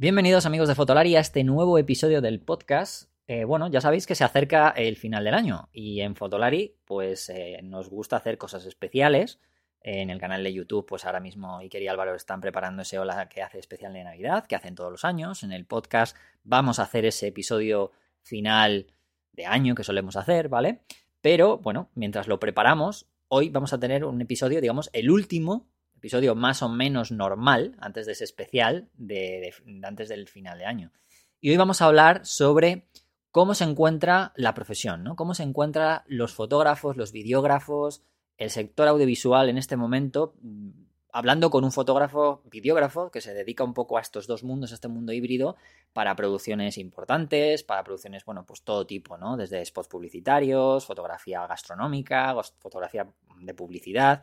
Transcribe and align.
Bienvenidos 0.00 0.46
amigos 0.46 0.68
de 0.68 0.76
Fotolari 0.76 1.16
a 1.16 1.20
este 1.20 1.42
nuevo 1.42 1.76
episodio 1.76 2.20
del 2.20 2.38
podcast. 2.38 3.10
Eh, 3.26 3.42
bueno, 3.42 3.66
ya 3.66 3.80
sabéis 3.80 4.06
que 4.06 4.14
se 4.14 4.22
acerca 4.22 4.68
el 4.70 4.94
final 4.94 5.24
del 5.24 5.34
año 5.34 5.70
y 5.72 6.02
en 6.02 6.14
Fotolari 6.14 6.76
pues 6.84 7.28
eh, 7.30 7.58
nos 7.64 7.90
gusta 7.90 8.14
hacer 8.14 8.38
cosas 8.38 8.64
especiales. 8.64 9.40
En 9.80 10.10
el 10.10 10.20
canal 10.20 10.44
de 10.44 10.52
YouTube 10.52 10.86
pues 10.86 11.04
ahora 11.04 11.18
mismo 11.18 11.58
Iker 11.58 11.82
y 11.82 11.88
Álvaro 11.88 12.14
están 12.14 12.40
preparando 12.40 12.82
ese 12.82 13.00
hola 13.00 13.28
que 13.28 13.42
hace 13.42 13.58
especial 13.58 13.92
de 13.92 14.04
Navidad, 14.04 14.46
que 14.46 14.54
hacen 14.54 14.76
todos 14.76 14.92
los 14.92 15.04
años. 15.04 15.42
En 15.42 15.50
el 15.50 15.66
podcast 15.66 16.16
vamos 16.44 16.78
a 16.78 16.84
hacer 16.84 17.04
ese 17.04 17.26
episodio 17.26 17.90
final 18.22 18.86
de 19.32 19.46
año 19.46 19.74
que 19.74 19.82
solemos 19.82 20.14
hacer, 20.14 20.48
¿vale? 20.48 20.82
Pero 21.20 21.58
bueno, 21.58 21.90
mientras 21.96 22.28
lo 22.28 22.38
preparamos, 22.38 23.08
hoy 23.26 23.48
vamos 23.48 23.72
a 23.72 23.80
tener 23.80 24.04
un 24.04 24.20
episodio, 24.20 24.60
digamos, 24.60 24.90
el 24.92 25.10
último 25.10 25.66
episodio 25.98 26.34
más 26.34 26.62
o 26.62 26.68
menos 26.68 27.12
normal, 27.12 27.76
antes 27.80 28.06
de 28.06 28.12
ese 28.12 28.24
especial, 28.24 28.88
de, 28.94 29.52
antes 29.82 30.08
del 30.08 30.28
final 30.28 30.58
de 30.58 30.64
año. 30.64 30.92
Y 31.40 31.50
hoy 31.50 31.56
vamos 31.56 31.82
a 31.82 31.86
hablar 31.86 32.24
sobre 32.24 32.88
cómo 33.30 33.54
se 33.54 33.64
encuentra 33.64 34.32
la 34.36 34.54
profesión, 34.54 35.04
¿no? 35.04 35.14
Cómo 35.14 35.34
se 35.34 35.42
encuentran 35.42 36.02
los 36.06 36.32
fotógrafos, 36.32 36.96
los 36.96 37.12
videógrafos, 37.12 38.02
el 38.36 38.50
sector 38.50 38.88
audiovisual 38.88 39.48
en 39.48 39.58
este 39.58 39.76
momento, 39.76 40.34
mm, 40.40 40.70
hablando 41.12 41.50
con 41.50 41.64
un 41.64 41.72
fotógrafo, 41.72 42.42
videógrafo, 42.50 43.10
que 43.10 43.20
se 43.20 43.34
dedica 43.34 43.64
un 43.64 43.74
poco 43.74 43.98
a 43.98 44.00
estos 44.00 44.26
dos 44.26 44.44
mundos, 44.44 44.70
a 44.70 44.74
este 44.74 44.88
mundo 44.88 45.12
híbrido, 45.12 45.56
para 45.92 46.14
producciones 46.16 46.78
importantes, 46.78 47.64
para 47.64 47.82
producciones, 47.82 48.24
bueno, 48.24 48.44
pues 48.46 48.62
todo 48.62 48.86
tipo, 48.86 49.16
¿no? 49.18 49.36
Desde 49.36 49.64
spots 49.64 49.88
publicitarios, 49.88 50.86
fotografía 50.86 51.46
gastronómica, 51.46 52.34
fotografía 52.58 53.06
de 53.40 53.54
publicidad 53.54 54.22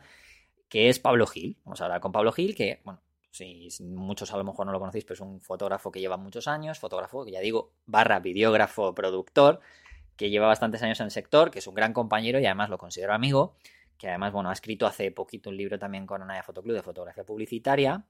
que 0.68 0.88
es 0.88 0.98
Pablo 0.98 1.26
Gil. 1.26 1.58
Vamos 1.64 1.80
a 1.80 1.84
hablar 1.84 2.00
con 2.00 2.12
Pablo 2.12 2.32
Gil, 2.32 2.54
que, 2.54 2.80
bueno, 2.84 3.00
si 3.30 3.68
muchos 3.80 4.32
a 4.32 4.36
lo 4.36 4.44
mejor 4.44 4.66
no 4.66 4.72
lo 4.72 4.78
conocéis, 4.78 5.04
pero 5.04 5.14
es 5.14 5.20
un 5.20 5.40
fotógrafo 5.40 5.92
que 5.92 6.00
lleva 6.00 6.16
muchos 6.16 6.48
años, 6.48 6.78
fotógrafo, 6.78 7.26
ya 7.26 7.40
digo, 7.40 7.72
barra 7.84 8.18
videógrafo, 8.20 8.94
productor, 8.94 9.60
que 10.16 10.30
lleva 10.30 10.46
bastantes 10.46 10.82
años 10.82 10.98
en 11.00 11.04
el 11.04 11.10
sector, 11.10 11.50
que 11.50 11.58
es 11.58 11.66
un 11.66 11.74
gran 11.74 11.92
compañero 11.92 12.40
y 12.40 12.46
además 12.46 12.70
lo 12.70 12.78
considero 12.78 13.12
amigo, 13.12 13.56
que 13.98 14.08
además, 14.08 14.32
bueno, 14.32 14.50
ha 14.50 14.52
escrito 14.52 14.86
hace 14.86 15.10
poquito 15.10 15.50
un 15.50 15.56
libro 15.56 15.78
también 15.78 16.06
con 16.06 16.22
Anaya 16.22 16.42
Fotoclub 16.42 16.74
de 16.74 16.82
fotografía 16.82 17.24
publicitaria 17.24 18.04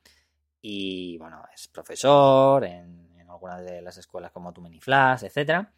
y, 0.63 1.19
bueno, 1.19 1.43
es 1.55 1.69
profesor 1.69 2.65
en, 2.65 3.07
algunas 3.29 3.65
de 3.65 3.83
las 3.83 3.99
escuelas 3.99 4.31
como 4.31 4.53
Too 4.53 4.65
Flash, 4.81 5.25
etcétera. 5.25 5.73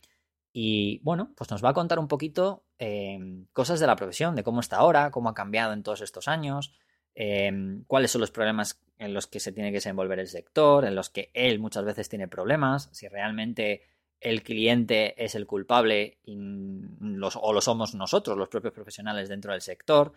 Y 0.60 0.98
bueno, 1.04 1.30
pues 1.36 1.52
nos 1.52 1.64
va 1.64 1.68
a 1.68 1.72
contar 1.72 2.00
un 2.00 2.08
poquito 2.08 2.64
em, 2.78 3.46
cosas 3.52 3.78
de 3.78 3.86
la 3.86 3.94
profesión, 3.94 4.34
de 4.34 4.42
cómo 4.42 4.58
está 4.58 4.78
ahora, 4.78 5.12
cómo 5.12 5.28
ha 5.28 5.34
cambiado 5.34 5.72
en 5.72 5.84
todos 5.84 6.00
estos 6.00 6.26
años, 6.26 6.72
em, 7.14 7.84
cuáles 7.84 8.10
son 8.10 8.22
los 8.22 8.32
problemas 8.32 8.82
en 8.98 9.14
los 9.14 9.28
que 9.28 9.38
se 9.38 9.52
tiene 9.52 9.70
que 9.70 9.76
desenvolver 9.76 10.18
el 10.18 10.26
sector, 10.26 10.84
en 10.84 10.96
los 10.96 11.10
que 11.10 11.30
él 11.32 11.60
muchas 11.60 11.84
veces 11.84 12.08
tiene 12.08 12.26
problemas, 12.26 12.88
si 12.90 13.06
realmente 13.06 13.82
el 14.18 14.42
cliente 14.42 15.24
es 15.24 15.36
el 15.36 15.46
culpable 15.46 16.18
o 16.26 17.52
lo 17.52 17.60
somos 17.60 17.94
nosotros, 17.94 18.36
los 18.36 18.48
propios 18.48 18.74
profesionales 18.74 19.28
dentro 19.28 19.52
del 19.52 19.60
sector 19.60 20.12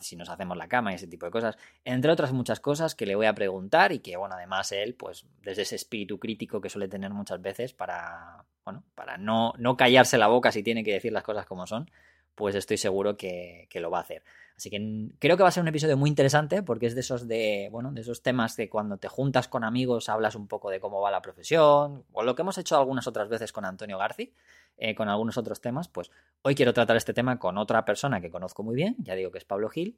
si 0.00 0.16
nos 0.16 0.28
hacemos 0.28 0.56
la 0.56 0.68
cama 0.68 0.92
y 0.92 0.96
ese 0.96 1.06
tipo 1.06 1.26
de 1.26 1.32
cosas, 1.32 1.56
entre 1.84 2.10
otras 2.10 2.32
muchas 2.32 2.60
cosas 2.60 2.94
que 2.94 3.06
le 3.06 3.14
voy 3.14 3.26
a 3.26 3.34
preguntar 3.34 3.92
y 3.92 4.00
que, 4.00 4.16
bueno, 4.16 4.34
además 4.34 4.72
él, 4.72 4.94
pues 4.94 5.26
desde 5.42 5.62
ese 5.62 5.76
espíritu 5.76 6.18
crítico 6.18 6.60
que 6.60 6.68
suele 6.68 6.88
tener 6.88 7.10
muchas 7.12 7.40
veces 7.40 7.72
para, 7.72 8.44
bueno, 8.64 8.84
para 8.94 9.16
no, 9.16 9.54
no 9.58 9.76
callarse 9.76 10.18
la 10.18 10.28
boca 10.28 10.52
si 10.52 10.62
tiene 10.62 10.84
que 10.84 10.92
decir 10.92 11.12
las 11.12 11.22
cosas 11.22 11.46
como 11.46 11.66
son, 11.66 11.90
pues 12.38 12.54
estoy 12.54 12.76
seguro 12.76 13.16
que, 13.16 13.68
lo 13.74 13.90
va 13.90 13.98
a 13.98 14.02
hacer. 14.02 14.22
Así 14.58 14.70
que 14.70 15.10
creo 15.20 15.36
que 15.36 15.44
va 15.44 15.50
a 15.50 15.52
ser 15.52 15.62
un 15.62 15.68
episodio 15.68 15.96
muy 15.96 16.10
interesante 16.10 16.64
porque 16.64 16.86
es 16.86 16.96
de 16.96 17.02
esos 17.02 17.28
de, 17.28 17.68
bueno, 17.70 17.92
de 17.92 18.00
esos 18.00 18.22
temas 18.22 18.56
que 18.56 18.68
cuando 18.68 18.96
te 18.96 19.06
juntas 19.06 19.46
con 19.46 19.62
amigos 19.62 20.08
hablas 20.08 20.34
un 20.34 20.48
poco 20.48 20.68
de 20.68 20.80
cómo 20.80 21.00
va 21.00 21.12
la 21.12 21.22
profesión, 21.22 22.04
o 22.10 22.22
lo 22.24 22.34
que 22.34 22.42
hemos 22.42 22.58
hecho 22.58 22.76
algunas 22.76 23.06
otras 23.06 23.28
veces 23.28 23.52
con 23.52 23.64
Antonio 23.64 23.98
Garci, 23.98 24.34
eh, 24.76 24.96
con 24.96 25.08
algunos 25.08 25.38
otros 25.38 25.60
temas, 25.60 25.86
pues 25.86 26.10
hoy 26.42 26.56
quiero 26.56 26.74
tratar 26.74 26.96
este 26.96 27.14
tema 27.14 27.38
con 27.38 27.56
otra 27.56 27.84
persona 27.84 28.20
que 28.20 28.32
conozco 28.32 28.64
muy 28.64 28.74
bien, 28.74 28.96
ya 28.98 29.14
digo 29.14 29.30
que 29.30 29.38
es 29.38 29.44
Pablo 29.44 29.68
Gil, 29.68 29.96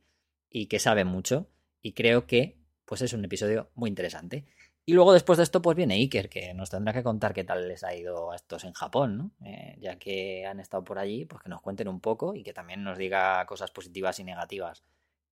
y 0.51 0.67
que 0.67 0.79
sabe 0.79 1.07
mucho, 1.07 1.47
y 1.81 1.95
creo 1.95 2.27
que 2.27 2.59
pues 2.85 3.01
es 3.01 3.15
un 3.15 3.25
episodio 3.25 3.71
muy 3.75 3.89
interesante. 3.89 4.45
Y 4.91 4.93
luego 4.93 5.13
después 5.13 5.37
de 5.37 5.45
esto, 5.45 5.63
pues 5.63 5.77
viene 5.77 5.95
Iker, 5.95 6.29
que 6.29 6.53
nos 6.53 6.69
tendrá 6.69 6.93
que 6.93 7.05
contar 7.05 7.33
qué 7.33 7.45
tal 7.45 7.69
les 7.69 7.85
ha 7.85 7.95
ido 7.95 8.33
a 8.33 8.35
estos 8.35 8.65
en 8.65 8.73
Japón, 8.73 9.17
¿no? 9.17 9.31
Eh, 9.47 9.77
ya 9.79 10.01
que 10.01 10.45
han 10.47 10.59
estado 10.59 10.83
por 10.83 10.99
allí, 10.99 11.27
pues 11.27 11.45
que 11.45 11.49
nos 11.49 11.61
cuenten 11.61 11.87
un 11.87 12.01
poco 12.01 12.35
y 12.35 12.43
que 12.43 12.53
también 12.53 12.83
nos 12.83 12.99
diga 12.99 13.47
cosas 13.47 13.71
positivas 13.71 14.19
y 14.19 14.25
negativas 14.25 14.83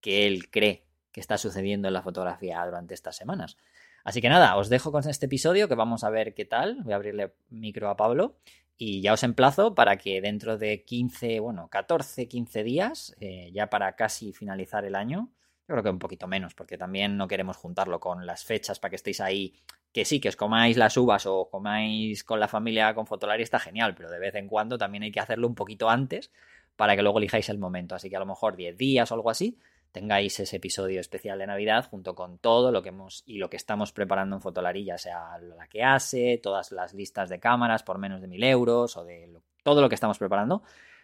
que 0.00 0.28
él 0.28 0.48
cree 0.48 0.84
que 1.10 1.18
está 1.18 1.38
sucediendo 1.38 1.88
en 1.88 1.94
la 1.94 2.02
fotografía 2.02 2.64
durante 2.64 2.94
estas 2.94 3.16
semanas. 3.16 3.56
Así 4.04 4.20
que 4.20 4.28
nada, 4.28 4.56
os 4.56 4.68
dejo 4.68 4.92
con 4.92 5.08
este 5.08 5.26
episodio 5.26 5.66
que 5.66 5.74
vamos 5.74 6.04
a 6.04 6.10
ver 6.10 6.34
qué 6.34 6.44
tal. 6.44 6.76
Voy 6.84 6.92
a 6.92 6.96
abrirle 6.96 7.34
micro 7.48 7.90
a 7.90 7.96
Pablo 7.96 8.36
y 8.76 9.00
ya 9.00 9.12
os 9.12 9.24
emplazo 9.24 9.74
para 9.74 9.96
que 9.96 10.20
dentro 10.20 10.56
de 10.56 10.84
15, 10.84 11.40
bueno, 11.40 11.66
14, 11.68 12.28
15 12.28 12.62
días, 12.62 13.16
eh, 13.18 13.50
ya 13.52 13.68
para 13.68 13.96
casi 13.96 14.32
finalizar 14.32 14.84
el 14.84 14.94
año, 14.94 15.32
yo 15.68 15.74
creo 15.74 15.82
que 15.82 15.90
un 15.90 15.98
poquito 15.98 16.26
menos, 16.26 16.54
porque 16.54 16.78
también 16.78 17.18
no 17.18 17.28
queremos 17.28 17.58
juntarlo 17.58 18.00
con 18.00 18.24
las 18.24 18.42
fechas 18.42 18.78
para 18.80 18.90
que 18.90 18.96
estéis 18.96 19.20
ahí, 19.20 19.54
que 19.92 20.06
sí, 20.06 20.18
que 20.18 20.30
os 20.30 20.36
comáis 20.36 20.78
las 20.78 20.96
uvas 20.96 21.26
o 21.26 21.50
comáis 21.50 22.24
con 22.24 22.40
la 22.40 22.48
familia 22.48 22.94
con 22.94 23.06
Fotolari 23.06 23.42
está 23.42 23.58
genial, 23.58 23.94
pero 23.94 24.10
de 24.10 24.18
vez 24.18 24.34
en 24.34 24.48
cuando 24.48 24.78
también 24.78 25.02
hay 25.02 25.12
que 25.12 25.20
hacerlo 25.20 25.46
un 25.46 25.54
poquito 25.54 25.90
antes 25.90 26.32
para 26.74 26.96
que 26.96 27.02
luego 27.02 27.18
elijáis 27.18 27.50
el 27.50 27.58
momento. 27.58 27.94
Así 27.94 28.08
que 28.08 28.16
a 28.16 28.20
lo 28.20 28.24
mejor 28.24 28.56
10 28.56 28.78
días 28.78 29.12
o 29.12 29.14
algo 29.14 29.28
así, 29.28 29.58
tengáis 29.92 30.40
ese 30.40 30.56
episodio 30.56 31.00
especial 31.00 31.38
de 31.38 31.46
Navidad 31.46 31.86
junto 31.90 32.14
con 32.14 32.38
todo 32.38 32.72
lo 32.72 32.82
que 32.82 32.88
hemos 32.88 33.22
y 33.26 33.36
lo 33.36 33.50
que 33.50 33.58
estamos 33.58 33.92
preparando 33.92 34.36
en 34.36 34.42
Fotolari, 34.42 34.84
ya 34.84 34.96
sea 34.96 35.36
la 35.38 35.66
que 35.68 35.82
hace, 35.82 36.38
todas 36.42 36.72
las 36.72 36.94
listas 36.94 37.28
de 37.28 37.40
cámaras 37.40 37.82
por 37.82 37.98
menos 37.98 38.22
de 38.22 38.28
mil 38.28 38.42
euros 38.42 38.96
o 38.96 39.04
de 39.04 39.30
todo 39.62 39.82
lo 39.82 39.90
que 39.90 39.96
estamos 39.96 40.18
preparando 40.18 40.62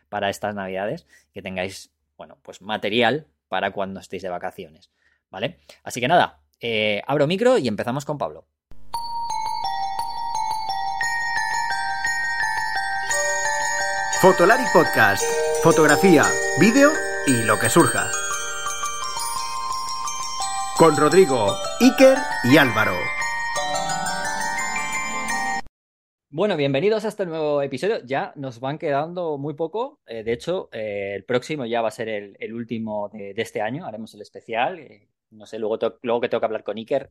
para 0.09 0.31
estas 0.31 0.55
Navidades, 0.55 1.07
que 1.35 1.43
tengáis, 1.43 1.93
bueno, 2.17 2.39
pues 2.43 2.63
material 2.63 3.27
para 3.55 3.71
cuando 3.71 4.01
estéis 4.01 4.25
de 4.25 4.31
vacaciones, 4.31 4.91
¿vale? 5.31 5.61
Así 5.85 6.01
que 6.01 6.09
nada, 6.09 6.41
eh, 6.59 7.03
abro 7.07 7.29
micro 7.29 7.57
y 7.57 7.69
empezamos 7.69 8.05
con 8.05 8.19
Pablo. 8.19 8.49
Fotolari 14.21 14.65
Podcast, 14.73 15.23
fotografía, 15.63 16.25
vídeo 16.59 16.91
y 17.29 17.45
lo 17.45 17.57
que 17.61 17.69
surja 17.69 18.11
con 20.77 20.97
Rodrigo, 20.97 21.57
Iker 21.81 22.19
y 22.43 22.57
Álvaro. 22.57 22.97
Bueno, 26.37 26.57
bienvenidos 26.57 27.05
a 27.05 27.09
este 27.09 27.27
nuevo 27.27 27.63
episodio. 27.63 28.05
Ya 28.05 28.33
nos 28.35 28.59
van 28.59 28.77
quedando 28.77 29.39
muy 29.39 29.55
poco. 29.55 30.01
Eh, 30.05 30.25
de 30.25 30.33
hecho, 30.33 30.69
eh, 30.73 31.13
el 31.15 31.25
próximo 31.25 31.65
ya 31.65 31.81
va 31.81 31.87
a 31.87 31.91
ser 31.93 32.09
el, 32.09 32.53
último 32.53 33.09
de, 33.11 33.35
este 33.37 33.61
año. 33.61 33.87
Haremos 33.87 34.13
el 34.15 34.23
especial. 34.23 34.81
Eh, 34.81 35.09
no 35.31 35.47
sé, 35.47 35.61
luego, 35.61 35.79
luego 36.03 36.21
que 36.21 36.29
tengo 36.29 36.41
que 36.41 36.47
hablar 36.47 36.65
con 36.65 36.77
Iker, 36.77 37.09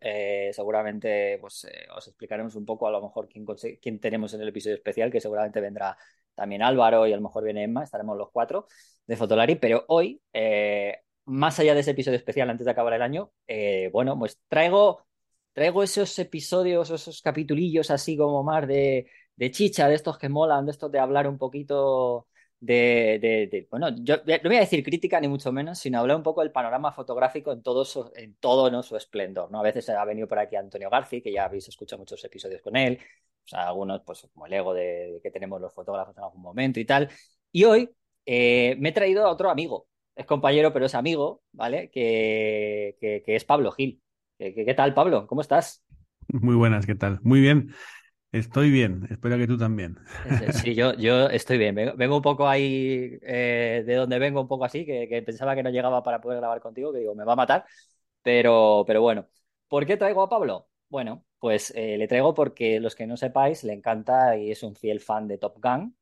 seguramente 0.52 1.38
pues, 1.40 1.66
os 1.96 2.06
explicaremos 2.06 2.56
un 2.56 2.66
poco 2.66 2.86
a 2.86 2.92
lo 2.92 3.02
mejor 3.02 3.30
quién, 3.30 3.46
quién 3.82 4.00
tenemos 4.02 4.34
en 4.34 4.42
el 4.42 4.50
episodio 4.50 4.76
especial, 4.76 5.10
que 5.10 5.22
seguramente 5.22 5.62
vendrá 5.62 5.98
también 6.36 6.62
Álvaro 6.62 7.08
y 7.08 7.14
a 7.14 7.16
lo 7.16 7.22
mejor 7.22 7.46
viene 7.46 7.64
Emma. 7.64 7.86
Estaremos 7.86 8.18
los 8.18 8.30
cuatro 8.30 8.68
de 9.08 9.16
Fotolari. 9.16 9.56
Pero 9.56 9.86
hoy 9.88 10.22
más 11.24 11.58
allá 11.62 11.74
de 11.74 11.80
ese 11.80 11.92
episodio 11.92 12.18
especial 12.18 12.50
antes 12.50 12.66
de 12.66 12.72
acabar 12.72 12.94
el 12.94 13.02
año, 13.02 13.32
bueno, 13.94 14.20
pues 14.20 14.42
traigo, 14.50 15.06
traigo 15.54 15.84
esos 15.84 16.18
episodios, 16.20 16.90
esos 16.90 17.22
capitulillos 17.22 17.92
así 17.92 18.18
como 18.18 18.44
más 18.44 18.68
de, 18.68 19.08
chicha, 19.52 19.88
de 19.88 19.96
estos 19.96 20.18
que 20.18 20.30
molan, 20.30 20.66
de 20.66 20.72
estos 20.72 20.92
de 20.92 21.00
hablar 21.00 21.28
un 21.28 21.38
poquito 21.38 22.28
de, 22.60 23.68
bueno, 23.70 23.90
yo 24.04 24.18
no 24.18 24.50
voy 24.50 24.56
a 24.56 24.62
decir 24.62 24.84
crítica 24.84 25.20
ni 25.20 25.28
mucho 25.28 25.52
menos, 25.52 25.80
sino 25.80 26.00
hablar 26.00 26.18
un 26.18 26.24
poco 26.24 26.42
del 26.42 26.52
panorama 26.52 26.94
fotográfico 26.94 27.52
en 27.52 27.62
todo 27.62 27.84
su, 27.84 28.12
en 28.16 28.36
todo 28.36 28.84
su 28.84 28.96
esplendor, 28.96 29.52
¿no? 29.52 29.60
A 29.60 29.64
veces 29.64 29.90
ha 29.90 30.06
venido 30.06 30.28
por 30.28 30.40
aquí 30.40 30.56
Antonio 30.56 30.90
Garci, 30.90 31.22
que 31.22 31.32
ya 31.32 31.46
habéis 31.46 31.68
escuchado 31.68 32.00
muchos 32.00 32.24
episodios 32.24 32.62
con 32.62 32.78
él, 32.78 33.00
algunos, 33.52 34.02
pues 34.06 34.28
como 34.34 34.46
el 34.48 34.54
ego 34.54 34.74
de, 34.74 35.20
que 35.22 35.32
tenemos 35.32 35.60
los 35.60 35.74
fotógrafos 35.74 36.16
en 36.18 36.24
algún 36.24 36.42
momento 36.42 36.80
y 36.80 36.86
tal. 36.86 37.10
Y 37.52 37.66
hoy 37.66 37.90
eh, 38.26 38.76
me 38.80 38.90
he 38.90 38.92
traído 38.94 39.26
a 39.26 39.32
otro 39.32 39.50
amigo, 39.50 39.88
es 40.16 40.26
compañero, 40.26 40.72
pero 40.74 40.86
es 40.86 40.96
amigo, 40.96 41.44
¿vale? 41.52 41.90
Que, 41.90 42.96
es 43.26 43.46
Pablo 43.46 43.72
Gil. 43.72 44.02
¿Qué, 44.52 44.74
tal, 44.74 44.94
Pablo? 44.94 45.26
¿Cómo 45.26 45.40
estás? 45.40 45.86
Muy 46.28 46.56
buenas, 46.56 46.86
¿qué 46.86 46.96
tal? 46.96 47.20
Muy 47.24 47.40
bien. 47.40 47.74
Estoy 48.34 48.72
bien, 48.72 49.08
espero 49.10 49.38
que 49.38 49.48
tú 49.48 49.58
también. 49.58 49.98
Sí, 50.52 50.76
yo, 50.76 50.94
yo 50.96 51.30
estoy 51.30 51.58
bien. 51.58 51.76
Vengo, 51.76 52.18
un 52.18 52.22
poco 52.22 52.48
ahí 52.48 53.18
eh, 53.22 53.84
de 53.86 53.96
donde 53.96 54.20
vengo, 54.20 54.42
un 54.42 54.48
poco 54.48 54.66
así, 54.66 54.86
que, 54.86 55.24
pensaba 55.26 55.56
que 55.56 55.64
no 55.64 55.70
llegaba 55.70 56.04
para 56.04 56.20
poder 56.20 56.40
grabar 56.40 56.60
contigo, 56.60 56.92
que 56.92 57.00
digo, 57.00 57.16
me 57.16 57.24
va 57.24 57.34
a 57.34 57.38
matar. 57.38 57.66
Pero, 58.22 58.84
pero 58.86 59.02
bueno, 59.02 59.28
¿por 59.68 59.86
qué 59.86 59.96
traigo 59.96 60.24
a 60.24 60.30
Pablo? 60.30 60.68
Bueno, 60.90 61.24
pues 61.40 61.72
eh, 61.76 61.98
le 61.98 62.08
traigo 62.08 62.34
porque 62.34 62.80
los 62.80 62.96
que 62.96 63.08
no 63.08 63.16
sepáis, 63.16 63.64
le 63.64 63.74
encanta 63.74 64.36
y 64.36 64.52
es 64.52 64.64
un 64.64 64.76
fiel 64.76 65.00
fan 65.00 65.28
de 65.28 65.38
Top 65.38 65.58
Gun, 65.62 65.96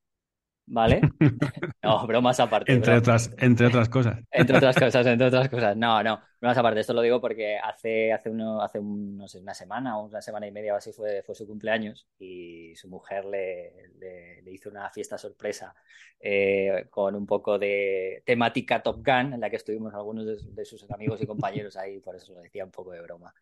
¿vale? 0.72 1.02
No, 1.84 2.06
bromas 2.06 2.40
aparte. 2.40 2.72
entre, 2.74 3.00
bromas. 3.00 3.28
otras, 3.28 3.32
entre 3.38 3.68
otras 3.68 3.90
cosas. 3.90 4.20
Entre 4.32 4.56
otras 4.56 4.76
cosas, 4.80 5.06
entre 5.06 5.28
otras 5.28 5.50
cosas. 5.50 5.76
No, 5.76 6.04
no, 6.04 6.22
bromas 6.40 6.58
aparte. 6.58 6.80
Esto 6.80 6.94
lo 6.94 7.02
digo 7.02 7.20
porque 7.20 7.58
hace, 7.58 8.14
hace, 8.14 8.30
uno, 8.30 8.62
hace 8.62 8.80
un, 8.80 9.18
no 9.18 9.28
sé, 9.28 9.40
una 9.40 9.54
semana 9.54 9.98
o 9.98 10.06
una 10.06 10.22
semana 10.22 10.48
y 10.48 10.52
media 10.52 10.74
o 10.74 10.78
así 10.78 10.92
fue, 10.94 11.24
fue 11.24 11.36
su 11.36 11.48
cumpleaños 11.48 12.08
y 12.20 12.76
su 12.76 12.88
mujer 12.88 13.26
le, 13.26 13.90
le, 14.00 14.42
le 14.44 14.52
hizo 14.52 14.70
una 14.70 14.90
fiesta 14.92 15.18
sorpresa 15.18 15.74
eh, 16.20 16.86
con 16.90 17.16
un 17.16 17.26
poco 17.26 17.58
de 17.58 18.22
temática 18.26 18.84
Top 18.84 18.98
Gun, 18.98 19.34
en 19.34 19.40
la 19.40 19.50
que 19.50 19.56
estuvimos 19.56 19.94
algunos 19.96 20.26
de, 20.26 20.38
de 20.54 20.66
sus 20.66 20.90
amigos 20.92 21.22
y 21.22 21.28
compañeros 21.28 21.76
ahí, 21.78 22.00
por 22.00 22.16
eso 22.16 22.34
lo 22.34 22.42
decía 22.42 22.64
un 22.64 22.72
poco 22.72 22.92
de 22.92 23.02
broma. 23.02 23.34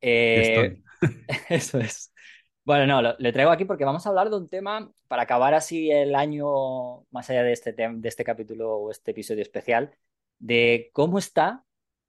Eh, 0.00 0.80
eso 1.50 1.78
es. 1.78 2.13
Bueno, 2.64 2.86
no, 2.86 3.02
lo, 3.02 3.14
le 3.18 3.32
traigo 3.32 3.50
aquí 3.50 3.66
porque 3.66 3.84
vamos 3.84 4.06
a 4.06 4.08
hablar 4.08 4.30
de 4.30 4.36
un 4.36 4.48
tema 4.48 4.90
para 5.06 5.22
acabar 5.22 5.52
así 5.52 5.90
el 5.90 6.14
año, 6.14 7.04
más 7.10 7.28
allá 7.28 7.42
de 7.42 7.52
este, 7.52 7.72
de 7.74 8.08
este 8.08 8.24
capítulo 8.24 8.76
o 8.76 8.90
este 8.90 9.10
episodio 9.10 9.42
especial, 9.42 9.94
de 10.38 10.90
cómo 10.94 11.18
está, 11.18 11.64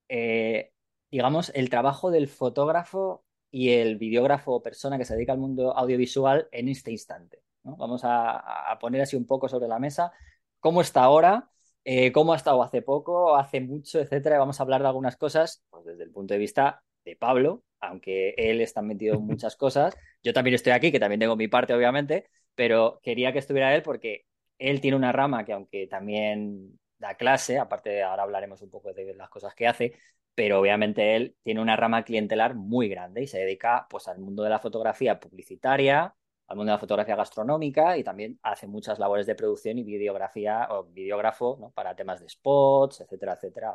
eh, 0.07 0.71
digamos, 1.11 1.51
el 1.55 1.69
trabajo 1.69 2.09
del 2.09 2.29
fotógrafo 2.29 3.25
y 3.51 3.71
el 3.71 3.97
videógrafo 3.97 4.53
o 4.53 4.63
persona 4.63 4.97
que 4.97 5.03
se 5.05 5.15
dedica 5.15 5.33
al 5.33 5.39
mundo 5.39 5.75
audiovisual 5.77 6.47
en 6.51 6.69
este 6.69 6.91
instante. 6.91 7.41
Vamos 7.63 8.05
a, 8.05 8.71
a, 8.71 8.79
poner 8.79 9.01
así 9.01 9.17
un 9.17 9.25
poco 9.25 9.49
sobre 9.49 9.67
la 9.67 9.79
mesa 9.79 10.13
cómo 10.61 10.81
está 10.81 11.03
ahora, 11.03 11.49
eh, 11.83 12.11
cómo 12.13 12.33
ha 12.33 12.37
estado 12.37 12.63
hace 12.63 12.81
poco, 12.81 13.35
hace 13.35 13.59
mucho, 13.59 13.99
etcétera. 13.99 14.39
Vamos 14.39 14.59
a 14.59 14.63
hablar 14.63 14.81
de 14.81 14.87
algunas 14.87 15.17
cosas 15.17 15.63
pues, 15.69 15.85
desde 15.85 16.03
el 16.03 16.11
punto 16.11 16.33
de 16.33 16.39
vista 16.39 16.83
de 17.05 17.15
Pablo, 17.15 17.63
aunque 17.79 18.33
él 18.37 18.61
está 18.61 18.81
metido 18.81 19.15
en 19.15 19.25
muchas 19.25 19.55
cosas. 19.55 19.95
Yo 20.23 20.33
también 20.33 20.55
estoy 20.55 20.73
aquí, 20.73 20.91
que 20.91 20.99
también 20.99 21.19
tengo 21.19 21.35
mi 21.35 21.47
parte, 21.47 21.73
obviamente, 21.73 22.29
pero 22.55 22.99
quería 23.03 23.31
que 23.31 23.39
estuviera 23.39 23.73
él 23.75 23.83
porque 23.83 24.25
él 24.57 24.81
tiene 24.81 24.97
una 24.97 25.11
rama 25.11 25.45
que 25.45 25.53
aunque 25.53 25.87
también 25.87 26.79
da 26.97 27.15
clase, 27.15 27.59
aparte 27.59 27.89
de 27.89 28.03
ahora 28.03 28.23
hablaremos 28.23 28.61
un 28.61 28.69
poco 28.69 28.93
de 28.93 29.13
las 29.13 29.29
cosas 29.29 29.53
que 29.53 29.67
hace, 29.67 29.93
pero 30.33 30.59
obviamente 30.59 31.15
él 31.15 31.35
tiene 31.43 31.61
una 31.61 31.75
rama 31.75 32.03
clientelar 32.03 32.55
muy 32.55 32.89
grande 32.89 33.23
y 33.23 33.27
se 33.27 33.39
dedica 33.39 33.87
pues 33.89 34.07
al 34.07 34.19
mundo 34.19 34.43
de 34.43 34.49
la 34.49 34.59
fotografía 34.59 35.19
publicitaria, 35.19 36.15
al 36.47 36.57
mundo 36.57 36.71
de 36.71 36.75
la 36.75 36.79
fotografía 36.79 37.15
gastronómica 37.15 37.97
y 37.97 38.03
también 38.03 38.39
hace 38.43 38.67
muchas 38.67 38.99
labores 38.99 39.25
de 39.25 39.35
producción 39.35 39.77
y 39.77 39.83
videografía 39.83 40.67
o 40.71 40.85
videógrafo 40.85 41.57
¿no? 41.59 41.71
para 41.71 41.95
temas 41.95 42.19
de 42.19 42.29
spots, 42.29 43.01
etcétera, 43.01 43.33
etcétera, 43.33 43.73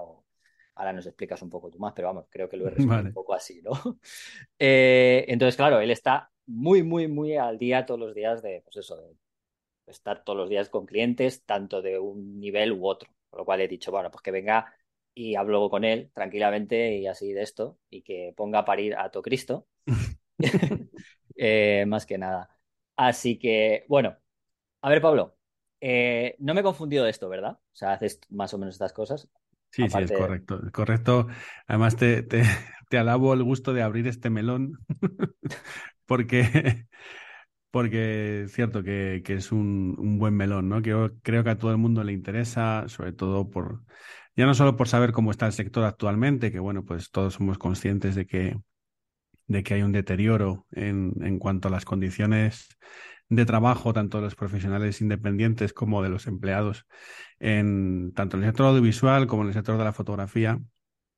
Ahora 0.80 0.94
nos 0.94 1.06
explicas 1.06 1.42
un 1.42 1.50
poco 1.50 1.70
tú 1.70 1.78
más, 1.78 1.92
pero 1.94 2.08
vamos, 2.08 2.26
creo 2.30 2.48
que 2.48 2.56
lo 2.56 2.66
he 2.66 2.70
resumido 2.72 3.04
vale. 3.04 3.08
un 3.08 3.12
poco 3.12 3.34
así, 3.34 3.62
¿no? 3.62 3.72
Eh, 4.58 5.24
entonces, 5.28 5.56
claro, 5.56 5.80
él 5.80 5.90
está 5.90 6.30
muy, 6.46 6.82
muy, 6.82 7.08
muy 7.08 7.36
al 7.36 7.58
día 7.58 7.86
todos 7.86 8.00
los 8.00 8.14
días 8.14 8.42
de, 8.42 8.62
pues 8.64 8.76
eso, 8.78 8.96
de 8.96 9.14
estar 9.86 10.24
todos 10.24 10.38
los 10.38 10.48
días 10.50 10.68
con 10.68 10.86
clientes, 10.86 11.44
tanto 11.44 11.82
de 11.82 11.98
un 11.98 12.40
nivel 12.40 12.72
u 12.72 12.86
otro. 12.86 13.10
Por 13.30 13.40
lo 13.40 13.44
cual 13.46 13.60
he 13.60 13.68
dicho, 13.68 13.90
bueno, 13.90 14.10
pues 14.10 14.22
que 14.22 14.30
venga 14.30 14.74
y 15.14 15.34
hablo 15.36 15.68
con 15.70 15.84
él 15.84 16.10
tranquilamente 16.14 16.96
y 16.96 17.06
así 17.06 17.32
de 17.32 17.42
esto, 17.42 17.78
y 17.90 18.02
que 18.02 18.32
ponga 18.36 18.60
a 18.60 18.64
parir 18.64 18.96
a 18.96 19.10
todo 19.10 19.22
Cristo. 19.22 19.66
eh, 21.36 21.84
más 21.86 22.06
que 22.06 22.18
nada. 22.18 22.48
Así 22.96 23.38
que, 23.38 23.84
bueno, 23.88 24.16
a 24.82 24.90
ver, 24.90 25.02
Pablo, 25.02 25.36
eh, 25.80 26.36
no 26.40 26.54
me 26.54 26.60
he 26.60 26.64
confundido 26.64 27.04
de 27.04 27.10
esto, 27.10 27.28
¿verdad? 27.28 27.52
O 27.54 27.60
sea, 27.76 27.92
haces 27.94 28.20
más 28.30 28.54
o 28.54 28.58
menos 28.58 28.74
estas 28.76 28.92
cosas. 28.94 29.28
Sí, 29.70 29.82
Aparte... 29.84 30.08
sí, 30.08 30.14
es 30.14 30.20
correcto. 30.20 30.60
Es 30.64 30.72
correcto. 30.72 31.26
Además, 31.66 31.96
te, 31.96 32.22
te, 32.22 32.42
te, 32.90 32.98
alabo 32.98 33.34
el 33.34 33.42
gusto 33.42 33.72
de 33.72 33.82
abrir 33.82 34.06
este 34.08 34.30
melón, 34.30 34.78
porque, 36.06 36.86
porque 37.70 38.42
es 38.42 38.52
cierto 38.52 38.82
que, 38.82 39.22
que 39.24 39.34
es 39.34 39.52
un, 39.52 39.96
un, 39.98 40.18
buen 40.18 40.34
melón, 40.34 40.68
¿no? 40.68 40.82
Que 40.82 40.90
yo 40.90 41.10
creo 41.22 41.44
que 41.44 41.50
a 41.50 41.58
todo 41.58 41.70
el 41.70 41.78
mundo 41.78 42.02
le 42.04 42.12
interesa, 42.12 42.88
sobre 42.88 43.12
todo 43.12 43.48
por, 43.48 43.82
ya 44.36 44.46
no 44.46 44.54
solo 44.54 44.76
por 44.76 44.88
saber 44.88 45.12
cómo 45.12 45.30
está 45.30 45.46
el 45.46 45.52
sector 45.52 45.84
actualmente, 45.84 46.50
que 46.50 46.58
bueno, 46.58 46.84
pues 46.84 47.10
todos 47.10 47.34
somos 47.34 47.58
conscientes 47.58 48.14
de 48.14 48.26
que, 48.26 48.56
de 49.46 49.62
que 49.62 49.74
hay 49.74 49.82
un 49.82 49.92
deterioro 49.92 50.66
en, 50.72 51.12
en 51.22 51.38
cuanto 51.38 51.68
a 51.68 51.70
las 51.70 51.84
condiciones 51.84 52.68
de 53.30 53.46
trabajo, 53.46 53.92
tanto 53.92 54.18
de 54.18 54.24
los 54.24 54.34
profesionales 54.34 55.00
independientes 55.00 55.72
como 55.72 56.02
de 56.02 56.10
los 56.10 56.26
empleados, 56.26 56.84
en 57.38 58.12
tanto 58.14 58.36
en 58.36 58.42
el 58.42 58.48
sector 58.50 58.66
audiovisual 58.66 59.26
como 59.28 59.42
en 59.42 59.48
el 59.48 59.54
sector 59.54 59.78
de 59.78 59.84
la 59.84 59.92
fotografía. 59.92 60.60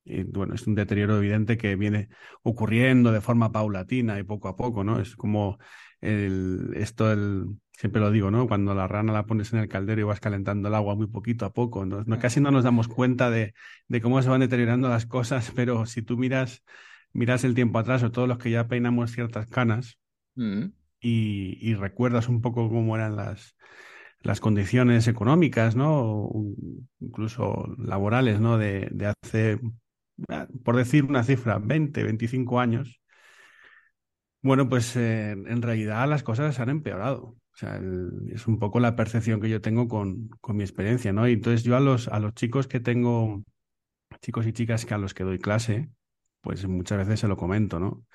Y 0.05 0.23
bueno, 0.23 0.53
es 0.53 0.67
un 0.67 0.75
deterioro 0.75 1.17
evidente 1.17 1.57
que 1.57 1.75
viene 1.75 2.09
ocurriendo 2.43 3.11
de 3.11 3.21
forma 3.21 3.51
paulatina 3.51 4.19
y 4.19 4.23
poco 4.23 4.47
a 4.47 4.55
poco, 4.55 4.83
¿no? 4.83 4.99
Es 4.99 5.15
como 5.15 5.57
el, 6.01 6.71
esto, 6.75 7.11
el, 7.11 7.47
siempre 7.71 8.01
lo 8.01 8.11
digo, 8.11 8.29
¿no? 8.29 8.47
Cuando 8.47 8.75
la 8.75 8.87
rana 8.87 9.11
la 9.11 9.25
pones 9.25 9.51
en 9.53 9.59
el 9.59 9.67
caldero 9.67 10.01
y 10.01 10.03
vas 10.03 10.19
calentando 10.19 10.67
el 10.67 10.75
agua 10.75 10.95
muy 10.95 11.07
poquito 11.07 11.45
a 11.45 11.53
poco, 11.53 11.85
¿no? 11.85 12.05
casi 12.19 12.41
no 12.41 12.51
nos 12.51 12.63
damos 12.63 12.87
cuenta 12.87 13.31
de, 13.31 13.53
de, 13.87 14.01
cómo 14.01 14.21
se 14.21 14.29
van 14.29 14.41
deteriorando 14.41 14.87
las 14.89 15.05
cosas, 15.07 15.51
pero 15.55 15.85
si 15.87 16.03
tú 16.03 16.17
miras, 16.17 16.63
miras 17.11 17.43
el 17.43 17.55
tiempo 17.55 17.79
atrás 17.79 18.03
o 18.03 18.11
todos 18.11 18.27
los 18.27 18.37
que 18.37 18.51
ya 18.51 18.67
peinamos 18.67 19.11
ciertas 19.11 19.47
canas, 19.49 19.97
mm 20.35 20.82
y, 21.03 21.75
recuerdas 21.75 22.29
un 22.29 22.41
poco 22.41 22.69
cómo 22.69 22.95
eran 22.95 23.15
las, 23.15 23.55
las 24.21 24.39
condiciones 24.39 25.07
económicas, 25.07 25.75
¿no? 25.75 26.29
Incluso 26.99 27.75
laborales, 27.77 28.39
¿no? 28.39 28.57
De, 28.57 28.89
de, 28.91 29.07
hace, 29.07 29.59
ah, 30.29 30.47
por 30.63 30.77
decir 30.77 31.03
una 31.05 31.23
cifra, 31.23 31.59
20, 31.59 32.03
25 32.03 32.59
años. 32.59 33.01
Bueno, 34.41 34.67
pues 34.67 34.95
eh, 34.95 35.31
en 35.31 35.61
realidad 35.61 36.07
las 36.07 36.23
cosas 36.23 36.59
han 36.59 36.69
empeorado. 36.69 37.37
O 37.53 37.55
sea, 37.55 37.79
es 38.29 38.47
un 38.47 38.59
poco 38.59 38.79
la 38.79 38.95
percepción 38.95 39.39
que 39.39 39.49
yo 39.49 39.61
tengo 39.61 39.87
con, 39.87 40.29
con 40.41 40.57
mi 40.57 40.63
experiencia, 40.63 41.13
¿no? 41.13 41.27
Y 41.27 41.33
entonces 41.33 41.63
yo 41.63 41.77
a 41.77 41.79
los, 41.79 42.07
a 42.07 42.19
los 42.19 42.33
chicos 42.33 42.67
que 42.67 42.79
tengo, 42.79 43.43
chicos 44.21 44.47
y 44.47 44.53
chicas 44.53 44.85
que 44.85 44.93
a 44.93 44.97
los 44.97 45.13
que 45.13 45.23
doy 45.23 45.39
clase, 45.39 45.89
pues 46.41 46.67
muchas 46.67 46.97
veces 46.99 47.19
se 47.21 47.27
lo 47.27 47.37
comento, 47.37 47.79
¿no? 47.79 48.05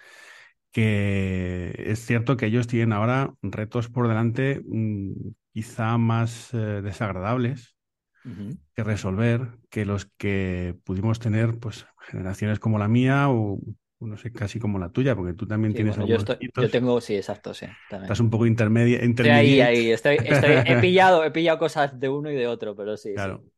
Que 0.72 1.72
es 1.86 2.04
cierto 2.04 2.36
que 2.36 2.46
ellos 2.46 2.66
tienen 2.66 2.92
ahora 2.92 3.34
retos 3.42 3.88
por 3.88 4.08
delante 4.08 4.62
mmm, 4.66 5.12
quizá 5.52 5.98
más 5.98 6.52
eh, 6.54 6.82
desagradables 6.82 7.76
uh 8.24 8.28
-huh. 8.28 8.58
que 8.74 8.84
resolver 8.84 9.58
que 9.70 9.84
los 9.84 10.06
que 10.16 10.76
pudimos 10.84 11.18
tener 11.18 11.58
pues 11.58 11.86
generaciones 12.00 12.58
como 12.58 12.78
la 12.78 12.88
mía 12.88 13.28
o 13.28 13.60
no 14.00 14.16
sé, 14.16 14.32
casi 14.32 14.60
como 14.60 14.78
la 14.78 14.90
tuya, 14.90 15.16
porque 15.16 15.34
tú 15.34 15.46
también 15.46 15.72
sí, 15.72 15.76
tienes 15.76 15.96
bueno, 15.96 16.08
yo, 16.08 16.16
estoy, 16.16 16.36
yo, 16.54 16.70
tengo, 16.70 17.00
sí, 17.00 17.16
exacto, 17.16 17.52
sí. 17.52 17.66
También. 17.88 18.04
Estás 18.04 18.20
un 18.20 18.30
poco 18.30 18.46
intermedia. 18.46 18.98
Estoy 18.98 19.28
ahí, 19.28 19.60
ahí, 19.60 19.90
estoy, 19.90 20.18
estoy, 20.24 20.52
he, 20.66 20.76
pillado, 20.80 21.24
he 21.24 21.30
pillado 21.32 21.58
cosas 21.58 21.98
de 21.98 22.08
uno 22.08 22.30
y 22.30 22.36
de 22.36 22.46
otro, 22.46 22.76
pero 22.76 22.96
sí. 22.96 23.12
Claro. 23.14 23.42
Sí. 23.44 23.50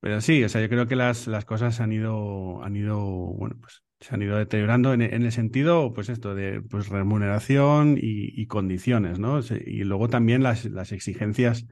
Pero 0.00 0.20
sí, 0.20 0.42
o 0.42 0.48
sea, 0.48 0.60
yo 0.60 0.68
creo 0.68 0.88
que 0.88 0.96
las, 0.96 1.26
las 1.26 1.44
cosas 1.44 1.80
han 1.80 1.92
ido, 1.92 2.62
han 2.64 2.74
ido, 2.74 2.98
bueno, 2.98 3.56
pues 3.60 3.81
se 4.02 4.14
han 4.14 4.22
ido 4.22 4.36
deteriorando 4.36 4.92
en, 4.92 5.00
en, 5.00 5.22
el 5.22 5.32
sentido, 5.32 5.92
pues 5.94 6.08
esto, 6.08 6.34
de 6.34 6.60
pues 6.60 6.88
remuneración 6.88 7.96
y, 7.96 8.40
y 8.40 8.46
condiciones, 8.46 9.18
¿no? 9.18 9.40
Y 9.64 9.84
luego 9.84 10.08
también 10.08 10.42
las, 10.42 10.64
las 10.66 10.92
exigencias 10.92 11.66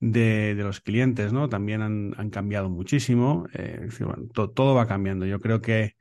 de, 0.00 0.54
de, 0.54 0.62
los 0.62 0.80
clientes, 0.80 1.32
¿no? 1.32 1.48
También 1.48 1.82
han, 1.82 2.14
han 2.16 2.30
cambiado 2.30 2.70
muchísimo. 2.70 3.46
Eh, 3.52 3.88
bueno, 4.00 4.28
to, 4.32 4.50
todo 4.50 4.74
va 4.74 4.86
cambiando. 4.86 5.26
Yo 5.26 5.40
creo 5.40 5.60
que, 5.60 5.94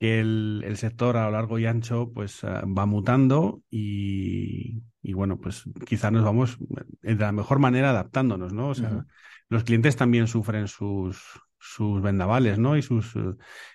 el, 0.00 0.62
el, 0.64 0.76
sector 0.78 1.16
a 1.18 1.26
lo 1.26 1.32
largo 1.32 1.58
y 1.58 1.66
ancho, 1.66 2.10
pues 2.12 2.42
uh, 2.42 2.66
va 2.66 2.86
mutando 2.86 3.62
y, 3.70 4.82
y, 5.02 5.12
bueno, 5.12 5.38
pues 5.38 5.64
quizás 5.86 6.10
nos 6.10 6.24
vamos 6.24 6.56
de 7.02 7.14
la 7.14 7.32
mejor 7.32 7.58
manera 7.58 7.90
adaptándonos, 7.90 8.52
¿no? 8.52 8.70
O 8.70 8.74
sea, 8.74 8.88
uh 8.88 8.92
-huh. 8.94 9.06
los 9.50 9.64
clientes 9.64 9.96
también 9.96 10.26
sufren 10.26 10.68
sus, 10.68 11.22
sus 11.58 12.00
vendavales, 12.00 12.58
¿no? 12.58 12.78
Y 12.78 12.82
sus, 12.82 13.14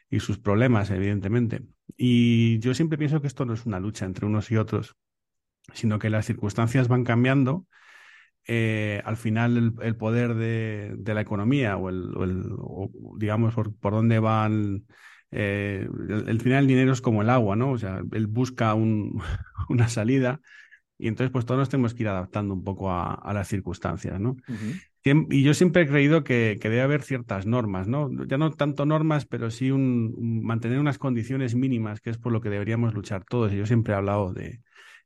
y 0.10 0.20
sus 0.20 0.40
problemas, 0.40 0.92
evidentemente. 0.92 1.64
Y 1.98 2.60
yo 2.60 2.74
siempre 2.74 2.98
pienso 2.98 3.22
que 3.22 3.28
esto 3.28 3.46
no 3.46 3.54
es 3.54 3.66
una 3.66 3.80
lucha 3.80 4.06
entre 4.06 4.26
unos 4.26 4.52
y 4.52 4.58
otros, 4.58 4.96
sino 5.74 6.00
que 6.00 6.10
las 6.10 6.26
circunstancias 6.26 6.88
van 6.88 7.04
cambiando. 7.04 7.66
Eh, 8.48 9.02
al 9.06 9.18
final 9.18 9.74
el, 9.82 9.96
poder 9.96 10.36
de, 10.36 11.14
la 11.14 11.22
economía 11.22 11.78
o 11.78 11.90
el, 11.90 12.14
digamos 13.18 13.56
por, 13.56 13.74
dónde 13.92 14.20
van 14.20 14.86
eh, 15.32 15.90
el, 16.10 16.40
final 16.42 16.60
el 16.60 16.68
dinero 16.68 16.94
es 16.94 17.02
como 17.02 17.24
el 17.24 17.32
agua, 17.32 17.56
¿no? 17.56 17.72
O 17.72 17.78
sea, 17.80 18.04
él 18.12 18.28
busca 18.28 18.76
un, 18.76 19.20
una 19.70 19.90
salida 19.90 20.42
y 20.98 21.08
entonces 21.08 21.32
pues 21.32 21.46
todos 21.46 21.70
tenemos 21.70 21.94
que 21.94 22.04
ir 22.04 22.10
adaptando 22.10 22.54
un 22.54 22.64
poco 22.64 22.92
a, 22.92 23.32
las 23.34 23.48
circunstancias, 23.48 24.20
¿no? 24.20 24.38
Y 25.08 25.44
yo 25.44 25.54
siempre 25.54 25.84
he 25.84 25.88
creído 25.88 26.24
que, 26.24 26.58
que, 26.60 26.68
debe 26.68 26.82
haber 26.82 27.04
ciertas 27.04 27.46
normas, 27.46 27.88
¿no? 27.88 28.10
Ya 28.26 28.40
no 28.40 28.52
tanto 28.52 28.88
normas, 28.88 29.28
pero 29.28 29.52
sí 29.52 29.70
un, 29.70 30.42
mantener 30.44 30.80
unas 30.80 30.98
condiciones 30.98 31.54
mínimas, 31.54 32.02
que 32.02 32.10
es 32.10 32.18
por 32.18 32.32
lo 32.32 32.42
que 32.42 32.50
deberíamos 32.50 32.96
luchar 32.96 33.24
todos. 33.24 33.54
Y 33.54 33.58
yo 33.58 33.68
siempre 33.68 33.94
he 33.94 33.98
hablado 33.98 34.34
de, 34.34 34.62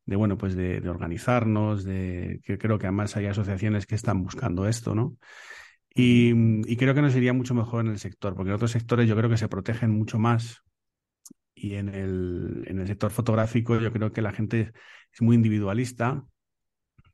de 0.06 0.16
bueno, 0.16 0.38
pues 0.38 0.56
de, 0.56 0.80
de, 0.80 0.90
organizarnos, 0.90 1.84
de 1.84 2.40
que 2.46 2.58
creo 2.58 2.80
que 2.80 2.88
además 2.88 3.18
hay 3.18 3.26
asociaciones 3.26 3.86
que 3.86 3.96
están 3.96 4.24
buscando 4.24 4.70
esto, 4.70 4.96
¿no? 4.96 5.18
Y, 5.94 6.32
y, 6.72 6.78
creo 6.78 6.96
que 6.96 7.02
nos 7.02 7.16
iría 7.16 7.34
mucho 7.34 7.54
mejor 7.54 7.84
en 7.86 7.92
el 7.92 8.00
sector, 8.00 8.36
porque 8.36 8.52
en 8.52 8.56
otros 8.56 8.72
sectores 8.72 9.06
yo 9.06 9.18
creo 9.18 9.30
que 9.30 9.38
se 9.38 9.50
protegen 9.50 9.92
mucho 9.92 10.18
más. 10.18 10.64
Y 11.54 11.76
en 11.76 11.90
el, 11.90 12.64
en 12.68 12.80
el 12.80 12.88
sector 12.88 13.12
fotográfico 13.12 13.78
yo 13.80 13.92
creo 13.92 14.14
que 14.14 14.22
la 14.22 14.32
gente 14.32 14.72
es 15.12 15.22
muy 15.22 15.36
individualista. 15.36 16.24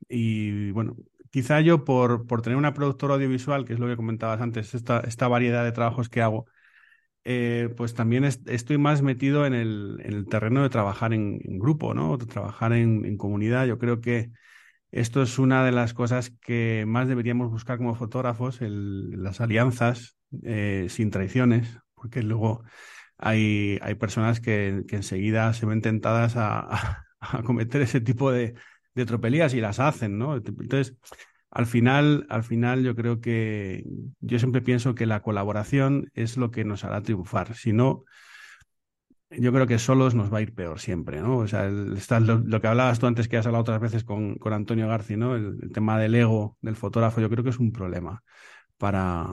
Y 0.08 0.70
bueno, 0.70 0.96
quizá 1.36 1.60
yo 1.60 1.84
por, 1.84 2.26
por 2.26 2.40
tener 2.40 2.56
una 2.56 2.72
productora 2.72 3.12
audiovisual, 3.12 3.66
que 3.66 3.74
es 3.74 3.78
lo 3.78 3.86
que 3.86 3.96
comentabas 3.96 4.40
antes, 4.40 4.74
esta, 4.74 5.00
esta 5.00 5.28
variedad 5.28 5.64
de 5.64 5.72
trabajos 5.72 6.08
que 6.08 6.22
hago, 6.22 6.46
eh, 7.24 7.68
pues 7.76 7.92
también 7.92 8.24
estoy 8.24 8.78
más 8.78 9.02
metido 9.02 9.44
en 9.44 9.52
el, 9.52 10.00
en 10.02 10.14
el, 10.14 10.26
terreno 10.28 10.62
de 10.62 10.70
trabajar 10.70 11.12
en, 11.12 11.38
grupo, 11.58 11.92
¿no? 11.92 12.16
De 12.16 12.24
trabajar 12.24 12.72
en, 12.72 13.18
comunidad. 13.18 13.66
Yo 13.66 13.76
creo 13.76 14.00
que 14.00 14.30
esto 14.90 15.20
es 15.20 15.38
una 15.38 15.62
de 15.62 15.72
las 15.72 15.92
cosas 15.92 16.30
que 16.40 16.84
más 16.86 17.06
deberíamos 17.06 17.50
buscar 17.50 17.76
como 17.76 17.94
fotógrafos, 17.94 18.60
las 18.62 19.38
alianzas 19.42 20.16
eh, 20.42 20.86
sin 20.88 21.10
traiciones, 21.10 21.68
porque 21.94 22.22
luego 22.22 22.64
hay, 23.18 23.78
hay 23.82 23.94
personas 23.96 24.40
que, 24.40 24.84
que 24.88 24.96
enseguida 24.96 25.52
se 25.52 25.66
ven 25.66 25.82
tentadas 25.82 26.34
a, 26.38 27.04
a, 27.20 27.42
cometer 27.42 27.82
ese 27.82 28.00
tipo 28.00 28.32
de, 28.32 28.54
de 28.96 29.06
tropelías 29.06 29.54
y 29.54 29.60
las 29.60 29.78
hacen, 29.78 30.18
¿no? 30.18 30.36
Entonces, 30.36 30.96
al 31.50 31.66
final, 31.66 32.26
al 32.28 32.42
final 32.42 32.82
yo 32.82 32.96
creo 32.96 33.20
que 33.20 33.84
yo 34.20 34.38
siempre 34.38 34.62
pienso 34.62 34.94
que 34.94 35.06
la 35.06 35.22
colaboración 35.22 36.10
es 36.14 36.36
lo 36.36 36.50
que 36.50 36.64
nos 36.64 36.82
hará 36.82 37.02
triunfar. 37.02 37.54
Si 37.54 37.72
no, 37.72 38.04
yo 39.30 39.52
creo 39.52 39.66
que 39.66 39.78
solos 39.78 40.14
nos 40.14 40.32
va 40.32 40.38
a 40.38 40.42
ir 40.42 40.54
peor 40.54 40.80
siempre, 40.80 41.20
¿no? 41.20 41.38
O 41.38 41.46
sea, 41.46 41.70
está 41.96 42.20
lo, 42.20 42.60
que 42.60 42.66
hablabas 42.66 42.98
tú 42.98 43.06
antes 43.06 43.28
que 43.28 43.36
has 43.36 43.46
hablado 43.46 43.62
otras 43.62 43.80
veces 43.80 44.02
con, 44.02 44.36
con 44.36 44.54
Antonio 44.54 44.88
García, 44.88 45.18
¿no? 45.18 45.36
El, 45.36 45.72
tema 45.72 45.98
del 45.98 46.14
ego 46.14 46.56
del 46.62 46.76
fotógrafo, 46.76 47.20
yo 47.20 47.28
creo 47.28 47.44
que 47.44 47.50
es 47.50 47.58
un 47.58 47.72
problema 47.72 48.22
para, 48.78 49.26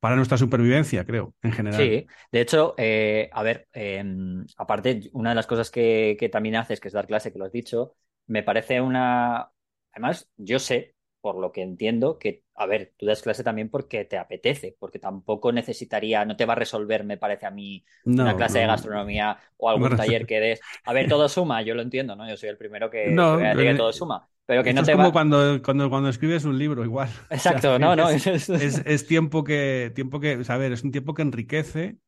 para 0.00 0.16
nuestra 0.16 0.38
supervivencia, 0.38 1.04
creo, 1.04 1.34
en 1.42 1.52
general. 1.52 1.80
Sí, 1.80 2.06
de 2.32 2.40
hecho, 2.40 2.74
eh, 2.78 3.28
a 3.32 3.42
ver, 3.42 3.68
em, 3.72 4.46
aparte, 4.56 5.10
una 5.12 5.30
de 5.30 5.36
las 5.36 5.46
cosas 5.46 5.70
que, 5.70 6.16
que 6.18 6.28
también 6.30 6.56
haces, 6.56 6.80
que 6.80 6.88
es 6.88 6.94
dar 6.94 7.06
clase, 7.06 7.32
que 7.32 7.38
lo 7.38 7.44
has 7.44 7.52
dicho, 7.52 7.96
me 8.28 8.42
parece 8.42 8.80
una... 8.80 9.50
Además, 9.92 10.30
yo 10.36 10.58
sé 10.58 10.94
por 11.20 11.36
lo 11.36 11.50
que 11.50 11.62
entiendo, 11.62 12.18
que, 12.18 12.44
a 12.54 12.66
ver, 12.66 12.92
tú 12.96 13.06
das 13.06 13.22
clase 13.22 13.42
también 13.42 13.68
porque 13.68 14.04
te 14.04 14.16
apetece, 14.16 14.76
porque 14.78 14.98
tampoco 14.98 15.50
necesitaría, 15.50 16.24
no 16.24 16.36
te 16.36 16.46
va 16.46 16.52
a 16.52 16.56
resolver, 16.56 17.04
me 17.04 17.16
parece 17.16 17.46
a 17.46 17.50
mí, 17.50 17.84
una 18.04 18.36
clase 18.36 18.60
de 18.60 18.66
gastronomía 18.66 19.36
o 19.56 19.68
algún 19.68 19.96
taller 19.96 20.26
que 20.26 20.40
des. 20.40 20.60
A 20.84 20.92
ver, 20.92 21.08
todo 21.08 21.28
suma, 21.28 21.62
yo 21.62 21.74
lo 21.74 21.82
entiendo, 21.82 22.14
¿no? 22.14 22.28
Yo 22.28 22.36
soy 22.36 22.50
el 22.50 22.56
primero 22.56 22.88
que, 22.88 23.10
no, 23.10 23.38
que, 23.38 23.74
todo 23.74 23.92
suma. 23.92 24.28
Pero 24.46 24.62
que 24.64 24.72
no 24.72 24.82
te 24.82 24.92
es 24.92 24.96
como 24.96 25.12
cuando, 25.12 25.60
cuando, 25.62 25.90
cuando 25.90 26.08
escribes 26.08 26.44
un 26.44 26.56
libro, 26.56 26.84
igual. 26.84 27.10
Exacto, 27.28 27.78
no, 27.78 27.94
no. 27.94 28.08
Es, 28.10 28.48
es, 28.48 29.06
tiempo 29.06 29.44
que, 29.44 29.92
tiempo 29.94 30.20
que, 30.20 30.40
a 30.48 30.56
ver, 30.56 30.72
es 30.72 30.84
un 30.84 30.92
tiempo 30.92 31.14
que 31.14 31.22
enriquece. 31.22 31.98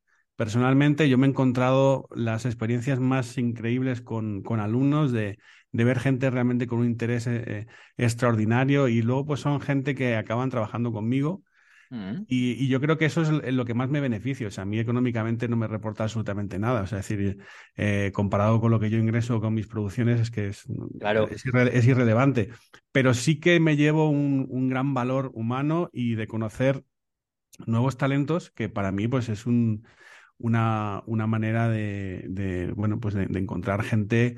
Personalmente, 0.40 1.08
yo 1.08 1.18
me 1.18 1.26
he 1.26 1.30
encontrado 1.30 2.08
las 2.14 2.46
experiencias 2.46 2.98
más 2.98 3.36
increíbles 3.36 4.00
con, 4.00 4.42
con 4.42 4.58
alumnos 4.58 5.12
de 5.12 5.38
de 5.72 5.84
ver 5.84 6.00
gente 6.00 6.30
realmente 6.30 6.66
con 6.66 6.80
un 6.80 6.86
interés 6.86 7.26
eh, 7.26 7.44
eh, 7.46 7.66
extraordinario 7.96 8.88
y 8.88 9.02
luego 9.02 9.26
pues 9.26 9.40
son 9.40 9.60
gente 9.60 9.94
que 9.94 10.16
acaban 10.16 10.50
trabajando 10.50 10.92
conmigo 10.92 11.42
mm. 11.90 12.24
y, 12.26 12.68
yo 12.68 12.80
creo 12.80 12.98
que 12.98 13.04
eso 13.04 13.22
es 13.22 13.54
lo 13.54 13.64
que 13.64 13.74
más 13.74 13.88
me 13.88 14.00
beneficia. 14.00 14.48
O 14.48 14.50
sea, 14.50 14.62
a 14.62 14.66
mí 14.66 14.78
económicamente 14.78 15.48
no 15.48 15.56
me 15.56 15.68
reporta 15.68 16.04
absolutamente 16.04 16.58
nada. 16.58 16.82
O 16.82 16.86
sea, 16.86 17.00
es 17.00 17.08
decir, 17.08 17.38
eh, 17.76 18.10
comparado 18.12 18.60
con 18.60 18.70
lo 18.70 18.80
que 18.80 18.90
yo 18.90 18.98
ingreso 18.98 19.40
con 19.40 19.54
mis 19.54 19.66
producciones 19.66 20.20
es 20.20 20.30
que 20.30 20.48
es, 20.48 20.64
claro. 20.98 21.28
es, 21.28 21.86
irrelevante. 21.86 22.50
Pero 22.92 23.14
sí 23.14 23.38
que 23.38 23.60
me 23.60 23.76
llevo 23.76 24.08
un, 24.08 24.68
gran 24.68 24.94
valor 24.94 25.30
humano 25.34 25.90
y 25.92 26.14
de 26.14 26.26
conocer 26.26 26.84
nuevos 27.66 27.96
talentos 27.96 28.50
que 28.50 28.68
para 28.68 28.90
mí 28.90 29.06
pues 29.06 29.28
es 29.28 29.46
un, 29.46 29.84
una, 30.40 31.02
una 31.06 31.26
manera 31.26 31.68
de, 31.68 32.72
bueno, 32.74 32.98
pues 32.98 33.14
de 33.14 33.38
encontrar 33.38 33.82
gente 33.82 34.36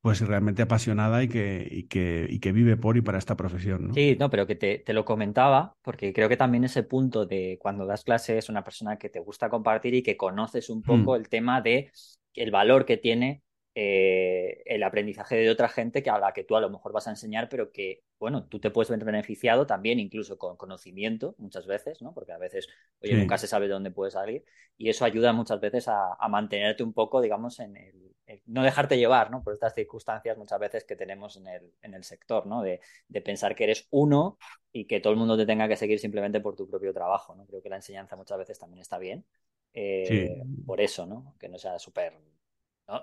pues 0.00 0.20
realmente 0.20 0.62
apasionada 0.62 1.22
y 1.22 1.28
que, 1.28 1.66
y 1.70 1.88
que, 1.88 2.26
y 2.28 2.38
que 2.38 2.52
vive 2.52 2.76
por 2.76 2.96
y 2.96 3.00
para 3.00 3.18
esta 3.18 3.36
profesión. 3.36 3.88
¿no? 3.88 3.94
Sí, 3.94 4.16
no, 4.18 4.30
pero 4.30 4.46
que 4.46 4.54
te, 4.54 4.78
te, 4.78 4.92
lo 4.92 5.04
comentaba, 5.04 5.76
porque 5.82 6.12
creo 6.12 6.28
que 6.28 6.36
también 6.36 6.64
ese 6.64 6.84
punto 6.84 7.26
de 7.26 7.58
cuando 7.60 7.84
das 7.84 8.04
clase 8.04 8.38
es 8.38 8.48
una 8.48 8.62
persona 8.62 8.96
que 8.96 9.08
te 9.08 9.18
gusta 9.18 9.50
compartir 9.50 9.94
y 9.94 10.02
que 10.02 10.16
conoces 10.16 10.70
un 10.70 10.82
poco 10.82 11.12
mm. 11.12 11.16
el 11.16 11.28
tema 11.28 11.60
de 11.60 11.90
el 12.34 12.50
valor 12.50 12.84
que 12.84 12.96
tiene 12.96 13.42
eh, 13.74 14.62
el 14.66 14.82
aprendizaje 14.82 15.36
de 15.36 15.50
otra 15.50 15.68
gente 15.68 16.02
que 16.02 16.10
a 16.10 16.18
la 16.18 16.32
que 16.32 16.44
tú 16.44 16.56
a 16.56 16.60
lo 16.60 16.70
mejor 16.70 16.92
vas 16.92 17.06
a 17.06 17.10
enseñar, 17.10 17.48
pero 17.48 17.70
que, 17.70 18.02
bueno, 18.18 18.46
tú 18.46 18.58
te 18.60 18.70
puedes 18.70 18.90
ver 18.90 19.04
beneficiado 19.04 19.66
también, 19.66 20.00
incluso 20.00 20.38
con 20.38 20.56
conocimiento, 20.56 21.34
muchas 21.38 21.66
veces, 21.66 22.02
¿no? 22.02 22.12
Porque 22.12 22.32
a 22.32 22.38
veces, 22.38 22.68
oye, 23.00 23.14
nunca 23.14 23.38
se 23.38 23.46
sabe 23.46 23.66
de 23.66 23.74
dónde 23.74 23.90
puedes 23.90 24.14
salir, 24.14 24.44
y 24.76 24.88
eso 24.88 25.04
ayuda 25.04 25.32
muchas 25.32 25.60
veces 25.60 25.86
a, 25.88 26.16
mantenerte 26.28 26.82
un 26.82 26.92
poco, 26.92 27.20
digamos, 27.20 27.60
en 27.60 27.76
el, 27.76 28.40
no 28.46 28.62
dejarte 28.62 28.98
llevar, 28.98 29.30
¿no? 29.30 29.42
Por 29.42 29.54
estas 29.54 29.74
circunstancias 29.74 30.36
muchas 30.36 30.58
veces 30.58 30.84
que 30.84 30.96
tenemos 30.96 31.36
en 31.36 31.46
el, 31.46 31.72
en 31.82 31.94
el 31.94 32.04
sector, 32.04 32.46
¿no? 32.46 32.62
De, 32.62 32.80
de, 33.08 33.20
pensar 33.22 33.54
que 33.54 33.64
eres 33.64 33.86
uno 33.90 34.38
y 34.72 34.86
que 34.86 35.00
todo 35.00 35.12
el 35.12 35.18
mundo 35.18 35.36
te 35.36 35.46
tenga 35.46 35.68
que 35.68 35.76
seguir 35.76 35.98
simplemente 35.98 36.40
por 36.40 36.56
tu 36.56 36.68
propio 36.68 36.92
trabajo, 36.92 37.34
¿no? 37.34 37.46
Creo 37.46 37.62
que 37.62 37.68
la 37.68 37.76
enseñanza 37.76 38.16
muchas 38.16 38.38
veces 38.38 38.58
también 38.58 38.80
está 38.80 38.98
bien. 38.98 39.24
Eh, 39.72 40.42
por 40.66 40.80
eso, 40.80 41.06
¿no? 41.06 41.34
Que 41.38 41.48
no 41.48 41.58
sea 41.58 41.78
súper 41.78 42.14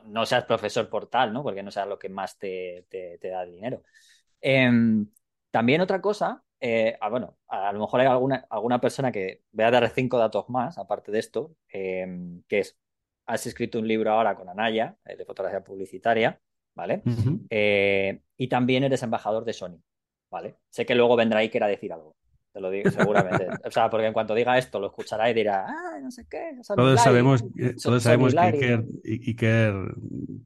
no, 0.05 0.25
seas 0.25 0.45
profesor 0.45 0.89
por 0.89 1.07
tal, 1.07 1.33
¿no? 1.33 1.43
Porque 1.43 1.63
no 1.63 1.71
sea 1.71 1.85
lo 1.85 1.99
que 1.99 2.09
más 2.09 2.37
te, 2.37 2.85
da 3.21 3.45
dinero. 3.45 3.83
Em, 4.41 5.07
también 5.51 5.81
otra 5.81 6.01
cosa, 6.01 6.43
eh, 6.59 6.97
ah, 6.99 7.09
bueno, 7.09 7.37
a, 7.47 7.71
lo 7.71 7.79
mejor 7.79 8.01
hay 8.01 8.07
alguna, 8.07 8.45
alguna 8.49 8.81
persona 8.81 9.11
que 9.11 9.43
vea 9.51 9.71
dar 9.71 9.89
cinco 9.89 10.17
datos 10.17 10.49
más, 10.49 10.77
aparte 10.77 11.11
de 11.11 11.19
esto, 11.19 11.55
em, 11.69 12.41
que 12.47 12.59
es, 12.59 12.77
has 13.25 13.45
escrito 13.45 13.79
un 13.79 13.87
libro 13.87 14.11
ahora 14.11 14.35
con 14.35 14.49
Anaya, 14.49 14.97
eh, 15.05 15.15
de 15.15 15.25
fotografía 15.25 15.63
publicitaria, 15.63 16.39
¿vale? 16.73 17.01
Eh, 17.49 18.21
y 18.37 18.47
también 18.47 18.83
eres 18.83 19.03
embajador 19.03 19.45
de 19.45 19.53
Sony, 19.53 19.81
¿vale? 20.29 20.57
Sé 20.69 20.85
que 20.85 20.95
luego 20.95 21.15
vendrá 21.15 21.39
Iker 21.39 21.63
a 21.63 21.67
decir 21.67 21.93
algo. 21.93 22.15
Te 22.55 22.61
lo 22.61 22.69
digo, 22.69 22.89
seguramente. 22.89 23.47
o 23.65 23.69
sea, 23.69 23.89
porque 23.89 24.07
en 24.07 24.13
cuanto 24.13 24.33
diga 24.33 24.57
esto, 24.57 24.79
lo 24.79 24.87
escuchará 24.87 25.29
y 25.29 25.33
dirá, 25.33 25.65
ah, 25.67 25.99
no 26.01 26.09
sé 26.09 26.25
qué. 26.25 26.57
Todos 26.73 27.01
sabemos, 27.01 27.43
todos 27.83 28.01
sabemos 28.01 28.33
que 28.33 28.81
Iker, 29.03 29.73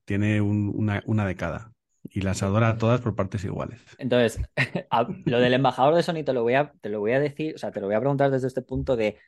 tiene 0.05 0.41
una, 0.41 1.03
una 1.05 1.27
década 1.27 1.71
y 2.09 2.21
las 2.21 2.41
adora 2.41 2.69
a 2.69 2.77
todas 2.79 2.99
por 3.01 3.15
partes 3.15 3.43
iguales. 3.43 3.79
Entonces, 3.99 4.41
lo 5.25 5.39
del 5.39 5.53
embajador 5.53 5.93
de 5.93 6.01
Sony 6.01 6.23
te 6.25 6.33
lo 6.33 6.41
voy 6.41 6.55
a, 6.55 6.71
te 6.81 6.89
lo 6.89 6.99
voy 6.99 7.11
a 7.11 7.19
decir, 7.19 7.53
o 7.53 7.59
sea, 7.59 7.69
te 7.69 7.79
lo 7.79 7.85
voy 7.85 7.95
a 7.95 7.99
preguntar 7.99 8.31
desde 8.31 8.47
este 8.47 8.63
punto 8.63 8.95
de 8.95 9.19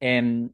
em, 0.00 0.50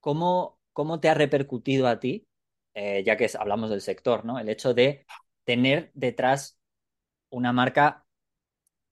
¿cómo, 0.00 0.58
¿cómo, 0.72 0.98
te 0.98 1.08
ha 1.08 1.14
repercutido 1.14 1.86
a 1.86 2.00
ti, 2.00 2.26
eh, 2.74 3.04
ya 3.04 3.16
que 3.16 3.30
hablamos 3.38 3.70
del 3.70 3.82
sector, 3.82 4.24
¿no? 4.24 4.40
El 4.40 4.48
hecho 4.48 4.74
de 4.74 5.06
tener 5.44 5.92
detrás 5.94 6.58
una 7.30 7.52
marca 7.52 8.01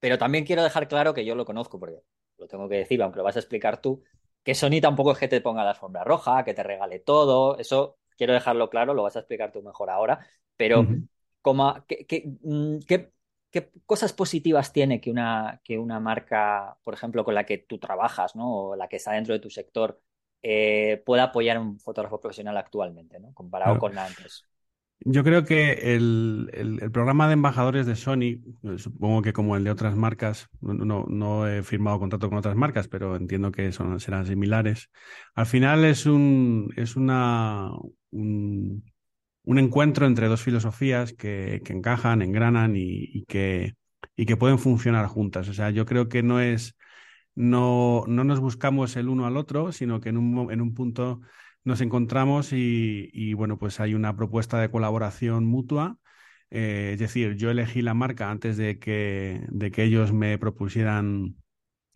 pero 0.01 0.19
también 0.19 0.45
quiero 0.45 0.63
dejar 0.63 0.89
claro 0.89 1.15
que 1.15 1.25
yo 1.25 1.35
lo 1.35 1.45
conozco, 1.45 1.79
porque 1.79 2.03
lo 2.39 2.49
tengo 2.49 2.69
que 2.69 2.77
decir, 2.77 3.01
aunque 3.03 3.19
lo 3.19 3.25
vas 3.25 3.37
a 3.37 3.41
explicar 3.41 3.81
tú, 3.81 4.03
que 4.43 4.55
Sony 4.55 4.81
tampoco 4.81 5.13
es 5.13 5.19
que 5.19 5.29
te 5.29 5.41
ponga 5.41 5.63
la 5.63 5.71
alfombra 5.71 6.03
roja, 6.03 6.43
que 6.45 6.55
te 6.55 6.63
regale 6.63 6.99
todo, 6.99 7.59
eso 7.59 7.99
quiero 8.17 8.33
dejarlo 8.33 8.71
claro, 8.71 8.95
lo 8.95 9.03
vas 9.03 9.17
a 9.17 9.21
explicar 9.21 9.53
tú 9.53 9.63
mejor 9.63 9.91
ahora, 9.91 10.27
pero 10.57 10.83
mm, 10.83 12.79
¿qué, 12.87 13.13
cosas 13.87 14.13
positivas 14.13 14.73
tiene 14.73 15.01
que 15.01 15.11
una, 15.11 15.61
que 15.65 15.79
una 15.79 16.01
marca, 16.01 16.77
por 16.83 16.95
ejemplo, 16.95 17.25
con 17.25 17.35
la 17.35 17.45
que 17.45 17.59
tú 17.59 17.79
trabajas, 17.79 18.37
¿no? 18.37 18.55
o 18.55 18.77
la 18.77 18.89
que 18.89 18.97
está 18.97 19.13
dentro 19.13 19.35
de 19.35 19.41
tu 19.41 19.51
sector, 19.51 20.01
eh, 20.43 21.03
pueda 21.05 21.25
apoyar 21.25 21.59
a 21.59 21.61
un 21.61 21.79
fotógrafo 21.79 22.21
profesional 22.21 22.57
actualmente, 22.57 23.19
¿no? 23.21 23.35
comparado 23.35 23.79
con 23.79 23.99
antes? 23.99 24.47
Yo 25.03 25.25
creo 25.25 25.45
que 25.45 25.95
el, 25.95 26.51
el, 26.53 26.91
programa 26.93 27.27
de 27.27 27.33
embajadores 27.33 27.87
de 27.87 27.97
Sony, 27.97 28.43
eh, 28.63 28.77
supongo 28.77 29.23
que 29.23 29.33
como 29.33 29.57
el 29.57 29.65
de 29.65 29.71
otras 29.71 29.97
marcas, 29.97 30.51
no, 30.61 31.07
no 31.09 31.49
he 31.49 31.63
firmado 31.63 31.99
contrato 31.99 32.29
con 32.29 32.37
otras 32.37 32.55
marcas, 32.55 32.87
pero 32.87 33.17
entiendo 33.17 33.51
que 33.51 33.73
son, 33.73 33.99
serán 33.99 34.27
similares. 34.27 34.91
Al 35.35 35.47
final 35.47 35.87
es 35.87 36.05
un, 36.05 36.71
es 36.77 36.97
una, 36.97 37.71
un, 38.11 38.83
encuentro 39.47 40.07
entre 40.07 40.29
dos 40.29 40.43
filosofías 40.43 41.15
que, 41.15 41.63
que 41.65 41.73
encajan, 41.73 42.21
engranan 42.21 42.77
y, 42.77 43.09
y, 43.13 43.25
que, 43.25 43.77
y 44.17 44.27
que 44.27 44.37
pueden 44.37 44.59
funcionar 44.59 45.07
juntas. 45.07 45.49
O 45.49 45.55
sea, 45.55 45.71
yo 45.71 45.87
creo 45.87 46.11
que 46.11 46.23
no 46.23 46.41
es, 46.41 46.77
no, 47.35 48.05
no 48.07 48.25
nos 48.25 48.41
buscamos 48.41 48.97
el 48.97 49.09
uno 49.09 49.27
al 49.27 49.39
otro, 49.39 49.73
sino 49.73 50.01
que 50.01 50.11
en 50.11 50.19
un, 50.19 50.53
en 50.53 50.61
un 50.61 50.75
punto 50.75 51.23
nos 51.65 51.81
encontramos 51.81 52.53
y, 52.53 53.35
bueno, 53.35 53.59
pues 53.59 53.81
hay 53.81 53.95
una 53.95 54.17
propuesta 54.17 54.59
de 54.61 54.71
colaboración 54.71 55.45
mutua. 55.45 55.99
Eh, 56.51 56.91
es 56.95 56.99
decir, 56.99 57.37
yo 57.37 57.51
elegí 57.51 57.83
la 57.83 57.95
marca 57.95 58.31
antes 58.31 58.57
de 58.57 58.79
que, 58.79 59.47
de 59.49 59.71
que 59.71 59.85
ellos 59.85 60.13
me 60.13 60.39
propusieran 60.39 61.37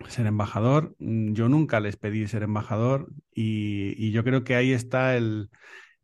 ser 0.09 0.26
embajador. 0.26 0.94
Mm, 0.99 1.33
yo 1.33 1.49
nunca 1.49 1.80
les 1.80 1.97
pedí 1.97 2.26
ser 2.28 2.42
embajador 2.42 3.11
y, 3.35 4.11
yo 4.12 4.25
creo 4.25 4.44
que 4.44 4.54
ahí 4.54 4.73
está 4.73 5.16
el, 5.16 5.50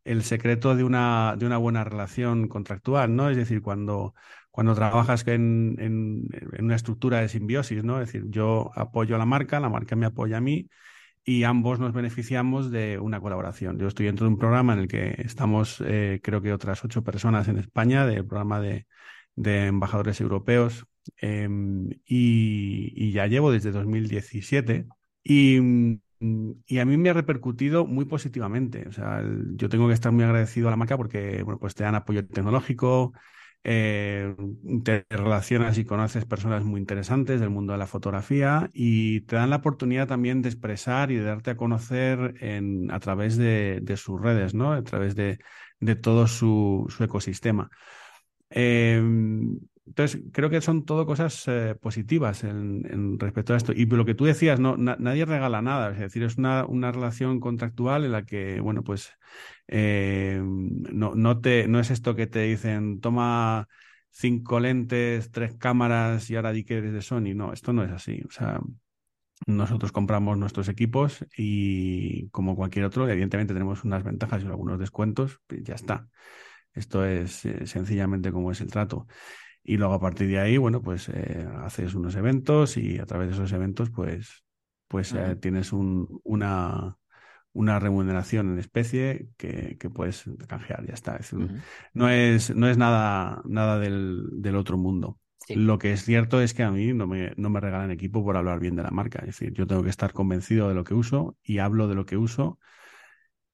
el 0.03 0.23
secreto 0.23 0.75
de 0.75 0.83
una, 0.83 1.35
de 1.37 1.45
una 1.45 1.57
buena 1.57 1.83
relación 1.83 2.47
contractual, 2.47 3.15
¿no? 3.15 3.29
Es 3.29 3.37
decir, 3.37 3.61
cuando, 3.61 4.15
cuando 4.51 4.75
trabajas 4.75 5.25
en, 5.27 5.75
en, 5.79 6.27
en, 6.33 6.65
una 6.65 6.75
estructura 6.75 7.21
de 7.21 7.29
simbiosis, 7.29 7.83
¿no? 7.83 8.01
Es 8.01 8.07
decir, 8.11 8.25
yo 8.29 8.71
apoyo 8.75 9.15
a 9.15 9.19
la 9.19 9.25
marca, 9.25 9.59
la 9.59 9.69
marca 9.69 9.95
me 9.95 10.05
apoya 10.07 10.37
a 10.37 10.41
mí 10.41 10.67
y 11.23 11.43
ambos 11.43 11.79
nos 11.79 11.93
beneficiamos 11.93 12.71
de 12.71 12.99
una 12.99 13.21
colaboración. 13.21 13.77
Yo 13.77 13.87
estoy 13.87 14.07
dentro 14.07 14.25
de 14.25 14.33
un 14.33 14.39
programa 14.39 14.73
en 14.73 14.79
el 14.79 14.87
que 14.87 15.15
estamos, 15.19 15.81
eh, 15.85 16.19
creo 16.23 16.41
que 16.41 16.53
otras 16.53 16.83
ocho 16.83 17.03
personas 17.03 17.47
en 17.47 17.57
España, 17.57 18.05
del 18.05 18.25
programa 18.25 18.59
de, 18.59 18.85
embajadores 19.35 20.19
europeos 20.21 20.85
em, 21.17 21.89
y, 22.05 23.11
ya 23.11 23.27
llevo 23.27 23.51
desde 23.51 23.71
2017 23.71 24.87
y, 25.23 25.59
y, 26.19 26.79
a 26.79 26.85
mí 26.85 26.97
me 26.97 27.09
ha 27.09 27.13
repercutido 27.13 27.85
muy 27.85 28.05
positivamente. 28.05 28.87
O 28.87 28.91
sea, 28.91 29.23
yo 29.55 29.69
tengo 29.69 29.87
que 29.87 29.93
estar 29.93 30.11
muy 30.11 30.23
agradecido 30.23 30.67
a 30.67 30.71
la 30.71 30.77
marca 30.77 30.97
porque 30.97 31.43
bueno, 31.43 31.59
pues 31.59 31.75
te 31.75 31.83
dan 31.83 31.95
apoyo 31.95 32.25
tecnológico, 32.27 33.13
eh, 33.63 34.35
te 34.83 35.05
relacionas 35.09 35.77
y 35.77 35.85
conoces 35.85 36.25
personas 36.25 36.63
muy 36.63 36.79
interesantes 36.79 37.39
del 37.39 37.49
mundo 37.49 37.73
de 37.73 37.79
la 37.79 37.87
fotografía 37.87 38.69
y 38.73 39.21
te 39.21 39.35
dan 39.35 39.51
la 39.51 39.57
oportunidad 39.57 40.07
también 40.07 40.41
de 40.41 40.49
expresar 40.49 41.11
y 41.11 41.15
de 41.17 41.23
darte 41.23 41.51
a 41.51 41.57
conocer 41.57 42.35
en, 42.39 42.91
a 42.91 42.99
través 42.99 43.37
de, 43.37 43.83
sus 43.97 44.19
redes, 44.19 44.53
¿no? 44.53 44.73
A 44.73 44.83
través 44.83 45.15
de, 45.15 45.39
todo 46.01 46.27
su, 46.27 46.87
ecosistema. 46.99 47.69
Eh, 48.49 49.01
entonces, 49.85 50.21
creo 50.31 50.49
que 50.49 50.61
son 50.61 50.85
todo 50.85 51.05
cosas 51.05 51.43
eh, 51.47 51.75
positivas 51.79 52.43
en, 52.43 53.19
respecto 53.19 53.53
a 53.53 53.57
esto. 53.57 53.73
Y 53.73 53.85
lo 53.87 54.05
que 54.05 54.13
tú 54.13 54.25
decías, 54.25 54.59
no, 54.59 54.77
nadie 54.77 55.25
regala 55.25 55.61
nada. 55.61 55.91
Es 55.91 55.99
decir, 55.99 56.23
es 56.23 56.37
una, 56.37 56.65
una 56.65 56.91
relación 56.91 57.39
contractual 57.39 58.05
en 58.05 58.11
la 58.11 58.25
que, 58.25 58.59
bueno, 58.61 58.83
pues 58.83 59.11
eh, 59.67 60.39
no, 60.43 61.15
no, 61.15 61.39
te, 61.41 61.67
no 61.67 61.79
es 61.79 61.89
esto 61.91 62.15
que 62.15 62.27
te 62.27 62.41
dicen, 62.43 62.99
toma 63.01 63.67
cinco 64.11 64.59
lentes, 64.59 65.31
tres 65.31 65.55
cámaras 65.57 66.29
y 66.29 66.35
ahora 66.35 66.51
di 66.51 66.63
que 66.63 66.77
eres 66.77 66.93
de 66.93 67.01
Sony. 67.01 67.33
No, 67.35 67.51
esto 67.51 67.73
no 67.73 67.83
es 67.83 67.91
así. 67.91 68.21
O 68.27 68.31
sea, 68.31 68.61
nosotros 69.47 69.91
compramos 69.91 70.37
nuestros 70.37 70.69
equipos 70.69 71.25
y 71.35 72.29
como 72.29 72.55
cualquier 72.55 72.85
otro, 72.85 73.09
evidentemente 73.09 73.53
tenemos 73.53 73.83
unas 73.83 74.03
ventajas 74.03 74.43
y 74.43 74.45
algunos 74.45 74.79
descuentos, 74.79 75.41
y 75.49 75.63
ya 75.63 75.73
está. 75.75 76.07
Esto 76.73 77.05
es 77.05 77.45
eh, 77.45 77.65
sencillamente 77.65 78.31
como 78.31 78.51
es 78.51 78.61
el 78.61 78.71
trato. 78.71 79.07
Y 79.63 79.77
luego 79.77 79.93
a 79.93 79.99
partir 79.99 80.27
de 80.29 80.39
ahí, 80.39 80.57
bueno, 80.57 80.81
pues 80.81 81.09
eh, 81.09 81.47
haces 81.61 81.93
unos 81.95 82.15
eventos 82.15 82.77
y 82.77 82.99
a 82.99 83.05
través 83.05 83.29
de 83.29 83.33
esos 83.35 83.51
eventos, 83.53 83.89
pues, 83.91 84.43
pues 84.87 85.13
eh, 85.13 85.35
tienes 85.35 85.71
un, 85.73 86.19
una, 86.23 86.97
una 87.53 87.79
remuneración 87.79 88.51
en 88.53 88.59
especie 88.59 89.29
que, 89.37 89.77
que 89.79 89.89
puedes 89.89 90.25
canjear, 90.47 90.85
ya 90.87 90.93
está. 90.93 91.19
No 91.93 92.09
es, 92.09 92.55
no 92.55 92.67
es 92.69 92.77
nada, 92.77 93.41
nada 93.45 93.79
del, 93.79 94.27
del 94.41 94.55
otro 94.55 94.77
mundo. 94.77 95.19
Lo 95.51 95.77
que 95.79 95.91
es 95.91 96.03
cierto 96.05 96.41
es 96.41 96.53
que 96.53 96.63
a 96.63 96.71
mí 96.71 96.93
no 96.93 97.07
me, 97.07 97.33
no 97.37 97.49
me 97.49 97.59
regalan 97.59 97.91
equipo 97.91 98.23
por 98.23 98.37
hablar 98.37 98.59
bien 98.59 98.75
de 98.75 98.83
la 98.83 98.91
marca. 98.91 99.19
Es 99.19 99.27
decir, 99.27 99.53
yo 99.53 99.67
tengo 99.67 99.83
que 99.83 99.89
estar 99.89 100.13
convencido 100.13 100.69
de 100.69 100.75
lo 100.75 100.83
que 100.83 100.93
uso 100.93 101.37
y 101.43 101.57
hablo 101.59 101.87
de 101.87 101.95
lo 101.95 102.05
que 102.05 102.17
uso 102.17 102.59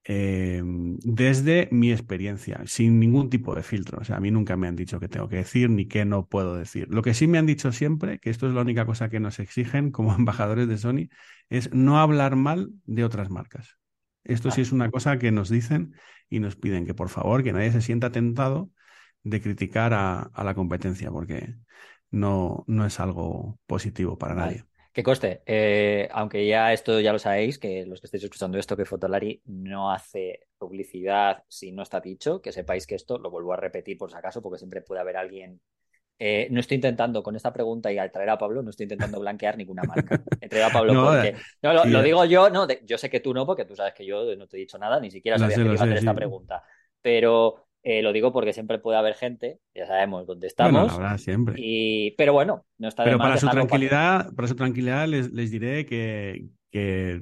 eh, 0.09 0.61
desde 0.63 1.67
mi 1.69 1.91
experiencia, 1.91 2.61
sin 2.65 2.97
ningún 2.97 3.29
tipo 3.29 3.53
de 3.53 3.61
filtro. 3.61 3.99
O 3.99 4.05
sea, 4.05 4.15
a 4.15 4.19
mí 4.21 4.31
nunca 4.31 4.55
me 4.55 4.67
han 4.67 4.77
dicho 4.77 5.01
qué 5.01 5.09
tengo 5.09 5.27
que 5.27 5.35
decir 5.35 5.69
ni 5.69 5.85
qué 5.85 6.05
no 6.05 6.27
puedo 6.27 6.55
decir. 6.55 6.87
Lo 6.89 7.01
que 7.01 7.13
sí 7.13 7.27
me 7.27 7.37
han 7.37 7.45
dicho 7.45 7.73
siempre, 7.73 8.19
que 8.19 8.29
esto 8.29 8.47
es 8.47 8.53
la 8.53 8.61
única 8.61 8.85
cosa 8.85 9.09
que 9.09 9.19
nos 9.19 9.39
exigen 9.39 9.91
como 9.91 10.13
embajadores 10.15 10.69
de 10.69 10.77
Sony, 10.77 11.09
es 11.49 11.73
no 11.73 11.99
hablar 11.99 12.37
mal 12.37 12.71
de 12.85 13.03
otras 13.03 13.29
marcas. 13.29 13.77
Esto 14.23 14.49
sí 14.49 14.61
es 14.61 14.71
una 14.71 14.89
cosa 14.91 15.19
que 15.19 15.31
nos 15.31 15.49
dicen 15.49 15.93
y 16.29 16.39
nos 16.39 16.55
piden 16.55 16.85
que 16.85 16.93
por 16.93 17.09
favor, 17.09 17.43
que 17.43 17.51
nadie 17.51 17.71
se 17.71 17.81
sienta 17.81 18.09
tentado 18.11 18.71
de 19.23 19.41
criticar 19.41 19.93
a, 19.93 20.31
la 20.41 20.53
competencia, 20.53 21.11
porque 21.11 21.55
no, 22.11 22.63
no 22.67 22.85
es 22.85 22.99
algo 23.01 23.59
positivo 23.67 24.17
para 24.17 24.35
nadie. 24.35 24.63
Que 24.97 25.03
coste, 25.03 25.43
eh, 25.45 26.09
aunque 26.11 26.47
ya 26.47 26.73
esto 26.73 26.99
ya 26.99 27.13
lo 27.13 27.19
sabéis, 27.19 27.59
que 27.59 27.85
los 27.85 28.01
que 28.01 28.07
estáis 28.07 28.23
escuchando 28.23 28.57
esto, 28.57 28.75
que 28.75 28.83
Fotolari 28.83 29.43
no 29.45 29.91
hace 29.91 30.47
publicidad 30.57 31.43
si 31.47 31.71
no 31.71 31.83
está 31.83 31.99
dicho, 31.99 32.41
que 32.41 32.51
sepáis 32.51 32.87
que 32.87 32.95
esto 32.95 33.19
lo 33.19 33.29
vuelvo 33.29 33.53
a 33.53 33.57
repetir 33.57 33.95
por 33.95 34.09
si 34.09 34.17
acaso, 34.17 34.41
porque 34.41 34.57
siempre 34.57 34.81
puede 34.81 35.01
haber 35.01 35.17
alguien. 35.17 35.61
Eh, 36.17 36.47
no 36.49 36.59
estoy 36.59 36.73
intentando 36.77 37.21
con 37.21 37.35
esta 37.35 37.53
pregunta 37.53 37.91
y 37.91 37.99
al 37.99 38.11
traer 38.11 38.31
a 38.31 38.39
Pablo, 38.39 38.63
no 38.63 38.71
estoy 38.71 38.85
intentando 38.85 39.19
blanquear 39.19 39.55
ninguna 39.55 39.83
marca. 39.83 40.19
He 40.41 40.49
traído 40.49 40.67
a 40.67 40.71
Pablo 40.71 41.05
porque. 41.05 41.27
Eh, 41.27 41.35
no, 41.61 41.85
lo, 41.85 42.01
digo 42.01 42.25
yo, 42.25 42.49
no, 42.49 42.67
yo 42.67 42.97
sé 42.97 43.11
que 43.11 43.19
tú 43.19 43.35
no, 43.35 43.45
porque 43.45 43.65
tú 43.65 43.75
sabes 43.75 43.93
que 43.93 44.03
yo 44.03 44.35
no 44.35 44.47
te 44.47 44.57
he 44.57 44.61
dicho 44.61 44.79
nada, 44.79 44.99
ni 44.99 45.11
siquiera 45.11 45.37
sabía 45.37 45.57
que 45.57 45.61
iba 45.61 45.71
a 45.73 45.75
hacer 45.75 45.97
esta 45.97 46.15
pregunta. 46.15 46.63
Pero 47.03 47.66
eh, 47.83 48.01
lo 48.01 48.11
digo 48.11 48.33
porque 48.33 48.53
siempre 48.53 48.79
puede 48.79 48.97
haber 48.97 49.15
gente, 49.15 49.59
ya 49.73 49.87
sabemos 49.87 50.27
dónde 50.27 50.47
estamos. 50.47 50.93
Bueno, 50.93 51.17
siempre. 51.17 51.55
Y, 51.57 52.11
pero 52.17 52.33
bueno, 52.33 52.65
no 52.77 52.87
está 52.87 53.03
de 53.03 53.09
Pero 53.09 53.19
para 53.19 53.37
su 53.37 53.47
tranquilidad, 53.47 54.33
para... 54.33 54.47
su 54.47 54.55
tranquilidad 54.55 55.07
les, 55.07 55.31
les 55.31 55.51
diré 55.51 55.85
que, 55.85 56.47
que, 56.71 57.19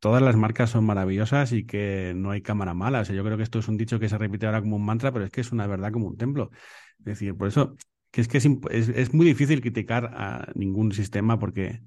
todas 0.00 0.22
las 0.22 0.36
marcas 0.36 0.70
son 0.70 0.84
maravillosas 0.84 1.52
y 1.52 1.64
que 1.64 2.12
no 2.16 2.30
hay 2.30 2.42
cámara 2.42 2.74
mala. 2.74 3.00
O 3.00 3.04
sea, 3.04 3.14
yo 3.14 3.22
creo 3.24 3.36
que 3.36 3.42
esto 3.42 3.60
es 3.60 3.68
un 3.68 3.76
dicho 3.76 4.00
que 4.00 4.08
se 4.08 4.18
repite 4.18 4.46
ahora 4.46 4.60
como 4.60 4.76
un 4.76 4.84
mantra, 4.84 5.12
pero 5.12 5.24
es 5.24 5.30
que 5.30 5.42
es 5.42 5.52
una 5.52 5.66
verdad 5.66 5.92
como 5.92 6.08
un 6.08 6.16
templo. 6.16 6.50
Es 6.98 7.04
decir, 7.04 7.36
por 7.36 7.48
eso 7.48 7.76
que 8.10 8.22
es 8.22 8.28
que 8.28 8.38
es, 8.38 8.46
es, 8.70 8.88
es 8.88 9.14
muy 9.14 9.26
difícil 9.26 9.60
criticar 9.60 10.10
a 10.14 10.50
ningún 10.54 10.92
sistema 10.92 11.38
porque 11.38 11.80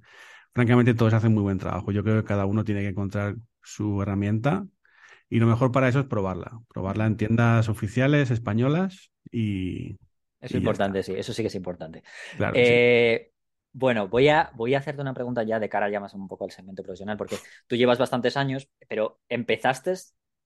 francamente 0.53 0.93
todos 0.93 1.13
hacen 1.13 1.33
muy 1.33 1.43
buen 1.43 1.57
trabajo. 1.57 1.91
Yo 1.91 2.03
creo 2.03 2.21
que 2.21 2.27
cada 2.27 2.45
uno 2.45 2.63
tiene 2.63 2.81
que 2.81 2.89
encontrar 2.89 3.35
su 3.61 4.01
herramienta 4.01 4.65
y 5.33 5.39
lo 5.39 5.47
mejor 5.47 5.71
para 5.71 5.87
eso 5.87 5.99
es 5.99 6.05
probarla, 6.05 6.59
probarla 6.71 7.07
en 7.07 7.17
tiendas 7.17 7.67
oficiales 7.67 8.29
españolas 8.29 9.11
y... 9.31 9.97
Eso 10.39 10.57
es 10.57 10.61
importante, 10.61 11.01
sí, 11.01 11.13
eso 11.17 11.33
sí 11.33 11.41
que 11.41 11.47
es 11.47 11.55
importante. 11.55 12.03
Eh, 12.53 13.31
bueno, 13.71 14.07
voy 14.07 14.27
a, 14.27 14.51
voy 14.53 14.75
a 14.75 14.77
hacerte 14.77 15.01
una 15.01 15.15
pregunta 15.15 15.41
ya 15.41 15.59
de 15.59 15.69
cara 15.69 15.89
ya 15.89 15.99
más 15.99 16.13
un 16.13 16.27
poco 16.27 16.43
al 16.45 16.51
segmento 16.51 16.83
profesional, 16.83 17.17
porque 17.17 17.37
tú 17.65 17.75
llevas 17.75 17.97
bastantes 17.97 18.37
años, 18.37 18.69
pero 18.87 19.21
empezaste 19.27 19.95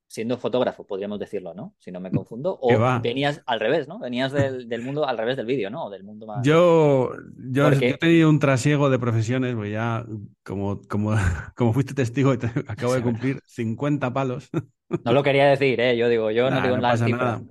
siendo 0.07 0.37
fotógrafo, 0.37 0.87
podríamos 0.87 1.19
decirlo, 1.19 1.53
¿no? 1.53 1.75
Si 1.79 1.91
no 1.91 1.99
me 1.99 2.09
confundo. 2.09 2.57
O 2.61 3.01
venías 3.01 3.41
al 3.45 3.59
revés, 3.59 3.87
¿no? 3.87 3.99
Venías 3.99 4.31
del, 4.31 4.81
mundo 4.81 5.05
al 5.05 5.17
revés 5.17 5.35
del 5.35 5.45
vídeo, 5.45 5.69
¿no? 5.69 5.85
O 5.85 5.89
del 5.89 6.03
mundo 6.03 6.25
más. 6.25 6.45
Yo, 6.45 7.11
yo, 7.37 7.69
he 7.69 7.97
tenido 7.97 8.29
un 8.29 8.39
trasiego 8.39 8.89
de 8.89 8.99
profesiones, 8.99 9.53
pues 9.55 9.71
ya, 9.71 10.05
como, 10.43 10.81
como, 10.87 11.15
como 11.55 11.73
fuiste 11.73 11.93
testigo, 11.93 12.33
y 12.33 12.37
acabo 12.67 12.93
de 12.93 13.01
cumplir 13.01 13.39
50 13.45 14.13
palos. 14.13 14.49
No 15.03 15.11
lo 15.11 15.21
quería 15.21 15.47
decir, 15.47 15.79
¿eh? 15.81 15.97
Yo 15.97 16.07
digo, 16.07 16.31
yo 16.31 16.49
no 16.49 16.61
digo 16.61 16.77
no 16.77 16.81
pasa 16.81 17.07
nada. 17.07 17.41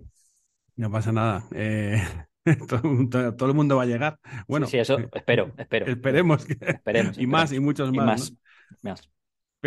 No 0.76 0.90
pasa 0.90 1.12
nada. 1.12 1.44
Eh, 1.54 2.02
todo, 2.68 3.48
el 3.48 3.54
mundo 3.54 3.76
va 3.76 3.82
a 3.82 3.86
llegar. 3.86 4.18
Bueno, 4.48 4.66
sí, 4.66 4.78
eso 4.78 4.98
espero, 5.12 5.52
espero. 5.58 5.86
Esperemos. 5.86 6.46
Que... 6.46 6.56
Esperemos. 6.60 7.18
y 7.18 7.26
más, 7.26 7.52
y 7.52 7.60
muchos 7.60 7.92
más. 7.92 8.32
más. 8.82 9.10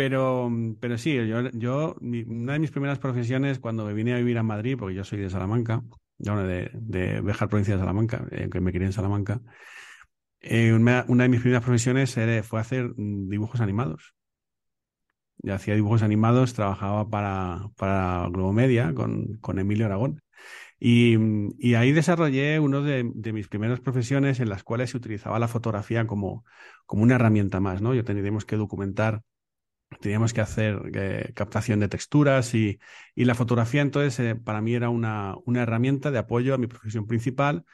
Pero, 0.00 0.50
pero 0.80 0.96
sí, 0.96 1.14
yo, 1.28 1.50
yo 1.50 1.94
una 2.00 2.54
de 2.54 2.58
mis 2.58 2.70
primeras 2.70 2.98
profesiones 2.98 3.58
cuando 3.58 3.84
me 3.84 3.92
vine 3.92 4.14
a 4.14 4.16
vivir 4.16 4.38
a 4.38 4.42
Madrid, 4.42 4.78
porque 4.78 4.94
yo 4.94 5.04
soy 5.04 5.18
de 5.18 5.28
Salamanca, 5.28 5.82
de, 6.16 6.70
de 6.72 7.20
Bejar, 7.20 7.50
provincia 7.50 7.74
de 7.74 7.80
Salamanca, 7.80 8.24
eh, 8.30 8.48
que 8.50 8.62
me 8.62 8.72
crié 8.72 8.86
en 8.86 8.94
Salamanca, 8.94 9.42
eh, 10.40 10.72
una, 10.72 11.04
de 11.04 11.28
mis 11.28 11.40
primeras 11.42 11.62
profesiones 11.62 12.18
fue 12.46 12.60
hacer 12.60 12.94
dibujos 12.96 13.60
animados. 13.60 14.14
Yo 15.42 15.54
hacía 15.54 15.74
dibujos 15.74 16.02
animados, 16.02 16.54
trabajaba 16.54 17.10
para, 17.10 17.68
para 17.76 18.26
Globomedia 18.30 18.94
con, 18.94 19.36
con 19.42 19.58
Emilio 19.58 19.84
Aragón. 19.84 20.22
Y, 20.78 21.18
y, 21.58 21.74
ahí 21.74 21.92
desarrollé 21.92 22.58
una 22.58 22.80
de, 22.80 23.10
de, 23.14 23.32
mis 23.34 23.48
primeras 23.48 23.80
profesiones 23.80 24.40
en 24.40 24.48
las 24.48 24.62
cuales 24.62 24.88
se 24.88 24.96
utilizaba 24.96 25.38
la 25.38 25.46
fotografía 25.46 26.06
como, 26.06 26.46
como 26.86 27.02
una 27.02 27.16
herramienta 27.16 27.60
más, 27.60 27.82
¿no? 27.82 27.92
Yo 27.94 28.02
teníamos 28.02 28.46
que 28.46 28.56
documentar 28.56 29.20
teníamos 30.00 30.32
que 30.32 30.40
hacer 30.40 30.80
eh, 30.94 31.32
captación 31.34 31.80
de 31.80 31.88
texturas 31.88 32.54
y, 32.54 32.78
y 33.14 33.24
la 33.24 33.34
fotografía 33.34 33.82
entonces 33.82 34.18
eh, 34.20 34.34
para 34.36 34.60
mí 34.60 34.74
era 34.74 34.88
una, 34.88 35.34
una, 35.46 35.62
herramienta 35.62 36.10
de 36.10 36.18
apoyo 36.18 36.54
a 36.54 36.58
mi 36.58 36.66
profesión 36.66 37.06
principal, 37.06 37.64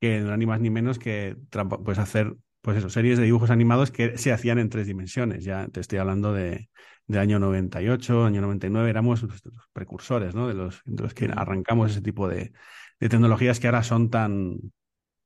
que 0.00 0.20
no 0.20 0.28
era 0.28 0.36
ni 0.36 0.46
más 0.46 0.60
ni 0.60 0.70
menos 0.70 0.98
que 0.98 1.36
pues 1.84 1.98
hacer 1.98 2.36
pues 2.62 2.76
eso, 2.78 2.90
series 2.90 3.18
de 3.18 3.24
dibujos 3.24 3.50
animados 3.50 3.90
que 3.90 4.18
se 4.18 4.32
hacían 4.32 4.58
en 4.58 4.68
tres 4.68 4.86
dimensiones. 4.86 5.44
Ya 5.44 5.68
te 5.68 5.80
estoy 5.80 5.98
hablando 5.98 6.32
de, 6.32 6.68
de 7.06 7.18
año 7.18 7.38
98, 7.38 8.24
año 8.26 8.40
99, 8.42 8.90
éramos 8.90 9.22
los 9.22 9.42
precursores, 9.72 10.34
¿no? 10.34 10.46
De 10.48 10.54
los, 10.54 10.82
de 10.84 11.02
los 11.02 11.14
que 11.14 11.30
arrancamos 11.34 11.92
ese 11.92 12.02
tipo 12.02 12.28
de, 12.28 12.52
de 13.00 13.08
tecnologías 13.08 13.60
que 13.60 13.66
ahora 13.66 13.82
son 13.82 14.10
tan, 14.10 14.58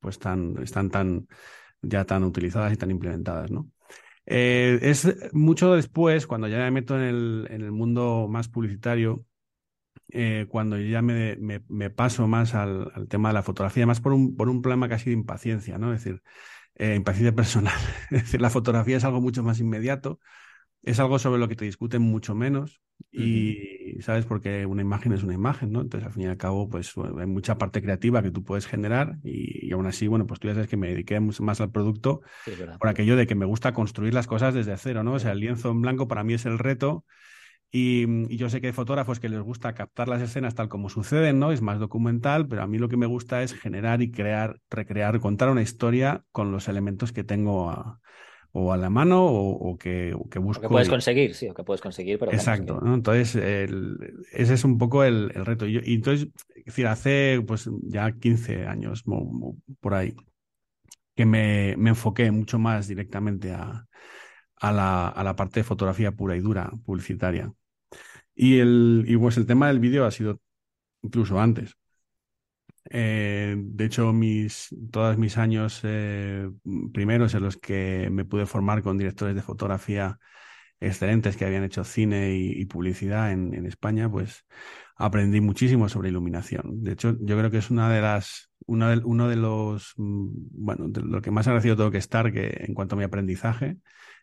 pues 0.01 0.19
tan, 0.19 0.63
están 0.63 0.91
tan, 0.91 1.27
ya 1.83 2.05
tan 2.05 2.25
utilizadas 2.25 2.73
y 2.73 2.77
tan 2.77 2.91
implementadas, 2.91 3.51
¿no? 3.51 3.69
Eh, 4.27 4.79
es 4.83 5.33
mucho 5.33 5.75
después, 5.75 6.27
cuando 6.27 6.49
ya 6.49 6.59
me 6.59 6.71
meto 6.71 6.97
en 6.97 7.03
el, 7.03 7.47
en 7.51 7.63
el 7.63 7.73
mundo 7.73 8.27
más 8.29 8.49
publicitario, 8.49 9.25
eh, 10.09 10.47
cuando 10.49 10.79
ya 10.79 11.03
me, 11.03 11.37
me, 11.37 11.91
paso 11.91 12.27
más 12.29 12.55
al, 12.55 13.09
tema 13.09 13.31
de 13.31 13.35
la 13.35 13.43
fotografía, 13.43 13.87
más 13.87 14.01
por 14.01 14.13
un, 14.13 14.37
por 14.37 14.49
un 14.49 14.63
problema 14.63 14.89
casi 14.89 15.11
de 15.11 15.15
impaciencia, 15.15 15.79
¿no? 15.79 15.93
Es 15.93 16.05
decir, 16.05 16.23
eh, 16.77 16.95
impaciencia 16.95 17.33
personal. 17.37 17.79
es 18.11 18.23
decir, 18.23 18.41
la 18.41 18.51
fotografía 18.51 18.97
es 18.97 19.05
algo 19.05 19.21
mucho 19.21 19.43
más 19.43 19.61
inmediato, 19.61 20.21
es 20.83 21.01
algo 21.01 21.19
sobre 21.19 21.41
lo 21.41 21.49
que 21.49 21.57
te 21.57 21.65
discuten 21.65 22.03
mucho 22.03 22.35
menos 22.35 22.81
y, 23.11 23.84
¿sabes? 24.03 24.27
Porque 24.27 24.67
una 24.67 24.83
imagen 24.83 25.13
es 25.13 25.23
una 25.23 25.35
imagen, 25.35 25.73
¿no? 25.73 25.81
Entonces, 25.81 26.07
al 26.07 26.13
fin 26.13 26.23
y 26.25 26.27
al 26.27 26.37
cabo, 26.37 26.69
pues 26.69 26.95
hay 26.97 27.27
mucha 27.27 27.59
parte 27.59 27.83
creativa 27.83 28.23
que 28.23 28.31
tú 28.31 28.45
puedes 28.45 28.67
generar 28.67 29.19
y, 29.23 29.73
aún 29.73 29.87
así, 29.87 30.07
bueno, 30.07 30.27
pues 30.27 30.41
tú 30.41 30.49
ya 30.49 30.55
sabes 30.55 30.69
que 30.69 30.77
me 30.77 30.89
dediqué 30.89 31.21
más 31.21 31.61
al 31.61 31.71
producto 31.71 32.23
por 32.79 32.89
aquello 32.89 33.17
de 33.17 33.27
que 33.27 33.35
me 33.35 33.47
gusta 33.47 33.73
construir 33.73 34.15
las 34.15 34.27
cosas 34.27 34.55
desde 34.55 34.77
cero, 34.77 35.03
¿no? 35.03 35.15
O 35.15 35.19
sea, 35.19 35.33
el 35.33 35.41
lienzo 35.41 35.71
en 35.71 35.81
blanco 35.83 36.09
para 36.09 36.25
mí 36.25 36.35
es 36.35 36.47
el 36.47 36.59
reto 36.59 37.05
Y, 37.71 38.37
yo 38.37 38.49
sé 38.51 38.61
que 38.61 38.69
hay 38.69 38.73
fotógrafos 38.73 39.21
que 39.21 39.29
les 39.29 39.41
gusta 39.41 39.75
captar 39.75 40.09
las 40.09 40.23
escenas 40.23 40.55
tal 40.55 40.69
como 40.69 40.89
suceden, 40.89 41.39
¿no? 41.39 41.53
Es 41.53 41.63
más 41.63 41.79
documental, 41.79 42.47
pero 42.49 42.63
a 42.63 42.67
mí 42.67 42.79
lo 42.79 42.89
que 42.89 42.97
me 42.97 43.07
gusta 43.07 43.43
es 43.43 43.55
generar 43.55 44.03
y 44.03 44.11
crear, 44.11 44.61
recrear, 44.71 45.21
contar 45.21 45.51
una 45.51 45.63
historia 45.63 46.25
con 46.33 46.53
los 46.53 46.69
elementos 46.69 47.13
que 47.13 47.25
tengo 47.25 47.71
a, 47.71 48.01
o 48.57 48.73
a 48.73 48.77
la 48.77 48.89
mano 48.89 49.27
o, 49.27 49.77
que, 49.77 50.17
que, 50.31 50.39
busco. 50.39 50.61
O 50.61 50.63
que 50.63 50.69
puedes 50.69 50.89
conseguir, 50.89 51.35
sí, 51.35 51.49
o 51.49 51.55
que 51.55 51.65
puedes 51.65 51.81
conseguir, 51.81 52.19
pero. 52.21 52.33
Exacto, 52.33 52.81
¿no? 52.81 52.95
Entonces, 52.95 53.35
ese 54.33 54.55
es 54.55 54.65
un 54.65 54.79
poco 54.79 55.03
el, 55.03 55.31
reto. 55.31 55.67
Y, 55.67 55.81
y, 55.85 55.95
entonces, 55.95 56.29
es 56.55 56.65
decir, 56.67 56.87
hace 56.87 57.43
pues 57.45 57.69
ya 57.83 58.13
15 58.13 58.67
años 58.67 59.05
por 59.81 59.95
ahí 59.95 60.15
que 61.17 61.27
me, 61.27 61.75
me 61.79 61.91
enfoqué 61.91 62.31
mucho 62.31 62.59
más 62.59 62.87
directamente 62.87 63.53
a, 63.53 63.87
a, 64.57 64.73
la, 64.73 65.09
a 65.09 65.25
la 65.25 65.37
parte 65.37 65.61
de 65.61 65.65
fotografía 65.65 66.13
pura 66.13 66.37
y 66.37 66.41
dura, 66.41 66.71
publicitaria. 66.85 67.53
Y, 68.35 68.59
el, 68.59 69.05
y 69.07 69.17
pues 69.17 69.37
el 69.37 69.47
tema 69.47 69.69
del 69.69 69.81
vídeo 69.81 70.05
ha 70.05 70.11
sido 70.11 70.41
incluso 71.03 71.41
antes. 71.41 71.77
Eh, 72.91 73.57
de 73.59 73.85
hecho, 73.85 74.13
mis, 74.13 74.69
todos 74.91 75.17
mis 75.19 75.39
años 75.39 75.81
eh, 75.85 76.51
primeros 76.93 77.35
en 77.35 77.43
los 77.43 77.57
que 77.57 78.09
me 78.11 78.25
pude 78.25 78.47
formar 78.47 78.83
con 78.83 78.99
directores 78.99 79.35
de 79.35 79.43
fotografía 79.43 80.19
excelentes 80.81 81.37
que 81.37 81.45
habían 81.47 81.65
hecho 81.65 81.85
cine 81.85 82.35
y, 82.37 82.65
publicidad 82.67 83.33
en, 83.33 83.67
España, 83.67 84.11
pues 84.11 84.45
aprendí 84.97 85.41
muchísimo 85.41 85.89
sobre 85.89 86.11
iluminación. 86.11 86.83
De 86.83 86.93
hecho, 86.93 87.17
yo 87.21 87.39
creo 87.39 87.51
que 87.51 87.59
es 87.59 87.71
una 87.71 87.91
de 87.91 88.03
las, 88.03 88.51
uno 88.67 88.89
de, 89.29 89.37
los, 89.37 89.95
mm, 89.97 90.29
bueno, 90.53 90.89
lo 90.89 91.23
que 91.23 91.31
más 91.31 91.47
agradecido 91.47 91.77
tengo 91.77 91.91
que 91.91 91.99
estar 91.99 92.33
que 92.33 92.65
en 92.67 92.75
cuanto 92.75 92.97
a 92.97 92.99
mi 92.99 93.05
aprendizaje, 93.05 93.79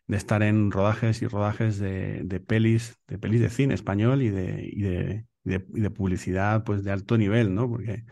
de 0.08 0.18
estar 0.18 0.44
en 0.44 0.72
rodajes 0.72 1.22
y 1.22 1.28
rodajes 1.28 1.80
de, 1.80 2.22
de 2.24 2.40
pelis, 2.40 2.98
de 3.08 3.18
pelis 3.18 3.42
de 3.42 3.50
cine 3.50 3.74
español 3.74 4.22
y 4.22 4.30
de, 4.30 4.70
y 4.72 4.82
de, 4.82 5.26
y 5.46 5.80
de, 5.82 5.90
publicidad 5.90 6.64
pues 6.64 6.84
de 6.84 6.92
alto 6.92 7.18
nivel, 7.18 7.54
¿no? 7.56 7.70
Porque 7.70 8.04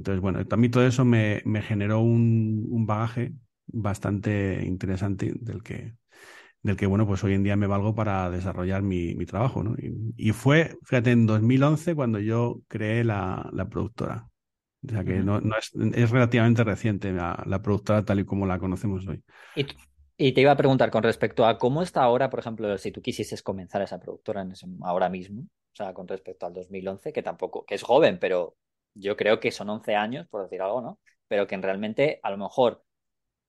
entonces, 0.00 0.22
bueno, 0.22 0.46
también 0.46 0.70
todo 0.70 0.86
eso 0.86 1.04
me, 1.04 1.42
me 1.44 1.60
generó 1.60 2.00
un, 2.00 2.66
un, 2.70 2.86
bagaje 2.86 3.34
bastante 3.66 4.64
interesante 4.64 5.34
del 5.38 5.62
que, 5.62 5.94
del 6.62 6.76
que, 6.76 6.86
bueno, 6.86 7.06
pues 7.06 7.22
hoy 7.22 7.34
en 7.34 7.42
día 7.42 7.54
me 7.54 7.66
valgo 7.66 7.94
para 7.94 8.30
desarrollar 8.30 8.82
mi, 8.82 9.14
mi 9.14 9.26
trabajo, 9.26 9.62
¿no? 9.62 9.74
Y, 9.76 10.14
y, 10.16 10.32
fue, 10.32 10.78
fíjate, 10.84 11.10
en 11.10 11.26
2011 11.26 11.94
cuando 11.94 12.18
yo 12.18 12.62
creé 12.66 13.04
la, 13.04 13.50
la 13.52 13.68
productora. 13.68 14.26
O 14.86 14.90
sea 14.90 15.04
que 15.04 15.18
no, 15.18 15.42
no 15.42 15.58
es, 15.58 15.70
es, 15.74 16.10
relativamente 16.10 16.64
reciente 16.64 17.12
la, 17.12 17.42
la, 17.46 17.60
productora 17.60 18.02
tal 18.02 18.20
y 18.20 18.24
como 18.24 18.46
la 18.46 18.58
conocemos 18.58 19.06
hoy. 19.06 19.22
Y, 19.54 19.66
y, 20.16 20.32
te 20.32 20.40
iba 20.40 20.52
a 20.52 20.56
preguntar 20.56 20.90
con 20.90 21.02
respecto 21.02 21.44
a 21.44 21.58
cómo 21.58 21.82
está 21.82 22.02
ahora, 22.02 22.30
por 22.30 22.40
ejemplo, 22.40 22.78
si 22.78 22.90
tú 22.90 23.02
quisieses 23.02 23.42
comenzar 23.42 23.82
esa 23.82 24.00
productora 24.00 24.40
en 24.40 24.52
ese, 24.52 24.66
ahora 24.80 25.10
mismo, 25.10 25.42
o 25.42 25.76
sea, 25.76 25.92
con 25.92 26.08
respecto 26.08 26.46
al 26.46 26.54
2011, 26.54 27.12
que 27.12 27.22
tampoco, 27.22 27.66
que 27.66 27.74
es 27.74 27.82
joven, 27.82 28.18
pero 28.18 28.56
yo 28.94 29.16
creo 29.16 29.40
que 29.40 29.50
son 29.50 29.70
11 29.70 29.94
años, 29.94 30.26
por 30.28 30.42
decir 30.42 30.62
algo, 30.62 30.80
¿no? 30.80 30.98
Pero 31.28 31.46
que 31.46 31.56
realmente 31.56 32.20
a 32.22 32.30
lo 32.30 32.36
mejor 32.38 32.84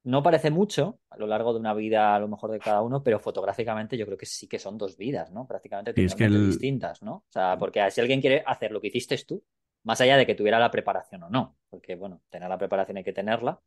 no 0.03 0.23
parece 0.23 0.49
mucho 0.49 0.99
a 1.09 1.17
lo 1.17 1.27
largo 1.27 1.53
de 1.53 1.59
una 1.59 1.73
vida, 1.73 2.15
a 2.15 2.19
lo 2.19 2.27
mejor 2.27 2.51
de 2.51 2.59
cada 2.59 2.81
uno, 2.81 3.03
pero 3.03 3.19
fotográficamente 3.19 3.97
yo 3.97 4.05
creo 4.05 4.17
que 4.17 4.25
sí 4.25 4.47
que 4.47 4.57
son 4.57 4.77
dos 4.77 4.97
vidas, 4.97 5.31
¿no? 5.31 5.45
Prácticamente 5.47 5.93
totalmente 5.93 6.47
distintas, 6.47 7.03
¿no? 7.03 7.15
O 7.15 7.25
sea, 7.29 7.57
porque 7.57 7.89
si 7.91 8.01
alguien 8.01 8.21
quiere 8.21 8.43
hacer 8.45 8.71
lo 8.71 8.81
que 8.81 8.87
hiciste 8.87 9.17
tú, 9.25 9.43
más 9.83 10.01
allá 10.01 10.17
de 10.17 10.25
que 10.25 10.35
tuviera 10.35 10.59
la 10.59 10.71
preparación 10.71 11.23
o 11.23 11.29
no, 11.29 11.57
porque 11.69 11.95
bueno, 11.95 12.21
tener 12.29 12.49
la 12.49 12.57
preparación 12.57 12.97
hay 12.97 13.03
que 13.03 13.13
tenerla, 13.13 13.59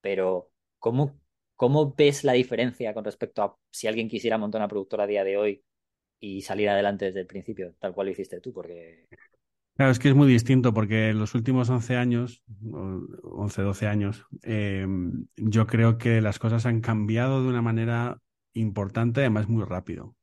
pero 0.00 0.50
¿cómo, 0.78 1.18
cómo 1.56 1.92
ves 1.94 2.24
la 2.24 2.32
diferencia 2.32 2.94
con 2.94 3.04
respecto 3.04 3.42
a 3.42 3.56
si 3.70 3.86
alguien 3.86 4.08
quisiera 4.08 4.38
montar 4.38 4.60
una 4.60 4.68
productora 4.68 5.04
a 5.04 5.08
día 5.08 5.24
de 5.24 5.36
hoy 5.36 5.64
y 6.20 6.42
salir 6.42 6.68
adelante 6.68 7.06
desde 7.06 7.20
el 7.20 7.26
principio, 7.26 7.74
tal 7.78 7.94
cual 7.94 8.06
lo 8.06 8.12
hiciste 8.12 8.40
tú? 8.40 8.52
Porque 8.52 9.08
Claro, 9.80 9.92
es 9.92 9.98
que 9.98 10.10
es 10.10 10.14
muy 10.14 10.28
distinto 10.28 10.74
porque 10.74 11.08
en 11.08 11.18
los 11.18 11.34
últimos 11.34 11.70
11 11.70 11.96
años, 11.96 12.42
11, 13.22 13.62
12 13.62 13.86
años, 13.86 14.26
eh, 14.42 14.86
yo 15.36 15.66
creo 15.66 15.96
que 15.96 16.20
las 16.20 16.38
cosas 16.38 16.66
han 16.66 16.82
cambiado 16.82 17.42
de 17.42 17.48
una 17.48 17.62
manera 17.62 18.18
importante, 18.52 19.20
además 19.20 19.48
muy 19.48 19.64
rápido. 19.64 20.14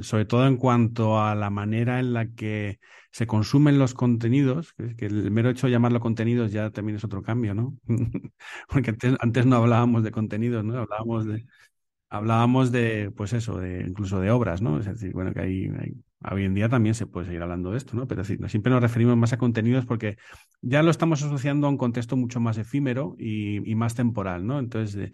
Sobre 0.00 0.24
todo 0.24 0.48
en 0.48 0.56
cuanto 0.56 1.20
a 1.20 1.36
la 1.36 1.48
manera 1.48 2.00
en 2.00 2.12
la 2.12 2.26
que 2.26 2.80
se 3.12 3.28
consumen 3.28 3.78
los 3.78 3.94
contenidos, 3.94 4.74
que 4.98 5.06
el 5.06 5.30
mero 5.30 5.50
hecho 5.50 5.68
de 5.68 5.70
llamarlo 5.70 6.00
contenidos 6.00 6.50
ya 6.50 6.70
también 6.70 6.96
es 6.96 7.04
otro 7.04 7.22
cambio, 7.22 7.54
¿no? 7.54 7.78
porque 8.68 8.96
antes, 9.20 9.46
no 9.46 9.56
hablábamos 9.58 10.02
de 10.02 10.10
contenidos, 10.10 10.64
¿no? 10.64 10.76
Hablábamos 10.76 11.24
de, 11.24 11.46
hablábamos 12.08 12.72
de, 12.72 13.12
pues 13.16 13.32
eso, 13.32 13.60
de 13.60 13.82
incluso 13.86 14.18
de 14.18 14.32
obras, 14.32 14.60
¿no? 14.60 14.80
Es 14.80 14.86
decir, 14.86 15.12
bueno, 15.12 15.32
que 15.32 15.40
hay, 15.40 15.70
hoy 16.30 16.44
en 16.44 16.54
día 16.54 16.68
también 16.68 16.94
se 16.94 17.06
puede 17.06 17.26
seguir 17.26 17.42
hablando 17.42 17.70
de 17.70 17.78
esto, 17.78 17.96
¿no? 17.96 18.06
Pero 18.06 18.22
decir, 18.22 18.38
siempre 18.48 18.72
nos 18.72 18.82
referimos 18.82 19.16
más 19.16 19.32
a 19.32 19.38
contenidos 19.38 19.86
porque 19.86 20.16
ya 20.62 20.82
lo 20.82 20.90
estamos 20.90 21.22
asociando 21.22 21.66
a 21.66 21.70
un 21.70 21.76
contexto 21.76 22.16
mucho 22.16 22.40
más 22.40 22.58
efímero 22.58 23.16
y, 23.18 23.74
más 23.74 23.94
temporal, 23.94 24.46
¿no? 24.46 24.58
Entonces, 24.58 25.12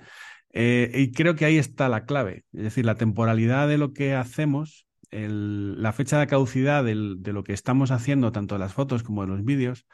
eh, 0.52 0.90
y 0.94 1.12
creo 1.12 1.34
que 1.34 1.44
ahí 1.44 1.58
está 1.58 1.88
la 1.88 2.04
clave, 2.04 2.44
es 2.52 2.62
decir, 2.62 2.84
la 2.84 2.96
temporalidad 2.96 3.68
de 3.68 3.78
lo 3.78 3.92
que 3.92 4.14
hacemos, 4.14 4.86
la 5.10 5.92
fecha 5.92 6.18
de 6.18 6.26
caducidad 6.26 6.84
de 6.84 7.32
lo 7.32 7.44
que 7.44 7.52
estamos 7.52 7.90
haciendo, 7.90 8.32
tanto 8.32 8.54
de 8.54 8.60
las 8.60 8.72
fotos 8.72 9.02
como 9.02 9.22
de 9.22 9.28
los 9.28 9.44
vídeos, 9.44 9.86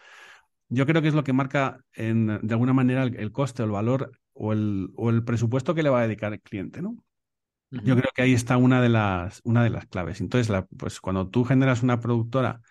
yo 0.68 0.86
creo 0.86 1.02
que 1.02 1.08
es 1.08 1.14
lo 1.14 1.24
que 1.24 1.32
marca 1.32 1.80
de 1.96 2.38
alguna 2.50 2.72
manera 2.72 3.04
el, 3.04 3.32
coste 3.32 3.62
o 3.62 3.64
el 3.64 3.72
valor 3.72 4.12
o 4.34 4.52
el, 4.52 4.90
o 4.96 5.10
el, 5.10 5.24
presupuesto 5.24 5.74
que 5.74 5.82
le 5.82 5.90
va 5.90 6.00
a 6.00 6.06
dedicar 6.06 6.32
el 6.32 6.40
cliente, 6.40 6.82
¿no? 6.82 6.96
Yo 7.70 7.96
creo 7.96 8.10
que 8.14 8.22
ahí 8.22 8.32
está 8.32 8.56
una 8.56 8.80
de 8.80 8.88
las, 8.88 9.40
una 9.44 9.62
de 9.62 9.70
las 9.70 9.86
claves. 9.86 10.20
Entonces, 10.20 10.48
la, 10.48 10.66
pues 10.66 11.00
cuando 11.00 11.28
tú 11.28 11.44
generas 11.44 11.82
una 11.82 12.00
productora 12.00 12.62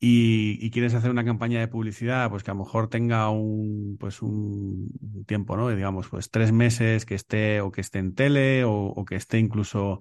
y, 0.00 0.58
y, 0.64 0.70
quieres 0.70 0.94
hacer 0.94 1.10
una 1.10 1.24
campaña 1.24 1.60
de 1.60 1.68
publicidad, 1.68 2.30
pues 2.30 2.42
que 2.42 2.50
a 2.50 2.54
lo 2.54 2.60
mejor 2.64 2.88
tenga 2.88 3.30
un, 3.30 3.96
pues 3.98 4.22
un 4.22 4.90
tiempo, 5.26 5.56
¿no? 5.56 5.68
Digamos, 5.70 6.08
pues 6.08 6.30
tres 6.30 6.52
meses 6.52 7.06
que 7.06 7.14
esté 7.14 7.60
o 7.60 7.72
que 7.72 7.80
esté 7.80 8.00
en 8.00 8.14
tele 8.14 8.64
o, 8.64 8.72
o 8.72 9.04
que 9.04 9.16
esté 9.16 9.38
incluso 9.38 10.00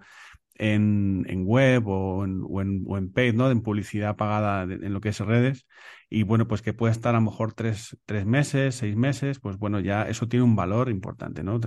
en, 0.64 1.26
en 1.28 1.46
web 1.46 1.88
o 1.88 2.24
en, 2.24 2.42
o 2.48 2.62
en, 2.62 2.84
o 2.88 2.98
en 2.98 3.12
paid, 3.12 3.34
¿no? 3.34 3.52
En 3.52 3.62
publicidad 3.62 4.16
pagada 4.16 4.64
en 4.64 4.94
lo 4.94 5.02
que 5.02 5.10
es 5.10 5.20
redes. 5.20 5.68
Y 6.10 6.24
bueno, 6.24 6.48
pues 6.48 6.62
que 6.62 6.74
puede 6.74 6.94
estar 6.94 7.16
a 7.16 7.20
lo 7.20 7.26
mejor 7.26 7.54
tres, 7.54 7.98
tres 8.06 8.26
meses, 8.26 8.76
seis 8.76 8.96
meses, 8.96 9.40
pues 9.40 9.58
bueno, 9.58 9.80
ya 9.80 10.04
eso 10.04 10.28
tiene 10.28 10.44
un 10.44 10.56
valor 10.56 10.90
importante, 10.90 11.44
¿no? 11.44 11.60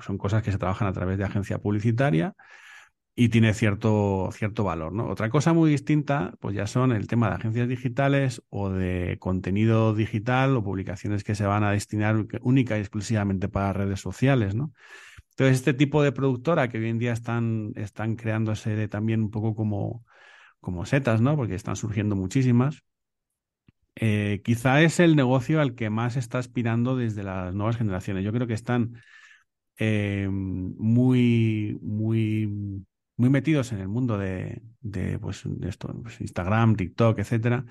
Son 0.00 0.18
cosas 0.18 0.42
que 0.42 0.52
se 0.52 0.58
trabajan 0.58 0.88
a 0.88 0.92
través 0.92 1.18
de 1.18 1.24
agencia 1.24 1.58
publicitaria 1.58 2.34
y 3.14 3.28
tiene 3.28 3.52
cierto, 3.54 4.30
cierto 4.32 4.64
valor, 4.64 4.92
¿no? 4.92 5.06
Otra 5.08 5.28
cosa 5.28 5.52
muy 5.52 5.70
distinta, 5.70 6.32
pues 6.40 6.54
ya 6.56 6.66
son 6.66 6.92
el 6.92 7.06
tema 7.06 7.28
de 7.28 7.34
agencias 7.34 7.68
digitales 7.68 8.42
o 8.48 8.70
de 8.70 9.18
contenido 9.20 9.94
digital 9.94 10.56
o 10.56 10.64
publicaciones 10.64 11.22
que 11.22 11.34
se 11.34 11.44
van 11.44 11.62
a 11.64 11.72
destinar 11.72 12.16
única 12.40 12.78
y 12.78 12.80
exclusivamente 12.80 13.48
para 13.48 13.74
redes 13.74 14.00
sociales, 14.00 14.54
¿no? 14.54 14.72
Entonces, 15.40 15.60
este 15.60 15.72
tipo 15.72 16.02
de 16.02 16.12
productora 16.12 16.68
que 16.68 16.76
hoy 16.76 16.90
en 16.90 16.98
día 16.98 17.14
están, 17.14 17.72
están 17.76 18.14
creándose 18.16 18.88
también 18.88 19.22
un 19.22 19.30
poco 19.30 19.54
como, 19.54 20.04
como 20.60 20.84
setas, 20.84 21.22
¿no? 21.22 21.34
Porque 21.34 21.54
están 21.54 21.76
surgiendo 21.76 22.14
muchísimas. 22.14 22.82
Eh, 23.94 24.42
quizá 24.44 24.82
es 24.82 25.00
el 25.00 25.16
negocio 25.16 25.62
al 25.62 25.74
que 25.74 25.88
más 25.88 26.18
está 26.18 26.36
aspirando 26.36 26.94
desde 26.94 27.22
las 27.22 27.54
nuevas 27.54 27.78
generaciones. 27.78 28.22
Yo 28.22 28.32
creo 28.32 28.46
que 28.46 28.52
están 28.52 29.00
eh, 29.78 30.28
muy, 30.30 31.78
muy, 31.80 32.84
muy 33.16 33.30
metidos 33.30 33.72
en 33.72 33.78
el 33.78 33.88
mundo 33.88 34.18
de, 34.18 34.60
de, 34.82 35.18
pues, 35.18 35.44
esto, 35.62 36.02
pues, 36.02 36.20
Instagram, 36.20 36.76
TikTok, 36.76 37.18
etcétera. 37.18 37.64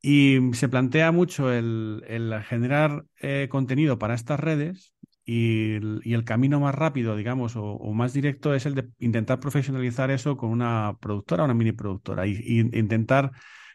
Y 0.00 0.52
se 0.54 0.68
plantea 0.68 1.12
mucho 1.12 1.52
el, 1.52 2.02
el 2.08 2.42
generar 2.42 3.04
eh, 3.20 3.46
contenido 3.48 4.00
para 4.00 4.14
estas 4.14 4.40
redes 4.40 4.96
y 5.24 5.74
el, 6.12 6.24
camino 6.24 6.60
más 6.60 6.74
rápido, 6.74 7.16
digamos, 7.16 7.54
o, 7.56 7.78
más 7.92 8.12
directo 8.12 8.54
es 8.54 8.66
el 8.66 8.74
de 8.74 8.88
intentar 8.98 9.40
profesionalizar 9.40 10.10
eso 10.10 10.36
con 10.36 10.50
una 10.50 10.96
productora, 11.00 11.44
una 11.44 11.54
mini 11.54 11.72
productora, 11.72 12.26
y, 12.26 12.60
intentar, 12.72 13.32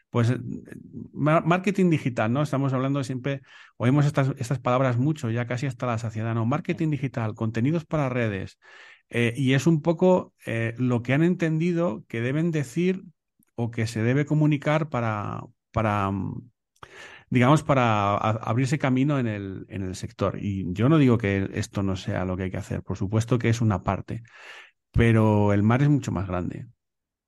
pues, 0.10 0.34
marketing 1.14 1.90
digital, 1.90 2.34
¿no? 2.34 2.42
Estamos 2.42 2.74
hablando 2.74 3.04
siempre, 3.04 3.42
oímos 3.78 4.06
estas, 4.06 4.34
estas 4.38 4.60
palabras 4.60 4.98
mucho, 4.98 5.30
ya 5.30 5.48
casi 5.48 5.68
hasta 5.68 5.86
la 5.86 5.98
saciedad, 5.98 6.36
¿no? 6.36 6.46
Marketing 6.46 6.90
digital, 6.90 7.36
contenidos 7.36 7.86
para 7.86 8.10
redes, 8.10 8.58
eh, 9.10 9.34
y 9.38 9.54
es 9.54 9.68
un 9.68 9.82
poco 9.82 10.34
eh, 10.46 10.74
lo 10.78 11.02
que 11.02 11.14
han 11.14 11.24
entendido 11.24 12.04
que 12.08 12.22
deben 12.22 12.52
decir 12.52 13.04
o 13.56 13.72
que 13.72 13.88
se 13.88 14.04
debe 14.04 14.26
comunicar 14.26 14.90
para, 14.90 15.44
para 15.72 16.12
digamos, 17.30 17.64
para 17.64 18.16
abrirse 18.16 18.80
camino 18.80 19.20
en 19.20 19.28
el, 19.28 19.66
en 19.70 19.84
el 19.84 19.96
sector. 19.96 20.38
Y 20.42 20.66
yo 20.74 20.90
no 20.90 20.98
digo 20.98 21.18
que 21.18 21.50
esto 21.54 21.84
no 21.84 21.96
sea 21.96 22.26
lo 22.26 22.38
que 22.38 22.44
hay 22.44 22.52
que 22.52 22.58
hacer, 22.58 22.84
por 22.84 22.98
supuesto 22.98 23.38
que 23.40 23.50
es 23.50 23.62
una 23.62 23.84
parte, 23.84 24.24
pero 24.92 25.54
el 25.54 25.64
mar 25.64 25.82
es 25.82 25.90
mucho 25.90 26.12
más 26.12 26.28
grande. 26.28 26.68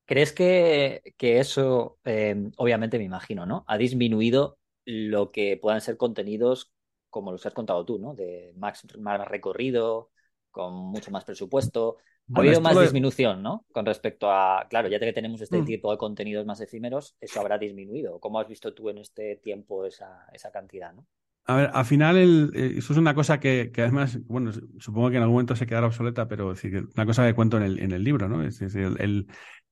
¿Crees 0.06 0.32
que, 0.32 1.14
que 1.16 1.38
eso, 1.38 1.98
eh, 2.04 2.50
obviamente 2.56 2.98
me 2.98 3.04
imagino, 3.04 3.46
¿no? 3.46 3.64
Ha 3.68 3.78
disminuido 3.78 4.58
lo 4.84 5.30
que 5.30 5.56
puedan 5.56 5.80
ser 5.80 5.96
contenidos 5.96 6.72
como 7.10 7.32
los 7.32 7.44
has 7.46 7.54
contado 7.54 7.84
tú, 7.84 7.98
¿no? 7.98 8.14
De 8.14 8.52
más, 8.56 8.84
más 8.98 9.28
recorrido, 9.28 10.10
con 10.50 10.74
mucho 10.74 11.10
más 11.10 11.24
presupuesto. 11.24 11.98
Ha 12.34 12.40
habido 12.40 12.60
más 12.60 12.80
disminución, 12.80 13.42
¿no? 13.42 13.64
Con 13.72 13.86
respecto 13.86 14.30
a, 14.30 14.66
claro, 14.68 14.88
ya 14.88 14.98
que 14.98 15.12
tenemos 15.12 15.40
este 15.40 15.62
mm. 15.62 15.64
tipo 15.64 15.90
de 15.90 15.98
contenidos 15.98 16.46
más 16.46 16.60
efímeros, 16.60 17.16
eso 17.20 17.40
habrá 17.40 17.58
disminuido. 17.58 18.20
¿Cómo 18.20 18.40
has 18.40 18.48
visto 18.48 18.72
tú 18.74 18.88
en 18.88 18.98
este 18.98 19.36
tiempo 19.36 19.84
esa, 19.84 20.26
esa 20.32 20.50
cantidad, 20.50 20.92
¿no? 20.92 21.06
A 21.46 21.56
ver, 21.56 21.70
al 21.72 21.84
final 21.84 22.16
el, 22.16 22.52
eh, 22.54 22.74
eso 22.76 22.92
es 22.92 22.98
una 22.98 23.14
cosa 23.14 23.40
que, 23.40 23.72
además, 23.76 24.18
bueno, 24.26 24.52
supongo 24.78 25.10
que 25.10 25.16
en 25.16 25.22
algún 25.22 25.34
momento 25.34 25.56
se 25.56 25.66
quedará 25.66 25.86
obsoleta, 25.86 26.28
pero 26.28 26.52
es 26.52 26.62
una 26.64 27.06
cosa 27.06 27.26
que 27.26 27.34
cuento 27.34 27.56
en 27.56 27.64
el, 27.64 27.78
en 27.80 27.92
el 27.92 28.04
libro, 28.04 28.28
¿no? 28.28 28.44
Es 28.44 28.58
decir, 28.60 28.94
el, 28.98 29.26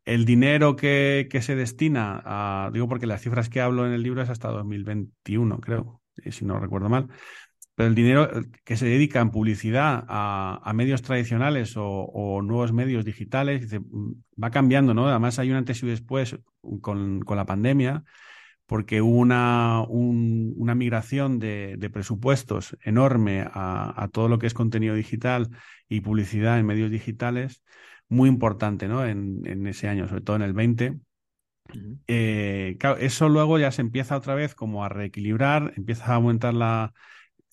el 0.05 0.25
dinero 0.25 0.75
que, 0.75 1.29
que, 1.31 1.43
se 1.43 1.55
destina 1.55 2.21
a, 2.25 2.71
digo 2.73 2.89
porque 2.89 3.07
las 3.07 3.23
cifras 3.23 3.49
que 3.49 3.61
hablo 3.61 3.87
en 3.87 3.93
el 3.93 4.03
libro 4.03 4.23
es 4.23 4.31
hasta 4.31 4.49
2021, 4.49 5.61
creo, 5.61 6.03
si 6.31 6.45
no 6.45 6.59
recuerdo 6.59 6.89
mal, 6.89 7.09
pero 7.79 7.91
el 7.91 7.95
dinero 7.95 8.29
que 8.65 8.77
se 8.77 8.87
dedica 8.87 9.21
en 9.21 9.31
publicidad 9.31 10.05
a, 10.09 10.73
medios 10.75 11.01
tradicionales 11.03 11.75
o, 11.77 12.41
nuevos 12.43 12.73
medios 12.73 13.05
digitales 13.05 13.73
va 13.73 14.51
cambiando, 14.51 14.95
¿no? 14.95 15.07
Además 15.07 15.39
hay 15.39 15.53
un 15.53 15.59
antes 15.59 15.81
y 15.85 15.87
después 15.87 16.37
con, 16.81 17.21
la 17.25 17.47
pandemia, 17.47 18.03
porque 18.67 19.01
hubo 19.01 19.21
una, 19.21 19.85
una 19.87 20.75
migración 20.75 21.39
de, 21.39 21.89
presupuestos 21.93 22.77
enorme 22.83 23.47
a, 23.47 24.09
todo 24.13 24.29
lo 24.29 24.41
que 24.41 24.49
es 24.49 24.55
contenido 24.55 24.97
digital 24.97 25.49
y 25.89 26.01
publicidad 26.01 26.59
en 26.59 26.67
medios 26.67 26.91
digitales, 26.91 27.63
muy 28.09 28.29
importante, 28.29 28.89
¿no? 28.89 29.07
En, 29.07 29.43
en 29.47 29.65
ese 29.69 29.87
año, 29.87 30.09
sobre 30.09 30.23
todo 30.23 30.35
en 30.35 30.43
el 30.43 30.53
20. 30.53 30.99
Eh, 32.09 32.77
eso 32.99 33.29
luego 33.29 33.57
ya 33.57 33.71
se 33.71 33.83
empieza 33.83 34.17
otra 34.17 34.35
vez 34.35 34.57
como 34.57 34.85
a 34.85 34.89
reequilibrar, 34.89 35.75
empieza 35.77 36.07
a 36.07 36.15
aumentar 36.17 36.55
la, 36.55 36.93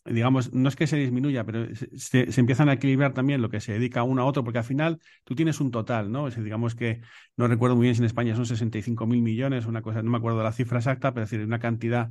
digamos, 0.06 0.54
no 0.54 0.70
es 0.70 0.76
que 0.76 0.88
se 0.88 0.98
disminuya, 0.98 1.44
pero 1.46 1.68
se, 1.96 2.30
empiezan 2.40 2.70
a 2.70 2.74
equilibrar 2.74 3.14
también 3.14 3.42
lo 3.42 3.50
que 3.50 3.60
se 3.60 3.74
dedica 3.74 4.04
uno 4.04 4.22
a 4.22 4.26
otro, 4.26 4.44
porque 4.44 4.60
al 4.60 4.64
final 4.64 5.00
tú 5.24 5.36
tienes 5.36 5.60
un 5.60 5.72
total, 5.72 6.12
¿no? 6.12 6.28
Es 6.28 6.42
digamos 6.42 6.76
que, 6.76 7.02
no 7.38 7.48
recuerdo 7.48 7.76
muy 7.76 7.86
bien 7.86 7.96
si 7.96 8.02
en 8.02 8.06
España 8.06 8.36
son 8.36 8.46
65 8.46 9.08
mil 9.08 9.22
millones, 9.24 9.66
una 9.66 9.82
cosa, 9.82 10.04
no 10.04 10.12
me 10.12 10.18
acuerdo 10.18 10.44
la 10.44 10.52
cifra 10.52 10.78
exacta, 10.78 11.14
pero 11.14 11.24
es 11.24 11.32
decir, 11.32 11.46
una 11.46 11.60
cantidad 11.60 12.10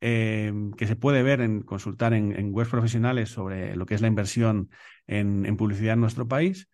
eh, 0.00 0.52
que 0.76 0.86
se 0.86 0.96
puede 0.96 1.22
ver 1.22 1.40
en 1.40 1.62
consultar 1.62 2.14
en, 2.14 2.52
webs 2.52 2.70
profesionales 2.70 3.30
sobre 3.30 3.76
lo 3.76 3.86
que 3.86 3.94
es 3.94 4.00
la 4.00 4.08
inversión 4.08 4.70
en, 5.06 5.56
publicidad 5.56 5.94
en 5.94 6.00
nuestro 6.00 6.28
país. 6.28 6.68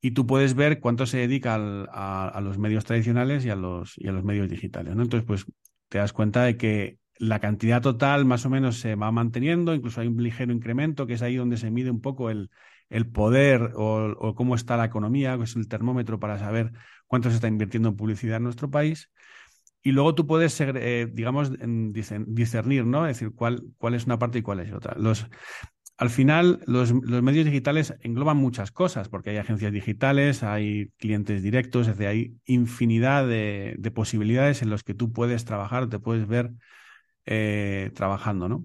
Y 0.00 0.12
tú 0.12 0.26
puedes 0.26 0.54
ver 0.54 0.80
cuánto 0.80 1.06
se 1.06 1.18
dedica 1.18 1.54
a, 1.54 2.40
los 2.42 2.58
medios 2.58 2.84
tradicionales 2.84 3.44
y 3.46 3.50
a 3.50 3.56
los, 3.56 3.94
y 3.96 4.08
a 4.08 4.12
los 4.12 4.24
medios 4.24 4.50
digitales. 4.50 4.94
¿no? 4.94 5.02
Entonces, 5.02 5.26
pues 5.26 5.46
te 5.88 5.98
das 5.98 6.12
cuenta 6.12 6.44
de 6.44 6.56
que 6.58 6.98
la 7.18 7.40
cantidad 7.40 7.80
total 7.80 8.24
más 8.24 8.44
o 8.46 8.50
menos 8.50 8.78
se 8.80 8.94
va 8.94 9.12
manteniendo, 9.12 9.74
incluso 9.74 10.00
hay 10.00 10.08
un 10.08 10.22
ligero 10.22 10.52
incremento, 10.52 11.06
que 11.06 11.14
es 11.14 11.22
ahí 11.22 11.36
donde 11.36 11.56
se 11.56 11.70
mide 11.70 11.90
un 11.90 12.00
poco 12.00 12.30
el, 12.30 12.50
el 12.90 13.06
poder 13.06 13.72
o, 13.74 14.34
cómo 14.34 14.54
está 14.54 14.76
la 14.76 14.84
economía, 14.84 15.36
que 15.36 15.44
es 15.44 15.56
el 15.56 15.68
termómetro 15.68 16.18
para 16.20 16.38
saber 16.38 16.72
cuánto 17.06 17.28
se 17.28 17.36
está 17.36 17.48
invirtiendo 17.48 17.88
en 17.88 17.96
publicidad 17.96 18.38
en 18.38 18.44
nuestro 18.44 18.70
país. 18.70 19.10
Y 19.82 19.92
luego 19.92 20.14
tú 20.14 20.26
puedes, 20.26 20.58
eh, 20.60 21.08
digamos, 21.12 21.52
discernir, 22.26 22.86
¿no? 22.86 23.06
Es 23.06 23.18
decir, 23.18 23.34
cuál, 23.34 23.62
cuál 23.76 23.94
es 23.94 24.06
una 24.06 24.18
parte 24.18 24.38
y 24.38 24.42
cuál 24.42 24.60
es 24.60 24.72
otra. 24.72 24.94
Los, 24.96 25.26
al 25.98 26.08
final, 26.08 26.60
los, 26.66 26.90
los, 26.90 27.22
medios 27.22 27.44
digitales 27.44 27.94
engloban 28.00 28.38
muchas 28.38 28.72
cosas, 28.72 29.08
porque 29.08 29.30
hay 29.30 29.36
agencias 29.36 29.72
digitales, 29.72 30.42
hay 30.42 30.88
clientes 30.96 31.42
directos, 31.42 31.86
es 31.86 31.98
decir, 31.98 32.06
hay 32.06 32.36
infinidad 32.46 33.28
de, 33.28 33.74
de 33.78 33.90
posibilidades 33.90 34.62
en 34.62 34.70
los 34.70 34.84
que 34.84 34.94
tú 34.94 35.12
puedes 35.12 35.44
trabajar, 35.44 35.88
te 35.88 35.98
puedes 35.98 36.26
ver 36.26 36.52
eh, 37.26 37.90
trabajando, 37.94 38.48
¿no? 38.48 38.64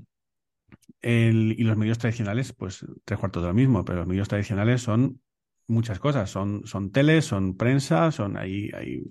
y 1.01 1.63
los 1.63 1.77
medios 1.77 1.97
tradicionales, 1.97 2.51
pues 2.53 2.85
tres 3.05 3.19
cuartos 3.19 3.41
de 3.41 3.47
lo 3.47 3.53
mismo, 3.53 3.85
pero 3.85 3.99
los 3.99 4.07
medios 4.07 4.27
tradicionales 4.27 4.81
son 4.81 5.21
muchas 5.69 5.99
cosas, 5.99 6.29
son, 6.29 6.65
son 6.65 6.91
teles, 6.91 7.25
son 7.25 7.55
prensa, 7.55 8.11
son 8.11 8.37
hay, 8.37 8.71
hay, 8.73 9.03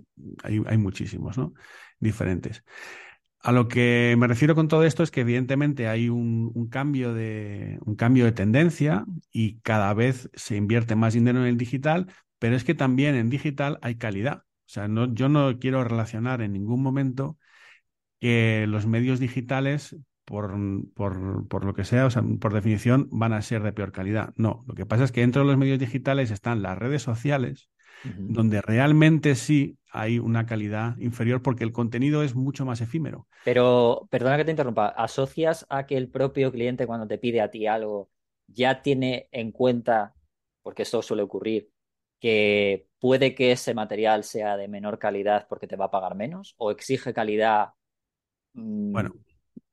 hay, 0.67 0.79
muchísimos, 0.79 1.39
¿no? 1.39 1.55
Diferentes. 2.01 2.65
A 3.41 3.53
lo 3.53 3.69
que 3.69 4.17
me 4.19 4.27
refiero 4.27 4.55
con 4.55 4.69
todo 4.69 4.85
esto 4.85 5.03
es 5.03 5.11
que 5.11 5.21
evidentemente 5.21 5.89
hay 5.89 6.09
un, 6.09 6.69
cambio 6.71 7.15
de, 7.15 7.79
un 7.87 7.95
cambio 7.95 8.25
de 8.25 8.33
tendencia 8.33 9.05
y 9.31 9.61
cada 9.61 9.95
vez 9.95 10.29
se 10.35 10.57
invierte 10.57 10.97
más 10.97 11.15
dinero 11.15 11.41
en 11.41 11.47
el 11.47 11.57
digital, 11.57 12.13
pero 12.41 12.57
es 12.57 12.65
que 12.65 12.75
también 12.75 13.15
en 13.15 13.31
digital 13.31 13.79
hay 13.81 13.95
calidad. 13.97 14.43
O 14.67 14.71
sea, 14.71 14.89
no, 14.89 15.15
yo 15.15 15.29
no 15.29 15.59
quiero 15.59 15.85
relacionar 15.85 16.43
en 16.43 16.53
ningún 16.53 16.83
momento 16.83 17.39
que 18.21 18.67
los 18.69 18.87
medios 18.87 19.21
digitales, 19.21 19.97
por, 20.25 20.55
por, 20.95 21.65
lo 21.65 21.75
que 21.75 21.85
sea, 21.85 22.07
o 22.07 22.11
sea, 22.11 22.23
por 22.41 22.53
definición, 22.53 23.09
van 23.11 23.33
a 23.33 23.43
ser 23.43 23.63
de 23.63 23.73
peor 23.73 23.93
calidad. 23.93 24.33
No, 24.37 24.65
lo 24.67 24.75
que 24.75 24.87
pasa 24.87 25.05
es 25.05 25.13
que 25.13 25.21
dentro 25.21 25.43
de 25.43 25.49
los 25.49 25.57
medios 25.57 25.79
digitales 25.79 26.31
están 26.31 26.63
las 26.63 26.77
redes 26.79 27.03
sociales, 27.03 27.71
donde 28.05 28.61
realmente 28.63 29.35
sí 29.35 29.79
hay 29.91 30.19
una 30.19 30.47
calidad 30.47 30.97
inferior 30.99 31.43
porque 31.43 31.65
el 31.65 31.73
contenido 31.73 32.23
es 32.23 32.35
mucho 32.35 32.65
más 32.65 32.81
efímero. 32.81 33.27
Pero, 33.45 34.07
perdona 34.11 34.37
que 34.37 34.45
te 34.45 34.53
interrumpa, 34.53 34.89
¿asocias 34.89 35.67
a 35.69 35.87
que 35.87 35.97
el 35.97 36.09
propio 36.09 36.53
cliente 36.53 36.87
cuando 36.87 37.09
te 37.09 37.19
pide 37.19 37.41
a 37.41 37.51
ti 37.51 37.67
algo 37.67 38.11
ya 38.47 38.83
tiene 38.83 39.29
en 39.33 39.53
cuenta, 39.53 40.15
porque 40.63 40.83
esto 40.83 41.03
suele 41.03 41.23
ocurrir, 41.23 41.71
que 42.21 42.89
puede 42.99 43.35
que 43.35 43.53
ese 43.53 43.75
material 43.75 44.25
sea 44.25 44.57
de 44.57 44.69
menor 44.69 44.99
calidad 44.99 45.47
porque 45.49 45.67
te 45.67 45.77
va 45.77 45.87
a 45.87 45.91
pagar 45.91 46.15
menos? 46.15 46.55
¿O 46.59 46.71
exige 46.71 47.15
calidad. 47.15 47.71
Bueno, 48.55 49.15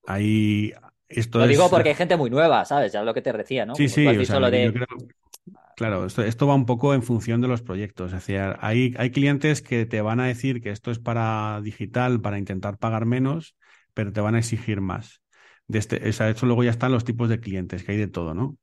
ahí 0.07 0.73
esto 1.07 1.39
Lo 1.39 1.47
digo 1.47 1.69
porque 1.69 1.89
hay 1.89 1.95
gente 1.95 2.17
muy 2.17 2.29
nueva, 2.29 2.65
¿sabes? 2.65 2.91
Ya 2.91 2.99
es 2.99 3.05
lo 3.05 3.13
que 3.13 3.21
te 3.21 3.31
decía, 3.33 3.65
¿no? 3.65 3.75
Sí, 3.75 3.89
sí, 3.89 4.05
Claro, 5.75 6.05
esto, 6.05 6.23
esto, 6.23 6.47
va 6.47 6.55
un 6.55 6.65
poco 6.65 6.93
en 6.93 7.03
función 7.03 7.41
de 7.41 7.49
los 7.49 7.61
proyectos. 7.61 8.13
Es 8.13 8.25
decir, 8.25 8.39
hay, 8.61 8.93
hay 8.97 9.11
clientes 9.11 9.61
que 9.61 9.85
te 9.85 9.99
van 9.99 10.21
a 10.21 10.25
decir 10.25 10.61
que 10.61 10.69
esto 10.69 10.89
es 10.89 10.99
para 10.99 11.59
digital, 11.61 12.21
para 12.21 12.37
intentar 12.37 12.77
pagar 12.77 13.05
menos, 13.05 13.57
pero 13.93 14.13
te 14.13 14.21
van 14.21 14.35
a 14.35 14.39
exigir 14.39 14.79
más. 14.79 15.21
De 15.67 15.79
este, 15.79 15.97
o 15.97 16.27
hecho, 16.29 16.45
luego 16.45 16.63
ya 16.63 16.71
están 16.71 16.93
los 16.93 17.03
tipos 17.03 17.27
de 17.27 17.41
clientes, 17.41 17.83
que 17.83 17.91
hay 17.91 17.97
de 17.97 18.07
todo, 18.07 18.33
¿no? 18.33 18.57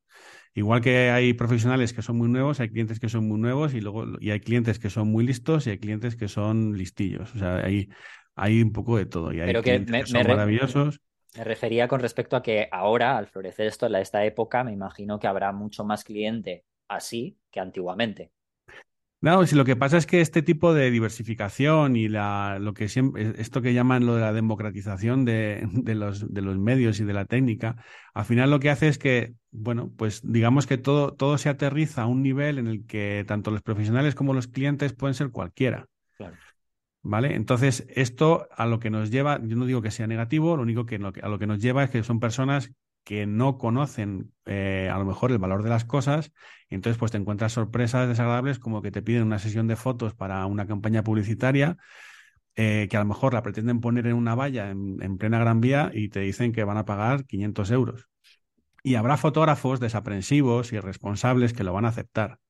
Igual 0.54 0.80
que 0.80 1.10
hay 1.10 1.32
profesionales 1.34 1.92
que 1.92 2.02
son 2.02 2.16
muy 2.16 2.28
nuevos, 2.28 2.60
hay 2.60 2.68
clientes 2.70 3.00
que 3.00 3.08
son 3.08 3.26
muy 3.26 3.40
nuevos 3.40 3.74
y 3.74 3.80
luego 3.80 4.06
y 4.20 4.30
hay 4.30 4.40
clientes 4.40 4.78
que 4.78 4.90
son 4.90 5.08
muy 5.08 5.26
listos 5.26 5.66
y 5.66 5.70
hay 5.70 5.78
clientes 5.78 6.16
que 6.16 6.28
son 6.28 6.76
listillos. 6.76 7.34
O 7.34 7.38
sea, 7.38 7.56
hay, 7.56 7.88
hay 8.34 8.62
un 8.62 8.72
poco 8.72 8.96
de 8.96 9.06
todo. 9.06 9.32
Y 9.32 9.40
hay 9.40 9.46
Pero 9.46 9.62
que, 9.62 9.78
me, 9.80 10.06
son 10.06 10.26
maravillosos. 10.26 11.00
Me 11.36 11.44
refería 11.44 11.88
con 11.88 12.00
respecto 12.00 12.36
a 12.36 12.42
que 12.42 12.68
ahora, 12.70 13.16
al 13.16 13.26
florecer 13.26 13.66
esto 13.66 13.86
en 13.86 13.94
esta 13.96 14.24
época, 14.24 14.64
me 14.64 14.72
imagino 14.72 15.18
que 15.18 15.26
habrá 15.26 15.52
mucho 15.52 15.84
más 15.84 16.04
cliente 16.04 16.64
así 16.88 17.38
que 17.50 17.60
antiguamente. 17.60 18.32
No, 19.22 19.46
si 19.46 19.54
lo 19.54 19.64
que 19.64 19.76
pasa 19.76 19.98
es 19.98 20.06
que 20.06 20.20
este 20.20 20.42
tipo 20.42 20.74
de 20.74 20.90
diversificación 20.90 21.94
y 21.94 22.08
la, 22.08 22.58
lo 22.60 22.74
que 22.74 22.88
siempre, 22.88 23.34
esto 23.40 23.62
que 23.62 23.72
llaman 23.72 24.04
lo 24.04 24.16
de 24.16 24.20
la 24.20 24.32
democratización 24.32 25.24
de, 25.24 25.64
de, 25.72 25.94
los, 25.94 26.34
de 26.34 26.42
los 26.42 26.58
medios 26.58 26.98
y 26.98 27.04
de 27.04 27.12
la 27.12 27.24
técnica, 27.24 27.76
al 28.14 28.24
final 28.24 28.50
lo 28.50 28.58
que 28.58 28.70
hace 28.70 28.88
es 28.88 28.98
que, 28.98 29.34
bueno, 29.52 29.92
pues 29.96 30.22
digamos 30.24 30.66
que 30.66 30.76
todo, 30.76 31.14
todo 31.14 31.38
se 31.38 31.48
aterriza 31.48 32.02
a 32.02 32.06
un 32.06 32.20
nivel 32.20 32.58
en 32.58 32.66
el 32.66 32.84
que 32.84 33.24
tanto 33.28 33.52
los 33.52 33.62
profesionales 33.62 34.16
como 34.16 34.34
los 34.34 34.48
clientes 34.48 34.92
pueden 34.92 35.14
ser 35.14 35.30
cualquiera. 35.30 35.86
Claro. 36.16 36.36
¿Vale? 37.04 37.34
Entonces, 37.34 37.84
esto 37.88 38.46
a 38.56 38.66
lo 38.66 38.78
que 38.78 38.90
nos 38.90 39.10
lleva, 39.10 39.40
yo 39.42 39.56
no 39.56 39.66
digo 39.66 39.82
que 39.82 39.90
sea 39.90 40.06
negativo, 40.06 40.56
lo 40.56 40.62
único 40.62 40.86
que 40.86 40.96
a 40.96 41.28
lo 41.28 41.38
que 41.38 41.46
nos 41.48 41.60
lleva 41.60 41.82
es 41.82 41.90
que 41.90 42.04
son 42.04 42.20
personas 42.20 42.72
que 43.04 43.26
no 43.26 43.58
conocen 43.58 44.32
eh, 44.46 44.88
a 44.92 44.98
lo 44.98 45.04
mejor 45.04 45.32
el 45.32 45.38
valor 45.38 45.62
de 45.62 45.70
las 45.70 45.84
cosas, 45.84 46.32
y 46.68 46.76
entonces 46.76 46.98
pues 46.98 47.10
te 47.10 47.18
encuentras 47.18 47.52
sorpresas 47.52 48.08
desagradables 48.08 48.58
como 48.58 48.82
que 48.82 48.92
te 48.92 49.02
piden 49.02 49.24
una 49.24 49.38
sesión 49.38 49.66
de 49.66 49.76
fotos 49.76 50.14
para 50.14 50.46
una 50.46 50.66
campaña 50.66 51.02
publicitaria, 51.02 51.76
eh, 52.54 52.86
que 52.90 52.96
a 52.96 53.00
lo 53.00 53.06
mejor 53.06 53.34
la 53.34 53.42
pretenden 53.42 53.80
poner 53.80 54.06
en 54.06 54.14
una 54.14 54.34
valla 54.34 54.70
en, 54.70 54.98
en, 55.02 55.18
plena 55.18 55.38
Gran 55.38 55.60
Vía 55.60 55.90
y 55.92 56.10
te 56.10 56.20
dicen 56.20 56.52
que 56.52 56.64
van 56.64 56.76
a 56.76 56.84
pagar 56.84 57.24
500 57.26 57.70
euros. 57.70 58.08
Y 58.84 58.96
habrá 58.96 59.16
fotógrafos 59.16 59.80
desaprensivos 59.80 60.72
y 60.72 60.80
responsables 60.80 61.52
que 61.52 61.64
lo 61.64 61.72
van 61.72 61.86
a 61.86 61.88
aceptar. 61.88 62.41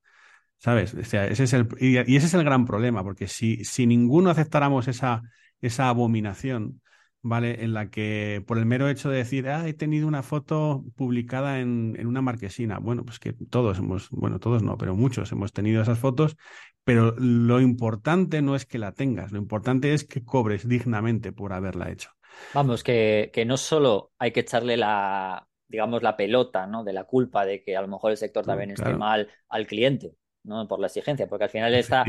¿Sabes? 0.63 0.95
ese 0.95 1.27
es 1.43 1.53
el, 1.55 1.67
y, 1.81 1.97
ese 1.97 2.27
es 2.27 2.35
el 2.35 2.45
gran 2.45 2.67
problema, 2.67 3.03
porque 3.03 3.27
si, 3.27 3.65
si 3.65 3.85
ninguno 3.85 4.31
aceptáramos 4.31 4.87
esa, 4.87 5.23
esa 5.61 5.89
abominación, 5.89 6.81
¿vale? 7.21 7.65
En 7.65 7.75
la 7.75 7.91
que 7.91 8.45
por 8.47 8.59
el 8.59 8.67
mero 8.67 8.89
hecho 8.89 9.11
de 9.11 9.17
decir, 9.17 9.49
ah, 9.49 9.67
he 9.67 9.75
tenido 9.75 10.07
una 10.07 10.23
foto 10.23 10.85
publicada 10.95 11.59
en, 11.59 11.97
en, 11.99 12.07
una 12.07 12.23
marquesina. 12.23 12.79
Bueno, 12.79 13.05
pues 13.05 13.19
que 13.19 13.33
todos 13.33 13.79
hemos, 13.79 14.09
bueno, 14.11 14.39
todos 14.39 14.63
no, 14.63 14.79
pero 14.79 14.95
muchos 14.95 15.33
hemos 15.33 15.53
tenido 15.53 15.83
esas 15.83 15.99
fotos, 15.99 16.37
pero 16.85 17.13
lo 17.19 17.61
importante 17.61 18.41
no 18.41 18.55
es 18.55 18.65
que 18.65 18.79
la 18.79 18.93
tengas, 18.93 19.33
lo 19.33 19.39
importante 19.39 19.95
es 19.95 20.05
que 20.05 20.25
cobres 20.25 20.69
dignamente 20.69 21.33
por 21.33 21.53
haberla 21.53 21.91
hecho. 21.91 22.11
Vamos, 22.55 22.85
que, 22.85 23.33
que 23.35 23.45
no 23.45 23.57
solo 23.57 24.13
hay 24.17 24.31
que 24.31 24.41
echarle 24.41 24.77
la, 24.77 25.49
digamos, 25.67 26.05
la 26.05 26.17
pelota, 26.17 26.69
¿no? 26.69 26.85
De 26.85 26.93
la 26.93 27.03
culpa 27.03 27.45
de 27.45 27.65
que 27.65 27.77
a 27.77 27.83
lo 27.83 27.89
mejor 27.89 28.13
el 28.13 28.17
sector 28.17 28.47
también 28.47 28.71
esté 28.71 28.95
mal 28.95 29.29
al 29.49 29.67
cliente, 29.67 30.15
no 30.45 30.67
por 30.67 30.81
la 30.81 30.89
exigencia, 30.89 31.29
porque 31.29 31.45
al 31.45 31.51
final 31.51 31.75
está, 31.75 32.05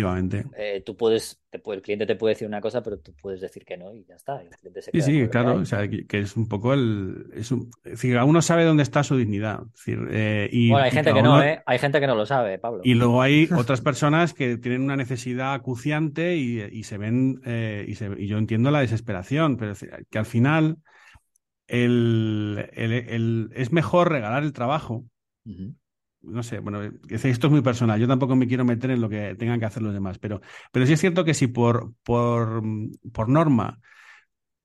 eh, 0.57 0.81
tú 0.85 0.97
puedes, 0.97 1.41
te 1.49 1.59
puede, 1.59 1.77
el 1.77 1.83
cliente 1.83 2.05
te 2.05 2.15
puede 2.15 2.33
decir 2.33 2.47
una 2.47 2.61
cosa, 2.61 2.81
pero 2.81 2.97
tú 2.97 3.13
puedes 3.21 3.41
decir 3.41 3.63
que 3.63 3.77
no 3.77 3.93
y 3.93 4.05
ya 4.05 4.15
está. 4.15 4.41
sí, 4.91 5.01
sí, 5.01 5.27
claro, 5.27 5.55
o 5.57 5.65
sea, 5.65 5.87
que, 5.87 6.19
es 6.19 6.35
un 6.35 6.47
poco 6.47 6.73
el, 6.73 7.27
es, 7.33 7.51
un, 7.51 7.69
decir, 7.83 8.17
uno 8.17 8.41
sabe 8.41 8.65
dónde 8.65 8.83
está 8.83 9.03
su 9.03 9.17
dignidad. 9.17 9.61
Eh, 9.87 10.49
y, 10.51 10.69
bueno, 10.69 10.85
hay 10.85 10.91
gente 10.91 11.13
que 11.13 11.21
no, 11.21 11.43
¿eh? 11.43 11.61
Hay 11.65 11.77
gente 11.77 11.99
que 11.99 12.07
no 12.07 12.15
lo 12.15 12.25
sabe, 12.25 12.57
Pablo. 12.57 12.81
Y 12.83 12.95
luego 12.95 13.21
hay 13.21 13.47
otras 13.55 13.81
personas 13.81 14.33
que 14.33 14.57
tienen 14.57 14.81
una 14.81 14.95
necesidad 14.95 15.53
acuciante 15.53 16.35
y, 16.35 16.83
se 16.83 16.97
ven, 16.97 17.41
eh, 17.45 17.85
y, 17.87 17.95
se, 17.95 18.09
y, 18.17 18.27
yo 18.27 18.37
entiendo 18.37 18.71
la 18.71 18.79
desesperación, 18.79 19.57
pero 19.57 19.73
que 20.09 20.17
al 20.17 20.25
final 20.25 20.77
el, 21.67 22.69
el, 22.73 23.51
es 23.53 23.71
mejor 23.71 24.11
regalar 24.11 24.43
el 24.43 24.53
trabajo 24.53 25.05
no 26.23 26.43
sé, 26.43 26.59
bueno, 26.59 26.81
esto 27.09 27.47
es 27.47 27.51
muy 27.51 27.61
personal, 27.61 27.99
yo 27.99 28.07
tampoco 28.07 28.35
me 28.35 28.47
quiero 28.47 28.65
meter 28.65 28.91
en 28.91 29.01
lo 29.01 29.09
que 29.09 29.35
tengan 29.35 29.59
que 29.59 29.65
hacer 29.65 29.83
los 29.83 29.93
demás, 29.93 30.19
pero, 30.19 30.41
pero 30.71 30.85
sí 30.85 30.93
es 30.93 30.99
cierto 30.99 31.23
que 31.25 31.33
si 31.33 31.47
por, 31.47 31.93
por, 32.03 32.61
por 33.11 33.29
norma 33.29 33.79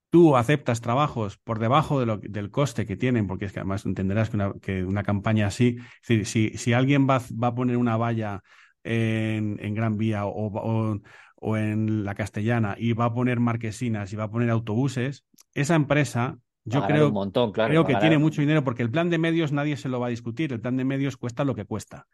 tú 0.09 0.35
aceptas 0.35 0.81
trabajos 0.81 1.37
por 1.37 1.59
debajo 1.59 1.99
de 1.99 2.05
lo, 2.05 2.17
del 2.17 2.49
coste 2.49 2.85
que 2.85 2.97
tienen, 2.97 3.27
porque 3.27 3.45
es 3.45 3.53
que 3.53 3.59
además 3.59 3.85
entenderás 3.85 4.29
que 4.29 4.37
una, 4.37 4.53
que 4.61 4.83
una 4.83 5.03
campaña 5.03 5.47
así, 5.47 5.77
si, 6.01 6.25
si 6.25 6.73
alguien 6.73 7.07
va, 7.07 7.21
va, 7.31 7.49
a 7.49 7.55
poner 7.55 7.77
una 7.77 7.97
valla 7.97 8.41
en, 8.83 9.57
en 9.61 9.73
Gran 9.75 9.97
Vía 9.97 10.25
o, 10.25 10.47
o, 10.47 10.99
o 11.35 11.57
en 11.57 12.03
la 12.05 12.15
Castellana 12.15 12.75
y 12.77 12.93
va 12.93 13.05
a 13.05 13.13
poner 13.13 13.39
marquesinas 13.39 14.11
y 14.11 14.15
va 14.15 14.25
a 14.25 14.31
poner 14.31 14.49
autobuses, 14.49 15.25
esa 15.53 15.75
empresa 15.75 16.39
yo 16.65 16.85
creo, 16.85 17.11
creo 17.53 17.85
que 17.85 17.95
tiene 17.95 18.17
mucho 18.17 18.41
dinero 18.41 18.63
porque 18.63 18.83
el 18.83 18.91
plan 18.91 19.09
de 19.09 19.17
medios 19.17 19.51
nadie 19.51 19.77
se 19.77 19.89
lo 19.89 19.99
va 19.99 20.07
a 20.07 20.11
discutir. 20.11 20.53
El 20.53 20.61
plan 20.61 20.77
de 20.77 20.85
medios 20.85 21.17
cuesta 21.17 21.43
lo 21.43 21.55
que 21.55 21.65
cuesta. 21.65 22.07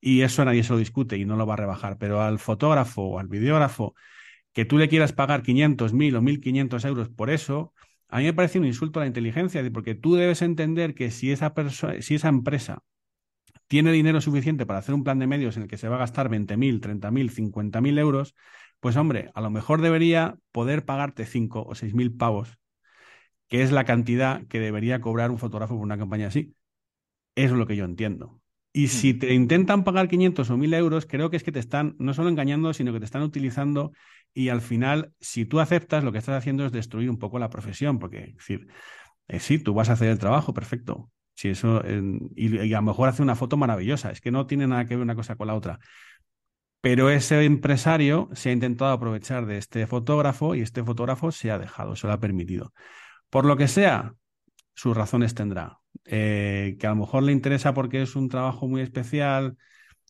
Y 0.00 0.22
eso 0.22 0.44
nadie 0.44 0.62
se 0.62 0.72
lo 0.72 0.78
discute 0.78 1.16
y 1.16 1.24
no 1.24 1.36
lo 1.36 1.46
va 1.46 1.54
a 1.54 1.58
rebajar. 1.58 1.98
Pero 1.98 2.22
al 2.22 2.38
fotógrafo 2.38 3.02
o 3.02 3.18
al 3.18 3.28
videógrafo 3.28 3.94
que 4.52 4.64
tú 4.64 4.78
le 4.78 4.88
quieras 4.88 5.12
pagar 5.12 5.42
500, 5.42 5.92
1000 5.92 6.16
o 6.16 6.22
1500 6.22 6.84
euros 6.84 7.08
por 7.08 7.30
eso, 7.30 7.72
a 8.08 8.18
mí 8.18 8.24
me 8.24 8.32
parece 8.32 8.58
un 8.58 8.64
insulto 8.64 9.00
a 9.00 9.02
la 9.02 9.08
inteligencia, 9.08 9.62
porque 9.72 9.94
tú 9.94 10.14
debes 10.14 10.42
entender 10.42 10.94
que 10.94 11.10
si 11.10 11.32
esa, 11.32 11.52
si 12.00 12.14
esa 12.14 12.28
empresa 12.28 12.82
tiene 13.66 13.90
dinero 13.92 14.20
suficiente 14.20 14.66
para 14.66 14.78
hacer 14.78 14.94
un 14.94 15.02
plan 15.02 15.18
de 15.18 15.26
medios 15.26 15.56
en 15.56 15.64
el 15.64 15.68
que 15.68 15.78
se 15.78 15.88
va 15.88 15.96
a 15.96 16.00
gastar 16.00 16.30
20.000, 16.30 16.80
30.000, 16.80 17.30
50.000 17.30 17.98
euros, 17.98 18.34
pues 18.78 18.96
hombre, 18.96 19.30
a 19.34 19.40
lo 19.40 19.50
mejor 19.50 19.80
debería 19.80 20.36
poder 20.52 20.84
pagarte 20.84 21.26
5 21.26 21.62
o 21.62 21.74
6.000 21.74 22.16
pavos 22.16 22.58
que 23.48 23.62
es 23.62 23.72
la 23.72 23.84
cantidad 23.84 24.46
que 24.46 24.60
debería 24.60 25.00
cobrar 25.00 25.30
un 25.30 25.38
fotógrafo 25.38 25.74
por 25.74 25.82
una 25.82 25.98
campaña 25.98 26.28
así. 26.28 26.54
Eso 27.34 27.54
es 27.54 27.58
lo 27.58 27.66
que 27.66 27.76
yo 27.76 27.84
entiendo. 27.84 28.40
Y 28.72 28.88
si 28.88 29.14
te 29.14 29.32
intentan 29.32 29.84
pagar 29.84 30.08
500 30.08 30.50
o 30.50 30.56
1000 30.56 30.74
euros, 30.74 31.06
creo 31.06 31.30
que 31.30 31.36
es 31.36 31.44
que 31.44 31.52
te 31.52 31.60
están 31.60 31.94
no 32.00 32.12
solo 32.12 32.28
engañando, 32.28 32.74
sino 32.74 32.92
que 32.92 32.98
te 32.98 33.04
están 33.04 33.22
utilizando 33.22 33.92
y 34.34 34.48
al 34.48 34.60
final, 34.60 35.12
si 35.20 35.46
tú 35.46 35.60
aceptas, 35.60 36.02
lo 36.02 36.10
que 36.10 36.18
estás 36.18 36.36
haciendo 36.36 36.66
es 36.66 36.72
destruir 36.72 37.08
un 37.08 37.18
poco 37.18 37.38
la 37.38 37.50
profesión, 37.50 38.00
porque, 38.00 38.24
es 38.24 38.34
decir, 38.34 38.66
eh, 39.28 39.38
sí, 39.38 39.60
tú 39.60 39.74
vas 39.74 39.90
a 39.90 39.92
hacer 39.92 40.08
el 40.08 40.18
trabajo, 40.18 40.52
perfecto. 40.52 41.10
Si 41.36 41.48
eso, 41.48 41.82
y, 42.34 42.60
y, 42.60 42.74
a 42.74 42.78
lo 42.78 42.82
mejor 42.82 43.08
hace 43.08 43.22
una 43.22 43.36
foto 43.36 43.56
maravillosa, 43.56 44.10
es 44.10 44.20
que 44.20 44.32
no 44.32 44.46
tiene 44.46 44.66
nada 44.66 44.86
que 44.86 44.96
ver 44.96 45.02
una 45.02 45.14
cosa 45.14 45.36
con 45.36 45.46
la 45.46 45.54
otra. 45.54 45.78
Pero 46.80 47.10
ese 47.10 47.44
empresario 47.44 48.28
se 48.34 48.50
ha 48.50 48.52
intentado 48.52 48.90
aprovechar 48.90 49.46
de 49.46 49.56
este 49.56 49.86
fotógrafo 49.86 50.54
y 50.54 50.60
este 50.62 50.82
fotógrafo 50.82 51.30
se 51.30 51.50
ha 51.50 51.58
dejado, 51.58 51.94
se 51.96 52.08
lo 52.08 52.12
ha 52.12 52.20
permitido. 52.20 52.74
Por 53.34 53.46
lo 53.46 53.56
que 53.56 53.66
sea, 53.66 54.14
sus 54.74 54.96
razones 54.96 55.34
tendrá. 55.34 55.80
Eh, 56.04 56.76
que 56.78 56.86
a 56.86 56.90
lo 56.90 56.96
mejor 56.96 57.24
le 57.24 57.32
interesa 57.32 57.74
porque 57.74 58.00
es 58.00 58.14
un 58.14 58.28
trabajo 58.28 58.68
muy 58.68 58.80
especial. 58.80 59.56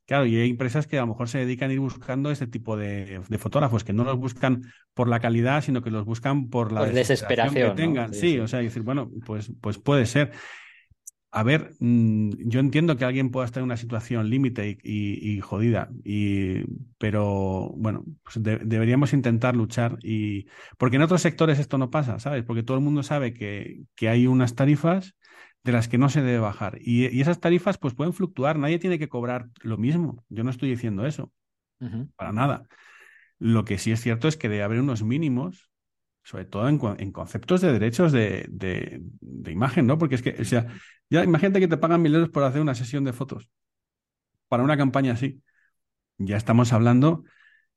Claro, 0.04 0.26
y 0.26 0.36
hay 0.36 0.50
empresas 0.50 0.86
que 0.86 0.98
a 0.98 1.00
lo 1.00 1.06
mejor 1.06 1.30
se 1.30 1.38
dedican 1.38 1.70
a 1.70 1.72
ir 1.72 1.80
buscando 1.80 2.30
este 2.30 2.46
tipo 2.46 2.76
de, 2.76 3.22
fotógrafos, 3.38 3.82
que 3.82 3.94
no 3.94 4.04
los 4.04 4.18
buscan 4.18 4.70
por 4.92 5.08
la 5.08 5.20
calidad, 5.20 5.64
sino 5.64 5.80
que 5.80 5.90
los 5.90 6.04
buscan 6.04 6.50
por 6.50 6.70
la 6.70 6.84
desesperación, 6.84 7.70
que 7.70 7.82
tengan. 7.82 8.12
Sí, 8.12 8.38
o 8.38 8.46
sea, 8.46 8.58
decir, 8.58 8.82
bueno, 8.82 9.10
pues, 9.24 9.50
pues 9.62 9.78
puede 9.78 10.04
ser 10.04 10.30
a 11.36 11.42
ver, 11.42 11.74
mm, 11.80 12.30
yo 12.46 12.60
entiendo 12.60 12.96
que 12.96 13.04
alguien 13.04 13.32
pueda 13.32 13.44
estar 13.44 13.60
en 13.60 13.64
una 13.64 13.76
situación 13.76 14.30
límite 14.30 14.78
y, 14.84 15.40
jodida, 15.40 15.90
y, 16.04 16.62
pero 16.96 17.72
bueno, 17.76 18.04
pues 18.22 18.36
deberíamos 18.40 19.12
intentar 19.12 19.56
luchar 19.56 19.98
y 20.00 20.46
porque 20.78 20.94
en 20.94 21.02
otros 21.02 21.22
sectores 21.22 21.58
esto 21.58 21.76
no 21.76 21.90
pasa, 21.90 22.20
¿sabes? 22.20 22.44
Porque 22.44 22.62
todo 22.62 22.76
el 22.76 22.84
mundo 22.84 23.02
sabe 23.02 23.34
que, 23.34 23.82
que 23.96 24.08
hay 24.08 24.28
unas 24.28 24.54
tarifas 24.54 25.16
de 25.64 25.72
las 25.72 25.88
que 25.88 25.98
no 25.98 26.08
se 26.08 26.22
debe 26.22 26.38
bajar 26.38 26.78
y, 26.80 27.20
esas 27.20 27.40
tarifas 27.40 27.78
pues 27.78 27.94
pueden 27.94 28.12
fluctuar, 28.12 28.56
nadie 28.56 28.78
tiene 28.78 29.00
que 29.00 29.08
cobrar 29.08 29.48
lo 29.60 29.76
mismo, 29.76 30.24
yo 30.28 30.44
no 30.44 30.50
estoy 30.50 30.70
diciendo 30.70 31.04
eso, 31.04 31.32
para 32.14 32.30
nada. 32.30 32.68
Lo 33.40 33.64
que 33.64 33.78
sí 33.78 33.90
es 33.90 34.00
cierto 34.00 34.28
es 34.28 34.36
que 34.36 34.48
debe 34.48 34.62
haber 34.62 34.78
unos 34.78 35.02
mínimos 35.02 35.68
sobre 36.24 36.46
todo 36.46 36.68
en, 36.68 37.12
conceptos 37.12 37.60
de 37.60 37.72
derechos 37.72 38.10
de, 38.10 38.46
de, 38.48 39.52
imagen, 39.52 39.86
¿no? 39.86 39.98
Porque 39.98 40.14
es 40.16 40.22
que, 40.22 40.36
o 40.40 40.44
sea, 40.44 40.66
ya 41.10 41.22
imagínate 41.22 41.60
que 41.60 41.68
te 41.68 41.76
pagan 41.76 42.02
mil 42.02 42.14
euros 42.14 42.30
por 42.30 42.42
hacer 42.44 42.62
una 42.62 42.74
sesión 42.74 43.04
de 43.04 43.12
fotos 43.12 43.48
para 44.48 44.62
una 44.62 44.76
campaña 44.76 45.12
así. 45.12 45.42
Ya 46.18 46.36
estamos 46.36 46.72
hablando 46.72 47.24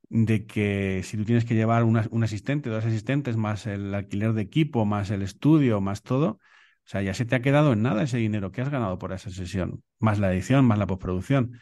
de 0.10 0.46
que 0.46 1.02
si 1.04 1.18
tú 1.18 1.26
tienes 1.26 1.46
que 1.46 1.56
llevar 1.56 1.84
un 1.84 2.24
asistente, 2.24 2.70
dos 2.70 2.86
asistentes, 2.86 3.36
más 3.36 3.68
el 3.68 3.94
alquiler 3.94 4.34
de 4.34 4.44
equipo, 4.44 4.86
más 4.86 5.12
el 5.12 5.22
estudio, 5.24 5.82
más 5.82 6.02
todo, 6.02 6.40
o 6.88 6.90
sea, 6.90 7.02
ya 7.02 7.14
se 7.14 7.26
te 7.26 7.36
ha 7.36 7.42
quedado 7.42 7.74
en 7.74 7.82
nada 7.82 8.04
ese 8.04 8.18
dinero 8.18 8.52
que 8.54 8.62
has 8.62 8.70
ganado 8.70 8.98
por 8.98 9.12
esa 9.12 9.30
sesión, 9.30 9.84
más 10.00 10.20
la 10.20 10.32
edición, 10.32 10.64
más 10.66 10.80
la 10.80 10.88
postproducción. 10.88 11.60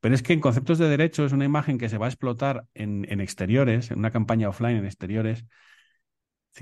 Pero 0.00 0.14
es 0.14 0.22
que 0.22 0.32
en 0.32 0.40
conceptos 0.40 0.78
de 0.78 0.88
derechos, 0.88 1.32
una 1.32 1.44
imagen 1.44 1.78
que 1.78 1.88
se 1.88 1.98
va 1.98 2.06
a 2.06 2.08
explotar 2.10 2.66
en, 2.74 3.04
en 3.10 3.20
exteriores, 3.20 3.90
en 3.90 3.98
una 3.98 4.12
campaña 4.12 4.48
offline 4.48 4.76
en 4.76 4.84
exteriores, 4.86 5.44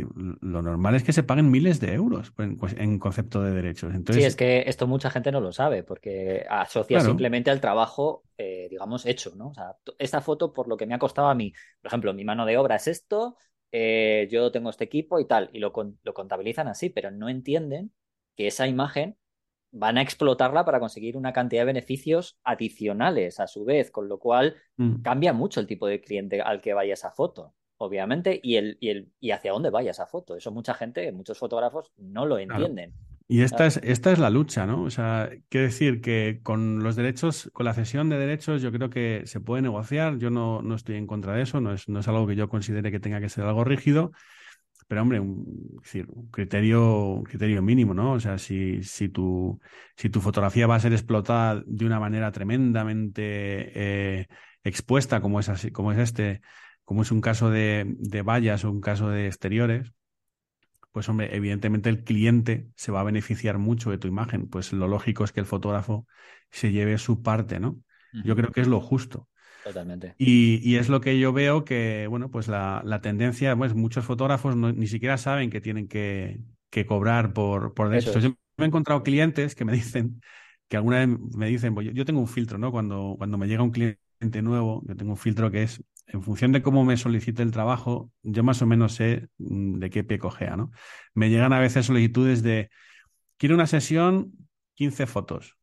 lo 0.04 0.62
normal 0.62 0.94
es 0.94 1.04
que 1.04 1.12
se 1.12 1.22
paguen 1.22 1.50
miles 1.50 1.80
de 1.80 1.92
euros 1.92 2.32
en 2.38 2.98
concepto 2.98 3.42
de 3.42 3.52
derechos. 3.52 3.94
Entonces, 3.94 4.22
sí, 4.22 4.26
es 4.26 4.36
que 4.36 4.64
esto 4.66 4.86
mucha 4.86 5.10
gente 5.10 5.32
no 5.32 5.40
lo 5.40 5.52
sabe 5.52 5.82
porque 5.82 6.44
asocia 6.48 7.00
simplemente 7.00 7.50
al 7.50 7.60
trabajo, 7.60 8.24
eh, 8.36 8.66
digamos, 8.70 9.06
hecho, 9.06 9.34
¿no? 9.36 9.48
O 9.48 9.54
sea, 9.54 9.76
esta 9.98 10.20
foto 10.20 10.52
por 10.52 10.68
lo 10.68 10.76
que 10.76 10.86
me 10.86 10.94
ha 10.94 10.98
costado 10.98 11.28
a 11.28 11.34
mí, 11.34 11.52
por 11.80 11.88
ejemplo, 11.88 12.14
mi 12.14 12.24
mano 12.24 12.46
de 12.46 12.58
obra 12.58 12.76
es 12.76 12.86
esto, 12.86 13.36
eh, 13.72 14.28
yo 14.30 14.50
tengo 14.50 14.70
este 14.70 14.84
equipo 14.84 15.20
y 15.20 15.26
tal, 15.26 15.50
y 15.52 15.58
lo, 15.58 15.72
lo 16.02 16.14
contabilizan 16.14 16.68
así, 16.68 16.90
pero 16.90 17.10
no 17.10 17.28
entienden 17.28 17.92
que 18.36 18.46
esa 18.46 18.66
imagen 18.66 19.16
van 19.72 19.98
a 19.98 20.02
explotarla 20.02 20.64
para 20.64 20.80
conseguir 20.80 21.16
una 21.16 21.32
cantidad 21.32 21.62
de 21.62 21.66
beneficios 21.66 22.38
adicionales 22.44 23.40
a 23.40 23.46
su 23.46 23.64
vez, 23.64 23.90
con 23.90 24.08
lo 24.08 24.18
cual 24.18 24.56
mm. 24.76 25.02
cambia 25.02 25.32
mucho 25.32 25.60
el 25.60 25.66
tipo 25.66 25.86
de 25.86 26.00
cliente 26.00 26.40
al 26.40 26.60
que 26.60 26.72
vaya 26.72 26.94
esa 26.94 27.10
foto 27.10 27.54
obviamente, 27.78 28.40
y, 28.42 28.56
el, 28.56 28.76
y, 28.80 28.88
el, 28.88 29.08
y 29.20 29.30
hacia 29.30 29.52
dónde 29.52 29.70
vaya 29.70 29.90
esa 29.90 30.06
foto. 30.06 30.36
Eso 30.36 30.50
mucha 30.50 30.74
gente, 30.74 31.10
muchos 31.12 31.38
fotógrafos 31.38 31.92
no 31.96 32.26
lo 32.26 32.38
entienden. 32.38 32.92
Y 33.28 33.42
esta 33.42 33.66
es, 33.66 33.78
esta 33.82 34.12
es 34.12 34.20
la 34.20 34.30
lucha, 34.30 34.66
¿no? 34.66 34.84
O 34.84 34.90
sea, 34.90 35.30
quiero 35.48 35.66
decir 35.66 36.00
que 36.00 36.38
con 36.44 36.84
los 36.84 36.94
derechos, 36.94 37.50
con 37.52 37.66
la 37.66 37.74
cesión 37.74 38.08
de 38.08 38.18
derechos, 38.18 38.62
yo 38.62 38.70
creo 38.70 38.88
que 38.88 39.22
se 39.24 39.40
puede 39.40 39.62
negociar. 39.62 40.18
Yo 40.18 40.30
no, 40.30 40.62
no 40.62 40.76
estoy 40.76 40.94
en 40.94 41.08
contra 41.08 41.34
de 41.34 41.42
eso, 41.42 41.60
no 41.60 41.72
es, 41.72 41.88
no 41.88 41.98
es 41.98 42.08
algo 42.08 42.26
que 42.26 42.36
yo 42.36 42.48
considere 42.48 42.92
que 42.92 43.00
tenga 43.00 43.20
que 43.20 43.28
ser 43.28 43.44
algo 43.44 43.64
rígido. 43.64 44.12
Pero, 44.86 45.02
hombre, 45.02 45.18
un, 45.18 45.80
decir, 45.82 46.06
un 46.08 46.30
criterio, 46.30 47.22
criterio 47.24 47.60
mínimo, 47.62 47.94
¿no? 47.94 48.12
O 48.12 48.20
sea, 48.20 48.38
si, 48.38 48.84
si, 48.84 49.08
tu, 49.08 49.58
si 49.96 50.08
tu 50.08 50.20
fotografía 50.20 50.68
va 50.68 50.76
a 50.76 50.80
ser 50.80 50.92
explotada 50.92 51.62
de 51.66 51.84
una 51.84 51.98
manera 51.98 52.30
tremendamente 52.30 53.72
eh, 53.74 54.26
expuesta, 54.62 55.20
como 55.20 55.40
es, 55.40 55.48
así, 55.48 55.72
como 55.72 55.90
es 55.90 55.98
este, 55.98 56.42
como 56.86 57.02
es 57.02 57.12
un 57.12 57.20
caso 57.20 57.50
de, 57.50 57.84
de 57.98 58.22
vallas 58.22 58.64
o 58.64 58.70
un 58.70 58.80
caso 58.80 59.10
de 59.10 59.26
exteriores, 59.26 59.92
pues 60.92 61.10
hombre, 61.10 61.36
evidentemente 61.36 61.90
el 61.90 62.04
cliente 62.04 62.68
se 62.74 62.90
va 62.90 63.00
a 63.00 63.04
beneficiar 63.04 63.58
mucho 63.58 63.90
de 63.90 63.98
tu 63.98 64.08
imagen. 64.08 64.48
Pues 64.48 64.72
lo 64.72 64.88
lógico 64.88 65.24
es 65.24 65.32
que 65.32 65.40
el 65.40 65.46
fotógrafo 65.46 66.06
se 66.50 66.72
lleve 66.72 66.96
su 66.96 67.22
parte, 67.22 67.60
¿no? 67.60 67.78
Yo 68.24 68.34
creo 68.34 68.50
que 68.50 68.62
es 68.62 68.66
lo 68.66 68.80
justo. 68.80 69.28
Totalmente. 69.62 70.14
Y, 70.16 70.58
y, 70.62 70.76
es 70.76 70.88
lo 70.88 71.02
que 71.02 71.18
yo 71.18 71.34
veo 71.34 71.66
que, 71.66 72.06
bueno, 72.08 72.30
pues 72.30 72.48
la, 72.48 72.80
la 72.82 73.02
tendencia, 73.02 73.54
pues 73.56 73.74
muchos 73.74 74.06
fotógrafos 74.06 74.56
ni 74.56 74.86
siquiera 74.86 75.18
saben 75.18 75.50
que 75.50 75.60
tienen 75.60 75.86
que, 75.86 76.40
que 76.70 76.86
cobrar 76.86 77.34
por, 77.34 77.74
por 77.74 77.94
eso. 77.94 78.18
Yo 78.18 78.30
me 78.56 78.64
he 78.64 78.68
encontrado 78.68 79.02
clientes 79.02 79.54
que 79.54 79.66
me 79.66 79.72
dicen, 79.74 80.22
que 80.68 80.78
alguna 80.78 81.04
vez 81.04 81.08
me 81.36 81.48
dicen, 81.48 81.74
pues 81.74 81.88
yo, 81.88 81.92
yo 81.92 82.06
tengo 82.06 82.20
un 82.20 82.28
filtro, 82.28 82.56
¿no? 82.56 82.72
Cuando, 82.72 83.16
cuando 83.18 83.36
me 83.36 83.48
llega 83.48 83.62
un 83.62 83.70
cliente 83.70 84.00
nuevo, 84.20 84.82
yo 84.86 84.96
tengo 84.96 85.12
un 85.12 85.16
filtro 85.16 85.50
que 85.50 85.62
es 85.64 85.82
en 86.08 86.22
función 86.22 86.52
de 86.52 86.62
cómo 86.62 86.84
me 86.84 86.96
solicite 86.96 87.42
el 87.42 87.50
trabajo, 87.52 88.12
yo 88.22 88.42
más 88.44 88.62
o 88.62 88.66
menos 88.66 88.94
sé 88.94 89.28
mm, 89.38 89.78
de 89.78 89.90
qué 89.90 90.04
pie 90.04 90.18
cojea, 90.18 90.56
¿no? 90.56 90.70
Me 91.14 91.30
llegan 91.30 91.52
a 91.52 91.58
veces 91.60 91.86
solicitudes 91.86 92.42
de, 92.42 92.70
quiero 93.38 93.54
una 93.56 93.66
sesión, 93.66 94.32
15 94.74 95.06
fotos. 95.06 95.56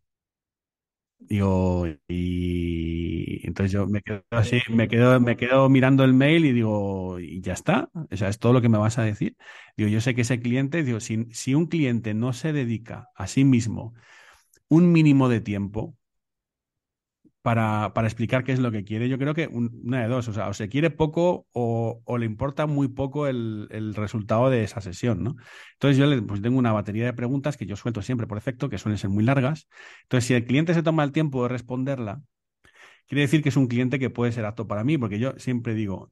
Digo, 1.25 1.85
y 2.09 3.47
entonces 3.47 3.71
yo 3.71 3.87
me 3.87 4.01
quedo 4.01 4.23
así, 4.31 4.59
me 4.69 4.89
quedo, 4.89 5.19
me 5.21 5.37
quedo 5.37 5.69
mirando 5.69 6.03
el 6.03 6.13
mail 6.13 6.45
y 6.45 6.51
digo, 6.51 7.17
y 7.19 7.39
ya 7.41 7.53
está, 7.53 7.89
o 7.93 8.17
sea, 8.17 8.27
es 8.27 8.39
todo 8.39 8.51
lo 8.51 8.61
que 8.61 8.67
me 8.69 8.77
vas 8.77 8.97
a 8.97 9.03
decir. 9.03 9.37
Digo, 9.77 9.89
yo 9.89 10.01
sé 10.01 10.15
que 10.15 10.21
ese 10.21 10.41
cliente, 10.41 10.83
digo, 10.83 10.99
si, 10.99 11.25
si 11.31 11.55
un 11.55 11.67
cliente 11.67 12.13
no 12.13 12.33
se 12.33 12.51
dedica 12.51 13.09
a 13.15 13.27
sí 13.27 13.45
mismo 13.45 13.93
un 14.69 14.91
mínimo 14.91 15.29
de 15.29 15.41
tiempo 15.41 15.95
para, 17.43 17.93
para, 17.93 18.07
explicar 18.07 18.43
qué 18.43 18.53
es 18.53 18.59
lo 18.59 18.71
que 18.71 18.85
quiere. 18.85 19.09
Yo 19.09 19.19
creo 19.19 19.33
que 19.35 19.47
una 19.47 20.01
de 20.01 20.07
dos, 20.07 20.27
o 20.29 20.33
sea, 20.33 20.47
o 20.47 20.53
se 20.53 20.69
quiere 20.69 20.89
poco 20.89 21.45
o, 21.51 22.01
le 22.17 22.25
importa 22.25 22.65
muy 22.67 22.87
poco 22.87 23.27
el, 23.27 23.67
el, 23.69 23.95
resultado 23.95 24.49
de 24.49 24.63
esa 24.63 24.81
sesión, 24.81 25.23
¿no? 25.23 25.35
Entonces 25.73 25.97
yo 25.97 26.05
le, 26.07 26.21
pues 26.21 26.41
tengo 26.41 26.57
una 26.57 26.71
batería 26.71 27.05
de 27.05 27.13
preguntas 27.13 27.57
que 27.57 27.65
yo 27.65 27.75
suelto 27.75 28.01
siempre 28.01 28.27
por 28.27 28.37
defecto, 28.37 28.69
que 28.69 28.77
suelen 28.77 28.97
ser 28.97 29.09
muy 29.09 29.25
largas. 29.25 29.67
Entonces, 30.03 30.27
si 30.27 30.33
el 30.33 30.45
cliente 30.45 30.73
se 30.73 30.83
toma 30.83 31.03
el 31.03 31.11
tiempo 31.11 31.43
de 31.43 31.49
responderla, 31.49 32.21
quiere 33.07 33.23
decir 33.23 33.43
que 33.43 33.49
es 33.49 33.57
un 33.57 33.67
cliente 33.67 33.99
que 33.99 34.09
puede 34.09 34.31
ser 34.31 34.45
apto 34.45 34.67
para 34.67 34.85
mí, 34.85 34.97
porque 34.97 35.19
yo 35.19 35.33
siempre 35.37 35.73
digo, 35.75 36.11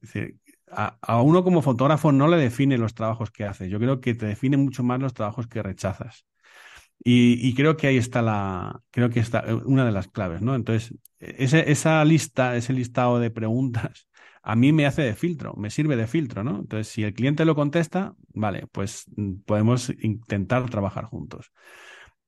a, 0.69 0.97
a, 1.01 1.21
uno 1.21 1.43
como 1.43 1.61
fotógrafo 1.61 2.11
no 2.11 2.27
le 2.27 2.37
define 2.37 2.77
los 2.77 2.93
trabajos 2.93 3.31
que 3.31 3.45
hace, 3.45 3.69
yo 3.69 3.79
creo 3.79 4.01
que 4.01 4.15
te 4.15 4.25
define 4.25 4.57
mucho 4.57 4.83
más 4.83 4.99
los 4.99 5.13
trabajos 5.13 5.47
que 5.47 5.63
rechazas. 5.63 6.25
Y, 7.03 7.55
creo 7.55 7.77
que 7.77 7.87
ahí 7.87 7.97
está 7.97 8.21
la, 8.21 8.83
creo 8.91 9.09
que 9.09 9.19
está 9.19 9.39
eh, 9.47 9.53
una 9.53 9.85
de 9.85 9.91
las 9.91 10.07
claves, 10.07 10.41
¿no? 10.41 10.53
Entonces, 10.53 10.93
ese, 11.19 11.71
esa 11.71 12.03
lista, 12.05 12.55
ese 12.55 12.73
listado 12.73 13.19
de 13.19 13.31
preguntas, 13.31 14.07
a 14.43 14.55
mí 14.55 14.71
me 14.71 14.85
hace 14.85 15.01
de 15.01 15.15
filtro, 15.15 15.55
me 15.55 15.71
sirve 15.71 15.95
de 15.95 16.07
filtro, 16.07 16.43
¿no? 16.43 16.59
Entonces, 16.59 16.87
si 16.87 17.03
el 17.03 17.13
cliente 17.13 17.45
lo 17.45 17.55
contesta, 17.55 18.13
vale, 18.33 18.67
pues 18.71 19.05
mm, 19.15 19.41
podemos 19.45 19.89
intentar 20.01 20.69
trabajar 20.69 21.05
juntos. 21.05 21.51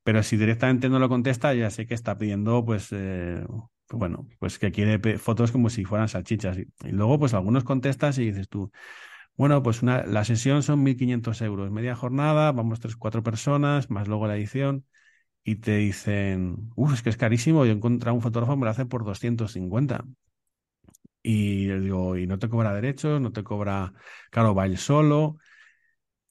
Pero 0.04 0.24
si 0.24 0.38
directamente 0.38 0.90
no 0.90 1.00
lo 1.00 1.10
contesta, 1.10 1.54
ya 1.54 1.70
sé 1.70 1.86
que 1.88 1.94
está 1.94 2.18
pidiendo, 2.18 2.66
pues, 2.66 2.90
eh, 2.92 3.46
bueno, 3.92 4.28
pues 4.40 4.60
que 4.60 4.72
quiere 4.72 5.00
fotos 5.20 5.52
como 5.52 5.70
si 5.70 5.86
fueran 5.86 6.10
salchichas. 6.10 6.58
Y, 6.58 6.68
y 6.88 6.92
luego, 6.92 7.20
pues 7.20 7.34
algunos 7.34 7.64
contestas 7.64 8.18
y 8.18 8.26
dices 8.26 8.50
tú, 8.50 8.72
bueno, 9.38 9.64
pues 9.64 9.82
una, 9.82 10.06
la 10.06 10.26
sesión 10.26 10.64
son 10.64 10.84
1.500 10.84 11.42
euros, 11.42 11.72
media 11.72 11.96
jornada, 11.96 12.52
vamos 12.52 12.80
tres, 12.80 12.96
cuatro 12.96 13.24
personas, 13.24 13.90
más 13.90 14.08
luego 14.08 14.28
la 14.28 14.36
edición, 14.38 14.86
y 15.44 15.58
te 15.58 15.78
dicen, 15.78 16.72
uff, 16.76 16.94
es 16.96 17.04
que 17.04 17.10
es 17.12 17.18
carísimo, 17.18 17.66
yo 17.66 17.72
he 17.74 17.76
encontrado 17.76 18.16
un 18.16 18.22
fotógrafo, 18.24 18.58
me 18.58 18.66
lo 18.66 18.72
hace 18.72 18.86
por 18.88 19.06
250. 19.06 20.06
Y 21.24 21.68
digo, 21.68 22.18
y 22.18 22.28
no 22.28 22.40
te 22.40 22.50
cobra 22.50 22.74
derechos, 22.74 23.22
no 23.22 23.32
te 23.32 23.44
cobra, 23.44 23.94
claro, 24.32 24.54
va 24.56 24.66
él 24.66 24.78
solo. 24.78 25.38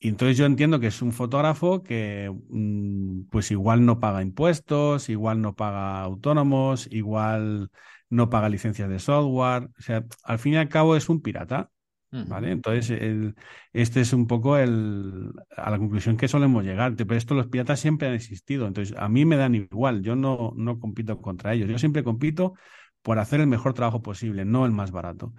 Y 0.00 0.08
entonces 0.10 0.38
yo 0.38 0.46
entiendo 0.46 0.80
que 0.80 0.88
es 0.88 1.02
un 1.02 1.12
fotógrafo 1.12 1.82
que 1.84 2.30
mm, 2.50 3.24
pues 3.30 3.52
igual 3.52 3.86
no 3.86 4.00
paga 4.00 4.22
impuestos, 4.22 5.10
igual 5.10 5.42
no 5.42 5.56
paga 5.56 6.02
autónomos, 6.02 6.88
igual 6.92 7.70
no 8.10 8.30
paga 8.30 8.50
licencias 8.50 8.90
de 8.90 9.00
software. 9.00 9.70
O 9.78 9.82
sea, 9.82 10.06
al 10.24 10.40
fin 10.40 10.54
y 10.54 10.58
al 10.58 10.70
cabo 10.70 10.96
es 10.96 11.10
un 11.10 11.22
pirata. 11.22 11.71
¿Vale? 12.12 12.50
Entonces, 12.50 13.34
este 13.72 14.00
es 14.02 14.12
un 14.12 14.26
poco 14.26 14.58
el, 14.58 15.32
a 15.56 15.70
la 15.70 15.78
conclusión 15.78 16.18
que 16.18 16.28
solemos 16.28 16.62
llegar. 16.62 16.94
Pero 16.94 17.14
esto 17.14 17.34
los 17.34 17.46
piratas 17.46 17.80
siempre 17.80 18.06
han 18.08 18.14
existido. 18.14 18.66
Entonces, 18.66 18.94
a 18.98 19.08
mí 19.08 19.24
me 19.24 19.36
dan 19.36 19.54
igual. 19.54 20.02
Yo 20.02 20.14
no, 20.14 20.52
no 20.56 20.78
compito 20.78 21.20
contra 21.22 21.54
ellos. 21.54 21.70
Yo 21.70 21.78
siempre 21.78 22.04
compito 22.04 22.52
por 23.00 23.18
hacer 23.18 23.40
el 23.40 23.46
mejor 23.46 23.72
trabajo 23.72 24.02
posible, 24.02 24.44
no 24.44 24.66
el 24.66 24.72
más 24.72 24.90
barato. 24.90 25.32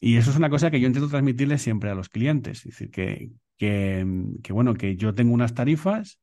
Y 0.00 0.16
eso 0.16 0.30
es 0.30 0.36
una 0.36 0.50
cosa 0.50 0.70
que 0.70 0.80
yo 0.80 0.88
intento 0.88 1.08
transmitirle 1.08 1.56
siempre 1.56 1.90
a 1.90 1.94
los 1.94 2.08
clientes. 2.08 2.58
Es 2.58 2.64
decir, 2.64 2.90
que, 2.90 3.30
que, 3.56 4.04
que 4.42 4.52
bueno, 4.52 4.74
que 4.74 4.96
yo 4.96 5.14
tengo 5.14 5.32
unas 5.32 5.54
tarifas 5.54 6.20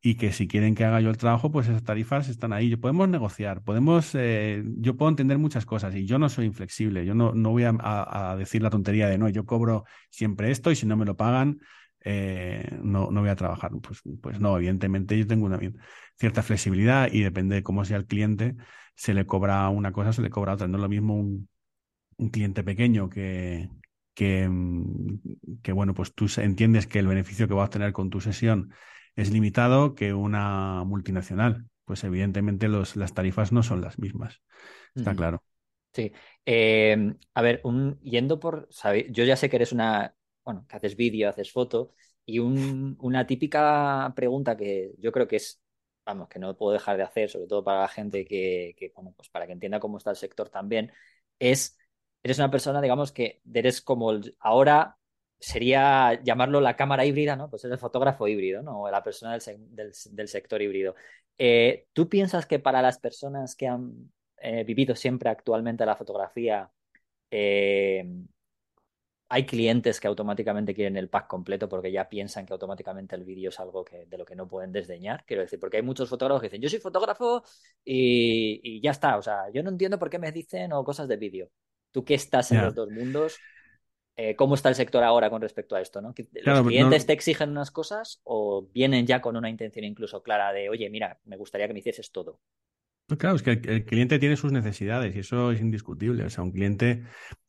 y 0.00 0.14
que 0.14 0.32
si 0.32 0.46
quieren 0.46 0.74
que 0.74 0.84
haga 0.84 1.00
yo 1.00 1.10
el 1.10 1.16
trabajo, 1.16 1.50
pues 1.50 1.68
esas 1.68 1.82
tarifas 1.82 2.28
están 2.28 2.52
ahí. 2.52 2.76
Podemos 2.76 3.08
negociar, 3.08 3.62
podemos, 3.62 4.14
eh, 4.14 4.62
yo 4.76 4.96
puedo 4.96 5.10
entender 5.10 5.38
muchas 5.38 5.66
cosas 5.66 5.94
y 5.94 6.06
yo 6.06 6.18
no 6.18 6.28
soy 6.28 6.46
inflexible, 6.46 7.04
yo 7.04 7.14
no, 7.14 7.32
no 7.34 7.50
voy 7.50 7.64
a, 7.64 8.36
decir 8.38 8.62
la 8.62 8.70
tontería 8.70 9.08
de 9.08 9.18
no, 9.18 9.28
yo 9.28 9.44
cobro 9.44 9.84
siempre 10.10 10.50
esto 10.50 10.70
y 10.70 10.76
si 10.76 10.86
no 10.86 10.96
me 10.96 11.04
lo 11.04 11.16
pagan, 11.16 11.58
eh, 12.04 12.78
no, 12.82 13.10
no 13.10 13.20
voy 13.20 13.30
a 13.30 13.36
trabajar. 13.36 13.72
Pues, 13.82 14.02
pues 14.22 14.40
no, 14.40 14.56
evidentemente 14.56 15.18
yo 15.18 15.26
tengo 15.26 15.46
una 15.46 15.58
cierta 16.16 16.42
flexibilidad 16.42 17.08
y 17.12 17.22
depende 17.22 17.56
de 17.56 17.62
cómo 17.64 17.84
sea 17.84 17.96
el 17.96 18.06
cliente, 18.06 18.56
se 18.94 19.14
le 19.14 19.26
cobra 19.26 19.68
una 19.68 19.92
cosa, 19.92 20.12
se 20.12 20.22
le 20.22 20.30
cobra 20.30 20.54
otra. 20.54 20.68
No 20.68 20.76
es 20.78 20.82
lo 20.82 20.88
mismo 20.88 21.14
un, 21.16 21.48
cliente 22.32 22.64
pequeño 22.64 23.08
que, 23.08 23.68
que, 24.14 24.50
que, 25.62 25.72
bueno, 25.72 25.94
pues 25.94 26.14
tú 26.14 26.26
entiendes 26.38 26.86
que 26.88 26.98
el 26.98 27.06
beneficio 27.06 27.46
que 27.46 27.54
vas 27.54 27.62
a 27.62 27.66
obtener 27.66 27.92
con 27.92 28.10
tu 28.10 28.20
sesión 28.20 28.72
es 29.18 29.32
limitado 29.32 29.96
que 29.96 30.14
una 30.14 30.84
multinacional. 30.84 31.68
Pues 31.84 32.04
evidentemente 32.04 32.68
los, 32.68 32.94
las 32.94 33.14
tarifas 33.14 33.50
no 33.50 33.64
son 33.64 33.80
las 33.80 33.98
mismas. 33.98 34.40
Está 34.94 35.14
claro. 35.16 35.42
Sí. 35.92 36.12
Em, 36.44 37.18
a 37.34 37.42
ver, 37.42 37.60
un, 37.64 37.98
yendo 38.00 38.38
por. 38.38 38.68
Yo 39.10 39.24
ya 39.24 39.36
sé 39.36 39.50
que 39.50 39.56
eres 39.56 39.72
una. 39.72 40.14
Bueno, 40.44 40.66
que 40.68 40.76
haces 40.76 40.96
vídeo, 40.96 41.28
haces 41.28 41.50
foto. 41.50 41.94
Y 42.24 42.38
un, 42.38 42.96
una 43.00 43.26
típica 43.26 44.12
pregunta 44.14 44.56
que 44.56 44.92
yo 44.98 45.10
creo 45.10 45.26
que 45.26 45.36
es. 45.36 45.60
Vamos, 46.06 46.28
que 46.28 46.38
no 46.38 46.56
puedo 46.56 46.72
dejar 46.72 46.96
de 46.96 47.02
hacer, 47.02 47.28
sobre 47.28 47.48
todo 47.48 47.64
para 47.64 47.80
la 47.80 47.88
gente 47.88 48.24
que, 48.24 48.74
que 48.78 48.92
bueno, 48.94 49.12
pues 49.16 49.28
para 49.30 49.46
que 49.46 49.52
entienda 49.52 49.80
cómo 49.80 49.98
está 49.98 50.10
el 50.10 50.16
sector 50.16 50.48
también, 50.48 50.92
es. 51.40 51.76
Eres 52.22 52.38
una 52.38 52.50
persona, 52.50 52.80
digamos, 52.80 53.10
que 53.12 53.40
eres 53.52 53.80
como 53.80 54.10
el, 54.12 54.36
ahora 54.38 54.97
sería 55.38 56.20
llamarlo 56.22 56.60
la 56.60 56.76
cámara 56.76 57.04
híbrida, 57.04 57.36
¿no? 57.36 57.48
Pues 57.48 57.64
es 57.64 57.70
el 57.70 57.78
fotógrafo 57.78 58.26
híbrido, 58.26 58.62
¿no? 58.62 58.82
O 58.82 58.90
la 58.90 59.02
persona 59.02 59.38
del, 59.38 59.92
del, 60.10 60.28
sector 60.28 60.60
híbrido. 60.60 60.94
Eh, 61.38 61.86
¿Tú 61.92 62.08
piensas 62.08 62.46
que 62.46 62.58
para 62.58 62.82
las 62.82 62.98
personas 62.98 63.54
que 63.54 63.68
han 63.68 64.12
eh, 64.38 64.64
vivido 64.64 64.96
siempre 64.96 65.30
actualmente 65.30 65.86
la 65.86 65.96
fotografía, 65.96 66.70
eh, 67.30 68.04
hay 69.30 69.44
clientes 69.44 70.00
que 70.00 70.08
automáticamente 70.08 70.74
quieren 70.74 70.96
el 70.96 71.10
pack 71.10 71.28
completo 71.28 71.68
porque 71.68 71.92
ya 71.92 72.08
piensan 72.08 72.46
que 72.46 72.54
automáticamente 72.54 73.14
el 73.14 73.24
vídeo 73.24 73.50
es 73.50 73.60
algo 73.60 73.84
que, 73.84 74.06
de 74.06 74.18
lo 74.18 74.24
que 74.24 74.34
no 74.34 74.48
pueden 74.48 74.72
desdeñar? 74.72 75.24
Quiero 75.26 75.42
decir, 75.42 75.60
porque 75.60 75.76
hay 75.76 75.82
muchos 75.82 76.08
fotógrafos 76.08 76.40
que 76.40 76.48
dicen, 76.48 76.62
yo 76.62 76.70
soy 76.70 76.80
fotógrafo 76.80 77.42
y, 77.84 78.60
y 78.62 78.80
ya 78.80 78.90
está. 78.90 79.18
O 79.18 79.22
sea, 79.22 79.50
yo 79.52 79.62
no 79.62 79.70
entiendo 79.70 79.98
por 79.98 80.08
qué 80.10 80.18
me 80.18 80.32
dicen 80.32 80.72
o 80.72 80.82
cosas 80.82 81.08
de 81.08 81.16
vídeo. 81.16 81.50
Tú 81.92 82.04
que 82.04 82.14
estás 82.14 82.50
en 82.52 82.62
los 82.62 82.74
dos 82.74 82.90
mundos, 82.90 83.38
eh, 84.20 84.34
cómo 84.34 84.56
está 84.56 84.68
el 84.68 84.74
sector 84.74 85.04
ahora 85.04 85.30
con 85.30 85.40
respecto 85.40 85.76
a 85.76 85.80
esto, 85.80 86.00
¿no? 86.00 86.12
¿Los 86.42 86.66
clientes 86.66 87.06
te 87.06 87.12
exigen 87.12 87.50
unas 87.50 87.70
cosas 87.70 88.20
o 88.24 88.68
vienen 88.74 89.06
ya 89.06 89.20
con 89.20 89.36
una 89.36 89.48
intención 89.48 89.84
incluso 89.84 90.24
clara 90.24 90.52
de, 90.52 90.68
oye, 90.68 90.90
mira, 90.90 91.20
me 91.24 91.36
gustaría 91.36 91.68
que 91.68 91.72
me 91.72 91.78
hicieses 91.78 92.10
todo? 92.10 92.40
Pues 93.06 93.20
claro, 93.20 93.36
es 93.36 93.44
que 93.44 93.52
el, 93.52 93.84
cliente 93.84 94.18
tiene 94.18 94.36
sus 94.36 94.50
necesidades 94.50 95.14
y 95.14 95.20
eso 95.20 95.52
es 95.52 95.60
indiscutible. 95.60 96.24
O 96.24 96.30
sea, 96.30 96.42
un 96.42 96.50
cliente, 96.50 97.04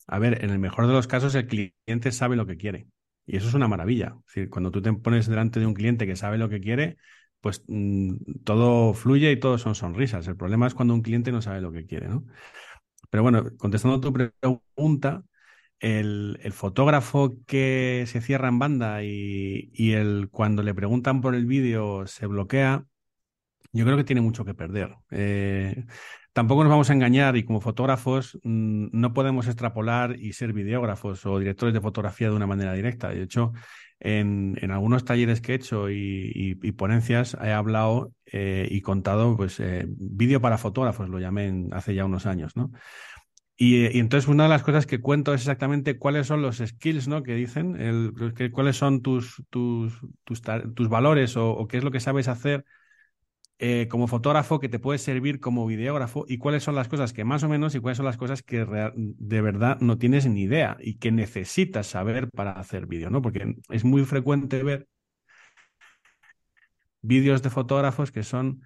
a 0.05 0.19
ver, 0.19 0.43
en 0.43 0.51
el 0.51 0.59
mejor 0.59 0.85
de 0.85 0.93
los 0.93 1.07
casos, 1.07 1.33
el 1.33 1.47
cliente 1.47 2.11
sabe 2.11 2.35
lo 2.35 2.45
que 2.45 2.57
quiere. 2.57 2.85
Y 3.25 3.37
eso 3.37 3.47
es 3.47 3.55
una 3.55 3.67
maravilla. 3.67 4.17
Es 4.19 4.35
decir, 4.35 4.49
cuando 4.51 4.69
tú 4.69 4.79
te 4.79 4.93
pones 4.93 5.27
delante 5.27 5.59
de 5.59 5.65
un 5.65 5.73
cliente 5.73 6.05
que 6.05 6.15
sabe 6.15 6.37
lo 6.37 6.49
que 6.49 6.61
quiere, 6.61 6.97
pues 7.41 7.63
mm, 7.67 8.43
todo 8.43 8.93
fluye 8.93 9.31
y 9.31 9.39
todo 9.39 9.57
son 9.57 9.73
sonrisas. 9.73 10.27
El 10.27 10.37
problema 10.37 10.67
es 10.67 10.75
cuando 10.75 10.93
un 10.93 11.01
cliente 11.01 11.31
no 11.31 11.41
sabe 11.41 11.61
lo 11.61 11.71
que 11.71 11.87
quiere, 11.87 12.09
¿no? 12.09 12.25
Pero 13.09 13.23
bueno, 13.23 13.43
contestando 13.57 13.97
a 13.97 14.01
tu 14.01 14.13
pregunta, 14.13 15.23
el, 15.79 16.51
fotógrafo 16.53 17.37
que 17.45 18.05
se 18.07 18.21
cierra 18.21 18.47
en 18.49 18.59
banda 18.59 19.03
y, 19.03 19.93
el, 19.93 20.29
cuando 20.31 20.63
le 20.63 20.73
preguntan 20.73 21.21
por 21.21 21.35
el 21.35 21.45
vídeo 21.45 22.05
se 22.07 22.25
bloquea, 22.27 22.85
yo 23.71 23.85
creo 23.85 23.97
que 23.97 24.03
tiene 24.03 24.21
mucho 24.21 24.45
que 24.45 24.53
perder. 24.53 24.95
Eh, 25.11 25.85
tampoco 26.33 26.63
nos 26.63 26.71
vamos 26.71 26.89
a 26.89 26.93
engañar 26.93 27.37
y 27.37 27.43
como 27.43 27.61
fotógrafos 27.61 28.37
mm, 28.43 28.87
no 28.91 29.13
podemos 29.13 29.47
extrapolar 29.47 30.15
y 30.19 30.33
ser 30.33 30.53
videógrafos 30.53 31.25
o 31.25 31.39
directores 31.39 31.73
de 31.73 31.81
fotografía 31.81 32.29
de 32.29 32.35
una 32.35 32.47
manera 32.47 32.73
directa. 32.73 33.09
De 33.09 33.23
hecho, 33.23 33.53
en, 33.99 34.71
algunos 34.71 35.03
talleres 35.05 35.41
que 35.41 35.51
he 35.51 35.55
hecho 35.55 35.89
y, 35.89 36.55
ponencias 36.77 37.37
he 37.41 37.51
hablado 37.51 38.13
eh, 38.25 38.67
y 38.69 38.81
contado, 38.81 39.35
pues, 39.35 39.59
eh, 39.59 39.85
vídeo 39.87 40.41
para 40.41 40.57
fotógrafos, 40.57 41.09
lo 41.09 41.19
llamé 41.19 41.67
hace 41.71 41.93
ya 41.95 42.05
unos 42.05 42.25
años, 42.25 42.55
¿no? 42.55 42.71
Y, 43.61 43.99
entonces 43.99 44.29
una 44.29 44.43
de 44.43 44.49
las 44.49 44.63
cosas 44.63 44.85
que 44.85 45.01
cuento 45.01 45.33
es 45.33 45.41
exactamente 45.41 45.99
cuáles 45.99 46.27
son 46.27 46.41
los 46.41 46.59
skills, 46.65 47.09
¿no? 47.09 47.23
Que 47.23 47.35
dicen, 47.35 48.13
cuáles 48.53 48.77
son 48.77 49.01
tus, 49.01 49.43
tus, 49.49 49.99
tus, 50.23 50.89
valores 50.89 51.35
o, 51.35 51.67
qué 51.67 51.77
es 51.77 51.83
lo 51.83 51.91
que 51.91 51.99
sabes 51.99 52.29
hacer 52.29 52.63
eh, 53.57 53.89
como 53.89 54.07
fotógrafo 54.07 54.61
que 54.61 54.69
te 54.69 54.79
puede 54.79 54.97
servir 54.97 55.41
como 55.41 55.67
videógrafo 55.67 56.23
y 56.25 56.37
cuáles 56.37 56.63
son 56.63 56.75
las 56.75 56.87
cosas 56.87 57.11
que 57.11 57.25
más 57.25 57.43
o 57.43 57.49
menos 57.49 57.75
y 57.75 57.81
cuáles 57.81 57.97
son 57.97 58.05
las 58.05 58.15
cosas 58.15 58.43
que 58.43 58.65
de 58.95 59.41
verdad 59.41 59.77
no 59.81 59.97
tienes 59.97 60.25
ni 60.25 60.43
idea 60.43 60.77
y 60.79 60.97
que 60.97 61.11
necesitas 61.11 61.87
saber 61.87 62.29
para 62.31 62.53
hacer 62.53 62.87
vídeo, 62.87 63.09
¿no? 63.09 63.21
Porque 63.21 63.55
es 63.69 63.83
muy 63.83 64.05
frecuente 64.05 64.63
ver 64.63 64.87
vídeos 67.01 67.41
de 67.43 67.49
fotógrafos 67.49 68.13
que 68.13 68.23
son 68.23 68.61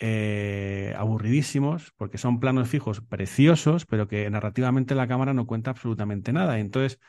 eh, 0.00 0.94
aburridísimos, 0.98 1.92
porque 1.96 2.18
son 2.18 2.40
planos 2.40 2.68
fijos 2.68 3.00
preciosos, 3.02 3.86
pero 3.86 4.08
que 4.08 4.28
narrativamente 4.30 4.94
la 4.94 5.08
cámara 5.08 5.34
no 5.34 5.46
cuenta 5.46 5.70
absolutamente 5.70 6.32
nada. 6.32 6.58
Entonces, 6.58 7.00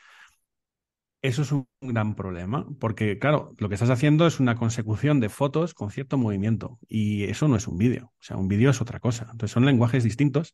eso 1.22 1.42
es 1.42 1.52
un 1.52 1.68
gran 1.80 2.14
problema, 2.16 2.66
porque 2.80 3.18
claro, 3.18 3.54
lo 3.58 3.68
que 3.68 3.74
estás 3.76 3.90
haciendo 3.90 4.26
es 4.26 4.40
una 4.40 4.56
consecución 4.56 5.20
de 5.20 5.28
fotos 5.28 5.72
con 5.74 5.90
cierto 5.92 6.18
movimiento, 6.18 6.78
y 6.88 7.24
eso 7.24 7.46
no 7.46 7.54
es 7.56 7.68
un 7.68 7.78
vídeo, 7.78 8.06
o 8.06 8.22
sea, 8.22 8.36
un 8.36 8.48
vídeo 8.48 8.70
es 8.70 8.80
otra 8.80 8.98
cosa. 9.00 9.24
Entonces, 9.30 9.52
son 9.52 9.64
lenguajes 9.64 10.02
distintos 10.04 10.52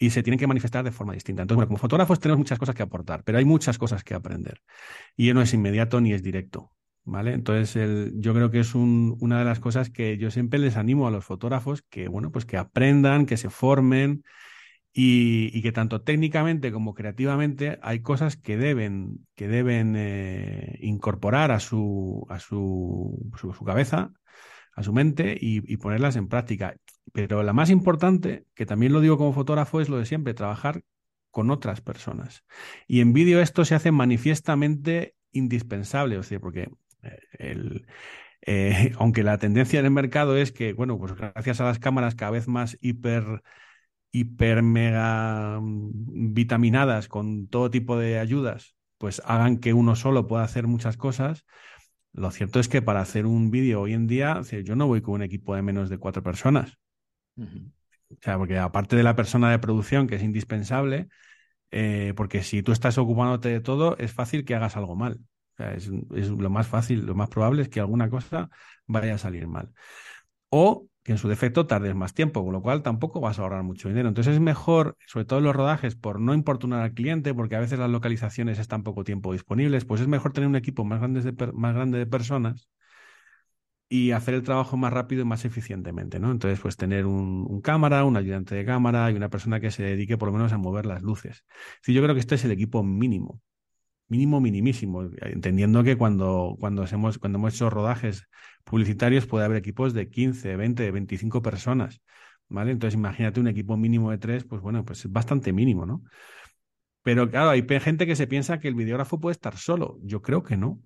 y 0.00 0.10
se 0.10 0.22
tienen 0.22 0.38
que 0.40 0.46
manifestar 0.48 0.84
de 0.84 0.92
forma 0.92 1.14
distinta. 1.14 1.42
Entonces, 1.42 1.56
bueno, 1.58 1.68
como 1.68 1.78
fotógrafos 1.78 2.20
tenemos 2.20 2.38
muchas 2.38 2.58
cosas 2.58 2.74
que 2.74 2.82
aportar, 2.82 3.22
pero 3.24 3.38
hay 3.38 3.44
muchas 3.44 3.78
cosas 3.78 4.04
que 4.04 4.14
aprender. 4.14 4.60
Y 5.16 5.32
no 5.34 5.42
es 5.42 5.54
inmediato 5.54 6.00
ni 6.00 6.12
es 6.14 6.22
directo. 6.22 6.72
¿Vale? 7.04 7.32
Entonces, 7.32 7.74
el, 7.76 8.12
yo 8.16 8.32
creo 8.32 8.50
que 8.50 8.60
es 8.60 8.74
un, 8.74 9.16
una 9.20 9.38
de 9.40 9.44
las 9.44 9.58
cosas 9.58 9.90
que 9.90 10.18
yo 10.18 10.30
siempre 10.30 10.60
les 10.60 10.76
animo 10.76 11.08
a 11.08 11.10
los 11.10 11.24
fotógrafos 11.24 11.82
que, 11.82 12.06
bueno, 12.08 12.30
pues 12.30 12.44
que 12.44 12.56
aprendan, 12.56 13.26
que 13.26 13.36
se 13.36 13.50
formen 13.50 14.22
y, 14.92 15.62
que 15.62 15.72
tanto 15.72 16.02
técnicamente 16.02 16.70
como 16.70 16.94
creativamente 16.94 17.78
hay 17.82 18.00
cosas 18.00 18.36
que 18.36 18.56
deben, 18.56 19.26
que 19.34 19.48
deben 19.48 19.94
eh, 19.96 20.78
incorporar 20.82 21.50
a 21.50 21.60
su, 21.60 22.26
a 22.28 22.38
su, 22.38 23.30
su, 23.36 23.64
cabeza, 23.64 24.12
a 24.74 24.82
su 24.82 24.92
mente 24.92 25.36
y, 25.40 25.76
ponerlas 25.78 26.16
en 26.16 26.28
práctica. 26.28 26.76
Pero 27.12 27.42
la 27.42 27.52
más 27.52 27.70
importante, 27.70 28.46
que 28.54 28.66
también 28.66 28.92
lo 28.92 29.00
digo 29.00 29.18
como 29.18 29.32
fotógrafo, 29.32 29.80
es 29.80 29.88
lo 29.88 29.98
de 29.98 30.06
siempre, 30.06 30.34
trabajar 30.34 30.82
con 31.30 31.50
otras 31.50 31.80
personas. 31.80 32.44
Y 32.86 33.00
en 33.00 33.12
vídeo 33.12 33.40
esto 33.40 33.64
se 33.64 33.74
hace 33.74 33.92
manifiestamente 33.92 35.14
indispensable, 35.32 36.18
o 36.18 36.22
sea, 36.22 36.38
porque 36.38 36.70
el, 37.38 37.86
eh, 38.42 38.92
aunque 38.98 39.22
la 39.22 39.38
tendencia 39.38 39.80
en 39.80 39.86
el 39.86 39.92
mercado 39.92 40.36
es 40.36 40.52
que, 40.52 40.72
bueno, 40.72 40.98
pues 40.98 41.14
gracias 41.14 41.60
a 41.60 41.64
las 41.64 41.78
cámaras 41.78 42.14
cada 42.14 42.32
vez 42.32 42.48
más 42.48 42.78
hiper 42.80 43.42
hiper 44.12 44.62
mega 44.62 45.58
mm, 45.60 46.34
vitaminadas 46.34 47.08
con 47.08 47.48
todo 47.48 47.70
tipo 47.70 47.98
de 47.98 48.18
ayudas, 48.18 48.76
pues 48.98 49.22
hagan 49.24 49.58
que 49.58 49.72
uno 49.74 49.96
solo 49.96 50.26
pueda 50.28 50.44
hacer 50.44 50.66
muchas 50.66 50.96
cosas. 50.96 51.44
Lo 52.12 52.30
cierto 52.30 52.60
es 52.60 52.68
que 52.68 52.82
para 52.82 53.00
hacer 53.00 53.26
un 53.26 53.50
vídeo 53.50 53.80
hoy 53.82 53.94
en 53.94 54.06
día, 54.06 54.42
yo 54.64 54.76
no 54.76 54.86
voy 54.86 55.02
con 55.02 55.14
un 55.14 55.22
equipo 55.22 55.54
de 55.56 55.62
menos 55.62 55.90
de 55.90 55.98
cuatro 55.98 56.22
personas. 56.22 56.78
O 58.10 58.16
sea, 58.20 58.38
porque 58.38 58.58
aparte 58.58 58.96
de 58.96 59.02
la 59.02 59.16
persona 59.16 59.50
de 59.50 59.58
producción, 59.58 60.06
que 60.06 60.16
es 60.16 60.22
indispensable, 60.22 61.08
eh, 61.70 62.12
porque 62.16 62.42
si 62.42 62.62
tú 62.62 62.72
estás 62.72 62.98
ocupándote 62.98 63.48
de 63.48 63.60
todo, 63.60 63.96
es 63.98 64.12
fácil 64.12 64.44
que 64.44 64.54
hagas 64.54 64.76
algo 64.76 64.96
mal. 64.96 65.20
Es, 65.58 65.88
lo 65.88 66.50
más 66.50 66.66
fácil, 66.66 67.06
lo 67.06 67.14
más 67.14 67.28
probable 67.28 67.62
es 67.62 67.68
que 67.68 67.80
alguna 67.80 68.10
cosa 68.10 68.50
vaya 68.86 69.14
a 69.14 69.18
salir 69.18 69.46
mal. 69.46 69.72
O 70.50 70.88
que 71.02 71.12
en 71.12 71.18
su 71.18 71.28
defecto 71.28 71.66
tardes 71.66 71.94
más 71.94 72.14
tiempo, 72.14 72.44
con 72.44 72.52
lo 72.52 72.62
cual 72.62 72.82
tampoco 72.82 73.20
vas 73.20 73.38
a 73.38 73.42
ahorrar 73.42 73.64
mucho 73.64 73.88
dinero. 73.88 74.08
Entonces 74.08 74.34
es 74.34 74.40
mejor, 74.40 74.96
sobre 75.06 75.24
todo 75.24 75.40
en 75.40 75.44
los 75.46 75.56
rodajes, 75.56 75.96
por 75.96 76.20
no 76.20 76.34
importunar 76.34 76.82
al 76.82 76.94
cliente, 76.94 77.34
porque 77.34 77.56
a 77.56 77.60
veces 77.60 77.78
las 77.78 77.90
localizaciones 77.90 78.58
están 78.58 78.84
poco 78.84 79.04
tiempo 79.04 79.32
disponibles, 79.32 79.84
pues 79.84 80.00
es 80.00 80.08
mejor 80.08 80.32
tener 80.32 80.48
un 80.48 80.56
equipo 80.56 80.84
más 80.84 81.00
grande 81.00 81.22
de, 81.22 81.52
más 81.52 81.74
grande 81.74 81.98
de 81.98 82.06
personas 82.06 82.68
y 83.88 84.12
hacer 84.12 84.34
el 84.34 84.42
trabajo 84.42 84.76
más 84.78 84.92
rápido 84.92 85.22
y 85.22 85.24
más 85.26 85.44
eficientemente, 85.44 86.18
¿no? 86.18 86.30
Entonces, 86.30 86.58
pues 86.60 86.76
tener 86.76 87.04
un, 87.04 87.60
cámara, 87.60 88.04
un 88.04 88.16
ayudante 88.16 88.54
de 88.54 88.64
cámara 88.64 89.10
y 89.10 89.14
una 89.14 89.28
persona 89.28 89.60
que 89.60 89.70
se 89.70 89.82
dedique 89.82 90.16
por 90.16 90.28
lo 90.28 90.32
menos 90.32 90.52
a 90.52 90.58
mover 90.58 90.86
las 90.86 91.02
luces. 91.02 91.44
Sí, 91.82 91.92
yo 91.92 92.02
creo 92.02 92.14
que 92.14 92.20
este 92.20 92.36
es 92.36 92.44
el 92.46 92.52
equipo 92.52 92.82
mínimo 92.82 93.42
mínimo 94.12 94.40
minimísimo, 94.40 95.08
entendiendo 95.22 95.82
que 95.82 95.96
cuando, 95.96 96.56
cuando, 96.60 96.84
hemos, 96.84 97.18
cuando 97.18 97.38
hemos 97.38 97.54
hecho 97.54 97.70
rodajes 97.70 98.24
publicitarios 98.64 99.26
puede 99.26 99.46
haber 99.46 99.56
equipos 99.56 99.94
de 99.94 100.10
15, 100.10 100.56
20, 100.56 100.90
25 100.90 101.40
personas, 101.40 102.02
¿vale? 102.48 102.72
Entonces 102.72 102.94
imagínate 102.98 103.40
un 103.40 103.48
equipo 103.48 103.76
mínimo 103.78 104.10
de 104.10 104.18
tres, 104.18 104.44
pues 104.44 104.60
bueno, 104.60 104.84
pues 104.84 105.04
es 105.06 105.10
bastante 105.10 105.52
mínimo, 105.52 105.86
¿no? 105.86 106.02
Pero 107.02 107.30
claro, 107.30 107.50
hay 107.50 107.66
gente 107.80 108.06
que 108.06 108.14
se 108.14 108.26
piensa 108.26 108.60
que 108.60 108.68
el 108.68 108.74
videógrafo 108.74 109.18
puede 109.18 109.32
estar 109.32 109.56
solo. 109.56 109.98
Yo 110.02 110.20
creo 110.20 110.42
que 110.42 110.56
no. 110.56 110.68
O 110.68 110.80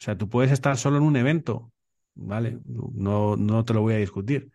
sea, 0.00 0.18
tú 0.18 0.28
puedes 0.28 0.50
estar 0.50 0.76
solo 0.76 0.96
en 0.98 1.04
un 1.04 1.16
evento, 1.16 1.72
¿vale? 2.14 2.58
No, 2.66 3.36
no 3.36 3.64
te 3.64 3.74
lo 3.74 3.82
voy 3.82 3.94
a 3.94 3.98
discutir 3.98 4.50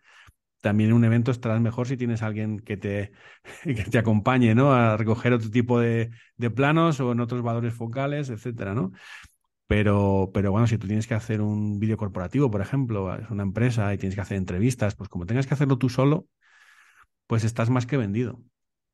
también 0.66 0.90
en 0.90 0.96
un 0.96 1.04
evento 1.04 1.30
estarás 1.30 1.60
mejor 1.60 1.86
si 1.86 1.96
tienes 1.96 2.22
alguien 2.22 2.58
que 2.58 2.76
te, 2.76 3.12
que 3.62 3.84
te 3.84 3.98
acompañe, 3.98 4.52
¿no? 4.56 4.72
A 4.72 4.96
recoger 4.96 5.32
otro 5.32 5.48
tipo 5.48 5.78
de, 5.78 6.10
planos 6.56 6.98
o 6.98 7.12
en 7.12 7.20
otros 7.20 7.40
valores 7.42 7.72
focales, 7.72 8.30
etcétera, 8.30 8.74
¿no? 8.74 8.90
Pero, 9.68 10.32
pero 10.34 10.50
bueno, 10.50 10.66
si 10.66 10.76
tú 10.76 10.88
tienes 10.88 11.06
que 11.06 11.14
hacer 11.14 11.40
un 11.40 11.78
vídeo 11.78 11.96
corporativo, 11.96 12.50
por 12.50 12.60
ejemplo, 12.60 13.14
es 13.14 13.30
una 13.30 13.44
empresa 13.44 13.94
y 13.94 13.98
tienes 13.98 14.16
que 14.16 14.22
hacer 14.22 14.38
entrevistas, 14.38 14.96
pues 14.96 15.08
como 15.08 15.24
tengas 15.24 15.46
que 15.46 15.54
hacerlo 15.54 15.78
tú 15.78 15.88
solo, 15.88 16.26
pues 17.28 17.44
estás 17.44 17.70
más 17.70 17.86
que 17.86 17.96
vendido. 17.96 18.40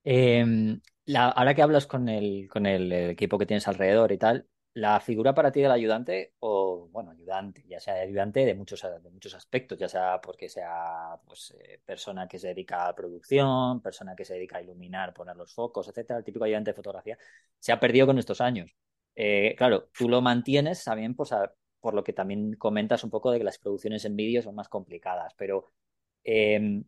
Em, 0.05 0.79
ahora 1.16 1.55
que 1.55 1.62
hablas 1.62 1.87
con 1.87 2.11
el, 2.11 2.49
con 2.51 2.66
el 2.66 2.93
equipo 2.93 3.39
que 3.39 3.47
tienes 3.47 3.66
alrededor 3.66 4.12
y 4.12 4.18
tal, 4.18 4.47
la 4.75 5.01
figura 5.01 5.35
para 5.35 5.53
ti 5.53 5.61
del 5.61 5.70
ayudante, 5.70 6.35
o 6.41 6.89
bueno, 6.91 7.11
ayudante, 7.11 7.62
ya 7.68 7.79
sea 7.79 7.95
ayudante 7.95 8.45
de 8.47 8.55
muchos, 8.55 8.81
de 8.83 9.11
muchos 9.11 9.35
aspectos, 9.35 9.79
ya 9.79 9.89
sea 9.89 10.20
porque 10.20 10.49
sea 10.49 11.20
pues, 11.27 11.55
eh, 11.61 11.81
persona 11.85 12.27
que 12.27 12.39
se 12.39 12.49
dedica 12.49 12.89
a 12.89 12.95
producción, 12.95 13.83
persona 13.83 14.16
que 14.16 14.25
se 14.25 14.35
dedica 14.35 14.59
a 14.59 14.62
iluminar, 14.62 15.12
poner 15.12 15.37
los 15.37 15.53
focos, 15.53 15.89
etcétera, 15.89 16.18
el 16.18 16.25
típico 16.25 16.45
ayudante 16.45 16.70
de 16.70 16.75
fotografía, 16.75 17.18
se 17.59 17.73
ha 17.73 17.81
perdido 17.81 18.07
con 18.07 18.18
estos 18.18 18.41
años. 18.41 18.75
Eh, 19.14 19.55
claro, 19.59 19.91
tú 19.97 20.09
lo 20.09 20.23
mantienes 20.23 20.85
también 20.85 21.14
pues, 21.14 21.31
por 21.81 21.93
lo 21.95 22.03
que 22.05 22.12
también 22.14 22.55
comentas 22.57 23.05
un 23.05 23.11
poco 23.11 23.31
de 23.31 23.39
que 23.39 23.45
las 23.45 23.59
producciones 23.59 24.05
en 24.07 24.16
vídeo 24.16 24.41
son 24.43 24.55
más 24.55 24.68
complicadas, 24.70 25.35
pero 25.37 25.66
em, 26.25 26.85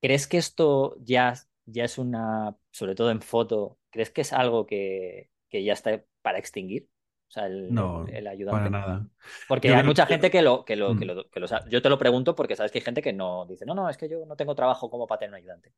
¿crees 0.00 0.26
que 0.28 0.38
esto 0.38 0.96
ya, 1.00 1.34
ya 1.66 1.84
es 1.84 1.98
una, 1.98 2.56
sobre 2.70 2.94
todo 2.94 3.10
en 3.10 3.22
foto, 3.22 3.78
¿crees 3.90 4.10
que 4.10 4.22
es 4.22 4.32
algo 4.32 4.66
que, 4.66 5.30
que 5.48 5.64
ya 5.64 5.72
está 5.74 6.04
para 6.22 6.38
extinguir? 6.38 6.88
O 7.30 7.32
sea, 7.32 7.46
el, 7.46 7.72
no, 7.72 8.04
el 8.08 8.26
ayudante. 8.26 8.58
Para 8.58 8.70
nada. 8.70 9.06
Porque 9.46 9.72
hay 9.72 9.84
mucha 9.84 10.04
gente 10.04 10.32
que 10.32 10.42
lo, 10.42 10.64
que 10.64 10.74
lo, 10.74 10.96
que 10.96 11.04
mm. 11.04 11.08
lo, 11.08 11.30
que 11.30 11.38
lo. 11.38 11.46
Yo 11.68 11.80
te 11.80 11.88
lo 11.88 11.96
pregunto 11.96 12.34
porque 12.34 12.56
sabes 12.56 12.72
que 12.72 12.78
hay 12.78 12.84
gente 12.84 13.00
que 13.00 13.12
no 13.12 13.46
dice, 13.46 13.64
no, 13.64 13.72
no, 13.72 13.88
es 13.88 13.96
que 13.96 14.08
yo 14.08 14.26
no 14.26 14.34
tengo 14.34 14.56
trabajo 14.56 14.90
como 14.90 15.06
para 15.06 15.20
tener 15.20 15.30
un 15.30 15.36
ayudante. 15.36 15.72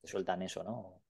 Te 0.00 0.08
sueltan 0.08 0.40
eso, 0.40 0.64
¿no? 0.64 1.02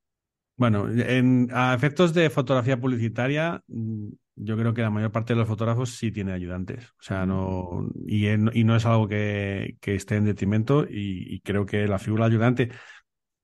Bueno, 0.56 0.88
en, 0.90 1.50
a 1.52 1.72
efectos 1.72 2.12
de 2.14 2.30
fotografía 2.30 2.80
publicitaria, 2.80 3.62
mm, 3.68 4.08
yo 4.34 4.56
creo 4.56 4.74
que 4.74 4.82
la 4.82 4.90
mayor 4.90 5.12
parte 5.12 5.34
de 5.34 5.38
los 5.38 5.48
fotógrafos 5.48 5.90
sí 5.90 6.10
tienen 6.10 6.34
ayudantes. 6.34 6.90
O 6.98 7.02
sea, 7.02 7.24
no. 7.24 7.88
Y, 8.06 8.26
y 8.28 8.64
no 8.64 8.74
es 8.74 8.86
algo 8.86 9.06
que, 9.06 9.76
que 9.80 9.94
esté 9.94 10.16
en 10.16 10.24
detrimento. 10.24 10.84
Y, 10.84 11.32
y, 11.32 11.40
creo 11.42 11.64
que 11.64 11.86
la 11.86 12.00
figura 12.00 12.26
ayudante, 12.26 12.70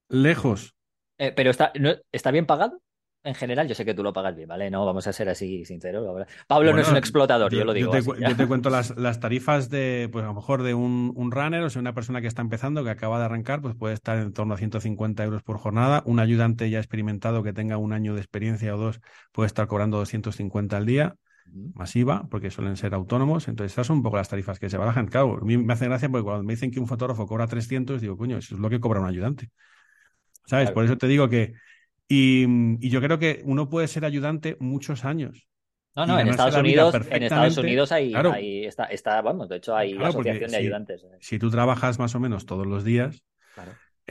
lejos. 0.09 0.75
Eh, 1.19 1.33
pero 1.37 1.51
está, 1.51 1.73
¿está 2.11 2.33
bien 2.33 2.47
pagado? 2.47 2.83
En 3.25 3.35
general, 3.35 3.69
yo 3.69 3.75
sé 3.75 3.85
que 3.85 3.95
tú 3.95 4.03
lo 4.03 4.13
pagas 4.13 4.35
bien, 4.35 4.49
¿vale? 4.49 4.69
No, 4.71 4.85
vamos 4.85 5.07
a 5.07 5.13
ser 5.13 5.29
así 5.29 5.65
sinceros. 5.65 6.27
Pablo 6.49 6.73
no 6.73 6.81
es 6.81 6.89
un 6.89 6.97
explotador, 6.97 7.53
yo, 7.53 7.65
lo 7.65 7.73
digo. 7.73 7.95
Yo 7.95 8.15
te, 8.15 8.21
yo 8.21 8.37
te 8.37 8.47
cuento 8.49 8.69
las, 8.69 8.91
las, 8.97 9.21
tarifas 9.21 9.71
de, 9.71 10.09
pues 10.11 10.25
a 10.25 10.29
lo 10.29 10.35
mejor 10.35 10.63
de 10.65 10.75
un, 10.75 11.13
un, 11.15 11.31
runner, 11.31 11.63
o 11.63 11.71
sea, 11.71 11.81
una 11.81 11.95
persona 11.95 12.21
que 12.21 12.27
está 12.27 12.43
empezando, 12.43 12.83
que 12.83 12.91
acaba 12.91 13.19
de 13.21 13.27
arrancar, 13.27 13.61
pues 13.63 13.77
puede 13.77 13.95
estar 13.95 14.19
en 14.19 14.33
torno 14.33 14.55
a 14.55 14.59
150 14.59 15.23
euros 15.23 15.43
por 15.43 15.59
jornada. 15.59 16.03
Un 16.05 16.19
ayudante 16.19 16.69
ya 16.69 16.79
experimentado 16.79 17.45
que 17.45 17.53
tenga 17.53 17.77
un 17.77 17.93
año 17.93 18.15
de 18.15 18.21
experiencia 18.21 18.75
o 18.75 18.79
dos 18.79 19.01
puede 19.31 19.47
estar 19.47 19.69
cobrando 19.69 19.99
250 19.99 20.77
al 20.77 20.87
día, 20.87 21.15
masiva, 21.75 22.27
porque 22.29 22.51
suelen 22.51 22.77
ser 22.77 22.93
autónomos. 22.93 23.47
Entonces, 23.47 23.73
esas 23.73 23.87
son 23.87 23.99
un 23.99 24.03
poco 24.03 24.17
las 24.17 24.29
tarifas 24.29 24.59
que 24.59 24.69
se 24.69 24.79
barajan. 24.79 25.07
Claro, 25.07 25.39
a 25.41 25.45
mí 25.45 25.57
me 25.59 25.73
hace 25.73 25.85
gracia 25.85 26.09
porque 26.09 26.25
cuando 26.25 26.43
me 26.43 26.55
dicen 26.55 26.73
que 26.73 26.81
un 26.81 26.89
fotógrafo 26.89 27.25
cobra 27.27 27.47
300, 27.47 28.01
digo, 28.01 28.17
coño, 28.17 28.39
eso 28.39 28.57
es 28.57 28.61
lo 28.61 28.69
que 28.69 28.81
cobra 28.81 29.01
un 29.01 29.07
ayudante. 29.07 29.51
¿Sabes? 30.45 30.73
Por 30.73 30.85
eso 30.85 30.99
te 30.99 31.07
digo 31.07 31.29
que 31.29 31.53
y, 32.15 32.89
yo 32.91 33.01
creo 33.01 33.19
que 33.19 33.41
uno 33.45 33.71
puede 33.71 33.89
ser 33.89 34.05
ayudante 34.05 34.59
muchos 34.61 35.05
años. 35.07 35.49
No, 35.95 36.07
no, 36.07 36.19
en 36.19 36.29
Estados, 36.29 36.57
Unidos, 36.57 36.95
en 37.11 37.23
Estados 37.23 37.57
Unidos 37.59 37.93
hay, 37.93 38.15
está, 38.67 38.85
está, 38.85 39.21
vamos, 39.21 39.49
de 39.49 39.57
hecho 39.57 39.75
hay 39.75 39.97
asociación 39.97 40.51
de 40.51 40.57
ayudantes. 40.57 41.07
Si, 41.21 41.39
tú 41.39 41.51
trabajas 41.51 41.99
más 41.99 42.15
o 42.15 42.21
menos 42.21 42.45
todos 42.45 42.67
los 42.67 42.85
días, 42.85 43.23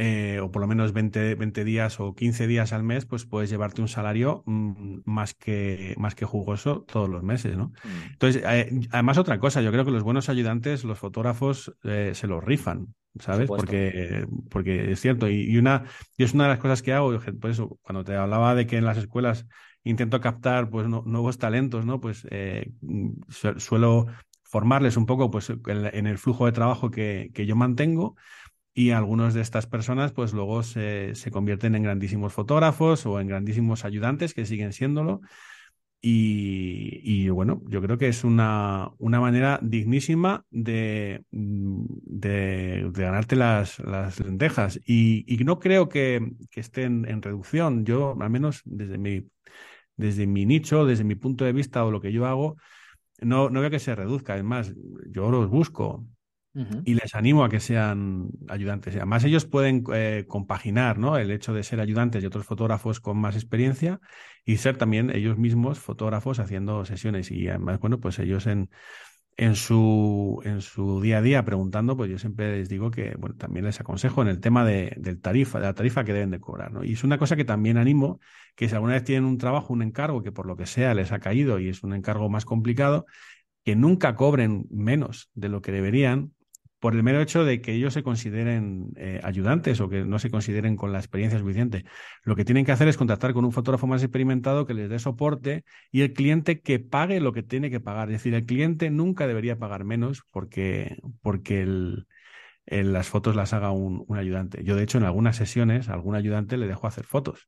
eh, 0.03 0.39
o 0.39 0.51
por 0.51 0.63
lo 0.63 0.67
menos 0.67 0.93
20, 0.93 1.35
20, 1.35 1.63
días 1.63 1.99
o 1.99 2.15
15 2.15 2.47
días 2.47 2.73
al 2.73 2.81
mes, 2.81 3.05
pues 3.05 3.27
puedes 3.27 3.51
llevarte 3.51 3.81
un 3.81 3.87
salario 3.87 4.41
mm, 4.47 5.01
más, 5.05 5.35
que, 5.35 5.93
más 5.99 6.15
que 6.15 6.25
jugoso 6.25 6.81
todos 6.91 7.07
los 7.07 7.21
meses, 7.21 7.55
¿no? 7.55 7.67
Mm. 7.67 8.11
Entonces, 8.13 8.43
eh, 8.43 8.79
además 8.89 9.19
otra 9.19 9.37
cosa, 9.37 9.61
yo 9.61 9.71
creo 9.71 9.85
que 9.85 9.91
los 9.91 10.01
buenos 10.01 10.27
ayudantes, 10.27 10.83
los 10.85 10.97
fotógrafos, 10.97 11.75
eh, 11.83 12.13
se 12.15 12.25
los 12.25 12.43
rifan. 12.43 12.95
¿sabes? 13.19 13.47
Porque, 13.47 14.25
porque 14.49 14.93
es 14.93 15.01
cierto. 15.01 15.29
Y, 15.29 15.57
una, 15.57 15.83
y 16.17 16.23
es 16.23 16.33
una 16.33 16.45
de 16.45 16.51
las 16.51 16.59
cosas 16.59 16.81
que 16.81 16.93
hago, 16.93 17.19
por 17.39 17.51
eso, 17.51 17.77
cuando 17.81 18.03
te 18.03 18.15
hablaba 18.15 18.55
de 18.55 18.65
que 18.65 18.77
en 18.77 18.85
las 18.85 18.97
escuelas 18.97 19.45
intento 19.83 20.21
captar 20.21 20.69
pues 20.69 20.87
nuevos 20.87 21.37
talentos, 21.37 21.85
¿no? 21.85 21.99
Pues 21.99 22.25
suelo 23.57 24.07
formarles 24.43 24.97
un 24.97 25.05
poco 25.05 25.29
pues, 25.29 25.49
en, 25.49 26.07
el 26.07 26.17
flujo 26.17 26.45
de 26.45 26.53
trabajo 26.53 26.89
que, 26.89 27.31
que, 27.33 27.45
yo 27.45 27.55
mantengo 27.55 28.15
y 28.73 28.91
algunos 28.91 29.33
de 29.33 29.41
estas 29.41 29.67
personas 29.67 30.11
pues 30.13 30.33
luego 30.33 30.63
se, 30.63 31.15
se 31.15 31.31
convierten 31.31 31.75
en 31.75 31.83
grandísimos 31.83 32.33
fotógrafos 32.33 33.05
o 33.05 33.19
en 33.19 33.27
grandísimos 33.27 33.85
ayudantes 33.85 34.33
que 34.33 34.45
siguen 34.45 34.73
siéndolo 34.73 35.21
y, 36.03 37.29
bueno, 37.29 37.61
yo 37.67 37.79
creo 37.81 37.97
que 37.97 38.07
es 38.07 38.23
una, 38.23 38.91
una 38.97 39.19
manera 39.19 39.59
dignísima 39.61 40.45
de, 40.49 41.23
de, 41.31 42.89
ganarte 42.91 43.35
las, 43.35 43.77
las 43.79 44.19
lentejas. 44.19 44.79
Y, 44.85 45.25
no 45.45 45.59
creo 45.59 45.89
que, 45.89 46.31
estén 46.53 47.07
en 47.07 47.21
reducción. 47.21 47.85
Yo, 47.85 48.17
al 48.19 48.29
menos 48.31 48.61
desde 48.65 48.97
mi, 48.97 49.27
desde 49.95 50.25
mi 50.27 50.45
nicho, 50.45 50.85
desde 50.85 51.03
mi 51.03 51.15
punto 51.15 51.45
de 51.45 51.53
vista 51.53 51.85
o 51.85 51.91
lo 51.91 52.01
que 52.01 52.11
yo 52.11 52.25
hago, 52.25 52.57
no, 53.19 53.49
no 53.51 53.61
veo 53.61 53.69
que 53.69 53.79
se 53.79 53.95
reduzca. 53.95 54.37
Es 54.37 54.43
más, 54.43 54.73
yo 55.07 55.29
los 55.29 55.49
busco 55.49 56.07
y 56.53 56.95
les 56.95 57.15
animo 57.15 57.45
a 57.45 57.49
que 57.49 57.61
sean 57.61 58.29
ayudantes. 58.49 58.95
Además, 58.95 59.23
ellos 59.23 59.45
pueden 59.45 59.83
eh, 59.93 60.25
compaginar 60.27 60.97
¿no? 60.97 61.17
el 61.17 61.31
hecho 61.31 61.53
de 61.53 61.63
ser 61.63 61.79
ayudantes 61.79 62.21
y 62.21 62.25
otros 62.25 62.45
fotógrafos 62.45 62.99
con 62.99 63.17
más 63.17 63.35
experiencia 63.35 64.01
y 64.43 64.57
ser 64.57 64.77
también 64.77 65.15
ellos 65.15 65.37
mismos 65.37 65.79
fotógrafos 65.79 66.39
haciendo 66.39 66.83
sesiones. 66.83 67.31
Y 67.31 67.47
además, 67.47 67.79
bueno, 67.79 68.01
pues 68.01 68.19
ellos 68.19 68.47
en, 68.47 68.69
en 69.37 69.55
su, 69.55 70.41
en 70.43 70.61
su 70.61 71.01
día 71.01 71.19
a 71.19 71.21
día 71.21 71.45
preguntando, 71.45 71.95
pues 71.95 72.11
yo 72.11 72.19
siempre 72.19 72.57
les 72.57 72.67
digo 72.67 72.91
que, 72.91 73.15
bueno, 73.17 73.35
también 73.37 73.65
les 73.65 73.79
aconsejo 73.79 74.21
en 74.21 74.27
el 74.27 74.41
tema 74.41 74.65
de, 74.65 74.93
del 74.97 75.21
tarifa, 75.21 75.59
de 75.59 75.67
la 75.67 75.73
tarifa 75.73 76.03
que 76.03 76.13
deben 76.13 76.31
de 76.31 76.39
cobrar, 76.41 76.73
¿no? 76.73 76.83
Y 76.83 76.93
es 76.93 77.03
una 77.05 77.17
cosa 77.17 77.37
que 77.37 77.45
también 77.45 77.77
animo, 77.77 78.19
que 78.55 78.67
si 78.67 78.75
alguna 78.75 78.93
vez 78.93 79.03
tienen 79.05 79.23
un 79.23 79.37
trabajo, 79.37 79.73
un 79.73 79.83
encargo 79.83 80.21
que 80.21 80.33
por 80.33 80.45
lo 80.45 80.57
que 80.57 80.65
sea 80.65 80.93
les 80.93 81.13
ha 81.13 81.19
caído 81.19 81.59
y 81.59 81.69
es 81.69 81.81
un 81.81 81.93
encargo 81.93 82.29
más 82.29 82.43
complicado, 82.43 83.05
que 83.63 83.75
nunca 83.75 84.15
cobren 84.15 84.65
menos 84.69 85.29
de 85.33 85.49
lo 85.49 85.61
que 85.61 85.71
deberían, 85.71 86.33
por 86.81 86.95
el 86.95 87.03
mero 87.03 87.21
hecho 87.21 87.45
de 87.45 87.61
que 87.61 87.73
ellos 87.73 87.93
se 87.93 88.01
consideren 88.01 88.91
eh, 88.97 89.21
ayudantes 89.23 89.79
o 89.81 89.87
que 89.87 90.03
no 90.03 90.17
se 90.17 90.31
consideren 90.31 90.75
con 90.75 90.91
la 90.91 90.97
experiencia 90.97 91.37
suficiente. 91.39 91.85
Lo 92.23 92.35
que 92.35 92.43
tienen 92.43 92.65
que 92.65 92.71
hacer 92.71 92.87
es 92.87 92.97
contactar 92.97 93.33
con 93.33 93.45
un 93.45 93.51
fotógrafo 93.51 93.85
más 93.85 94.01
experimentado 94.01 94.65
que 94.65 94.73
les 94.73 94.89
dé 94.89 94.97
soporte 94.97 95.63
y 95.91 96.01
el 96.01 96.13
cliente 96.13 96.59
que 96.61 96.79
pague 96.79 97.21
lo 97.21 97.33
que 97.33 97.43
tiene 97.43 97.69
que 97.69 97.79
pagar. 97.79 98.09
Es 98.09 98.13
decir, 98.13 98.33
el 98.33 98.45
cliente 98.47 98.89
nunca 98.89 99.27
debería 99.27 99.59
pagar 99.59 99.83
menos 99.83 100.23
porque, 100.31 100.97
porque 101.21 101.61
el, 101.61 102.07
las 102.65 103.09
fotos 103.09 103.35
las 103.35 103.53
haga 103.53 103.69
un, 103.69 104.03
un, 104.07 104.17
ayudante. 104.17 104.63
Yo, 104.63 104.75
de 104.75 104.81
hecho, 104.83 104.97
en 104.97 105.03
algunas 105.03 105.35
sesiones, 105.35 105.87
a 105.87 105.93
algún 105.93 106.15
ayudante 106.15 106.57
le 106.57 106.65
dejo 106.65 106.87
hacer 106.87 107.05
fotos. 107.05 107.47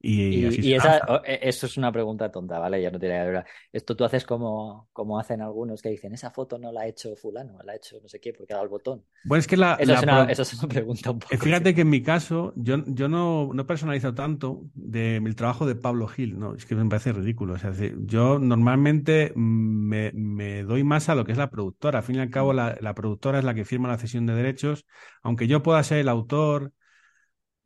Y, 0.00 0.74
esa, 0.74 1.00
e, 1.24 1.40
eso 1.42 1.66
es 1.66 1.76
una 1.76 1.90
pregunta 1.90 2.30
tonta, 2.30 2.58
¿vale? 2.58 2.80
Ya 2.80 2.90
no 2.90 2.98
tiene 2.98 3.14
que 3.24 3.44
Esto 3.72 3.96
tú 3.96 4.04
haces 4.04 4.24
como, 4.24 4.88
como 4.92 5.18
hacen 5.18 5.40
algunos 5.40 5.80
que 5.80 5.88
dicen, 5.88 6.12
esa 6.12 6.30
foto 6.30 6.58
no 6.58 6.70
la 6.70 6.82
ha 6.82 6.86
hecho 6.86 7.16
fulano, 7.16 7.58
la 7.64 7.72
ha 7.72 7.76
hecho 7.76 7.98
no 8.02 8.08
sé 8.08 8.20
qué, 8.20 8.32
porque 8.32 8.52
ha 8.52 8.56
dado 8.56 8.64
el 8.64 8.70
botón. 8.70 9.04
Bueno, 9.24 9.40
es 9.40 9.46
que 9.46 9.56
la, 9.56 9.74
esa, 9.74 9.94
es 9.94 10.02
una, 10.02 10.24
esa, 10.24 10.42
es 10.42 10.54
una, 10.54 10.68
pregunta 10.68 11.10
un 11.10 11.18
poco. 11.18 11.36
Fíjate 11.36 11.74
que 11.74 11.80
en 11.80 11.90
mi 11.90 12.02
caso, 12.02 12.52
yo, 12.56 12.84
yo 12.86 13.08
no, 13.08 13.50
no 13.52 13.66
personalizo 13.66 14.14
tanto 14.14 14.62
del 14.74 15.34
trabajo 15.34 15.66
de 15.66 15.74
Pablo 15.74 16.06
Gil, 16.08 16.38
¿no? 16.38 16.54
Es 16.54 16.66
que 16.66 16.74
me 16.74 16.88
parece 16.88 17.12
ridículo. 17.12 17.54
O 17.54 17.58
sea, 17.58 17.72
yo 18.00 18.38
normalmente 18.38 19.32
me, 19.34 20.12
me, 20.12 20.62
doy 20.62 20.84
más 20.84 21.08
a 21.08 21.14
lo 21.14 21.24
que 21.24 21.32
es 21.32 21.38
la 21.38 21.50
productora. 21.50 21.98
Al 21.98 22.04
fin 22.04 22.16
y 22.16 22.20
al 22.20 22.30
cabo, 22.30 22.52
la, 22.52 22.76
la 22.80 22.94
productora 22.94 23.38
es 23.38 23.44
la 23.44 23.54
que 23.54 23.64
firma 23.64 23.88
la 23.88 23.98
cesión 23.98 24.26
de 24.26 24.34
derechos, 24.34 24.86
aunque 25.22 25.48
yo 25.48 25.62
pueda 25.62 25.82
ser 25.82 25.98
el 25.98 26.08
autor 26.08 26.72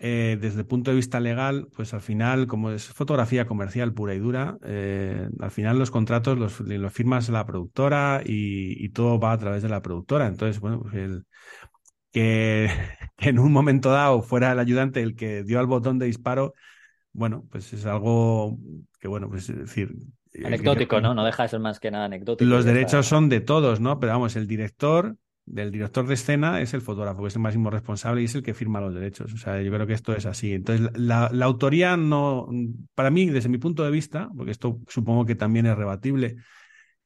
eh, 0.02 0.38
desde 0.40 0.60
el 0.60 0.66
punto 0.66 0.90
de 0.90 0.96
vista 0.96 1.20
legal, 1.20 1.68
pues 1.76 1.92
al 1.92 2.00
final, 2.00 2.46
como 2.46 2.70
es 2.70 2.86
fotografía 2.86 3.46
comercial 3.46 3.92
pura 3.92 4.14
y 4.14 4.18
dura, 4.18 4.56
eh, 4.64 5.28
al 5.38 5.50
final 5.50 5.78
los 5.78 5.90
contratos 5.90 6.38
los, 6.38 6.58
los 6.60 6.92
firmas 6.92 7.28
la 7.28 7.44
productora 7.44 8.22
y, 8.24 8.88
todo 8.88 9.20
va 9.20 9.32
a 9.32 9.38
través 9.38 9.62
de 9.62 9.68
la 9.68 9.82
productora. 9.82 10.26
Entonces, 10.26 10.58
bueno, 10.58 10.80
pues 10.80 10.94
el, 10.94 11.26
que, 12.12 12.70
en 13.18 13.38
un 13.38 13.52
momento 13.52 13.90
dado 13.90 14.22
fuera 14.22 14.52
el 14.52 14.58
ayudante 14.58 15.02
el 15.02 15.14
que 15.14 15.44
dio 15.44 15.60
al 15.60 15.66
botón 15.66 15.98
de 15.98 16.06
disparo, 16.06 16.54
bueno, 17.12 17.44
pues 17.50 17.70
es 17.74 17.84
algo 17.84 18.56
que, 19.00 19.08
bueno, 19.08 19.28
pues 19.28 19.50
es 19.50 19.58
decir... 19.58 19.94
Anecdótico, 20.42 21.02
¿no? 21.02 21.12
No 21.12 21.26
deja 21.26 21.42
de 21.42 21.50
ser 21.50 21.60
más 21.60 21.78
que 21.78 21.90
nada 21.90 22.06
anecdótico. 22.06 22.48
Los 22.48 22.64
derechos 22.64 23.04
son 23.04 23.28
de 23.28 23.42
todos, 23.42 23.80
¿no? 23.80 24.00
Pero 24.00 24.14
vamos, 24.14 24.34
el 24.36 24.46
director 24.46 25.16
del 25.50 25.72
director 25.72 26.06
de 26.06 26.14
escena 26.14 26.60
es 26.60 26.74
el 26.74 26.80
fotógrafo, 26.80 27.22
que 27.22 27.28
es 27.28 27.34
el 27.34 27.42
máximo 27.42 27.70
responsable 27.70 28.22
y 28.22 28.26
es 28.26 28.34
el 28.34 28.42
que 28.42 28.54
firma 28.54 28.80
los 28.80 28.94
derechos. 28.94 29.32
O 29.32 29.36
sea, 29.36 29.60
yo 29.60 29.72
creo 29.72 29.86
que 29.86 29.94
esto 29.94 30.14
es 30.14 30.26
así. 30.26 30.52
Entonces, 30.52 30.90
la, 30.94 31.26
autoría 31.42 31.96
no, 31.96 32.48
para 32.94 33.10
mí, 33.10 33.28
desde 33.28 33.48
mi 33.48 33.58
punto 33.58 33.84
de 33.84 33.90
vista, 33.90 34.30
porque 34.36 34.52
esto 34.52 34.80
supongo 34.86 35.26
que 35.26 35.34
también 35.34 35.66
es 35.66 35.76
rebatible 35.76 36.36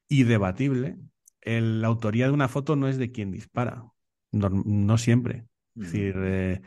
y 0.08 0.24
debatible, 0.24 0.98
la 1.42 1.88
autoría 1.88 2.26
de 2.26 2.32
una 2.32 2.48
foto 2.48 2.76
no 2.76 2.88
es 2.88 2.98
de 2.98 3.10
quien 3.10 3.30
dispara, 3.30 3.84
no, 4.32 4.98
siempre. 4.98 5.46
Es 5.76 5.92
decir, 5.92 6.14
eh, 6.18 6.60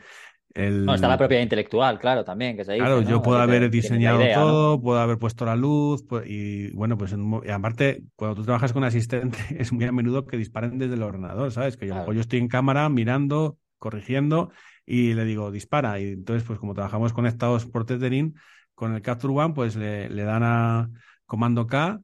no, 0.54 0.94
está 0.94 1.08
la 1.08 1.18
propiedad 1.18 1.42
intelectual, 1.42 1.98
claro, 1.98 2.24
también, 2.24 2.56
que 2.56 2.64
se 2.64 2.72
dice, 2.72 2.84
Claro, 2.84 3.02
yo 3.02 3.22
puedo 3.22 3.38
haber 3.38 3.70
diseñado 3.70 4.20
todo, 4.34 4.80
puedo 4.80 4.98
haber 4.98 5.18
puesto 5.18 5.44
la 5.44 5.56
luz, 5.56 6.04
pues, 6.08 6.28
y 6.28 6.70
bueno, 6.72 6.98
pues 6.98 7.14
aparte, 7.52 8.02
cuando 8.16 8.36
tú 8.36 8.44
trabajas 8.44 8.72
con 8.72 8.84
asistente, 8.84 9.38
es 9.58 9.72
muy 9.72 9.84
a 9.84 9.92
menudo 9.92 10.26
que 10.26 10.36
disparen 10.36 10.78
desde 10.78 10.94
el 10.94 11.02
ordenador, 11.02 11.52
¿sabes? 11.52 11.76
Que 11.76 11.86
yo, 11.86 12.12
yo 12.12 12.20
estoy 12.20 12.38
en 12.38 12.48
cámara 12.48 12.88
mirando, 12.88 13.58
corrigiendo, 13.78 14.50
y 14.84 15.14
le 15.14 15.24
digo, 15.24 15.50
dispara. 15.50 16.00
Y 16.00 16.08
entonces, 16.08 16.44
pues 16.44 16.58
como 16.58 16.74
trabajamos 16.74 17.12
conectados 17.12 17.66
por 17.66 17.84
Tethering, 17.84 18.34
con 18.74 18.94
el 18.94 19.02
Capture 19.02 19.34
One, 19.34 19.54
pues 19.54 19.76
le, 19.76 20.08
le 20.08 20.22
dan 20.22 20.42
a 20.44 20.88
comando 21.26 21.66
K 21.66 22.00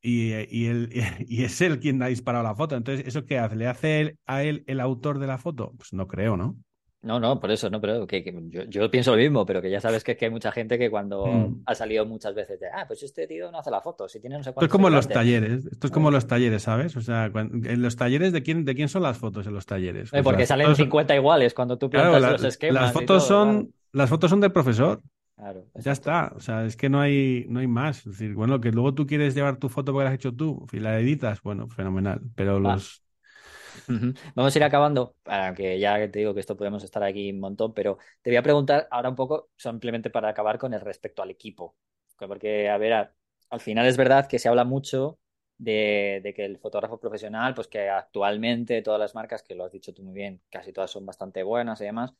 y, 0.00 0.34
y, 0.48 0.66
él, 0.66 0.90
y 1.26 1.42
es 1.42 1.60
él 1.60 1.80
quien 1.80 2.02
ha 2.02 2.06
disparado 2.06 2.44
la 2.44 2.54
foto. 2.54 2.76
Entonces, 2.76 3.06
¿eso 3.06 3.24
qué 3.24 3.38
hace? 3.38 3.56
¿Le 3.56 3.66
hace 3.66 4.16
a 4.26 4.42
él 4.42 4.62
el 4.66 4.80
autor 4.80 5.18
de 5.18 5.26
la 5.26 5.38
foto? 5.38 5.72
Pues 5.76 5.92
no 5.92 6.06
creo, 6.06 6.36
¿no? 6.36 6.56
No, 7.00 7.20
no, 7.20 7.38
por 7.38 7.52
eso, 7.52 7.70
no, 7.70 7.80
pero 7.80 8.06
que, 8.08 8.24
yo, 8.48 8.64
yo, 8.64 8.90
pienso 8.90 9.12
lo 9.12 9.18
mismo, 9.18 9.46
pero 9.46 9.62
que 9.62 9.70
ya 9.70 9.80
sabes 9.80 10.02
que, 10.02 10.16
que 10.16 10.24
hay 10.24 10.30
mucha 10.32 10.50
gente 10.50 10.78
que 10.78 10.90
cuando 10.90 11.26
mm. 11.26 11.62
ha 11.64 11.74
salido 11.76 12.04
muchas 12.04 12.34
veces 12.34 12.58
de, 12.58 12.66
ah, 12.74 12.86
pues 12.88 13.04
este 13.04 13.28
tío 13.28 13.52
no 13.52 13.58
hace 13.58 13.70
la 13.70 13.80
foto, 13.80 14.08
si 14.08 14.18
tiene 14.18 14.36
no 14.36 14.42
sé 14.42 14.50
Esto 14.50 14.64
es 14.64 14.70
como 14.70 14.90
los 14.90 15.06
talleres, 15.06 15.66
esto 15.66 15.86
es 15.86 15.92
como 15.92 16.10
los 16.10 16.26
talleres, 16.26 16.62
¿sabes? 16.62 16.96
O 16.96 17.00
sea, 17.00 17.26
en 17.26 17.82
los 17.82 17.94
talleres, 17.94 18.32
¿de 18.32 18.42
quién, 18.42 18.64
¿de 18.64 18.74
quién 18.74 18.88
son 18.88 19.02
las 19.02 19.16
fotos 19.16 19.46
en 19.46 19.54
los 19.54 19.64
talleres? 19.64 20.12
Eh, 20.12 20.24
porque 20.24 20.44
salen 20.44 20.74
50 20.74 21.14
iguales 21.14 21.54
cuando 21.54 21.78
tú 21.78 21.88
plantas 21.88 22.32
los 22.32 22.44
esquemas. 22.44 22.82
Las 22.82 22.92
fotos, 22.92 23.24
son, 23.24 23.72
las 23.92 24.10
fotos 24.10 24.30
son 24.30 24.40
del 24.40 24.50
profesor. 24.50 25.00
Claro, 25.36 25.66
ya 25.76 25.92
está, 25.92 26.32
o 26.34 26.40
sea, 26.40 26.64
es 26.64 26.76
que 26.76 26.88
no 26.88 27.00
hay, 27.00 27.46
no 27.48 27.60
hay 27.60 27.68
más. 27.68 27.98
Es 27.98 28.18
decir, 28.18 28.34
bueno, 28.34 28.60
que 28.60 28.72
luego 28.72 28.92
tú 28.92 29.06
quieres 29.06 29.36
llevar 29.36 29.58
tu 29.58 29.68
foto 29.68 29.92
porque 29.92 30.02
la 30.02 30.10
has 30.10 30.16
hecho 30.16 30.34
tú 30.34 30.66
y 30.72 30.80
la 30.80 30.98
editas, 30.98 31.42
bueno, 31.42 31.68
fenomenal. 31.68 32.20
Pero 32.34 32.58
los, 32.58 33.04
Vamos 34.34 34.54
a 34.54 34.58
ir 34.58 34.64
acabando, 34.64 35.16
para 35.22 35.54
que 35.54 35.78
ya 35.78 35.98
te 36.10 36.18
digo 36.20 36.34
que 36.34 36.40
esto 36.40 36.56
podemos 36.56 36.82
estar 36.84 37.02
aquí 37.02 37.30
un 37.30 37.40
montón, 37.40 37.74
pero 37.74 37.98
te 38.22 38.30
voy 38.30 38.36
a 38.36 38.42
preguntar 38.42 38.88
ahora 38.90 39.08
un 39.08 39.16
poco, 39.16 39.50
simplemente 39.56 40.10
para 40.10 40.28
acabar 40.28 40.58
con 40.58 40.74
el 40.74 40.80
respecto 40.80 41.22
al 41.22 41.30
equipo. 41.30 41.76
Porque, 42.16 42.68
a 42.68 42.78
ver, 42.78 43.12
al 43.50 43.60
final 43.60 43.86
es 43.86 43.96
verdad 43.96 44.26
que 44.26 44.38
se 44.38 44.48
habla 44.48 44.64
mucho 44.64 45.18
de, 45.58 46.32
que 46.34 46.44
el 46.44 46.58
fotógrafo 46.58 46.98
profesional, 46.98 47.54
pues 47.54 47.68
que 47.68 47.88
actualmente 47.88 48.82
todas 48.82 49.00
las 49.00 49.14
marcas, 49.14 49.42
que 49.42 49.54
lo 49.54 49.64
has 49.64 49.72
dicho 49.72 49.92
tú 49.92 50.02
muy 50.02 50.14
bien, 50.14 50.40
casi 50.50 50.72
todas 50.72 50.90
son 50.90 51.04
bastante 51.06 51.42
buenas 51.42 51.80
y 51.80 51.84
demás, 51.84 52.14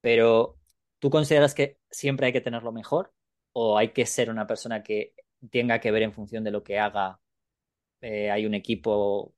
pero 0.00 0.58
¿tú 0.98 1.10
consideras 1.10 1.54
que 1.54 1.78
siempre 1.90 2.26
hay 2.26 2.32
que 2.32 2.40
tenerlo 2.40 2.72
mejor? 2.72 3.12
¿O 3.52 3.78
hay 3.78 3.88
que 3.92 4.06
ser 4.06 4.30
una 4.30 4.46
persona 4.46 4.82
que 4.82 5.14
tenga 5.50 5.80
que 5.80 5.90
ver 5.90 6.02
en 6.02 6.12
función 6.12 6.44
de 6.44 6.50
lo 6.50 6.62
que 6.62 6.78
haga? 6.78 7.20
Eh, 8.00 8.30
hay 8.30 8.46
un 8.46 8.54
equipo 8.54 9.34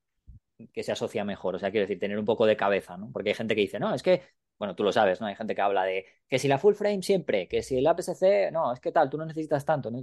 que 0.73 0.83
se 0.83 0.93
asocia 0.93 1.25
mejor. 1.25 1.57
O 1.57 1.59
sea, 1.59 1.71
quiero 1.71 1.85
decir, 1.87 1.99
tener 1.99 2.19
un 2.19 2.25
poco 2.25 2.47
de 2.47 2.57
cabeza, 2.57 2.97
¿no? 2.97 3.11
Porque 3.13 3.31
hay 3.31 3.35
gente 3.35 3.55
que 3.55 3.63
dice, 3.63 3.79
no, 3.79 3.95
es 3.95 4.03
que, 4.03 4.23
bueno, 4.59 4.75
tú 4.75 4.85
lo 4.85 4.93
sabes, 4.93 5.21
¿no? 5.21 5.27
Hay 5.27 5.37
gente 5.37 5.55
que 5.55 5.61
habla 5.61 5.85
de 5.85 6.07
que 6.29 6.39
si 6.39 6.49
la 6.49 6.59
full 6.59 6.75
frame 6.75 7.03
siempre, 7.03 7.49
que 7.49 7.63
si 7.63 7.77
el 7.79 7.87
APS-C, 7.87 8.51
no, 8.53 8.73
es 8.73 8.81
que 8.81 8.93
tal, 8.93 9.11
tú 9.11 9.19
no 9.19 9.27
necesitas 9.27 9.65
tanto. 9.65 9.91
¿no? 9.91 10.01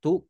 Tú, 0.00 0.28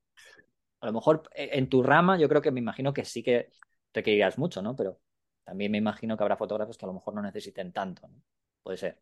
a 0.80 0.86
lo 0.86 0.92
mejor 0.92 1.22
eh, 1.34 1.50
en 1.52 1.68
tu 1.68 1.82
rama, 1.82 2.18
yo 2.18 2.28
creo 2.28 2.42
que 2.42 2.50
me 2.50 2.60
imagino 2.60 2.92
que 2.92 3.04
sí 3.04 3.22
que 3.22 3.50
requerirás 3.92 4.38
mucho, 4.38 4.62
¿no? 4.62 4.76
Pero 4.76 5.00
también 5.44 5.72
me 5.72 5.78
imagino 5.78 6.16
que 6.16 6.22
habrá 6.22 6.36
fotógrafos 6.36 6.78
que 6.78 6.86
a 6.86 6.88
lo 6.88 6.94
mejor 6.94 7.14
no 7.14 7.22
necesiten 7.22 7.72
tanto, 7.72 8.08
¿no? 8.08 8.22
Puede 8.62 8.78
ser. 8.78 8.98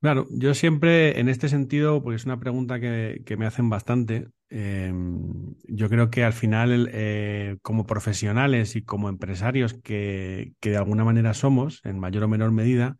Claro, 0.00 0.26
yo 0.30 0.54
siempre 0.54 1.18
en 1.18 1.28
este 1.28 1.48
sentido, 1.48 2.02
porque 2.02 2.16
es 2.16 2.24
una 2.24 2.40
pregunta 2.40 2.80
que, 2.80 3.22
me 3.38 3.46
hacen 3.46 3.70
bastante, 3.70 4.28
em, 4.54 5.54
yo 5.64 5.88
creo 5.88 6.10
que 6.10 6.24
al 6.24 6.32
final 6.32 6.88
eh, 6.92 7.56
como 7.62 7.86
profesionales 7.86 8.76
y 8.76 8.82
como 8.82 9.08
empresarios 9.08 9.74
que, 9.74 10.52
que, 10.60 10.70
de 10.70 10.76
alguna 10.76 11.04
manera 11.04 11.34
somos, 11.34 11.80
en 11.84 11.98
mayor 11.98 12.24
o 12.24 12.28
menor 12.28 12.52
medida, 12.52 12.96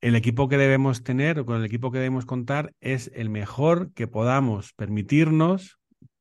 el 0.00 0.14
equipo 0.14 0.48
que 0.48 0.58
debemos 0.58 1.02
tener 1.02 1.40
o 1.40 1.46
con 1.46 1.56
el 1.56 1.64
equipo 1.64 1.90
que 1.90 1.98
debemos 1.98 2.26
contar 2.26 2.72
es 2.80 3.10
el 3.14 3.30
mejor 3.30 3.92
que 3.94 4.06
podamos 4.06 4.72
permitirnos 4.74 5.78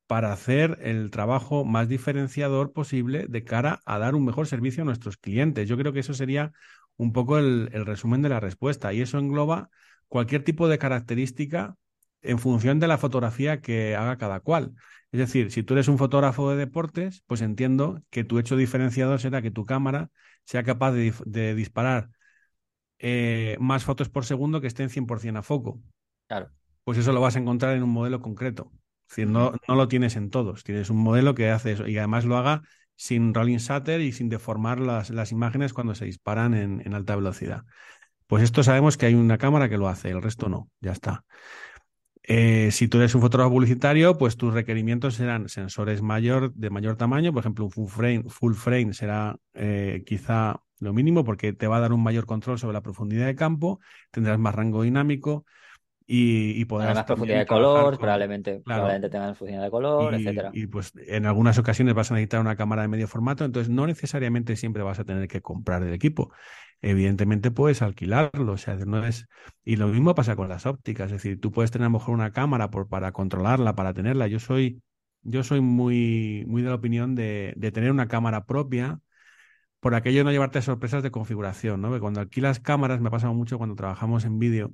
para 0.07 0.31
hacer 0.31 0.79
el 0.81 1.11
trabajo 1.11 1.65
más 1.65 1.89
diferenciador 1.89 2.71
posible 2.71 3.25
de 3.27 3.43
cara 3.43 3.81
a 3.85 3.99
dar 3.99 4.15
un 4.15 4.25
mejor 4.25 4.47
servicio 4.47 4.83
a 4.83 4.85
nuestros 4.85 5.17
clientes. 5.17 5.67
Yo 5.67 5.77
creo 5.77 5.93
que 5.93 5.99
eso 5.99 6.13
sería 6.13 6.53
un 6.95 7.13
poco 7.13 7.37
el, 7.37 7.69
resumen 7.85 8.21
de 8.21 8.29
la 8.29 8.39
respuesta 8.39 8.93
y 8.93 9.01
eso 9.01 9.19
engloba 9.19 9.69
cualquier 10.07 10.43
tipo 10.43 10.67
de 10.67 10.79
característica 10.79 11.75
en 12.21 12.39
función 12.39 12.79
de 12.79 12.87
la 12.87 12.97
fotografía 12.97 13.61
que 13.61 13.95
haga 13.95 14.17
cada 14.17 14.39
cual. 14.39 14.73
Es 15.11 15.19
decir, 15.19 15.51
si 15.51 15.63
tú 15.63 15.73
eres 15.73 15.87
un 15.87 15.97
fotógrafo 15.97 16.49
de 16.51 16.57
deportes, 16.57 17.23
pues 17.27 17.41
entiendo 17.41 18.01
que 18.09 18.23
tu 18.23 18.39
hecho 18.39 18.55
diferenciador 18.57 19.19
será 19.19 19.41
que 19.41 19.51
tu 19.51 19.65
cámara 19.65 20.09
sea 20.43 20.63
capaz 20.63 20.91
de, 20.91 21.55
disparar 21.55 22.09
eh, 22.99 23.57
más 23.59 23.83
fotos 23.83 24.09
por 24.09 24.25
segundo 24.25 24.61
que 24.61 24.67
estén 24.67 24.89
100% 24.89 25.37
a 25.37 25.43
foco. 25.43 25.81
Claro. 26.27 26.51
Pues 26.83 26.97
eso 26.97 27.11
lo 27.13 27.21
vas 27.21 27.35
a 27.35 27.39
encontrar 27.39 27.75
en 27.75 27.83
un 27.83 27.89
modelo 27.89 28.21
concreto. 28.21 28.71
Es 29.09 29.15
decir, 29.15 29.27
no, 29.27 29.53
no 29.67 29.75
lo 29.75 29.87
tienes 29.87 30.15
en 30.15 30.29
todos. 30.29 30.63
Tienes 30.63 30.89
un 30.89 30.97
modelo 30.97 31.35
que 31.35 31.49
hace 31.49 31.73
eso 31.73 31.87
y 31.87 31.97
además 31.97 32.25
lo 32.25 32.37
haga 32.37 32.63
sin 32.97 33.33
rolling 33.33 33.57
shutter 33.57 34.01
y 34.01 34.11
sin 34.11 34.27
deformar 34.27 34.79
las, 34.79 35.09
las 35.11 35.31
imágenes 35.31 35.71
cuando 35.71 35.95
se 35.95 36.05
disparan 36.05 36.53
en, 36.53 36.93
alta 36.93 37.15
velocidad. 37.15 37.63
Pues 38.25 38.43
esto 38.43 38.63
sabemos 38.63 38.97
que 38.97 39.05
hay 39.05 39.13
una 39.13 39.37
cámara 39.37 39.69
que 39.69 39.77
lo 39.77 39.87
hace, 39.87 40.09
el 40.09 40.21
resto 40.21 40.49
no, 40.49 40.69
ya 40.81 40.91
está. 40.91 41.23
Eh, 42.29 42.71
si 42.71 42.89
tú 42.89 42.97
eres 42.97 43.15
un 43.15 43.21
fotógrafo 43.21 43.51
publicitario, 43.51 44.17
pues 44.17 44.35
tus 44.35 44.53
requerimientos 44.53 45.15
serán 45.15 45.47
sensores 45.47 46.01
mayor, 46.01 46.53
de 46.53 46.69
mayor 46.69 46.97
tamaño, 46.97 47.31
por 47.31 47.39
ejemplo, 47.39 47.63
un 47.65 47.71
full 47.71 47.87
frame, 47.87 48.23
full 48.27 48.53
frame 48.53 48.93
será 48.93 49.37
eh, 49.53 50.03
quizá 50.05 50.61
lo 50.79 50.91
mínimo 50.91 51.23
porque 51.23 51.53
te 51.53 51.67
va 51.67 51.77
a 51.77 51.79
dar 51.79 51.93
un 51.93 52.03
mayor 52.03 52.25
control 52.25 52.59
sobre 52.59 52.73
la 52.73 52.81
profundidad 52.81 53.25
de 53.25 53.35
campo, 53.35 53.79
tendrás 54.11 54.37
más 54.39 54.53
rango 54.53 54.83
dinámico, 54.83 55.45
y, 56.09 56.59
y 56.59 56.65
podrás 56.65 56.95
más 56.95 57.05
profundidad 57.05 57.39
de 57.39 57.45
color, 57.45 57.97
probablemente, 57.97 58.61
probablemente 58.63 59.09
tengan 59.09 59.29
profundidad 59.29 59.63
de 59.63 59.69
color, 59.69 60.13
y, 60.13 60.17
etcétera. 60.17 60.51
Y 60.53 60.67
pues 60.67 60.93
en 61.05 61.25
algunas 61.25 61.57
ocasiones 61.57 61.93
vas 61.93 62.11
a 62.11 62.13
necesitar 62.13 62.39
una 62.39 62.55
cámara 62.55 62.81
de 62.81 62.87
medio 62.87 63.07
formato, 63.07 63.43
entonces 63.43 63.69
no 63.69 63.87
necesariamente 63.87 64.55
siempre 64.55 64.83
vas 64.83 64.99
a 64.99 65.03
tener 65.03 65.27
que 65.27 65.41
comprar 65.41 65.83
el 65.83 65.93
equipo. 65.93 66.31
Evidentemente 66.81 67.51
puedes 67.51 67.81
alquilarlo, 67.81 68.53
o 68.53 68.57
sea, 68.57 68.75
no 68.75 69.05
es... 69.05 69.27
Y 69.63 69.77
lo 69.77 69.87
mismo 69.87 70.15
pasa 70.15 70.35
con 70.35 70.49
las 70.49 70.65
ópticas, 70.65 71.07
es 71.07 71.23
decir, 71.23 71.39
tú 71.39 71.51
puedes 71.51 71.71
tener 71.71 71.85
a 71.85 71.89
lo 71.89 71.97
mejor 71.97 72.13
una 72.13 72.31
cámara 72.31 72.69
por, 72.69 72.87
para 72.87 73.11
controlarla, 73.11 73.75
para 73.75 73.93
tenerla. 73.93 74.27
Yo 74.27 74.39
soy, 74.39 74.81
yo 75.23 75.43
soy 75.43 75.61
muy, 75.61 76.45
muy 76.47 76.61
de 76.61 76.69
la 76.69 76.75
opinión 76.75 77.15
de, 77.15 77.53
de 77.57 77.71
tener 77.71 77.91
una 77.91 78.07
cámara 78.07 78.45
propia, 78.45 78.99
por 79.79 79.95
aquello 79.95 80.19
de 80.19 80.23
no 80.25 80.31
llevarte 80.31 80.61
sorpresas 80.61 81.03
de 81.03 81.11
configuración, 81.11 81.81
¿no? 81.81 81.89
Porque 81.89 82.01
cuando 82.01 82.19
alquilas 82.19 82.59
cámaras, 82.59 82.99
me 83.01 83.09
ha 83.09 83.11
pasado 83.11 83.33
mucho 83.33 83.57
cuando 83.57 83.75
trabajamos 83.75 84.25
en 84.25 84.39
vídeo, 84.39 84.73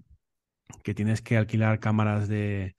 que 0.83 0.93
tienes 0.93 1.21
que 1.21 1.37
alquilar 1.37 1.79
cámaras 1.79 2.27
de, 2.27 2.75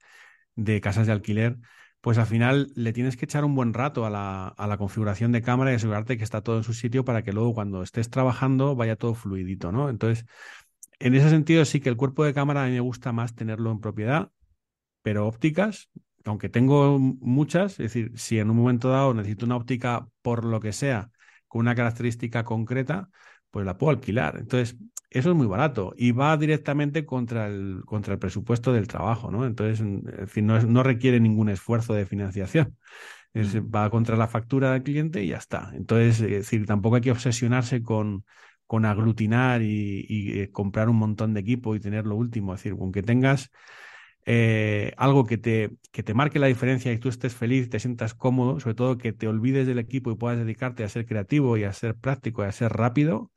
de, 0.55 0.81
casas 0.81 1.07
de 1.07 1.13
alquiler, 1.13 1.57
pues 2.05 2.19
al 2.19 2.27
final 2.27 2.71
le 2.75 2.93
tienes 2.93 3.17
que 3.17 3.25
echar 3.25 3.43
un 3.45 3.55
buen 3.55 3.73
rato 3.73 4.05
a 4.05 4.11
la, 4.11 4.49
a 4.49 4.67
la, 4.67 4.77
configuración 4.77 5.31
de 5.31 5.41
cámara 5.41 5.71
y 5.71 5.75
asegurarte 5.75 6.19
que 6.19 6.23
está 6.23 6.41
todo 6.41 6.57
en 6.57 6.63
su 6.63 6.75
sitio 6.75 7.03
para 7.03 7.23
que 7.23 7.33
luego 7.33 7.55
cuando 7.55 7.81
estés 7.81 8.11
trabajando 8.11 8.75
vaya 8.75 8.95
todo 8.95 9.15
fluidito, 9.15 9.71
¿no? 9.71 9.89
Entonces, 9.89 10.27
en 10.99 11.15
ese 11.15 11.31
sentido 11.31 11.65
sí 11.65 11.79
que 11.79 11.89
el 11.89 11.97
cuerpo 11.97 12.23
de 12.23 12.35
cámara 12.35 12.63
a 12.63 12.67
mí 12.67 12.73
me 12.73 12.79
gusta 12.79 13.11
más 13.11 13.33
tenerlo 13.33 13.71
en 13.71 13.79
propiedad, 13.79 14.29
pero 15.01 15.25
ópticas, 15.25 15.89
aunque 16.25 16.47
tengo 16.47 16.99
muchas, 16.99 17.71
es 17.71 17.91
decir, 17.91 18.11
si 18.13 18.37
en 18.37 18.51
un 18.51 18.57
momento 18.57 18.89
dado 18.89 19.15
necesito 19.15 19.47
una 19.47 19.55
óptica 19.55 20.07
por 20.21 20.45
lo 20.45 20.59
que 20.59 20.73
sea, 20.73 21.09
con 21.47 21.61
una 21.61 21.73
característica 21.73 22.43
concreta, 22.43 23.09
pues 23.49 23.65
la 23.65 23.79
puedo 23.79 23.89
alquilar. 23.89 24.37
Entonces, 24.37 24.77
eso 25.17 25.29
es 25.31 25.35
muy 25.35 25.47
barato 25.47 25.93
y 25.97 26.11
va 26.11 26.35
directamente 26.37 27.05
contra 27.05 27.47
el, 27.47 27.81
contra 27.85 28.13
el 28.13 28.19
presupuesto 28.19 28.73
del 28.73 28.87
trabajo, 28.87 29.31
¿no? 29.31 29.45
Entonces, 29.45 29.81
no, 30.43 30.57
es, 30.57 30.65
no 30.67 30.83
requiere 30.83 31.19
ningún 31.19 31.49
esfuerzo 31.49 31.93
de 31.93 32.05
financiación. 32.05 32.77
Es, 33.33 33.55
va 33.57 33.89
contra 33.89 34.17
la 34.17 34.27
factura 34.27 34.73
del 34.73 34.83
cliente 34.83 35.23
y 35.23 35.29
ya 35.29 35.37
está. 35.37 35.71
Entonces, 35.75 36.21
es 36.21 36.29
decir, 36.31 36.65
tampoco 36.65 36.97
hay 36.97 37.01
que 37.03 37.11
obsesionarse 37.11 37.83
con, 37.83 38.25
con 38.67 38.85
aglutinar 38.85 39.61
y, 39.61 40.05
y, 40.09 40.39
eh, 40.41 40.51
comprar 40.51 40.89
un 40.89 40.97
montón 40.97 41.33
de 41.33 41.41
equipo 41.41 41.75
y 41.75 41.79
tener 41.81 42.05
lo 42.07 42.15
último. 42.15 42.53
Es 42.55 42.61
decir, 42.63 42.77
aunque 42.79 43.03
tengas 43.03 43.51
eh, 44.25 44.93
algo 44.97 45.25
que 45.25 45.37
te, 45.37 45.71
que 45.91 46.03
te 46.03 46.13
marque 46.13 46.39
la 46.39 46.47
diferencia 46.47 46.91
y 46.91 46.97
tú 46.99 47.09
estés 47.09 47.35
feliz, 47.35 47.69
te 47.69 47.79
sientas 47.79 48.13
cómodo, 48.15 48.59
sobre 48.59 48.75
todo 48.75 48.97
que 48.97 49.13
te 49.13 49.27
olvides 49.27 49.67
del 49.67 49.79
equipo 49.79 50.11
y 50.11 50.15
puedas 50.15 50.39
dedicarte 50.39 50.83
a 50.83 50.89
ser 50.89 51.05
creativo 51.05 51.57
y 51.57 51.63
a 51.63 51.73
ser 51.73 51.95
práctico 51.95 52.43
y 52.43 52.47
a 52.47 52.51
ser 52.51 52.73
rápido, 52.73 53.31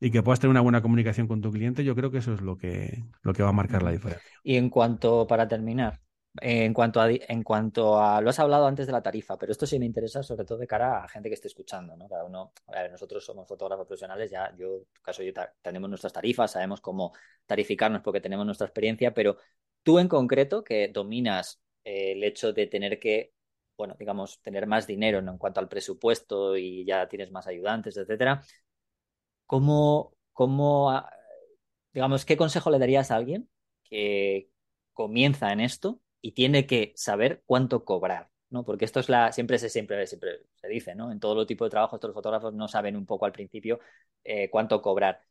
y 0.00 0.10
que 0.10 0.22
puedas 0.22 0.40
tener 0.40 0.50
una 0.50 0.60
buena 0.60 0.82
comunicación 0.82 1.26
con 1.26 1.40
tu 1.40 1.50
cliente, 1.50 1.84
yo 1.84 1.94
creo 1.94 2.10
que 2.10 2.18
eso 2.18 2.32
es 2.32 2.40
lo 2.40 2.56
que, 2.56 3.04
lo 3.22 3.32
que 3.32 3.42
va 3.42 3.48
a 3.48 3.52
marcar 3.52 3.82
la 3.82 3.90
diferencia. 3.90 4.22
Y 4.42 4.56
en 4.56 4.70
cuanto, 4.70 5.26
para 5.26 5.48
terminar, 5.48 6.00
en 6.40 6.72
cuanto, 6.72 7.00
a, 7.00 7.10
en 7.10 7.42
cuanto 7.42 8.00
a, 8.00 8.20
lo 8.20 8.30
has 8.30 8.38
hablado 8.38 8.66
antes 8.66 8.86
de 8.86 8.92
la 8.92 9.02
tarifa, 9.02 9.36
pero 9.36 9.52
esto 9.52 9.66
sí 9.66 9.78
me 9.78 9.86
interesa 9.86 10.22
sobre 10.22 10.44
todo 10.44 10.58
de 10.58 10.66
cara 10.66 11.02
a 11.02 11.08
gente 11.08 11.28
que 11.28 11.34
esté 11.34 11.48
escuchando, 11.48 11.96
¿no? 11.96 12.08
Cada 12.08 12.24
uno, 12.24 12.52
a 12.66 12.82
ver, 12.82 12.90
nosotros 12.92 13.24
somos 13.24 13.48
fotógrafos 13.48 13.86
profesionales, 13.86 14.30
ya 14.30 14.54
yo, 14.56 14.76
en 14.76 14.84
tu 14.92 15.02
caso, 15.02 15.22
yo 15.22 15.32
tenemos 15.62 15.88
nuestras 15.88 16.12
tarifas, 16.12 16.52
sabemos 16.52 16.80
cómo 16.80 17.12
tarificarnos 17.46 18.02
porque 18.02 18.20
tenemos 18.20 18.46
nuestra 18.46 18.66
experiencia, 18.66 19.12
pero 19.12 19.38
tú 19.82 19.98
en 19.98 20.08
concreto, 20.08 20.62
que 20.62 20.88
dominas 20.88 21.60
eh, 21.84 22.12
el 22.12 22.22
hecho 22.22 22.52
de 22.52 22.66
tener 22.66 22.98
que, 23.00 23.32
bueno, 23.76 23.96
digamos, 23.98 24.40
tener 24.42 24.66
más 24.66 24.86
dinero 24.86 25.22
¿no? 25.22 25.32
en 25.32 25.38
cuanto 25.38 25.60
al 25.60 25.68
presupuesto 25.68 26.56
y 26.56 26.84
ya 26.84 27.08
tienes 27.08 27.30
más 27.32 27.46
ayudantes, 27.46 27.96
etcétera, 27.96 28.42
¿Cómo, 29.48 30.14
cómo, 30.34 30.92
ah, 30.92 31.10
digamos, 31.92 32.24
qué 32.24 32.36
consejo 32.36 32.70
le 32.70 32.78
darías 32.78 33.10
a 33.10 33.16
alguien 33.16 33.50
que 33.84 34.50
comienza 34.94 35.52
en 35.52 35.60
esto 35.60 36.00
y 36.20 36.32
tiene 36.32 36.66
que 36.68 36.92
saber 36.96 37.42
cuánto 37.46 37.84
cobrar? 37.84 38.30
¿no? 38.50 38.64
Porque 38.64 38.84
esto 38.84 39.00
es 39.00 39.08
la, 39.08 39.32
siempre 39.32 39.58
se, 39.58 39.68
siempre, 39.70 40.06
siempre 40.06 40.40
se 40.56 40.68
dice, 40.68 40.94
¿no? 40.94 41.12
En 41.12 41.20
todo 41.20 41.34
lo 41.34 41.46
tipo 41.46 41.64
de 41.64 41.70
trabajos, 41.70 42.00
todos 42.00 42.10
los 42.10 42.16
fotógrafos 42.16 42.54
no 42.54 42.68
saben 42.68 42.96
un 42.96 43.06
poco 43.06 43.26
al 43.26 43.32
principio 43.32 43.80
eh, 44.24 44.50
cuánto 44.50 44.82
cobrar. 44.82 45.22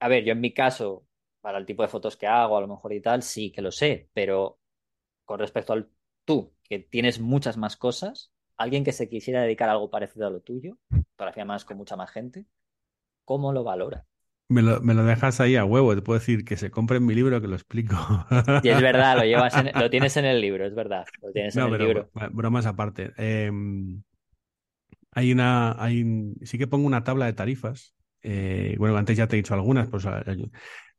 A 0.00 0.08
ver, 0.08 0.24
yo 0.24 0.32
en 0.32 0.40
mi 0.40 0.52
caso, 0.54 1.06
para 1.40 1.58
el 1.58 1.66
tipo 1.66 1.82
de 1.82 1.88
fotos 1.88 2.16
que 2.16 2.26
hago, 2.26 2.56
a 2.56 2.60
lo 2.60 2.68
mejor 2.68 2.92
y 2.92 3.00
tal, 3.02 3.22
sí 3.22 3.52
que 3.52 3.62
lo 3.62 3.72
sé, 3.72 4.10
pero 4.14 4.60
con 5.24 5.38
respecto 5.40 5.72
al 5.72 5.90
tú, 6.24 6.54
que 6.64 6.78
tienes 6.80 7.20
muchas 7.20 7.56
más 7.56 7.76
cosas, 7.76 8.32
alguien 8.56 8.84
que 8.84 8.92
se 8.92 9.08
quisiera 9.08 9.42
dedicar 9.42 9.68
a 9.68 9.72
algo 9.72 9.90
parecido 9.90 10.26
a 10.26 10.30
lo 10.30 10.40
tuyo, 10.40 10.78
fotografía 11.16 11.44
más 11.44 11.64
con 11.64 11.76
mucha 11.76 11.96
más 11.96 12.10
gente, 12.10 12.46
¿Cómo 13.24 13.52
lo 13.52 13.64
valora? 13.64 14.04
Me 14.48 14.60
lo, 14.60 14.80
me 14.80 14.92
lo, 14.92 15.04
dejas 15.04 15.40
ahí 15.40 15.56
a 15.56 15.64
huevo, 15.64 15.94
te 15.94 16.02
puedo 16.02 16.18
decir 16.18 16.44
que 16.44 16.56
se 16.56 16.70
compre 16.70 17.00
mi 17.00 17.14
libro 17.14 17.40
que 17.40 17.48
lo 17.48 17.54
explico. 17.54 17.96
Y 18.62 18.68
es 18.68 18.82
verdad, 18.82 19.16
lo, 19.16 19.24
llevas 19.24 19.56
en, 19.56 19.70
lo 19.74 19.88
tienes 19.88 20.16
en 20.18 20.26
el 20.26 20.40
libro, 20.40 20.66
es 20.66 20.74
verdad. 20.74 21.06
Lo 21.22 21.32
tienes 21.32 21.56
no, 21.56 21.66
en 21.66 21.72
el 21.72 21.78
pero, 21.78 21.86
libro. 21.86 22.10
Bromas 22.32 22.66
aparte. 22.66 23.12
Eh, 23.16 23.50
hay 25.12 25.32
una, 25.32 25.82
hay, 25.82 26.34
sí 26.42 26.58
que 26.58 26.66
pongo 26.66 26.86
una 26.86 27.04
tabla 27.04 27.26
de 27.26 27.32
tarifas. 27.32 27.94
Eh, 28.22 28.76
bueno, 28.78 28.96
antes 28.96 29.16
ya 29.16 29.26
te 29.26 29.36
he 29.36 29.38
dicho 29.42 29.54
algunas, 29.54 29.88
pues, 29.88 30.06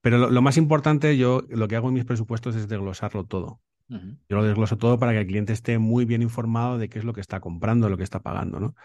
pero 0.02 0.18
lo, 0.18 0.30
lo, 0.30 0.42
más 0.42 0.58
importante, 0.58 1.16
yo 1.18 1.44
lo 1.50 1.68
que 1.68 1.76
hago 1.76 1.88
en 1.90 1.94
mis 1.94 2.06
presupuestos 2.06 2.56
es 2.56 2.68
desglosarlo 2.68 3.26
todo. 3.26 3.62
Uh 3.90 3.96
-huh. 3.96 4.18
Yo 4.30 4.38
lo 4.38 4.44
desgloso 4.44 4.78
todo 4.78 4.98
para 4.98 5.12
que 5.12 5.20
el 5.20 5.28
cliente 5.28 5.54
esté 5.54 5.78
muy 5.78 6.06
bien 6.06 6.22
informado 6.22 6.78
de 6.78 6.90
qué 6.90 7.00
es 7.00 7.06
lo 7.06 7.14
que 7.14 7.22
está 7.22 7.40
comprando, 7.40 7.90
lo 7.90 7.98
que 7.98 8.04
está 8.04 8.22
pagando, 8.22 8.60
¿no? 8.60 8.76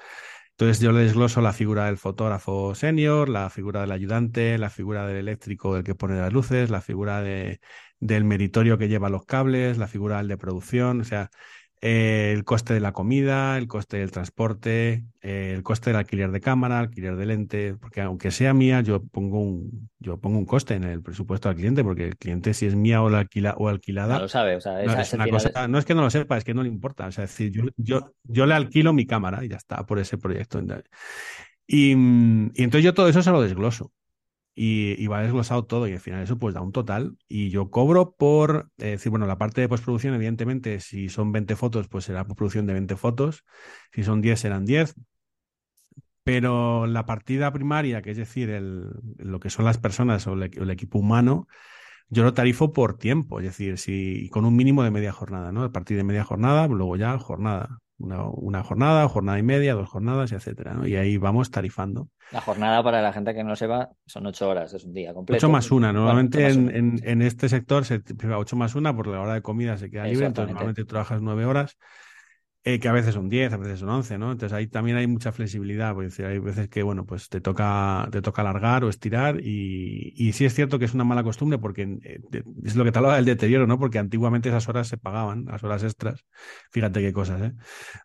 Entonces 0.58 0.80
yo 0.80 0.90
le 0.90 1.00
desgloso 1.02 1.40
la 1.40 1.52
figura 1.52 1.86
del 1.86 1.98
fotógrafo 1.98 2.74
senior, 2.74 3.28
la 3.28 3.48
figura 3.48 3.82
del 3.82 3.92
ayudante, 3.92 4.58
la 4.58 4.70
figura 4.70 5.06
del 5.06 5.16
eléctrico 5.18 5.74
del 5.74 5.84
que 5.84 5.94
pone 5.94 6.18
las 6.18 6.32
luces, 6.32 6.68
la 6.70 6.80
figura 6.80 7.22
de, 7.22 7.60
del 8.00 8.24
meritorio 8.24 8.76
que 8.76 8.88
lleva 8.88 9.08
los 9.08 9.24
cables, 9.24 9.78
la 9.78 9.86
figura 9.86 10.18
del 10.18 10.26
de 10.26 10.36
producción, 10.36 11.00
o 11.02 11.04
sea, 11.04 11.30
eh, 11.80 12.32
el 12.34 12.44
coste 12.44 12.74
de 12.74 12.80
la 12.80 12.92
comida, 12.92 13.56
el 13.56 13.68
coste 13.68 13.98
del 13.98 14.10
transporte, 14.10 15.04
eh, 15.20 15.52
el 15.54 15.62
coste 15.62 15.90
del 15.90 15.98
alquiler 15.98 16.32
de 16.32 16.40
cámara, 16.40 16.78
alquiler 16.78 17.16
de 17.16 17.26
lente, 17.26 17.74
porque 17.74 18.00
aunque 18.00 18.30
sea 18.30 18.54
mía, 18.54 18.80
yo 18.80 19.04
pongo 19.04 19.40
un, 19.40 19.88
yo 19.98 20.18
pongo 20.18 20.38
un 20.38 20.44
coste 20.44 20.74
en 20.74 20.84
el 20.84 21.02
presupuesto 21.02 21.48
al 21.48 21.54
cliente, 21.54 21.84
porque 21.84 22.08
el 22.08 22.16
cliente 22.16 22.54
si 22.54 22.66
es 22.66 22.74
mía 22.74 23.02
o, 23.02 23.10
la 23.10 23.20
alquila, 23.20 23.54
o 23.58 23.68
alquilada. 23.68 24.16
No 24.16 24.22
lo 24.22 24.28
sabe, 24.28 24.56
o 24.56 24.60
sea, 24.60 24.82
no, 24.82 25.00
es 25.00 25.12
una 25.12 25.28
cosa, 25.28 25.48
es... 25.48 25.68
no 25.68 25.78
es 25.78 25.84
que 25.84 25.94
no 25.94 26.02
lo 26.02 26.10
sepa, 26.10 26.36
es 26.36 26.44
que 26.44 26.54
no 26.54 26.62
le 26.62 26.68
importa. 26.68 27.06
O 27.06 27.12
sea, 27.12 27.24
es 27.24 27.30
decir, 27.30 27.52
yo, 27.52 27.62
yo, 27.76 28.14
yo 28.24 28.46
le 28.46 28.54
alquilo 28.54 28.92
mi 28.92 29.06
cámara 29.06 29.44
y 29.44 29.48
ya 29.48 29.56
está 29.56 29.86
por 29.86 29.98
ese 29.98 30.18
proyecto. 30.18 30.60
Y, 31.66 31.92
y 31.92 32.62
entonces 32.62 32.82
yo 32.82 32.94
todo 32.94 33.08
eso 33.08 33.22
se 33.22 33.30
lo 33.30 33.42
desgloso 33.42 33.92
y, 34.60 35.00
y, 35.00 35.06
va 35.06 35.22
desglosado 35.22 35.66
todo 35.66 35.86
y 35.86 35.92
al 35.92 36.00
final 36.00 36.20
eso 36.20 36.36
pues 36.36 36.52
da 36.52 36.60
un 36.60 36.72
total. 36.72 37.16
Y 37.28 37.50
yo 37.50 37.70
cobro 37.70 38.16
por 38.16 38.70
eh, 38.78 38.90
decir, 38.90 39.10
bueno, 39.10 39.26
la 39.26 39.38
parte 39.38 39.60
de 39.60 39.68
postproducción 39.68 40.14
evidentemente 40.14 40.80
si 40.80 41.08
son 41.08 41.30
20 41.30 41.54
fotos 41.54 41.86
pues 41.86 42.06
será 42.06 42.24
postproducción 42.26 42.66
de 42.66 42.72
20 42.72 42.96
fotos, 42.96 43.44
si 43.92 44.02
son 44.02 44.20
10 44.20 44.40
serán 44.40 44.64
10, 44.64 44.96
pero 46.24 46.86
la 46.88 47.06
partida 47.06 47.52
primaria, 47.52 48.02
que 48.02 48.10
es 48.10 48.16
decir, 48.16 48.50
el, 48.50 48.90
lo 49.18 49.38
que 49.38 49.48
son 49.48 49.64
las 49.64 49.78
personas 49.78 50.26
o 50.26 50.32
el, 50.34 50.42
el, 50.42 50.70
equipo 50.70 50.98
humano, 50.98 51.46
yo 52.08 52.24
lo 52.24 52.34
tarifo 52.34 52.72
por 52.72 52.98
tiempo, 52.98 53.38
es 53.40 53.46
decir, 53.46 53.78
si 53.78 54.28
con 54.30 54.44
un 54.44 54.56
mínimo 54.56 54.82
de 54.82 54.90
media 54.90 55.12
jornada, 55.12 55.52
¿no? 55.52 55.62
A 55.62 55.72
partir 55.72 55.96
de 55.96 56.04
media 56.04 56.24
jornada, 56.24 56.66
luego 56.68 56.96
ya 56.96 57.16
jornada 57.18 57.80
una, 57.98 58.24
una, 58.24 58.62
jornada, 58.62 59.08
jornada 59.08 59.38
y 59.38 59.42
media, 59.42 59.74
dos 59.74 59.88
jornadas, 59.88 60.32
etcétera, 60.32 60.74
¿no? 60.74 60.86
Y 60.86 60.96
ahí 60.96 61.16
vamos 61.16 61.50
tarifando. 61.50 62.08
La 62.32 62.40
jornada, 62.40 62.82
para 62.82 63.02
la 63.02 63.12
gente 63.12 63.34
que 63.34 63.42
no 63.42 63.50
lo 63.50 63.56
sepa, 63.56 63.90
son 64.06 64.26
ocho 64.26 64.48
horas, 64.48 64.72
es 64.74 64.84
un 64.84 64.92
día 64.92 65.12
completo. 65.12 65.38
Ocho 65.38 65.52
más 65.52 65.70
una. 65.70 65.92
Normalmente 65.92 66.42
bueno, 66.42 66.70
en, 66.70 66.76
en, 66.76 67.00
en, 67.02 67.22
este 67.22 67.48
sector 67.48 67.84
se 67.84 68.02
ocho 68.36 68.56
más 68.56 68.74
una, 68.74 68.94
por 68.94 69.06
la 69.06 69.20
hora 69.20 69.34
de 69.34 69.42
comida 69.42 69.76
se 69.78 69.90
queda 69.90 70.04
libre, 70.04 70.26
entonces 70.26 70.52
normalmente 70.52 70.84
trabajas 70.84 71.20
nueve 71.20 71.44
horas 71.44 71.76
eh, 72.68 72.80
que 72.80 72.88
a 72.88 72.92
veces 72.92 73.14
son 73.14 73.30
10, 73.30 73.50
a 73.54 73.56
veces 73.56 73.80
son 73.80 73.88
11, 73.88 74.18
¿no? 74.18 74.30
Entonces 74.30 74.54
ahí 74.54 74.66
también 74.66 74.98
hay 74.98 75.06
mucha 75.06 75.32
flexibilidad, 75.32 75.96
decir, 75.96 76.26
hay 76.26 76.38
veces 76.38 76.68
que, 76.68 76.82
bueno, 76.82 77.06
pues 77.06 77.30
te 77.30 77.40
toca, 77.40 78.06
te 78.12 78.20
toca 78.20 78.42
alargar 78.42 78.84
o 78.84 78.90
estirar 78.90 79.40
y, 79.40 80.12
y 80.14 80.32
sí 80.34 80.44
es 80.44 80.52
cierto 80.54 80.78
que 80.78 80.84
es 80.84 80.92
una 80.92 81.04
mala 81.04 81.22
costumbre 81.22 81.58
porque 81.58 81.98
eh, 82.02 82.20
es 82.62 82.76
lo 82.76 82.84
que 82.84 82.92
te 82.92 82.98
hablaba 82.98 83.16
del 83.16 83.24
deterioro, 83.24 83.66
¿no? 83.66 83.78
Porque 83.78 83.98
antiguamente 83.98 84.50
esas 84.50 84.68
horas 84.68 84.86
se 84.86 84.98
pagaban, 84.98 85.46
las 85.46 85.64
horas 85.64 85.82
extras, 85.82 86.26
fíjate 86.70 87.00
qué 87.00 87.10
cosas, 87.10 87.40
¿eh? 87.40 87.54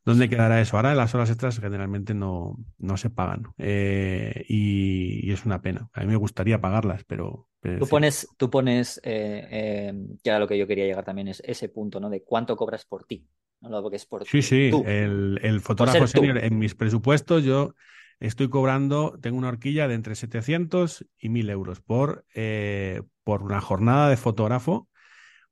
¿Dónde 0.05 0.29
quedará 0.29 0.61
eso? 0.61 0.77
Ahora 0.77 0.95
las 0.95 1.13
horas 1.13 1.29
extras 1.29 1.59
generalmente 1.59 2.13
no, 2.13 2.55
no 2.77 2.95
se 2.95 3.09
pagan 3.09 3.43
eh, 3.57 4.45
y, 4.47 5.27
y, 5.27 5.33
es 5.33 5.45
una 5.45 5.61
pena. 5.61 5.89
A 5.91 6.01
mí 6.01 6.07
me 6.07 6.15
gustaría 6.15 6.61
pagarlas, 6.61 7.03
pero... 7.03 7.49
tú 7.61 7.87
pones, 7.89 8.29
tú 8.37 8.49
pones, 8.49 9.01
eh, 9.03 9.45
eh, 9.51 9.93
que 10.23 10.29
era 10.29 10.39
lo 10.39 10.47
que 10.47 10.57
yo 10.57 10.67
quería 10.67 10.85
llegar 10.85 11.03
también, 11.03 11.27
es 11.27 11.43
ese 11.45 11.67
punto, 11.67 11.99
¿no? 11.99 12.09
De 12.09 12.23
cuánto 12.23 12.55
cobras 12.55 12.85
por 12.85 13.03
ti. 13.03 13.27
No, 13.69 13.89
es 13.91 14.05
por 14.05 14.25
sí, 14.25 14.41
sí, 14.41 14.69
tú. 14.71 14.83
el, 14.85 15.39
el 15.41 15.61
fotógrafo 15.61 16.07
senior 16.07 16.37
en 16.37 16.59
mis 16.59 16.75
presupuestos 16.75 17.43
yo 17.43 17.73
estoy 18.19 18.49
cobrando, 18.49 19.17
tengo 19.21 19.37
una 19.37 19.49
horquilla 19.49 19.87
de 19.87 19.95
entre 19.95 20.15
700 20.15 21.05
y 21.17 21.29
1000 21.29 21.49
euros 21.49 21.81
por, 21.81 22.25
eh, 22.33 23.01
por 23.23 23.43
una 23.43 23.61
jornada 23.61 24.09
de 24.09 24.17
fotógrafo 24.17 24.87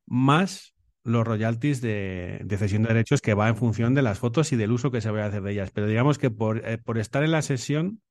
más 0.05 0.73
los 1.03 1.25
royalties 1.25 1.81
de, 1.81 2.41
de, 2.43 2.57
cesión 2.57 2.83
de 2.83 2.89
derechos 2.89 3.21
que 3.21 3.33
va 3.33 3.49
en 3.49 3.55
función 3.55 3.93
de 3.95 4.01
las 4.03 4.19
fotos 4.19 4.51
y 4.51 4.55
del 4.55 4.71
uso 4.71 4.91
que 4.91 5.01
se 5.01 5.09
vaya 5.09 5.25
a 5.25 5.27
hacer 5.29 5.41
de 5.41 5.51
ellas. 5.51 5.71
Pero 5.71 5.87
digamos 5.87 6.17
que 6.17 6.29
por, 6.29 6.65
eh, 6.67 6.77
por 6.77 6.97
estar 6.99 7.23
en 7.23 7.31
la 7.31 7.41
sesión 7.41 8.01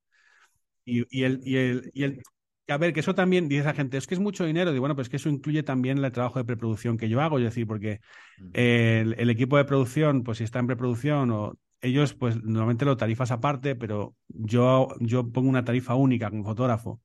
y, 0.84 1.04
y, 1.16 1.24
el, 1.24 1.40
y, 1.44 1.56
el, 1.56 1.90
y 1.94 2.02
el 2.04 2.22
a 2.72 2.78
ver, 2.78 2.92
que 2.92 3.00
eso 3.00 3.14
también, 3.14 3.48
dice 3.48 3.64
la 3.64 3.74
gente, 3.74 3.96
es 3.96 4.06
que 4.06 4.14
es 4.14 4.20
mucho 4.20 4.44
dinero. 4.44 4.70
Digo, 4.70 4.82
bueno, 4.82 4.94
pues 4.94 5.08
que 5.08 5.16
eso 5.16 5.28
incluye 5.28 5.62
también 5.62 5.98
el 6.02 6.12
trabajo 6.12 6.38
de 6.38 6.44
preproducción 6.44 6.96
que 6.96 7.08
yo 7.08 7.20
hago. 7.20 7.38
Es 7.38 7.44
decir, 7.44 7.66
porque 7.66 8.00
el, 8.52 9.14
el, 9.18 9.30
equipo 9.30 9.56
de 9.56 9.64
producción, 9.64 10.22
pues 10.22 10.38
si 10.38 10.44
está 10.44 10.58
en 10.58 10.66
preproducción 10.66 11.30
o 11.30 11.58
ellos, 11.80 12.14
pues 12.14 12.42
normalmente 12.42 12.84
lo 12.84 12.96
tarifas 12.96 13.30
aparte, 13.30 13.74
pero 13.76 14.16
yo, 14.28 14.88
yo 15.00 15.30
pongo 15.30 15.48
una 15.48 15.64
tarifa 15.64 15.94
única 15.94 16.30
como 16.30 16.44
fotógrafo, 16.44 17.00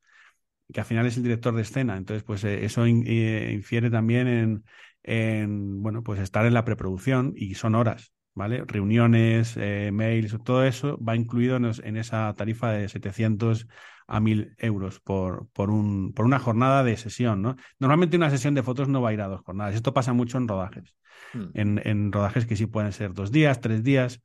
que 0.73 0.79
al 0.81 0.85
final 0.85 1.05
es 1.05 1.17
el 1.17 1.23
director 1.23 1.55
de 1.55 1.61
escena. 1.61 1.97
Entonces, 1.97 2.23
pues 2.23 2.43
eh, 2.43 2.65
eso 2.65 2.85
eh, 2.85 3.51
infiere 3.53 3.89
también 3.89 4.27
en, 4.27 4.63
en, 5.03 5.81
bueno, 5.81 6.03
pues 6.03 6.19
estar 6.19 6.45
en 6.45 6.53
la 6.53 6.65
preproducción 6.65 7.33
y 7.35 7.55
son 7.55 7.75
horas. 7.75 8.11
¿vale? 8.33 8.63
Reuniones, 8.67 9.55
eh, 9.57 9.91
mails, 9.93 10.37
todo 10.43 10.65
eso 10.65 10.97
va 11.01 11.15
incluido 11.15 11.55
en, 11.55 11.71
en, 11.83 11.97
esa 11.97 12.33
tarifa 12.33 12.71
de 12.71 12.89
700 12.89 13.67
a 14.07 14.19
1000 14.19 14.55
euros 14.59 14.99
por, 14.99 15.47
por, 15.49 15.71
un, 15.71 16.13
por 16.13 16.25
una 16.25 16.39
jornada 16.39 16.83
de 16.83 16.97
sesión, 16.97 17.41
¿no? 17.41 17.55
Normalmente 17.79 18.17
una 18.17 18.29
sesión 18.29 18.53
de 18.53 18.63
fotos 18.63 18.87
no 18.87 19.01
va 19.01 19.09
a 19.09 19.13
ir 19.13 19.21
a 19.21 19.27
dos 19.27 19.41
jornadas. 19.41 19.75
Esto 19.75 19.93
pasa 19.93 20.13
mucho 20.13 20.37
en 20.37 20.47
rodajes. 20.47 20.95
Hmm. 21.33 21.45
En, 21.53 21.81
en, 21.83 22.11
rodajes 22.11 22.45
que 22.45 22.55
sí 22.55 22.67
pueden 22.67 22.91
ser 22.91 23.13
dos 23.13 23.31
días, 23.31 23.61
tres 23.61 23.83
días. 23.83 24.21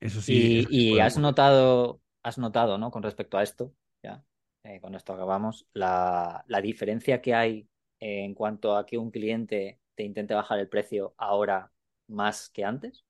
Eso 0.00 0.20
sí. 0.20 0.66
Y, 0.70 0.94
y 0.94 1.00
has 1.00 1.18
notado, 1.18 2.00
has 2.22 2.38
notado, 2.38 2.78
¿no? 2.78 2.90
Con 2.90 3.02
respecto 3.02 3.36
a 3.36 3.42
esto, 3.42 3.74
ya, 4.02 4.24
eh, 4.62 4.80
con 4.80 4.94
esto 4.94 5.12
acabamos, 5.12 5.66
la, 5.72 6.44
la 6.46 6.60
diferencia 6.60 7.20
que 7.20 7.34
hay 7.34 7.68
en 7.98 8.34
cuanto 8.34 8.76
a 8.76 8.86
que 8.86 8.96
un 8.96 9.10
cliente 9.10 9.78
te 9.94 10.04
intente 10.04 10.34
bajar 10.34 10.58
el 10.58 10.68
precio 10.68 11.14
ahora 11.18 11.70
más 12.08 12.48
que 12.48 12.64
antes. 12.64 13.04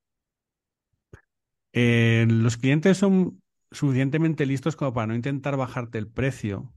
Eh, 1.72 2.26
los 2.28 2.57
clientes 2.57 2.98
son 2.98 3.39
suficientemente 3.71 4.47
listos 4.47 4.77
como 4.77 4.93
para 4.93 5.07
no 5.07 5.14
intentar 5.14 5.57
bajarte 5.57 5.99
el 5.99 6.09
precio, 6.09 6.73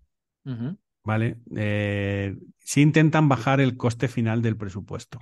¿vale? 1.04 1.38
Eh, 1.56 2.38
sí 2.60 2.82
intentan 2.82 3.30
bajar 3.30 3.62
el 3.62 3.78
coste 3.78 4.08
final 4.08 4.42
del 4.42 4.58
presupuesto, 4.58 5.20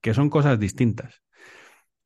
que 0.00 0.14
son 0.14 0.30
cosas 0.30 0.58
distintas. 0.58 1.22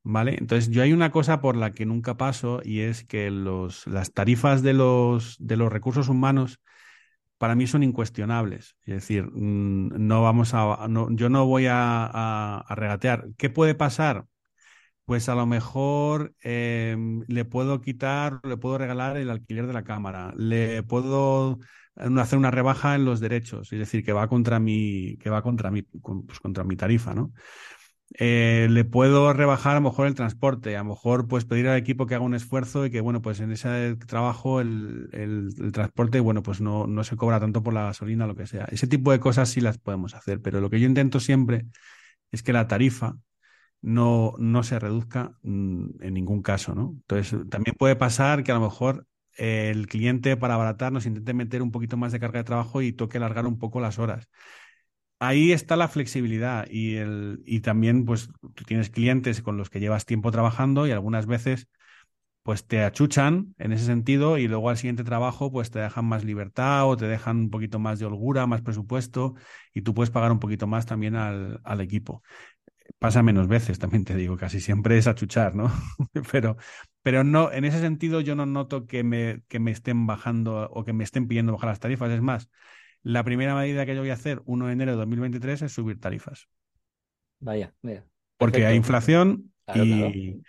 ¿Vale? 0.07 0.35
Entonces, 0.37 0.69
yo 0.69 0.83
hay 0.83 0.93
una 0.93 1.09
cosa 1.09 1.41
por 1.41 1.57
la 1.57 1.71
que 1.71 1.87
nunca 1.87 2.15
paso 2.15 2.61
y 2.63 2.81
es 2.81 3.03
que 3.03 3.31
los, 3.31 3.87
las 3.87 4.13
tarifas 4.13 4.61
de 4.61 4.73
los, 4.73 5.35
de 5.39 5.57
los 5.57 5.73
recursos 5.73 6.09
humanos 6.09 6.61
para 7.39 7.55
mí 7.55 7.65
son 7.65 7.81
incuestionables. 7.81 8.77
Es 8.83 8.93
decir, 8.93 9.23
mm, 9.31 10.07
no 10.07 10.21
vamos 10.21 10.53
a, 10.53 10.87
no, 10.89 11.07
yo 11.09 11.29
no 11.29 11.47
voy 11.47 11.65
a, 11.65 12.05
a, 12.05 12.75
regatear. 12.75 13.29
¿Qué 13.37 13.49
puede 13.49 13.73
pasar? 13.73 14.25
Pues 15.05 15.29
a 15.29 15.35
lo 15.35 15.45
mejor 15.45 16.33
em, 16.41 17.23
le 17.27 17.45
puedo 17.45 17.81
quitar, 17.81 18.39
le 18.43 18.57
puedo 18.57 18.77
regalar 18.77 19.17
el 19.17 19.29
alquiler 19.29 19.67
de 19.67 19.73
la 19.73 19.83
cámara, 19.83 20.33
le 20.37 20.83
puedo 20.83 21.59
eh, 21.97 22.09
hacer 22.19 22.39
una 22.39 22.51
rebaja 22.51 22.95
en 22.95 23.05
los 23.05 23.19
derechos, 23.19 23.71
es 23.71 23.79
decir, 23.79 24.03
que 24.03 24.13
va 24.13 24.27
contra 24.27 24.59
mi, 24.59 25.17
que 25.17 25.29
va 25.29 25.41
contra 25.41 25.71
mi, 25.71 25.83
pues 25.83 26.39
contra 26.39 26.63
mi 26.63 26.75
tarifa, 26.75 27.13
¿no? 27.13 27.31
Eh, 28.17 28.67
le 28.69 28.85
puedo 28.85 29.33
rebajar 29.33 29.73
a 29.73 29.79
lo 29.79 29.89
mejor 29.89 30.07
el 30.07 30.15
transporte, 30.15 30.75
a 30.77 30.83
lo 30.83 30.89
mejor 30.91 31.27
pues 31.27 31.43
pedir 31.43 31.67
al 31.67 31.77
equipo 31.77 32.05
que 32.05 32.15
haga 32.15 32.23
un 32.23 32.35
esfuerzo 32.35 32.85
y 32.85 32.91
que 32.91 33.01
bueno, 33.01 33.21
pues 33.21 33.39
en 33.39 33.51
ese 33.51 33.95
trabajo 34.07 34.61
el, 34.61 35.09
el, 35.11 35.71
transporte, 35.73 36.19
bueno, 36.19 36.41
pues 36.43 36.61
no, 36.61 36.87
no 36.87 37.03
se 37.03 37.17
cobra 37.17 37.39
tanto 37.39 37.63
por 37.63 37.73
la 37.73 37.83
gasolina, 37.85 38.27
lo 38.27 38.35
que 38.35 38.47
sea. 38.47 38.65
Ese 38.65 38.87
tipo 38.87 39.11
de 39.11 39.19
cosas 39.19 39.49
sí 39.49 39.59
las 39.59 39.77
podemos 39.79 40.13
hacer, 40.15 40.41
pero 40.41 40.61
lo 40.61 40.69
que 40.69 40.79
yo 40.79 40.87
intento 40.87 41.19
siempre 41.19 41.65
es 42.31 42.43
que 42.43 42.53
la 42.53 42.67
tarifa 42.67 43.17
no, 43.85 44.33
no 44.39 44.63
se 44.63 44.79
reduzca 44.79 45.37
mm, 45.43 46.01
en 46.03 46.13
ningún 46.13 46.41
caso, 46.41 46.73
¿no? 46.73 46.93
Entonces, 47.01 47.39
también 47.49 47.75
puede 47.77 47.95
pasar 47.95 48.43
que 48.43 48.51
a 48.51 48.55
lo 48.55 48.61
mejor 48.61 49.07
el 49.37 49.87
cliente 49.87 50.37
para 50.37 50.55
abaratar 50.55 50.91
nos 50.91 51.05
intente 51.05 51.33
meter 51.33 51.61
un 51.61 51.71
poquito 51.71 51.95
más 51.97 52.11
de 52.11 52.19
carga 52.19 52.39
de 52.39 52.45
trabajo 52.45 52.81
y 52.81 52.93
toque 52.93 53.17
alargar 53.17 53.45
un 53.45 53.59
poco 53.59 53.79
las 53.79 53.99
horas. 53.99 54.27
Ahí 55.19 55.51
está 55.53 55.75
la 55.77 55.87
flexibilidad 55.87 56.67
y, 56.69 56.95
el, 56.97 57.41
y 57.45 57.61
también 57.61 58.05
pues 58.05 58.29
tienes 58.67 58.89
clientes 58.89 59.41
con 59.41 59.57
los 59.57 59.69
que 59.69 59.79
llevas 59.79 60.05
tiempo 60.05 60.31
trabajando 60.31 60.87
y 60.87 60.91
algunas 60.91 61.25
veces 61.27 61.67
pues 62.43 62.67
te 62.67 62.83
achuchan 62.83 63.55
en 63.57 63.71
ese 63.73 63.85
sentido 63.85 64.37
y 64.37 64.47
luego 64.47 64.69
al 64.69 64.77
siguiente 64.77 65.03
trabajo 65.03 65.51
pues 65.51 65.71
te 65.71 65.79
dejan 65.79 66.05
más 66.05 66.23
libertad 66.23 66.87
o 66.87 66.95
te 66.97 67.07
dejan 67.07 67.37
un 67.37 67.49
poquito 67.49 67.79
más 67.79 67.99
de 67.99 68.05
holgura, 68.05 68.47
más 68.47 68.61
presupuesto 68.61 69.35
y 69.73 69.81
tú 69.81 69.93
puedes 69.95 70.11
pagar 70.11 70.31
un 70.31 70.39
poquito 70.39 70.67
más 70.67 70.85
también 70.85 71.15
al, 71.15 71.59
al 71.63 71.81
equipo 71.81 72.23
pasa 72.99 73.23
menos 73.23 73.47
veces, 73.47 73.79
también 73.79 74.05
te 74.05 74.15
digo, 74.15 74.37
casi 74.37 74.59
siempre 74.59 74.97
es 74.97 75.07
achuchar, 75.07 75.55
¿no? 75.55 75.71
pero, 76.31 76.57
pero 77.01 77.23
no, 77.23 77.51
en 77.51 77.65
ese 77.65 77.79
sentido 77.79 78.21
yo 78.21 78.35
no 78.35 78.45
noto 78.45 78.85
que 78.87 79.03
me, 79.03 79.43
que 79.47 79.59
me 79.59 79.71
estén 79.71 80.07
bajando 80.07 80.69
o 80.71 80.83
que 80.83 80.93
me 80.93 81.03
estén 81.03 81.27
pidiendo 81.27 81.53
bajar 81.53 81.69
las 81.69 81.79
tarifas. 81.79 82.11
Es 82.11 82.21
más, 82.21 82.49
la 83.03 83.23
primera 83.23 83.55
medida 83.55 83.85
que 83.85 83.95
yo 83.95 84.01
voy 84.01 84.09
a 84.09 84.13
hacer 84.13 84.41
1 84.45 84.67
de 84.67 84.73
enero 84.73 84.91
de 84.91 84.97
2023 84.97 85.63
es 85.63 85.71
subir 85.71 85.99
tarifas. 85.99 86.47
Vaya, 87.39 87.73
mira. 87.81 88.05
Porque 88.37 88.65
hay 88.65 88.75
inflación 88.75 89.51
y, 89.73 90.41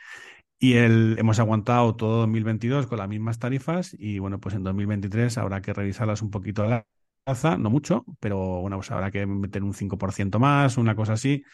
y 0.59 0.75
el, 0.75 1.17
hemos 1.19 1.39
aguantado 1.39 1.97
todo 1.97 2.19
2022 2.19 2.87
con 2.87 2.99
las 2.99 3.09
mismas 3.09 3.39
tarifas 3.39 3.95
y 3.99 4.19
bueno, 4.19 4.41
pues 4.41 4.55
en 4.55 4.65
2023 4.65 5.37
habrá 5.39 5.61
que 5.61 5.73
revisarlas 5.73 6.23
un 6.23 6.31
poquito 6.31 6.63
a 6.63 6.67
la 6.69 6.87
alza, 7.25 7.59
no 7.59 7.71
mucho, 7.71 8.05
pero 8.21 8.61
bueno, 8.61 8.77
pues 8.79 8.91
habrá 8.91 9.11
que 9.11 9.27
meter 9.27 9.63
un 9.63 9.75
5% 9.75 10.39
más, 10.39 10.79
una 10.79 10.95
cosa 10.95 11.15
así 11.15 11.45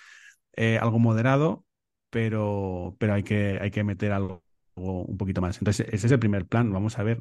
eh, 0.55 0.79
algo 0.79 0.99
moderado, 0.99 1.65
pero, 2.11 2.97
pero 2.99 3.15
hay, 3.15 3.23
que, 3.23 3.59
hay 3.61 3.71
que 3.71 3.85
meter 3.85 4.13
algo, 4.13 4.43
un 4.75 5.17
poquito 5.17 5.41
más. 5.41 5.59
Entonces, 5.59 5.87
ese 5.91 6.07
es 6.07 6.13
el 6.13 6.19
primer 6.19 6.47
plan. 6.47 6.73
Vamos 6.73 6.99
a 6.99 7.03
ver 7.03 7.21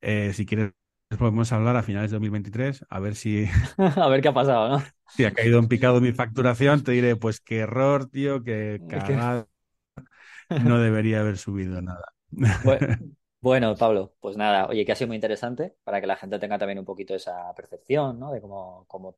eh, 0.00 0.32
si 0.34 0.46
quieres. 0.46 0.72
Podemos 1.18 1.50
hablar 1.52 1.74
a 1.76 1.82
finales 1.82 2.12
de 2.12 2.16
2023, 2.16 2.86
a 2.88 3.00
ver 3.00 3.16
si. 3.16 3.46
a 3.78 4.08
ver 4.08 4.20
qué 4.20 4.28
ha 4.28 4.32
pasado, 4.32 4.68
¿no? 4.68 4.84
Si 5.08 5.24
ha 5.24 5.32
caído 5.32 5.58
en 5.58 5.66
picado 5.66 6.00
mi 6.00 6.12
facturación, 6.12 6.84
te 6.84 6.92
diré, 6.92 7.16
pues 7.16 7.40
qué 7.40 7.58
error, 7.58 8.06
tío, 8.06 8.44
qué 8.44 8.80
cagada. 8.88 9.46
No 10.64 10.80
debería 10.80 11.20
haber 11.20 11.38
subido 11.38 11.80
nada. 11.80 12.12
Bueno, 13.42 13.74
Pablo, 13.74 14.12
pues 14.20 14.36
nada, 14.36 14.66
oye, 14.66 14.84
que 14.84 14.92
ha 14.92 14.94
sido 14.94 15.08
muy 15.08 15.16
interesante 15.16 15.74
para 15.82 15.98
que 16.02 16.06
la 16.06 16.16
gente 16.16 16.38
tenga 16.38 16.58
también 16.58 16.78
un 16.78 16.84
poquito 16.84 17.14
esa 17.14 17.54
percepción, 17.54 18.20
¿no? 18.20 18.32
De 18.32 18.40
cómo, 18.42 18.84
cómo 18.86 19.16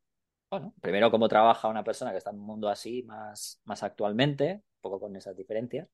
bueno, 0.52 0.74
primero 0.82 1.10
cómo 1.10 1.28
trabaja 1.28 1.68
una 1.68 1.82
persona 1.82 2.10
que 2.10 2.18
está 2.18 2.28
en 2.28 2.38
un 2.38 2.44
mundo 2.44 2.68
así 2.68 3.02
más, 3.04 3.62
más 3.64 3.82
actualmente, 3.82 4.56
un 4.56 4.80
poco 4.82 5.00
con 5.00 5.16
esas 5.16 5.34
diferencias, 5.34 5.88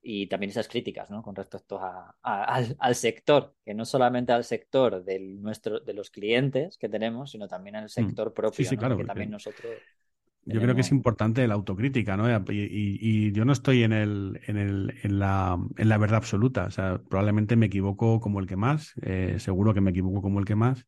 y 0.00 0.28
también 0.28 0.48
esas 0.48 0.66
críticas, 0.66 1.10
¿no? 1.10 1.22
Con 1.22 1.36
respecto 1.36 1.78
a, 1.78 2.16
al, 2.22 2.94
sector, 2.94 3.54
que 3.62 3.74
no 3.74 3.84
solamente 3.84 4.32
al 4.32 4.44
sector 4.44 5.04
del 5.04 5.42
nuestro, 5.42 5.78
de 5.80 5.92
los 5.92 6.08
clientes 6.08 6.78
que 6.78 6.88
tenemos, 6.88 7.32
sino 7.32 7.46
también 7.46 7.76
al 7.76 7.84
mm. 7.84 7.88
sector 7.90 8.32
propio, 8.32 8.64
sí, 8.64 8.76
claro, 8.78 8.96
que 8.96 9.04
también 9.04 9.30
nosotros... 9.30 9.74
Yo 10.44 10.60
creo 10.60 10.74
que 10.74 10.80
es 10.80 10.90
importante 10.90 11.46
la 11.46 11.54
autocrítica, 11.54 12.16
¿no? 12.16 12.26
Y, 12.50 13.30
yo 13.32 13.44
no 13.44 13.52
estoy 13.52 13.82
en, 13.82 13.92
el, 13.92 14.40
en, 14.46 14.56
el, 14.56 14.94
en, 15.02 15.18
la, 15.18 15.58
en 15.76 15.88
la 15.88 15.98
verdad 15.98 16.16
absoluta. 16.16 16.64
O 16.64 16.70
sea, 16.70 16.98
probablemente 16.98 17.56
me 17.56 17.66
equivoco 17.66 18.20
como 18.20 18.40
el 18.40 18.46
que 18.46 18.56
más, 18.56 18.94
eh, 19.02 19.36
seguro 19.38 19.74
que 19.74 19.82
me 19.82 19.90
equivoco 19.90 20.22
como 20.22 20.40
el 20.40 20.46
que 20.46 20.56
más, 20.56 20.86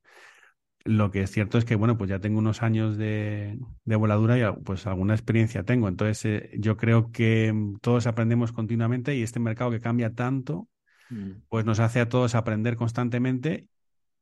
lo 0.85 1.11
que 1.11 1.22
es 1.22 1.30
cierto 1.30 1.57
es 1.57 1.64
que, 1.64 1.76
bueno, 1.76 1.97
pues 1.97 2.11
ya 2.11 2.18
tengo 2.20 2.39
unos 2.39 2.62
años 2.62 2.99
de, 2.99 3.59
voladura 3.85 4.39
y 4.39 4.62
pues 4.64 4.87
alguna 4.87 5.14
experiencia 5.14 5.64
tengo. 5.64 5.89
Entonces, 5.89 6.24
eh, 6.26 6.51
yo 6.59 6.76
creo 6.76 7.11
que 7.11 7.53
mm, 7.53 7.78
todos 7.80 8.07
aprendemos 8.07 8.53
continuamente 8.53 9.16
y 9.16 9.22
este 9.22 9.41
mercado 9.41 9.70
que 9.70 9.80
cambia 9.80 10.14
tanto, 10.14 10.68
mm. 11.09 11.30
pues 11.49 11.64
nos 11.64 11.80
hace 11.80 12.01
a 12.01 12.09
todos 12.09 12.35
aprender 12.35 12.76
constantemente 12.76 13.66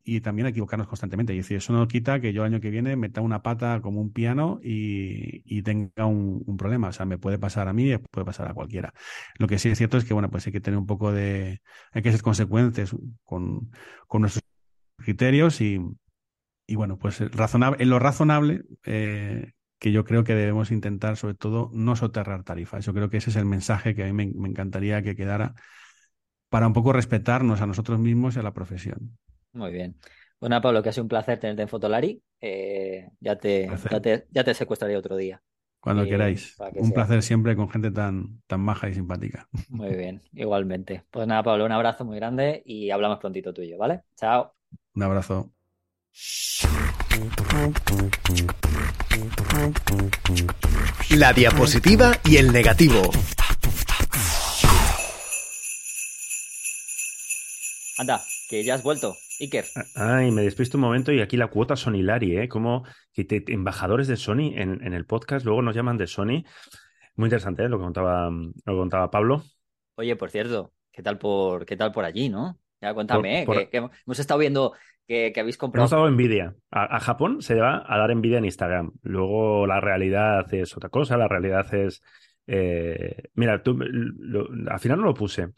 y 0.04 0.20
también 0.20 0.46
equivocarnos 0.46 0.86
constantemente. 0.86 1.34
Y 1.34 1.38
decir, 1.38 1.56
eso 1.56 1.72
no 1.72 1.88
quita 1.88 2.20
que 2.20 2.32
yo 2.32 2.44
el 2.44 2.52
año 2.52 2.60
que 2.60 2.70
viene 2.70 2.94
meta 2.94 3.20
una 3.22 3.42
pata 3.42 3.80
como 3.82 4.00
un 4.00 4.12
piano 4.12 4.60
y, 4.62 5.62
tenga 5.62 6.06
un, 6.06 6.56
problema. 6.56 6.88
O 6.88 6.92
sea, 6.92 7.06
me 7.06 7.18
puede 7.18 7.38
pasar 7.38 7.66
a 7.66 7.72
mí 7.72 7.92
y 7.92 7.98
puede 7.98 8.24
pasar 8.24 8.48
a 8.48 8.54
cualquiera. 8.54 8.94
Lo 9.38 9.48
que 9.48 9.58
sí 9.58 9.68
es 9.68 9.78
cierto 9.78 9.96
es 9.96 10.04
que, 10.04 10.14
bueno, 10.14 10.30
pues 10.30 10.46
hay 10.46 10.52
que 10.52 10.60
tener 10.60 10.78
un 10.78 10.86
poco 10.86 11.12
de, 11.12 11.60
hay 11.92 12.02
que 12.02 12.12
ser 12.12 12.22
consecuentes 12.22 12.94
con, 13.24 13.70
con 14.06 14.22
nuestros 14.22 14.44
criterios 14.98 15.60
y, 15.60 15.80
y 16.66 16.76
bueno, 16.76 16.98
pues 16.98 17.20
eh, 17.20 17.28
razonable, 17.28 17.82
en 17.82 17.90
lo 17.90 17.98
razonable, 17.98 18.62
eh, 18.84 19.52
que 19.78 19.92
yo 19.92 20.04
creo 20.04 20.24
que 20.24 20.34
debemos 20.34 20.70
intentar, 20.70 21.16
sobre 21.16 21.34
todo, 21.34 21.70
no 21.72 21.96
soterrar 21.96 22.44
tarifas. 22.44 22.84
Yo 22.84 22.94
creo 22.94 23.10
que 23.10 23.16
ese 23.16 23.30
es 23.30 23.36
el 23.36 23.44
mensaje 23.44 23.94
que 23.94 24.04
a 24.04 24.12
mí 24.12 24.12
me, 24.12 24.48
encantaría 24.48 25.02
que 25.02 25.16
quedara 25.16 25.54
para 26.48 26.66
un 26.66 26.72
poco 26.72 26.92
respetarnos 26.92 27.60
a 27.60 27.66
nosotros 27.66 27.98
mismos 27.98 28.36
y 28.36 28.38
a 28.38 28.42
la 28.42 28.54
profesión. 28.54 29.18
Muy 29.52 29.72
bien. 29.72 29.96
Bueno, 30.38 30.60
Pablo, 30.60 30.82
que 30.82 30.90
ha 30.90 30.92
sido 30.92 31.04
un 31.04 31.08
placer 31.08 31.40
tenerte 31.40 31.62
en 31.62 31.68
Fotolari. 31.68 32.22
Eh, 32.40 33.08
ya, 33.20 33.36
te, 33.36 33.68
ya, 33.90 34.00
te, 34.00 34.26
ya 34.30 34.44
te 34.44 34.54
secuestraré 34.54 34.96
otro 34.96 35.16
día. 35.16 35.42
Cuando 35.80 36.04
queráis. 36.04 36.56
Un 36.76 36.92
placer 36.92 37.22
siempre 37.24 37.56
con 37.56 37.68
gente 37.68 37.90
tan, 37.90 38.40
tan 38.46 38.60
maja 38.60 38.88
y 38.88 38.94
simpática. 38.94 39.48
Muy 39.68 39.96
bien, 39.96 40.20
igualmente. 40.32 41.04
Pues 41.10 41.26
nada, 41.26 41.42
Pablo, 41.42 41.64
un 41.64 41.72
abrazo 41.72 42.04
muy 42.04 42.16
grande 42.16 42.62
y 42.64 42.90
hablamos 42.90 43.18
prontito 43.18 43.52
tú 43.52 43.62
y 43.62 43.70
yo, 43.70 43.78
¿vale? 43.78 44.02
Chao. 44.14 44.54
Un 44.94 45.02
abrazo. 45.02 45.52
La 51.10 51.32
diapositiva 51.32 52.12
y 52.24 52.36
el 52.36 52.52
negativo. 52.52 53.02
Anda, 57.98 58.22
que 58.48 58.64
ya 58.64 58.74
has 58.74 58.82
vuelto. 58.82 59.14
Iker. 59.40 59.64
Ay, 59.96 60.30
me 60.30 60.42
despisto 60.42 60.76
un 60.78 60.82
momento 60.82 61.12
y 61.12 61.20
aquí 61.20 61.36
la 61.36 61.48
cuota 61.48 61.76
Sony 61.76 62.02
Lari, 62.02 62.36
¿eh? 62.38 62.48
Como 62.48 62.84
que 63.12 63.24
te- 63.24 63.44
embajadores 63.48 64.08
de 64.08 64.16
Sony 64.16 64.52
en, 64.56 64.84
en 64.84 64.94
el 64.94 65.04
podcast, 65.04 65.44
luego 65.44 65.62
nos 65.62 65.74
llaman 65.74 65.98
de 65.98 66.06
Sony. 66.06 66.44
Muy 67.16 67.26
interesante, 67.26 67.64
¿eh? 67.64 67.68
Lo 67.68 67.78
que 67.78 67.84
contaba, 67.84 68.30
lo 68.30 68.52
que 68.64 68.78
contaba 68.78 69.10
Pablo. 69.10 69.44
Oye, 69.96 70.16
por 70.16 70.30
cierto, 70.30 70.72
¿qué 70.90 71.02
tal 71.02 71.18
por, 71.18 71.66
qué 71.66 71.76
tal 71.76 71.92
por 71.92 72.04
allí, 72.04 72.28
no? 72.28 72.58
Ya 72.82 72.92
cuéntame, 72.92 73.44
Por- 73.46 73.56
¿eh? 73.56 73.60
por- 73.62 73.70
que, 73.70 73.70
que 73.70 73.76
hemos 73.78 74.18
estado 74.18 74.40
viendo 74.40 74.74
que, 75.06 75.32
que 75.32 75.40
habéis 75.40 75.54
Hemos 75.56 75.60
comprado. 75.60 75.88
dado 75.88 76.08
envidia. 76.08 76.54
A, 76.70 76.96
a 76.96 77.00
Japón 77.00 77.40
se 77.40 77.54
va 77.54 77.82
a 77.86 77.96
dar 77.98 78.10
envidia 78.10 78.38
en 78.38 78.44
Instagram. 78.44 78.92
Luego 79.02 79.66
la 79.66 79.80
realidad 79.80 80.52
es 80.52 80.76
otra 80.76 80.90
cosa. 80.90 81.16
La 81.16 81.28
realidad 81.28 81.72
es. 81.74 82.02
eh, 82.46 83.22
mira, 83.34 83.62
tú, 83.62 83.78
lo- 83.78 84.48
al 84.70 84.80
final 84.80 84.98
no 84.98 85.06
lo 85.06 85.14
puse. 85.14 85.48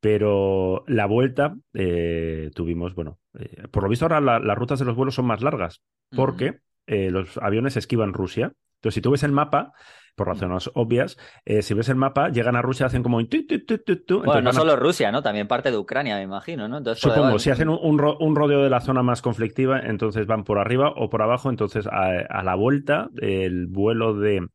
Pero 0.00 0.84
la 0.86 1.06
vuelta 1.06 1.54
eh, 1.72 2.50
tuvimos, 2.54 2.94
bueno, 2.94 3.18
eh, 3.38 3.62
por 3.70 3.82
lo 3.82 3.88
visto 3.88 4.04
ahora 4.04 4.20
la- 4.20 4.38
las 4.38 4.58
rutas 4.58 4.78
de 4.78 4.84
los 4.84 4.96
vuelos 4.96 5.14
son 5.14 5.24
más 5.26 5.42
largas 5.42 5.82
porque 6.14 6.58
los 6.86 7.38
aviones 7.38 7.78
esquivan 7.78 8.12
Rusia. 8.12 8.52
Entonces, 8.76 8.94
si 8.96 9.00
tú 9.00 9.10
ves 9.10 9.22
el 9.22 9.32
mapa, 9.32 9.72
por 10.14 10.28
razones 10.28 10.70
obvias, 10.74 11.16
eh, 11.44 11.62
si 11.62 11.74
ves 11.74 11.88
el 11.88 11.96
mapa, 11.96 12.28
llegan 12.30 12.56
a 12.56 12.62
Rusia, 12.62 12.86
hacen 12.86 13.02
como 13.02 13.24
tu, 13.26 13.46
tu, 13.46 13.64
tu, 13.64 13.78
tu, 13.78 13.96
tu, 14.04 14.16
Bueno, 14.18 14.38
entonces 14.38 14.44
no 14.44 14.50
a- 14.50 14.52
solo 14.74 14.76
Rusia, 14.76 15.10
¿no? 15.12 15.22
También 15.22 15.48
parte 15.48 15.70
de 15.70 15.76
Ucrania, 15.78 16.16
me 16.16 16.22
imagino, 16.22 16.68
¿no? 16.68 16.78
Entonces, 16.78 17.02
Supongo, 17.02 17.38
si 17.38 17.50
hacen 17.50 17.68
un, 17.68 17.78
un 17.82 17.98
ro- 17.98 18.16
un 18.18 18.36
rodeo 18.36 18.62
de 18.62 18.70
la 18.70 18.80
zona 18.80 19.02
más 19.02 19.22
conflictiva, 19.22 19.80
entonces 19.80 20.26
van 20.26 20.44
por 20.44 20.58
arriba 20.58 20.90
o 20.96 21.10
por 21.10 21.22
abajo. 21.22 21.50
Entonces, 21.50 21.86
a, 21.86 22.10
a 22.28 22.42
la 22.42 22.54
vuelta, 22.54 23.08
el 23.20 23.66
vuelo 23.66 24.14
de 24.14 24.46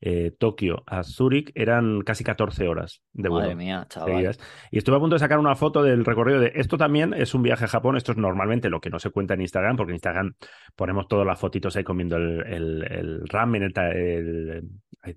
eh, 0.00 0.30
Tokio 0.38 0.84
a 0.86 1.02
Zúrich 1.02 1.50
eran 1.56 2.02
casi 2.02 2.22
14 2.22 2.68
horas 2.68 3.02
de 3.12 3.28
vuelo. 3.28 3.46
Madre 3.46 3.56
mía, 3.56 3.84
chaval. 3.88 4.10
seguidas. 4.12 4.38
Y 4.70 4.78
estuve 4.78 4.94
a 4.94 5.00
punto 5.00 5.16
de 5.16 5.18
sacar 5.18 5.40
una 5.40 5.56
foto 5.56 5.82
del 5.82 6.04
recorrido 6.04 6.38
de 6.38 6.52
esto 6.54 6.78
también 6.78 7.12
es 7.14 7.34
un 7.34 7.42
viaje 7.42 7.64
a 7.64 7.68
Japón. 7.68 7.96
Esto 7.96 8.12
es 8.12 8.18
normalmente 8.18 8.70
lo 8.70 8.80
que 8.80 8.90
no 8.90 9.00
se 9.00 9.10
cuenta 9.10 9.34
en 9.34 9.40
Instagram, 9.40 9.76
porque 9.76 9.90
en 9.90 9.96
Instagram 9.96 10.34
ponemos 10.76 11.08
todas 11.08 11.26
las 11.26 11.40
fotitos 11.40 11.74
ahí 11.76 11.82
comiendo 11.82 12.16
el, 12.16 12.46
el, 12.46 12.82
el 12.92 13.28
ramen, 13.28 13.64
el, 13.64 14.68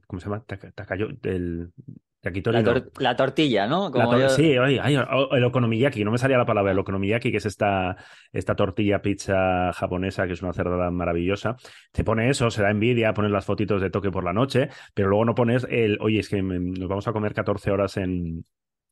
¿cómo 0.07 0.19
se 0.19 0.25
llama? 0.25 0.43
Taka- 0.45 0.71
Takayo, 0.71 1.09
el. 1.23 1.71
La, 2.23 2.31
tor- 2.63 2.91
la 2.99 3.15
tortilla, 3.15 3.65
¿no? 3.65 3.85
La 3.85 3.91
Como 3.91 4.11
tor- 4.13 4.19
yo- 4.21 4.29
Sí, 4.29 4.55
ay, 4.55 4.77
ay, 4.79 4.95
o- 4.95 5.33
el 5.35 5.43
okonomiyaki, 5.43 6.03
no 6.05 6.11
me 6.11 6.19
salía 6.19 6.37
la 6.37 6.45
palabra, 6.45 6.71
el 6.71 6.77
okonomiyaki, 6.77 7.31
que 7.31 7.37
es 7.37 7.47
esta, 7.47 7.97
esta 8.31 8.55
tortilla 8.55 9.01
pizza 9.01 9.73
japonesa, 9.73 10.27
que 10.27 10.33
es 10.33 10.41
una 10.43 10.53
cerdada 10.53 10.91
maravillosa. 10.91 11.55
Te 11.91 12.03
pone 12.03 12.29
eso, 12.29 12.51
se 12.51 12.61
da 12.61 12.69
envidia, 12.69 13.15
pones 13.15 13.31
las 13.31 13.45
fotitos 13.45 13.81
de 13.81 13.89
Tokio 13.89 14.11
por 14.11 14.23
la 14.23 14.33
noche, 14.33 14.69
pero 14.93 15.09
luego 15.09 15.25
no 15.25 15.33
pones 15.33 15.65
el, 15.67 15.97
oye, 15.99 16.19
es 16.19 16.29
que 16.29 16.43
nos 16.43 16.87
vamos 16.87 17.07
a 17.07 17.11
comer 17.11 17.33
14 17.33 17.71
horas 17.71 17.97
en 17.97 18.45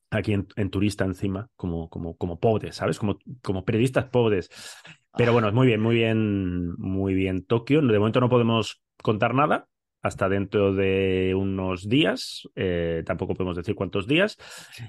aquí 0.09 0.33
en, 0.33 0.47
en 0.55 0.71
turista 0.71 1.05
encima, 1.05 1.49
como, 1.55 1.87
como, 1.87 2.17
como 2.17 2.39
pobres, 2.39 2.77
¿sabes? 2.77 2.97
Como, 2.97 3.19
como 3.43 3.63
periodistas 3.63 4.05
pobres. 4.05 4.49
Pero 5.15 5.33
bueno, 5.33 5.51
muy 5.51 5.67
bien, 5.67 5.81
muy 5.81 5.93
bien, 5.93 6.73
muy 6.79 7.13
bien 7.13 7.45
Tokio. 7.45 7.79
De 7.83 7.99
momento 7.99 8.19
no 8.19 8.29
podemos 8.29 8.81
contar 9.03 9.35
nada 9.35 9.67
hasta 10.01 10.29
dentro 10.29 10.73
de 10.73 11.33
unos 11.35 11.87
días. 11.87 12.47
Eh, 12.55 13.03
tampoco 13.05 13.35
podemos 13.35 13.55
decir 13.55 13.75
cuántos 13.75 14.07
días. 14.07 14.37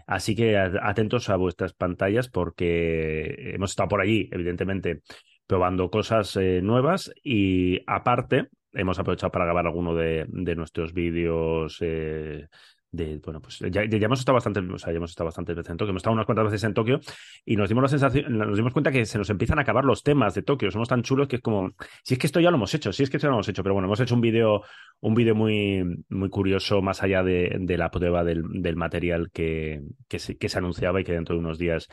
Así 0.07 0.35
que 0.35 0.57
atentos 0.57 1.29
a 1.29 1.37
vuestras 1.37 1.73
pantallas 1.73 2.29
porque 2.29 3.53
hemos 3.55 3.71
estado 3.71 3.89
por 3.89 4.01
allí, 4.01 4.29
evidentemente, 4.33 5.01
probando 5.47 5.91
cosas 5.91 6.37
eh, 6.37 6.61
nuevas 6.63 7.11
y 7.23 7.81
aparte 7.87 8.49
hemos 8.73 8.99
aprovechado 8.99 9.33
para 9.33 9.47
grabar 9.47 9.67
alguno 9.67 9.95
de, 9.95 10.27
de 10.29 10.55
nuestros 10.55 10.93
vídeos. 10.93 11.79
eh, 11.81 12.47
bueno, 12.93 13.41
pues 13.41 13.59
ya, 13.71 13.85
ya 13.85 13.99
hemos 13.99 14.19
estado 14.19 14.35
bastante, 14.35 14.61
o 14.61 14.79
sea, 14.79 14.93
ya 14.93 14.97
hemos 14.97 15.11
estado 15.11 15.27
bastantes 15.27 15.57
veces 15.57 15.71
en 15.71 15.77
Tokio, 15.77 15.91
hemos 15.91 16.01
estado 16.01 16.15
unas 16.15 16.27
cuantas 16.27 16.45
veces 16.47 16.65
en 16.65 16.75
Tokio 16.75 17.01
y 17.45 17.57
nos 17.57 17.69
dimos 17.69 17.83
la 17.83 17.89
sensación, 17.89 18.37
nos 18.37 18.57
dimos 18.57 18.73
cuenta 18.73 18.91
que 18.91 19.07
se 19.07 19.19
nos 19.19 19.31
empiezan 19.31 19.59
a 19.59 19.63
acabar 19.63 19.85
los 19.85 20.03
temas 20.03 20.35
de 20.35 20.43
Tokio, 20.43 20.71
somos 20.71 20.89
tan 20.89 21.03
chulos 21.03 21.29
que 21.29 21.37
es 21.37 21.43
como, 21.43 21.73
si 22.03 22.15
es 22.15 22.21
que 22.21 22.27
esto 22.27 22.41
ya 22.41 22.51
lo 22.51 22.57
hemos 22.57 22.75
hecho, 22.75 22.93
si 22.93 23.03
es 23.03 23.11
que 23.11 23.17
esto 23.17 23.27
ya 23.27 23.31
lo 23.31 23.37
hemos 23.37 23.49
hecho, 23.49 23.63
pero 23.63 23.75
bueno, 23.75 23.87
hemos 23.87 24.01
hecho 24.01 24.15
un 24.15 24.21
vídeo, 24.21 24.63
un 25.01 25.15
vídeo 25.15 25.35
muy, 25.35 25.85
muy 26.09 26.31
curioso 26.31 26.83
más 26.83 27.03
allá 27.03 27.23
de, 27.23 27.77
la 27.79 27.91
prueba 27.91 28.25
del, 28.25 28.77
material 28.77 29.31
que, 29.33 29.83
que 30.09 30.19
se 30.19 30.59
anunciaba 30.59 31.01
y 31.01 31.05
que 31.05 31.13
dentro 31.13 31.37
de 31.37 31.41
unos 31.41 31.59
días 31.59 31.89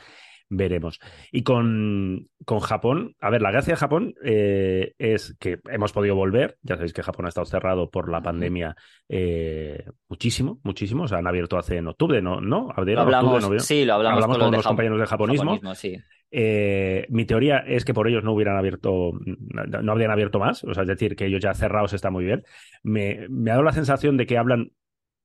veremos. 0.48 1.00
Y 1.32 1.42
con, 1.42 2.28
con 2.44 2.60
Japón, 2.60 3.14
a 3.20 3.30
ver, 3.30 3.42
la 3.42 3.50
gracia 3.50 3.74
de 3.74 3.78
Japón 3.78 4.14
eh, 4.24 4.94
es 4.98 5.36
que 5.38 5.60
hemos 5.70 5.92
podido 5.92 6.14
volver, 6.14 6.56
ya 6.62 6.76
sabéis 6.76 6.92
que 6.92 7.02
Japón 7.02 7.26
ha 7.26 7.28
estado 7.28 7.46
cerrado 7.46 7.90
por 7.90 8.10
la 8.10 8.22
pandemia 8.22 8.76
eh, 9.08 9.84
muchísimo, 10.08 10.60
muchísimo, 10.62 11.04
o 11.04 11.08
sea, 11.08 11.18
han 11.18 11.26
abierto 11.26 11.58
hace 11.58 11.76
en 11.76 11.88
octubre, 11.88 12.22
¿no? 12.22 12.40
¿No? 12.40 12.68
Abrieron, 12.74 13.04
hablamos, 13.04 13.24
octubre, 13.24 13.42
noviembre. 13.42 13.64
sí, 13.64 13.84
lo 13.84 13.94
hablamos, 13.94 14.16
Hablamos 14.16 14.38
con, 14.38 14.52
los 14.52 14.62
con 14.62 14.70
compañeros 14.70 15.00
de 15.00 15.06
japonismo. 15.06 15.74
sí. 15.74 15.96
Eh, 16.30 17.06
mi 17.08 17.24
teoría 17.24 17.60
es 17.60 17.86
que 17.86 17.94
por 17.94 18.06
ellos 18.06 18.22
no 18.22 18.34
hubieran 18.34 18.58
abierto, 18.58 19.12
no, 19.24 19.82
no 19.82 19.92
habrían 19.92 20.10
abierto 20.10 20.38
más, 20.38 20.62
o 20.62 20.74
sea, 20.74 20.82
es 20.82 20.88
decir, 20.88 21.16
que 21.16 21.24
ellos 21.24 21.40
ya 21.40 21.54
cerrados 21.54 21.94
está 21.94 22.10
muy 22.10 22.24
bien. 22.24 22.42
Me, 22.82 23.26
me 23.30 23.50
ha 23.50 23.54
dado 23.54 23.64
la 23.64 23.72
sensación 23.72 24.18
de 24.18 24.26
que 24.26 24.36
hablan 24.36 24.72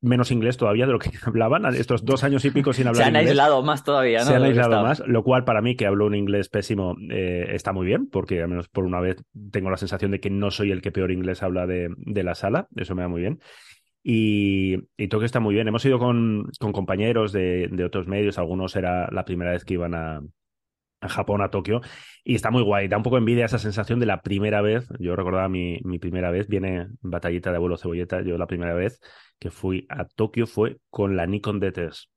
menos 0.03 0.31
inglés 0.31 0.57
todavía 0.57 0.85
de 0.85 0.91
lo 0.93 0.99
que 0.99 1.11
hablaban 1.25 1.65
estos 1.75 2.05
dos 2.05 2.23
años 2.23 2.45
y 2.45 2.51
pico 2.51 2.73
sin 2.73 2.83
Se 2.83 2.89
hablar 2.89 3.07
han 3.07 3.15
inglés. 3.15 3.29
aislado 3.31 3.63
más 3.63 3.83
todavía, 3.83 4.25
¿no? 4.25 4.25
Se 4.25 4.35
han 4.35 4.43
que 4.43 4.49
aislado 4.49 4.79
más, 4.81 5.01
lo 5.07 5.23
cual 5.23 5.45
para 5.45 5.61
mí, 5.61 5.75
que 5.75 5.85
hablo 5.87 6.05
un 6.05 6.15
inglés 6.15 6.49
pésimo, 6.49 6.95
eh, 7.09 7.47
está 7.51 7.73
muy 7.73 7.85
bien, 7.87 8.07
porque 8.09 8.41
al 8.41 8.49
menos 8.49 8.69
por 8.69 8.85
una 8.85 8.99
vez 8.99 9.17
tengo 9.51 9.69
la 9.71 9.77
sensación 9.77 10.11
de 10.11 10.19
que 10.19 10.29
no 10.29 10.51
soy 10.51 10.71
el 10.71 10.81
que 10.81 10.91
peor 10.91 11.11
inglés 11.11 11.41
habla 11.43 11.65
de, 11.67 11.89
de 11.97 12.23
la 12.23 12.35
sala, 12.35 12.67
eso 12.75 12.95
me 12.95 13.01
da 13.03 13.07
muy 13.07 13.21
bien. 13.21 13.39
Y, 14.03 14.77
y 14.97 15.07
Tokio 15.07 15.25
está 15.25 15.39
muy 15.39 15.55
bien. 15.55 15.67
Hemos 15.67 15.85
ido 15.85 15.97
con, 15.97 16.49
con 16.59 16.73
compañeros 16.73 17.31
de, 17.31 17.69
de 17.71 17.83
otros 17.85 18.07
medios, 18.07 18.37
algunos 18.37 18.75
era 18.75 19.09
la 19.11 19.25
primera 19.25 19.51
vez 19.51 19.63
que 19.63 19.75
iban 19.75 19.95
a, 19.95 20.21
a 21.01 21.09
Japón, 21.09 21.41
a 21.41 21.49
Tokio, 21.49 21.81
y 22.23 22.35
está 22.35 22.51
muy 22.51 22.63
guay. 22.63 22.87
Da 22.89 22.97
un 22.97 23.03
poco 23.03 23.17
envidia 23.17 23.45
esa 23.45 23.59
sensación 23.59 23.99
de 23.99 24.05
la 24.05 24.21
primera 24.21 24.61
vez. 24.61 24.87
Yo 24.99 25.15
recordaba 25.15 25.49
mi, 25.49 25.79
mi 25.83 25.99
primera 25.99 26.31
vez, 26.31 26.47
viene 26.47 26.87
batallita 27.01 27.51
de 27.51 27.57
abuelo 27.57 27.77
cebolleta. 27.77 28.21
Yo 28.21 28.37
la 28.37 28.47
primera 28.47 28.73
vez 28.73 28.99
que 29.39 29.51
fui 29.51 29.85
a 29.89 30.05
Tokio 30.05 30.47
fue 30.47 30.77
con 30.89 31.15
la 31.15 31.25
Nikon 31.25 31.59
D3, 31.59 32.09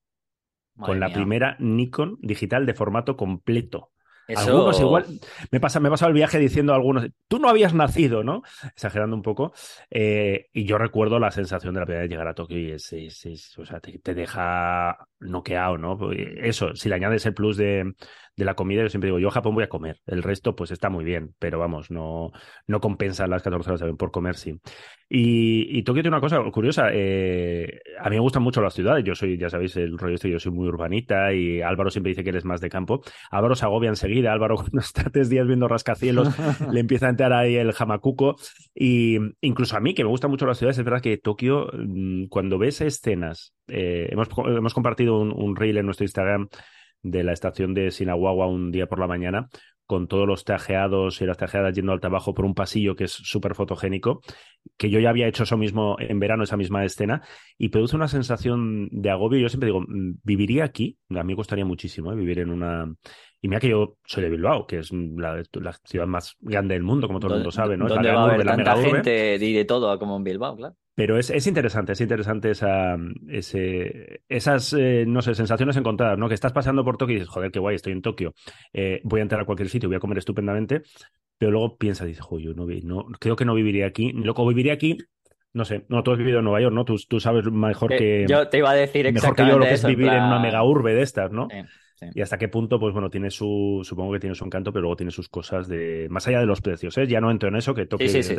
Madre 0.74 0.92
con 0.92 1.00
la 1.00 1.06
mía. 1.06 1.14
primera 1.16 1.56
Nikon 1.58 2.18
digital 2.20 2.66
de 2.66 2.74
formato 2.74 3.16
completo. 3.16 3.90
Eso- 4.28 4.50
Algunos 4.50 4.80
igual, 4.80 5.04
me 5.52 5.60
pasa, 5.60 5.78
me 5.78 5.86
he 5.86 5.90
pasado 5.90 6.08
el 6.08 6.14
viaje 6.16 6.40
diciendo 6.40 6.72
a 6.72 6.76
algunos, 6.76 7.06
tú 7.28 7.38
no 7.38 7.48
habías 7.48 7.74
nacido, 7.74 8.24
¿no? 8.24 8.42
Exagerando 8.64 9.14
un 9.14 9.22
poco. 9.22 9.52
Eh, 9.88 10.48
y 10.52 10.64
yo 10.64 10.78
recuerdo 10.78 11.20
la 11.20 11.30
sensación 11.30 11.74
de 11.74 11.80
la 11.80 11.86
primera 11.86 12.02
vez 12.02 12.10
llegar 12.10 12.26
a 12.26 12.34
Tokio 12.34 12.58
y 12.58 12.72
es, 12.72 12.92
es- 12.92 13.24
es- 13.24 13.56
o 13.56 13.64
sea, 13.64 13.78
te, 13.78 14.00
te 14.00 14.14
deja 14.14 14.98
noqueado, 15.20 15.78
¿no? 15.78 15.96
Porque 15.96 16.40
Eso, 16.42 16.74
si 16.74 16.88
le 16.88 16.96
añades 16.96 17.24
el 17.24 17.34
plus 17.34 17.56
de, 17.56 17.94
de 18.36 18.44
la 18.44 18.54
comida, 18.54 18.82
yo 18.82 18.88
siempre 18.90 19.08
digo, 19.08 19.18
yo 19.18 19.28
a 19.28 19.32
Japón 19.32 19.54
voy 19.54 19.64
a 19.64 19.68
comer. 19.68 20.00
El 20.06 20.22
resto, 20.22 20.54
pues 20.54 20.70
está 20.70 20.90
muy 20.90 21.04
bien, 21.04 21.34
pero 21.38 21.58
vamos, 21.58 21.90
no, 21.90 22.32
no 22.66 22.80
compensa 22.80 23.26
las 23.26 23.42
14 23.42 23.70
horas 23.70 23.80
de 23.80 23.84
avión 23.84 23.96
por 23.96 24.10
comer, 24.10 24.36
sí. 24.36 24.60
Y, 25.08 25.78
y 25.78 25.82
Tokio 25.84 26.02
tiene 26.02 26.16
una 26.16 26.20
cosa 26.20 26.42
curiosa. 26.50 26.88
eh, 26.92 27.80
a 28.00 28.10
mí 28.10 28.16
me 28.16 28.20
gustan 28.20 28.42
mucho 28.42 28.60
las 28.60 28.74
ciudades. 28.74 29.04
Yo 29.04 29.14
soy, 29.14 29.38
ya 29.38 29.48
sabéis, 29.48 29.76
el 29.76 29.96
rollo 29.96 30.16
este, 30.16 30.30
yo 30.30 30.38
soy 30.40 30.52
muy 30.52 30.66
urbanita 30.68 31.32
y 31.32 31.62
Álvaro 31.62 31.90
siempre 31.90 32.10
dice 32.10 32.24
que 32.24 32.30
eres 32.30 32.44
más 32.44 32.60
de 32.60 32.68
campo. 32.68 33.00
Álvaro 33.30 33.54
se 33.54 33.64
agobia 33.64 33.88
enseguida. 33.88 34.32
Álvaro, 34.32 34.56
cuando 34.56 34.80
está 34.80 35.04
tres 35.10 35.28
días 35.30 35.46
viendo 35.46 35.68
rascacielos, 35.68 36.28
le 36.72 36.80
empieza 36.80 37.06
a 37.06 37.10
entrar 37.10 37.32
ahí 37.32 37.56
el 37.56 37.72
jamacuco. 37.72 38.36
Y 38.74 39.18
incluso 39.40 39.76
a 39.76 39.80
mí, 39.80 39.94
que 39.94 40.04
me 40.04 40.10
gustan 40.10 40.30
mucho 40.30 40.46
las 40.46 40.58
ciudades, 40.58 40.78
es 40.78 40.84
verdad 40.84 41.00
que 41.00 41.16
Tokio, 41.18 41.70
mm, 41.72 42.26
cuando 42.26 42.58
ves 42.58 42.80
escenas, 42.80 43.54
eh, 43.68 44.08
hemos, 44.10 44.28
hemos 44.46 44.74
compartido 44.74 45.18
un, 45.20 45.32
un 45.32 45.56
reel 45.56 45.78
en 45.78 45.86
nuestro 45.86 46.04
Instagram 46.04 46.48
de 47.10 47.24
la 47.24 47.32
estación 47.32 47.74
de 47.74 47.90
Sinahuagua 47.90 48.46
un 48.46 48.72
día 48.72 48.86
por 48.86 48.98
la 48.98 49.06
mañana, 49.06 49.48
con 49.86 50.08
todos 50.08 50.26
los 50.26 50.44
trajeados 50.44 51.20
y 51.20 51.26
las 51.26 51.36
trajeadas 51.36 51.74
yendo 51.74 51.92
al 51.92 52.00
trabajo 52.00 52.34
por 52.34 52.44
un 52.44 52.54
pasillo 52.54 52.96
que 52.96 53.04
es 53.04 53.12
súper 53.12 53.54
fotogénico, 53.54 54.20
que 54.76 54.90
yo 54.90 54.98
ya 54.98 55.10
había 55.10 55.28
hecho 55.28 55.44
eso 55.44 55.56
mismo 55.56 55.96
en 56.00 56.18
verano, 56.18 56.42
esa 56.42 56.56
misma 56.56 56.84
escena, 56.84 57.22
y 57.56 57.68
produce 57.68 57.94
una 57.94 58.08
sensación 58.08 58.88
de 58.90 59.10
agobio. 59.10 59.40
Yo 59.40 59.48
siempre 59.48 59.68
digo, 59.68 59.82
mm, 59.82 60.18
¿viviría 60.24 60.64
aquí? 60.64 60.98
A 61.10 61.22
mí 61.22 61.32
me 61.32 61.36
costaría 61.36 61.64
muchísimo 61.64 62.12
¿eh? 62.12 62.16
vivir 62.16 62.40
en 62.40 62.50
una... 62.50 62.92
Y 63.40 63.48
mira 63.48 63.60
que 63.60 63.68
yo 63.68 63.96
soy 64.04 64.24
de 64.24 64.30
Bilbao, 64.30 64.66
que 64.66 64.78
es 64.78 64.90
la, 64.92 65.40
la 65.52 65.72
ciudad 65.84 66.06
más 66.06 66.34
grande 66.40 66.74
del 66.74 66.82
mundo, 66.82 67.06
como 67.06 67.20
todo 67.20 67.34
el 67.34 67.38
mundo 67.38 67.52
sabe, 67.52 67.76
¿no? 67.76 67.86
Es 67.86 67.90
la 67.90 67.96
¿Dónde 67.96 68.08
gran 68.08 68.22
va 68.22 68.34
a 68.34 68.38
la 68.38 68.56
tanta 68.56 68.76
gente 68.76 69.36
y 69.36 69.52
de 69.52 69.64
todo 69.64 69.96
como 70.00 70.16
en 70.16 70.24
Bilbao, 70.24 70.56
claro? 70.56 70.74
Pero 70.96 71.18
es, 71.18 71.28
es 71.28 71.46
interesante, 71.46 71.92
es 71.92 72.00
interesante 72.00 72.50
esa, 72.50 72.96
ese, 73.28 74.22
esas, 74.28 74.72
eh, 74.72 75.04
no 75.06 75.20
sé, 75.20 75.34
sensaciones 75.34 75.76
encontradas, 75.76 76.18
¿no? 76.18 76.26
Que 76.26 76.34
estás 76.34 76.54
pasando 76.54 76.84
por 76.84 76.96
Tokio 76.96 77.16
y 77.16 77.18
dices, 77.18 77.28
joder, 77.28 77.50
qué 77.50 77.58
guay, 77.58 77.76
estoy 77.76 77.92
en 77.92 78.00
Tokio, 78.00 78.32
eh, 78.72 79.02
voy 79.04 79.20
a 79.20 79.22
entrar 79.22 79.42
a 79.42 79.44
cualquier 79.44 79.68
sitio, 79.68 79.90
voy 79.90 79.96
a 79.96 80.00
comer 80.00 80.16
estupendamente, 80.16 80.80
pero 81.36 81.52
luego 81.52 81.76
piensas, 81.76 82.06
dices, 82.06 82.24
joder, 82.24 82.46
yo 82.46 82.54
no, 82.54 82.66
no, 82.82 83.04
creo 83.20 83.36
que 83.36 83.44
no 83.44 83.52
viviría 83.52 83.86
aquí, 83.86 84.10
loco, 84.12 84.48
viviría 84.48 84.72
aquí, 84.72 84.96
no 85.52 85.66
sé, 85.66 85.84
no, 85.90 86.02
tú 86.02 86.12
has 86.12 86.18
vivido 86.18 86.38
en 86.38 86.44
Nueva 86.44 86.62
York, 86.62 86.74
¿no? 86.74 86.86
Tú, 86.86 86.96
tú 87.06 87.20
sabes 87.20 87.44
mejor 87.44 87.90
que, 87.90 88.24
yo 88.26 88.48
te 88.48 88.56
iba 88.56 88.70
a 88.70 88.74
decir 88.74 89.04
mejor 89.04 89.12
que 89.12 89.18
exactamente 89.18 89.52
yo 89.52 89.58
lo 89.58 89.66
que 89.66 89.74
es 89.74 89.80
eso, 89.80 89.88
vivir 89.88 90.08
en 90.08 90.24
una 90.24 90.40
mega 90.40 90.64
urbe 90.64 90.94
de 90.94 91.02
estas, 91.02 91.30
¿no? 91.30 91.46
Sí, 91.50 91.58
sí. 91.96 92.06
Y 92.14 92.20
hasta 92.22 92.38
qué 92.38 92.48
punto, 92.48 92.78
pues 92.78 92.92
bueno, 92.92 93.10
tiene 93.10 93.30
su, 93.30 93.80
supongo 93.84 94.12
que 94.12 94.20
tiene 94.20 94.34
su 94.34 94.44
encanto, 94.44 94.72
pero 94.72 94.82
luego 94.82 94.96
tiene 94.96 95.10
sus 95.10 95.28
cosas 95.28 95.68
de, 95.68 96.06
más 96.10 96.26
allá 96.28 96.40
de 96.40 96.46
los 96.46 96.60
precios, 96.60 96.96
¿eh? 96.98 97.06
Ya 97.06 97.20
no 97.20 97.30
entro 97.30 97.48
en 97.48 97.56
eso, 97.56 97.74
que 97.74 97.86
Tokio 97.86 98.08
Sí, 98.08 98.22
sí, 98.22 98.34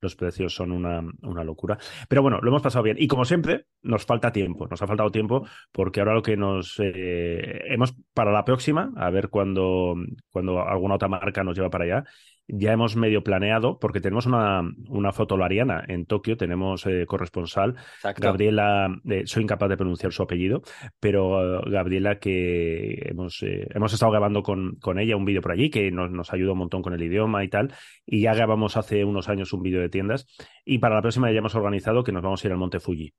los 0.00 0.16
precios 0.16 0.54
son 0.54 0.72
una, 0.72 1.02
una, 1.22 1.44
locura. 1.44 1.78
Pero 2.08 2.22
bueno, 2.22 2.38
lo 2.42 2.48
hemos 2.48 2.62
pasado 2.62 2.82
bien. 2.82 2.96
Y 2.98 3.08
como 3.08 3.24
siempre, 3.24 3.66
nos 3.82 4.04
falta 4.04 4.32
tiempo, 4.32 4.66
nos 4.68 4.80
ha 4.82 4.86
faltado 4.86 5.10
tiempo, 5.10 5.46
porque 5.72 6.00
ahora 6.00 6.14
lo 6.14 6.22
que 6.22 6.36
nos 6.36 6.78
eh, 6.78 7.62
hemos 7.68 7.94
para 8.12 8.32
la 8.32 8.44
próxima, 8.44 8.92
a 8.96 9.10
ver 9.10 9.28
cuando, 9.28 9.94
cuando 10.30 10.60
alguna 10.60 10.96
otra 10.96 11.08
marca 11.08 11.42
nos 11.42 11.56
lleva 11.56 11.70
para 11.70 11.84
allá, 11.84 12.04
ya 12.48 12.72
hemos 12.72 12.96
medio 12.96 13.22
planeado, 13.22 13.78
porque 13.78 14.00
tenemos 14.00 14.26
una, 14.26 14.62
una 14.88 15.12
fotolariana 15.12 15.82
en 15.88 16.06
Tokio, 16.06 16.36
tenemos 16.36 16.86
eh, 16.86 17.06
corresponsal, 17.06 17.74
Gabriela, 18.16 18.88
eh, 19.08 19.22
soy 19.26 19.44
incapaz 19.44 19.68
de 19.68 19.76
pronunciar 19.76 20.12
su 20.12 20.22
apellido, 20.22 20.62
pero 21.00 21.60
uh, 21.60 21.70
Gabriela 21.70 22.18
que 22.18 23.08
hemos, 23.08 23.42
eh, 23.42 23.66
hemos 23.74 23.92
estado 23.92 24.12
grabando 24.12 24.42
con, 24.42 24.76
con 24.76 24.98
ella 24.98 25.16
un 25.16 25.24
vídeo 25.24 25.42
por 25.42 25.52
allí, 25.52 25.70
que 25.70 25.90
nos, 25.90 26.10
nos 26.10 26.32
ayuda 26.32 26.52
un 26.52 26.58
montón 26.58 26.82
con 26.82 26.92
el 26.92 27.02
idioma 27.02 27.44
y 27.44 27.48
tal, 27.48 27.72
y 28.06 28.20
ya 28.20 28.34
grabamos 28.34 28.76
hace 28.76 29.04
unos 29.04 29.28
años 29.28 29.52
un 29.52 29.62
vídeo 29.62 29.80
de 29.80 29.88
tiendas, 29.88 30.26
y 30.64 30.78
para 30.78 30.96
la 30.96 31.02
próxima 31.02 31.30
ya 31.32 31.38
hemos 31.38 31.54
organizado 31.54 32.04
que 32.04 32.12
nos 32.12 32.22
vamos 32.22 32.44
a 32.44 32.48
ir 32.48 32.52
al 32.52 32.58
Monte 32.58 32.80
Fuji. 32.80 33.14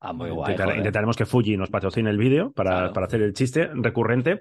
Ah, 0.00 0.12
muy 0.12 0.30
guay. 0.30 0.54
intentaremos 0.76 1.16
que 1.16 1.26
Fuji 1.26 1.56
nos 1.56 1.70
patrocine 1.70 2.10
el 2.10 2.18
vídeo 2.18 2.52
para, 2.52 2.92
para 2.92 3.06
hacer 3.06 3.22
el 3.22 3.32
chiste 3.32 3.68
recurrente. 3.74 4.40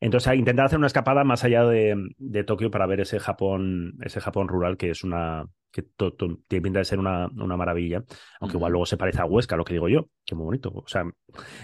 Entonces, 0.00 0.34
intentar 0.34 0.66
hacer 0.66 0.78
una 0.78 0.88
escapada 0.88 1.22
más 1.24 1.44
allá 1.44 1.64
de, 1.64 1.96
de, 2.18 2.44
Tokio 2.44 2.70
para 2.70 2.86
ver 2.86 3.00
ese 3.00 3.20
Japón, 3.20 3.94
ese 4.02 4.20
Japón 4.20 4.48
rural 4.48 4.76
que 4.76 4.90
es 4.90 5.04
una, 5.04 5.46
que 5.72 5.82
tiene 6.48 6.62
pinta 6.62 6.78
de 6.80 6.84
ser 6.84 6.98
una, 6.98 7.28
una 7.28 7.56
maravilla, 7.56 8.04
aunque 8.40 8.56
igual 8.56 8.72
luego 8.72 8.86
se 8.86 8.96
parece 8.96 9.22
a 9.22 9.24
Huesca, 9.24 9.56
lo 9.56 9.64
que 9.64 9.72
digo 9.72 9.88
yo, 9.88 10.08
que 10.24 10.34
muy 10.34 10.44
bonito. 10.44 10.70
O 10.74 10.86
sea, 10.86 11.04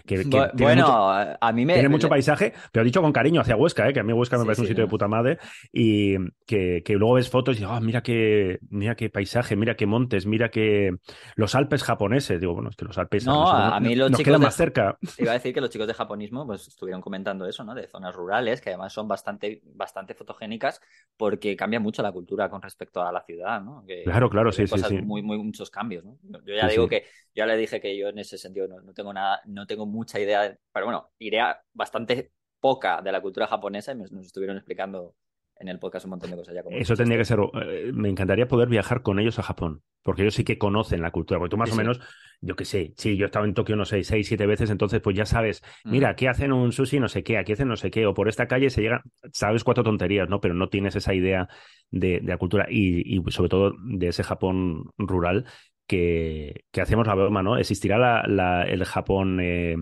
que, 0.07 0.25
bueno, 0.55 1.11
a 1.41 1.53
mí 1.53 1.67
me. 1.67 1.75
Tiene 1.75 1.89
mucho 1.89 2.09
paisaje, 2.09 2.55
pero 2.73 2.85
dicho 2.85 3.03
con 3.03 3.13
cariño 3.13 3.43
hacia 3.43 3.57
Huesca, 3.57 3.89
¿eh? 3.89 3.93
que 3.93 4.01
a 4.01 4.03
mí 4.03 4.13
Huesca 4.13 4.39
me 4.39 4.45
parece 4.45 4.63
un 4.63 4.69
sitio 4.69 4.85
de 4.85 4.91
puta 4.91 5.09
madre, 5.09 5.39
y 5.73 6.17
que, 6.47 6.83
que 6.85 6.95
luego 6.95 7.15
ves 7.15 7.29
fotos 7.29 7.57
y 7.57 7.61
digo, 7.61 7.73
ah, 7.73 7.81
mira 7.81 8.03
qué, 8.03 8.59
mira 8.71 8.95
qué 8.95 9.11
paisaje, 9.11 9.57
mira 9.57 9.75
qué 9.75 9.87
montes, 9.87 10.27
mira 10.27 10.51
qué. 10.51 10.97
Los 11.37 11.55
Alpes 11.55 11.83
japoneses, 11.83 12.41
digo, 12.41 12.55
bueno, 12.55 12.71
es 12.71 12.77
que 12.77 12.87
los 12.87 12.97
Alpes 12.97 13.27
no, 13.27 13.49
a, 13.49 13.79
mí 13.81 13.95
los 13.95 14.11
nos 14.11 14.19
chicos 14.19 14.31
quedan 14.31 14.43
más 14.43 14.57
cerca. 14.57 14.99
Iba 15.19 15.33
a 15.33 15.35
decir 15.35 15.53
que 15.53 15.61
los 15.61 15.71
chicos 15.71 15.87
de 15.87 15.95
japonismo 15.95 16.47
pues 16.47 16.67
estuvieron 16.69 17.03
comentando 17.03 17.47
eso, 17.47 17.65
¿no? 17.65 17.75
De 17.75 17.87
zonas 17.87 18.15
rurales, 18.15 18.61
que 18.61 18.71
además 18.71 18.93
son 18.93 19.07
bastante, 19.07 19.61
bastante 19.65 20.15
fotogénicas, 20.15 20.81
porque 21.17 21.57
cambia 21.57 21.81
mucho 21.81 22.03
la 22.03 22.13
cultura 22.13 22.49
con 22.49 22.63
respecto 22.63 23.03
a 23.03 23.13
la 23.13 23.23
ciudad, 23.23 23.61
¿no? 23.61 23.85
Claro, 24.05 24.31
claro, 24.31 24.53
sí, 24.53 24.67
sí 24.67 25.03
muy, 25.03 25.23
muy, 25.23 25.39
muchos 25.39 25.71
cambios. 25.71 26.05
¿no? 26.05 26.19
Yo 26.23 26.55
ya 26.55 26.69
digo 26.69 26.89
que, 26.89 27.05
ya 27.35 27.47
le 27.47 27.57
dije 27.57 27.81
que 27.81 27.97
yo 27.97 28.09
en 28.09 28.19
ese 28.19 28.39
sentido 28.39 28.69
no, 28.69 28.93
tengo 28.93 29.13
nada, 29.13 29.41
no 29.47 29.67
tengo 29.67 29.87
mucha 29.87 30.21
idea, 30.21 30.57
pero 30.73 30.87
bueno, 30.87 31.11
iré 31.19 31.41
bastante 31.73 32.33
poca 32.61 33.01
de 33.03 33.13
la 33.13 33.21
cultura 33.21 33.47
japonesa 33.47 33.93
y 33.93 33.97
nos 33.97 34.27
estuvieron 34.27 34.57
explicando 34.57 35.15
en 35.61 35.69
el 35.69 35.79
podcast 35.79 36.05
un 36.07 36.11
montón 36.11 36.31
de 36.31 36.37
cosas 36.37 36.55
ya. 36.55 36.63
Eso 36.71 36.95
tendría 36.95 37.19
que 37.19 37.25
ser. 37.25 37.39
Eh, 37.63 37.91
me 37.93 38.09
encantaría 38.09 38.47
poder 38.47 38.69
viajar 38.69 39.03
con 39.03 39.19
ellos 39.19 39.39
a 39.39 39.43
Japón, 39.43 39.83
porque 40.03 40.23
ellos 40.23 40.35
sí 40.35 40.45
que 40.45 40.59
conocen 40.59 41.03
la 41.03 41.11
cultura. 41.11 41.39
Porque 41.39 41.51
tú 41.51 41.57
más 41.57 41.73
o 41.73 41.77
menos, 41.77 42.01
yo 42.41 42.55
qué 42.55 42.65
sé, 42.65 42.95
sí, 42.97 43.17
yo 43.17 43.25
he 43.25 43.27
estado 43.27 43.45
en 43.45 43.55
Tokio, 43.55 43.77
no 43.77 43.85
sé, 43.85 44.03
seis, 44.05 44.29
siete 44.29 44.47
veces, 44.47 44.71
entonces 44.71 45.01
pues 45.01 45.17
ya 45.17 45.27
sabes, 45.27 45.63
mm. 45.85 45.91
mira, 45.91 46.11
aquí 46.11 46.27
hacen 46.27 46.53
un 46.53 46.73
sushi, 46.73 47.01
no 47.01 47.09
sé 47.09 47.23
qué, 47.23 47.39
aquí 47.39 47.53
hacen 47.53 47.69
no 47.69 47.77
sé 47.77 47.91
qué, 47.91 48.07
o 48.07 48.15
por 48.15 48.29
esta 48.29 48.47
calle 48.47 48.71
se 48.71 48.83
llega, 48.83 49.03
sabes 49.33 49.65
cuatro 49.65 49.83
tonterías, 49.83 50.29
¿no? 50.29 50.41
Pero 50.41 50.55
no 50.55 50.69
tienes 50.69 50.95
esa 50.95 51.15
idea 51.15 51.49
de, 51.91 52.21
la 52.23 52.39
cultura 52.39 52.67
y, 52.71 53.21
sobre 53.29 53.49
todo 53.49 53.75
de 53.85 54.09
ese 54.09 54.23
Japón 54.23 54.91
rural 54.97 55.45
que, 55.87 56.65
que 56.71 56.81
hacemos 56.81 57.07
la 57.07 57.15
broma, 57.15 57.43
¿no? 57.43 57.57
¿Existirá 57.57 58.27
la, 58.27 58.63
el 58.63 58.85
Japón 58.85 59.41
eh, 59.41 59.77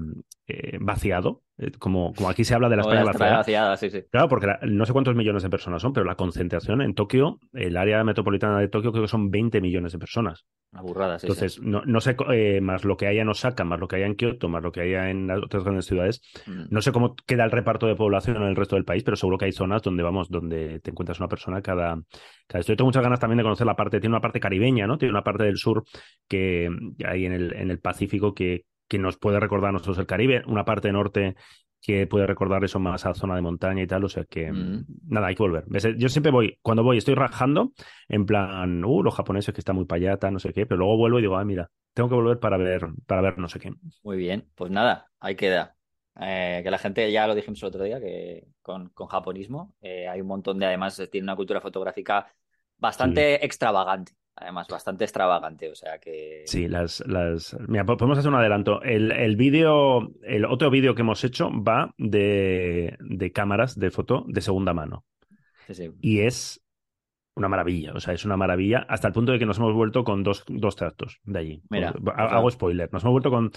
eh, 0.49 0.79
vaciado? 0.81 1.43
Eh, 1.59 1.73
como, 1.79 2.13
como 2.15 2.29
aquí 2.29 2.45
se 2.45 2.55
habla 2.55 2.69
de 2.69 2.77
la 2.77 2.83
España 2.83 3.05
vaciada. 3.05 3.77
sí, 3.77 3.91
sí. 3.91 4.03
Claro, 4.11 4.29
porque 4.29 4.47
no 4.63 4.85
sé 4.85 4.93
cuántos 4.93 5.15
millones 5.15 5.43
de 5.43 5.49
personas 5.49 5.81
son, 5.81 5.93
pero 5.93 6.05
la 6.05 6.15
concentración 6.15 6.83
en 6.83 6.95
Tokio, 6.95 7.41
el 7.55 7.77
área 7.77 8.05
metropolitana 8.05 8.59
de 8.59 8.69
Tokio, 8.69 8.93
creo 8.93 9.05
que 9.05 9.09
son 9.09 9.31
20 9.31 9.61
millones 9.61 9.93
de 9.93 9.99
personas. 9.99 10.45
Aburradas, 10.73 11.23
sí. 11.23 11.27
Entonces, 11.27 11.61
No, 11.63 11.83
no, 11.87 12.01
sé, 12.01 12.15
eh, 12.31 12.61
más 12.61 12.85
lo 12.85 12.97
que 12.97 13.07
haya 13.07 13.23
en 13.23 13.29
Osaka, 13.29 13.65
más 13.65 13.81
lo 13.81 13.89
que 13.89 13.97
haya 13.97 14.07
en 14.07 14.17
Kioto, 14.17 14.49
más 14.49 14.63
lo 14.63 14.71
que 14.71 14.83
haya 14.83 15.09
en 15.09 15.27
las 15.27 15.39
otras 15.39 15.65
grandes 15.65 15.87
ciudades, 15.87 16.21
mm. 16.47 16.65
no 16.69 16.83
sé 16.83 16.93
cómo 16.93 17.15
queda 17.27 17.45
el 17.45 17.51
reparto 17.51 17.87
de 17.87 17.97
población 17.97 18.37
en 18.37 18.43
el 18.43 18.57
resto 18.57 18.77
del 18.77 18.85
país, 18.85 19.03
pero 19.03 19.17
seguro 19.17 19.39
que 19.39 19.47
hay 19.47 19.53
zonas 19.53 19.83
donde, 19.83 20.03
vamos, 20.03 20.29
donde 20.29 20.81
te 20.81 20.91
encuentras 20.91 21.19
una 21.21 21.29
persona 21.29 21.63
cada... 21.63 21.99
cada... 22.47 22.63
Yo 22.63 22.77
tengo 22.77 22.89
muchas 22.89 23.03
ganas 23.03 23.19
también 23.19 23.39
de 23.39 23.45
conocer 23.45 23.67
la 23.67 23.77
parte, 23.77 23.99
tiene 23.99 24.15
una 24.15 24.21
parte 24.21 24.41
caribeña, 24.41 24.87
¿no? 24.87 24.99
Tiene 24.99 25.13
una 25.13 25.25
parte 25.25 25.45
del 25.45 25.57
sur 25.57 25.85
que 26.29 26.69
hay 27.07 27.25
en 27.25 27.33
el, 27.33 27.55
en 27.55 27.71
el 27.71 27.81
Pacífico 27.81 28.35
que, 28.35 28.65
que 28.89 28.99
nos 28.99 29.17
puede 29.17 29.41
recordar 29.41 29.71
a 29.71 29.73
nosotros 29.73 29.99
el 29.99 30.07
Caribe, 30.07 30.43
una 30.47 30.65
parte 30.65 30.93
norte 30.93 31.37
que 31.81 32.07
puede 32.07 32.27
recordar 32.27 32.65
eso 32.65 32.81
más 32.81 33.07
a 33.07 33.15
zona 33.15 33.37
de 33.37 33.43
montaña 33.43 33.83
y 33.83 33.87
tal, 33.87 34.05
o 34.05 34.09
sea 34.09 34.25
que 34.25 34.51
mm. 34.51 34.87
nada, 35.09 35.29
hay 35.29 35.35
que 35.35 35.43
volver. 35.43 35.65
Yo 35.97 36.09
siempre 36.09 36.33
voy, 36.33 36.59
cuando 36.63 36.83
voy 36.83 36.99
estoy 36.99 37.15
rajando 37.15 37.73
en 38.09 38.27
plan, 38.27 38.85
uh, 38.85 39.03
los 39.03 39.15
japoneses 39.15 39.55
que 39.55 39.61
están 39.61 39.77
muy 39.77 39.85
payata, 39.85 40.31
no 40.31 40.39
sé 40.39 40.53
qué, 40.53 40.67
pero 40.67 40.79
luego 40.79 40.97
vuelvo 40.97 41.19
y 41.19 41.23
digo, 41.23 41.37
ah, 41.37 41.45
mira, 41.45 41.71
tengo 41.95 42.09
que 42.09 42.15
volver 42.15 42.41
para 42.41 42.57
ver, 42.57 42.89
para 43.07 43.23
ver 43.23 43.39
no 43.39 43.49
sé 43.49 43.61
qué. 43.61 43.73
Muy 44.03 44.17
bien, 44.17 44.49
pues 44.55 44.71
nada, 44.71 45.11
ahí 45.21 45.37
queda. 45.37 45.77
Eh, 46.19 46.63
que 46.65 46.71
la 46.71 46.79
gente, 46.79 47.13
ya 47.13 47.27
lo 47.27 47.35
dijimos 47.35 47.63
el 47.63 47.69
otro 47.69 47.85
día, 47.85 48.01
que 48.01 48.49
con, 48.63 48.89
con 48.89 49.07
japonismo 49.07 49.75
eh, 49.81 50.09
hay 50.09 50.21
un 50.21 50.27
montón 50.27 50.59
de, 50.59 50.67
además, 50.67 51.01
tiene 51.13 51.25
una 51.25 51.37
cultura 51.37 51.61
fotográfica 51.61 52.27
bastante 52.79 53.45
extravagante 53.45 54.13
además 54.37 54.69
bastante 54.69 55.05
extravagante, 55.05 55.71
o 55.71 55.75
sea 55.75 55.99
que... 55.99 56.43
Sí, 56.47 56.69
las... 56.69 57.03
las... 57.07 57.57
Mira, 57.67 57.85
podemos 57.85 58.19
hacer 58.19 58.31
un 58.31 58.39
adelanto. 58.39 58.83
El, 58.83 59.11
el 59.13 59.37
vídeo, 59.37 60.13
el 60.23 60.45
otro 60.45 60.71
vídeo 60.71 60.95
que 60.95 61.03
hemos 61.03 61.25
hecho 61.25 61.51
va 61.51 61.95
de, 61.97 62.97
de 63.01 63.33
cámaras 63.33 63.79
de 63.79 63.91
foto 63.91 64.25
de 64.29 64.41
segunda 64.43 64.75
mano. 64.75 65.05
Sí, 65.67 65.75
sí. 65.75 65.91
Y 66.01 66.21
es 66.21 66.63
una 67.35 67.49
maravilla, 67.49 67.93
o 67.95 68.01
sea, 68.01 68.15
es 68.15 68.25
una 68.25 68.37
maravilla, 68.37 68.87
hasta 68.89 69.09
el 69.09 69.15
punto 69.15 69.33
de 69.33 69.39
que 69.39 69.47
nos 69.47 69.59
hemos 69.59 69.75
vuelto 69.75 70.05
con 70.05 70.23
dos, 70.23 70.45
dos 70.49 70.77
tractos 70.77 71.21
de 71.25 71.39
allí. 71.39 71.63
Mira, 71.69 71.95
hago 72.17 72.51
spoiler, 72.51 72.93
nos 72.93 73.03
hemos 73.03 73.13
vuelto 73.13 73.31
con... 73.31 73.51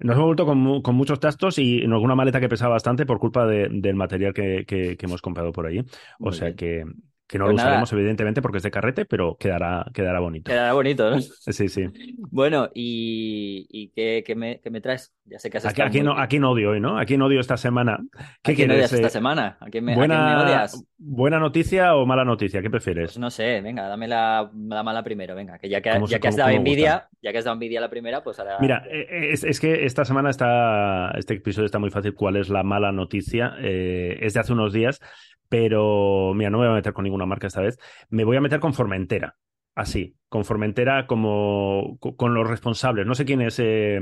Nos 0.00 0.14
hemos 0.14 0.26
vuelto 0.26 0.46
con, 0.46 0.80
con, 0.80 0.94
muchos 0.94 1.18
trastos 1.18 1.58
y 1.58 1.82
en 1.82 1.92
alguna 1.92 2.14
maleta 2.14 2.38
que 2.38 2.48
pesaba 2.48 2.74
bastante 2.74 3.04
por 3.04 3.18
culpa 3.18 3.46
de, 3.46 3.68
del 3.68 3.96
material 3.96 4.32
que, 4.32 4.64
que, 4.64 4.96
que, 4.96 5.06
hemos 5.06 5.20
comprado 5.20 5.50
por 5.50 5.66
allí. 5.66 5.82
O 6.20 6.30
sea 6.30 6.54
que, 6.54 6.84
que 7.28 7.38
no 7.38 7.44
lo 7.44 7.50
pues 7.50 7.62
usaremos, 7.62 7.92
evidentemente, 7.92 8.40
porque 8.40 8.56
es 8.56 8.62
de 8.62 8.70
carrete, 8.70 9.04
pero 9.04 9.36
quedará, 9.36 9.84
quedará 9.92 10.18
bonito. 10.18 10.50
Quedará 10.50 10.72
bonito, 10.72 11.10
¿no? 11.10 11.18
Sí, 11.58 11.68
sí. 11.68 11.84
Bueno, 12.30 12.70
¿y, 12.74 13.66
y 13.70 13.90
qué, 13.90 14.22
qué, 14.26 14.34
me, 14.34 14.60
qué, 14.60 14.70
me, 14.70 14.80
traes? 14.80 15.12
Ya 15.26 15.38
sé 15.38 15.50
que 15.50 15.58
has 15.58 15.66
aquí, 15.66 15.82
aquí, 15.82 16.00
no, 16.00 16.18
aquí 16.18 16.38
no 16.38 16.52
odio 16.52 16.70
hoy, 16.70 16.80
¿no? 16.80 16.98
Aquí 16.98 17.18
no 17.18 17.26
odio 17.26 17.40
esta 17.40 17.56
semana. 17.56 17.98
¿Qué 18.42 18.54
quieres? 18.54 18.76
odias 18.76 18.92
esta 18.94 19.10
semana? 19.10 19.58
¿A 19.60 19.66
quién 19.66 19.84
me, 19.84 19.94
buena, 19.94 20.42
odias? 20.42 20.82
¿Buena 20.96 21.38
noticia 21.38 21.96
o 21.96 22.06
mala 22.06 22.24
noticia? 22.24 22.62
¿Qué 22.62 22.70
prefieres? 22.70 23.10
Pues 23.10 23.18
no 23.18 23.30
sé, 23.30 23.60
venga, 23.60 23.88
dame 23.88 24.08
la, 24.08 24.50
la 24.54 24.82
mala 24.82 25.02
primero, 25.02 25.34
venga, 25.34 25.58
que 25.58 25.68
ya 25.68 25.82
que, 25.82 25.90
ya 26.08 26.18
que 26.18 26.28
has 26.28 26.36
dado 26.36 26.50
envidia, 26.50 27.08
ya 27.20 27.32
que 27.32 27.38
has 27.38 27.44
dado 27.44 27.54
envidia 27.54 27.80
la 27.80 27.90
primera, 27.90 28.22
pues 28.22 28.38
ahora... 28.38 28.56
Mira, 28.60 28.84
eh, 28.90 29.30
es, 29.32 29.44
es, 29.44 29.60
que 29.60 29.84
esta 29.84 30.06
semana 30.06 30.30
está, 30.30 31.10
este 31.18 31.34
episodio 31.34 31.66
está 31.66 31.78
muy 31.78 31.90
fácil. 31.90 32.14
¿Cuál 32.14 32.36
es 32.36 32.48
la 32.48 32.62
mala 32.62 32.90
noticia? 32.90 33.54
Eh, 33.60 34.18
es 34.22 34.34
de 34.34 34.40
hace 34.40 34.52
unos 34.54 34.72
días 34.72 35.00
pero 35.48 36.32
mira, 36.34 36.50
no 36.50 36.58
me 36.58 36.66
voy 36.66 36.72
a 36.72 36.76
meter 36.76 36.92
con 36.92 37.04
ninguna 37.04 37.26
marca 37.26 37.46
esta 37.46 37.62
vez. 37.62 37.78
Me 38.10 38.24
voy 38.24 38.36
a 38.36 38.40
meter 38.40 38.60
con 38.60 38.74
Formentera. 38.74 39.36
Así, 39.74 40.17
con 40.28 40.44
Formentera 40.44 41.06
como 41.06 41.98
con 41.98 42.34
los 42.34 42.46
responsables. 42.46 43.06
No 43.06 43.14
sé 43.14 43.24
quién 43.24 43.40
es, 43.40 43.58
eh, 43.58 43.98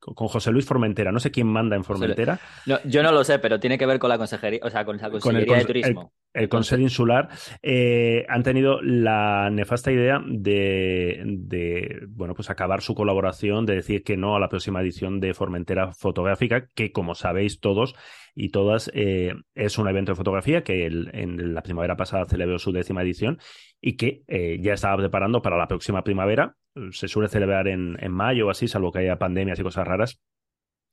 con 0.00 0.28
José 0.28 0.50
Luis 0.50 0.66
Formentera. 0.66 1.12
No 1.12 1.20
sé 1.20 1.30
quién 1.30 1.46
manda 1.46 1.76
en 1.76 1.84
Formentera. 1.84 2.40
yo 2.84 3.02
no 3.02 3.12
lo 3.12 3.22
sé, 3.22 3.38
pero 3.38 3.60
tiene 3.60 3.78
que 3.78 3.86
ver 3.86 3.98
con 3.98 4.10
la 4.10 4.18
consejería, 4.18 4.60
o 4.62 4.70
sea, 4.70 4.84
con 4.84 4.96
la 4.96 5.10
consejería 5.10 5.56
de 5.56 5.64
turismo. 5.64 6.12
El, 6.32 6.48
Consejo 6.48 6.82
Insular 6.82 7.28
eh, 7.62 8.24
han 8.28 8.42
tenido 8.42 8.80
la 8.82 9.50
nefasta 9.50 9.90
idea 9.92 10.20
de, 10.26 11.22
de, 11.24 12.00
bueno, 12.08 12.34
pues 12.34 12.50
acabar 12.50 12.82
su 12.82 12.94
colaboración, 12.94 13.64
de 13.64 13.76
decir 13.76 14.02
que 14.02 14.16
no 14.16 14.36
a 14.36 14.40
la 14.40 14.48
próxima 14.48 14.80
edición 14.80 15.20
de 15.20 15.34
Formentera 15.34 15.92
Fotográfica, 15.92 16.66
que 16.74 16.92
como 16.92 17.14
sabéis 17.14 17.60
todos 17.60 17.94
y 18.34 18.50
todas, 18.50 18.90
eh, 18.94 19.32
es 19.54 19.78
un 19.78 19.88
evento 19.88 20.12
de 20.12 20.16
fotografía 20.16 20.62
que 20.62 20.86
en 20.86 21.54
la 21.54 21.62
primavera 21.62 21.96
pasada 21.96 22.26
celebró 22.26 22.58
su 22.58 22.72
décima 22.72 23.02
edición 23.02 23.38
y 23.80 23.96
que 23.96 24.22
ya 24.60 24.74
estaba 24.74 24.96
preparando 24.96 25.40
para 25.40 25.56
la 25.56 25.67
próxima 25.68 26.02
primavera. 26.02 26.56
Se 26.90 27.08
suele 27.08 27.28
celebrar 27.28 27.68
en, 27.68 27.96
en 28.00 28.12
mayo 28.12 28.46
o 28.46 28.50
así, 28.50 28.68
salvo 28.68 28.92
que 28.92 29.00
haya 29.00 29.18
pandemias 29.18 29.58
y 29.58 29.62
cosas 29.62 29.86
raras. 29.86 30.20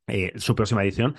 Eh, 0.08 0.34
su 0.36 0.56
próxima 0.56 0.84
edición. 0.84 1.16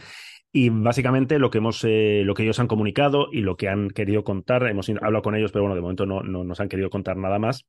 Y 0.52 0.70
básicamente 0.70 1.38
lo 1.38 1.50
que 1.50 1.58
hemos, 1.58 1.82
lo 1.82 2.34
que 2.34 2.42
ellos 2.42 2.60
han 2.60 2.68
comunicado 2.68 3.28
y 3.32 3.40
lo 3.40 3.56
que 3.56 3.68
han 3.68 3.90
querido 3.90 4.24
contar, 4.24 4.66
hemos 4.68 4.88
hablado 4.88 5.22
con 5.22 5.34
ellos, 5.34 5.52
pero 5.52 5.64
bueno, 5.64 5.74
de 5.74 5.82
momento 5.82 6.06
no, 6.06 6.22
no 6.22 6.44
nos 6.44 6.60
han 6.60 6.68
querido 6.68 6.88
contar 6.88 7.16
nada 7.16 7.38
más 7.38 7.66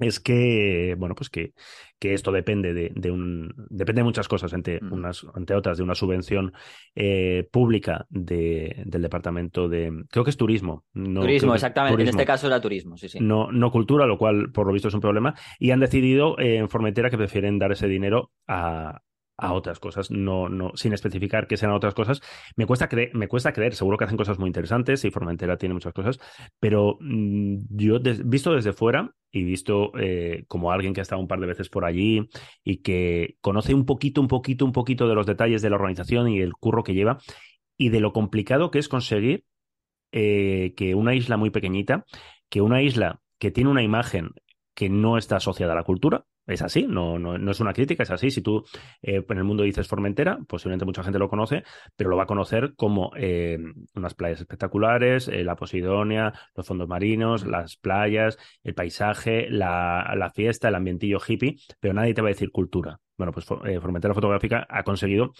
es 0.00 0.20
que, 0.20 0.94
bueno, 0.98 1.14
pues 1.14 1.30
que, 1.30 1.52
que 1.98 2.14
esto 2.14 2.32
depende 2.32 2.72
de, 2.74 2.92
de, 2.94 3.10
un, 3.10 3.54
depende 3.68 4.00
de 4.00 4.04
muchas 4.04 4.28
cosas, 4.28 4.52
entre, 4.52 4.80
mm. 4.80 4.92
unas, 4.92 5.26
entre 5.36 5.56
otras, 5.56 5.78
de 5.78 5.84
una 5.84 5.94
subvención 5.94 6.52
eh, 6.94 7.48
pública 7.52 8.06
de, 8.08 8.82
del 8.86 9.02
departamento 9.02 9.68
de, 9.68 10.04
creo 10.10 10.24
que 10.24 10.30
es 10.30 10.36
turismo. 10.36 10.84
No, 10.94 11.20
turismo, 11.20 11.54
exactamente. 11.54 12.02
En 12.02 12.08
este 12.08 12.26
caso 12.26 12.46
era 12.46 12.60
turismo, 12.60 12.96
sí, 12.96 13.08
sí. 13.08 13.18
No, 13.20 13.52
no 13.52 13.70
cultura, 13.70 14.06
lo 14.06 14.18
cual 14.18 14.50
por 14.52 14.66
lo 14.66 14.72
visto 14.72 14.88
es 14.88 14.94
un 14.94 15.00
problema. 15.00 15.34
Y 15.58 15.70
han 15.70 15.80
decidido 15.80 16.38
eh, 16.38 16.56
en 16.56 16.68
Formentera 16.68 17.10
que 17.10 17.18
prefieren 17.18 17.58
dar 17.58 17.72
ese 17.72 17.86
dinero 17.86 18.30
a, 18.46 19.02
a 19.40 19.52
otras 19.52 19.80
cosas, 19.80 20.10
no, 20.10 20.48
no, 20.48 20.72
sin 20.74 20.92
especificar 20.92 21.46
que 21.46 21.56
sean 21.56 21.72
otras 21.72 21.94
cosas. 21.94 22.20
Me 22.56 22.66
cuesta, 22.66 22.88
creer, 22.88 23.10
me 23.14 23.28
cuesta 23.28 23.52
creer, 23.52 23.74
seguro 23.74 23.96
que 23.96 24.04
hacen 24.04 24.16
cosas 24.16 24.38
muy 24.38 24.48
interesantes 24.48 25.04
y 25.04 25.10
Formentera 25.10 25.56
tiene 25.56 25.74
muchas 25.74 25.92
cosas, 25.92 26.18
pero 26.58 26.98
mm, 27.00 27.58
yo, 27.70 27.98
visto 28.24 28.54
desde 28.54 28.72
fuera 28.72 29.14
y 29.32 29.44
visto 29.44 29.92
eh, 29.98 30.44
como 30.48 30.72
alguien 30.72 30.92
que 30.92 31.00
ha 31.00 31.02
estado 31.02 31.20
un 31.20 31.28
par 31.28 31.40
de 31.40 31.46
veces 31.46 31.68
por 31.68 31.84
allí 31.84 32.28
y 32.64 32.78
que 32.78 33.36
conoce 33.40 33.74
un 33.74 33.86
poquito, 33.86 34.20
un 34.20 34.28
poquito, 34.28 34.64
un 34.64 34.72
poquito 34.72 35.08
de 35.08 35.14
los 35.14 35.26
detalles 35.26 35.62
de 35.62 35.70
la 35.70 35.76
organización 35.76 36.28
y 36.28 36.40
el 36.40 36.52
curro 36.54 36.82
que 36.82 36.94
lleva 36.94 37.18
y 37.76 37.88
de 37.88 38.00
lo 38.00 38.12
complicado 38.12 38.70
que 38.70 38.78
es 38.78 38.88
conseguir 38.88 39.44
eh, 40.12 40.74
que 40.76 40.94
una 40.94 41.14
isla 41.14 41.36
muy 41.36 41.50
pequeñita, 41.50 42.04
que 42.48 42.60
una 42.60 42.82
isla 42.82 43.20
que 43.38 43.50
tiene 43.50 43.70
una 43.70 43.82
imagen 43.82 44.30
que 44.74 44.88
no 44.88 45.16
está 45.16 45.36
asociada 45.36 45.72
a 45.72 45.76
la 45.76 45.84
cultura, 45.84 46.26
es 46.46 46.62
así, 46.62 46.86
no, 46.86 47.18
no, 47.18 47.38
no, 47.38 47.50
es 47.50 47.60
una 47.60 47.72
crítica, 47.72 48.02
es 48.02 48.10
así. 48.10 48.30
Si 48.30 48.42
tú 48.42 48.64
eh, 49.02 49.24
en 49.28 49.38
el 49.38 49.44
mundo 49.44 49.62
dices 49.62 49.86
Formentera, 49.86 50.38
posiblemente 50.48 50.84
mucha 50.84 51.02
gente 51.02 51.18
lo 51.18 51.28
conoce, 51.28 51.62
pero 51.96 52.10
lo 52.10 52.16
va 52.16 52.24
a 52.24 52.26
conocer 52.26 52.74
como 52.76 53.12
eh, 53.16 53.58
unas 53.94 54.14
playas 54.14 54.40
espectaculares, 54.40 55.28
eh, 55.28 55.44
la 55.44 55.56
Posidonia, 55.56 56.32
los 56.54 56.66
fondos 56.66 56.88
marinos, 56.88 57.46
las 57.46 57.76
playas, 57.76 58.38
el 58.62 58.74
paisaje, 58.74 59.48
la, 59.50 60.12
la, 60.16 60.30
fiesta, 60.30 60.68
el 60.68 60.74
ambientillo 60.74 61.18
hippie, 61.26 61.56
pero 61.78 61.94
nadie 61.94 62.14
te 62.14 62.22
va 62.22 62.28
a 62.28 62.32
decir 62.32 62.50
cultura. 62.50 62.98
Bueno, 63.16 63.32
pues 63.32 63.44
Formentera 63.44 64.14
Fotográfica 64.14 64.66
ha 64.68 64.82
conseguido 64.82 65.32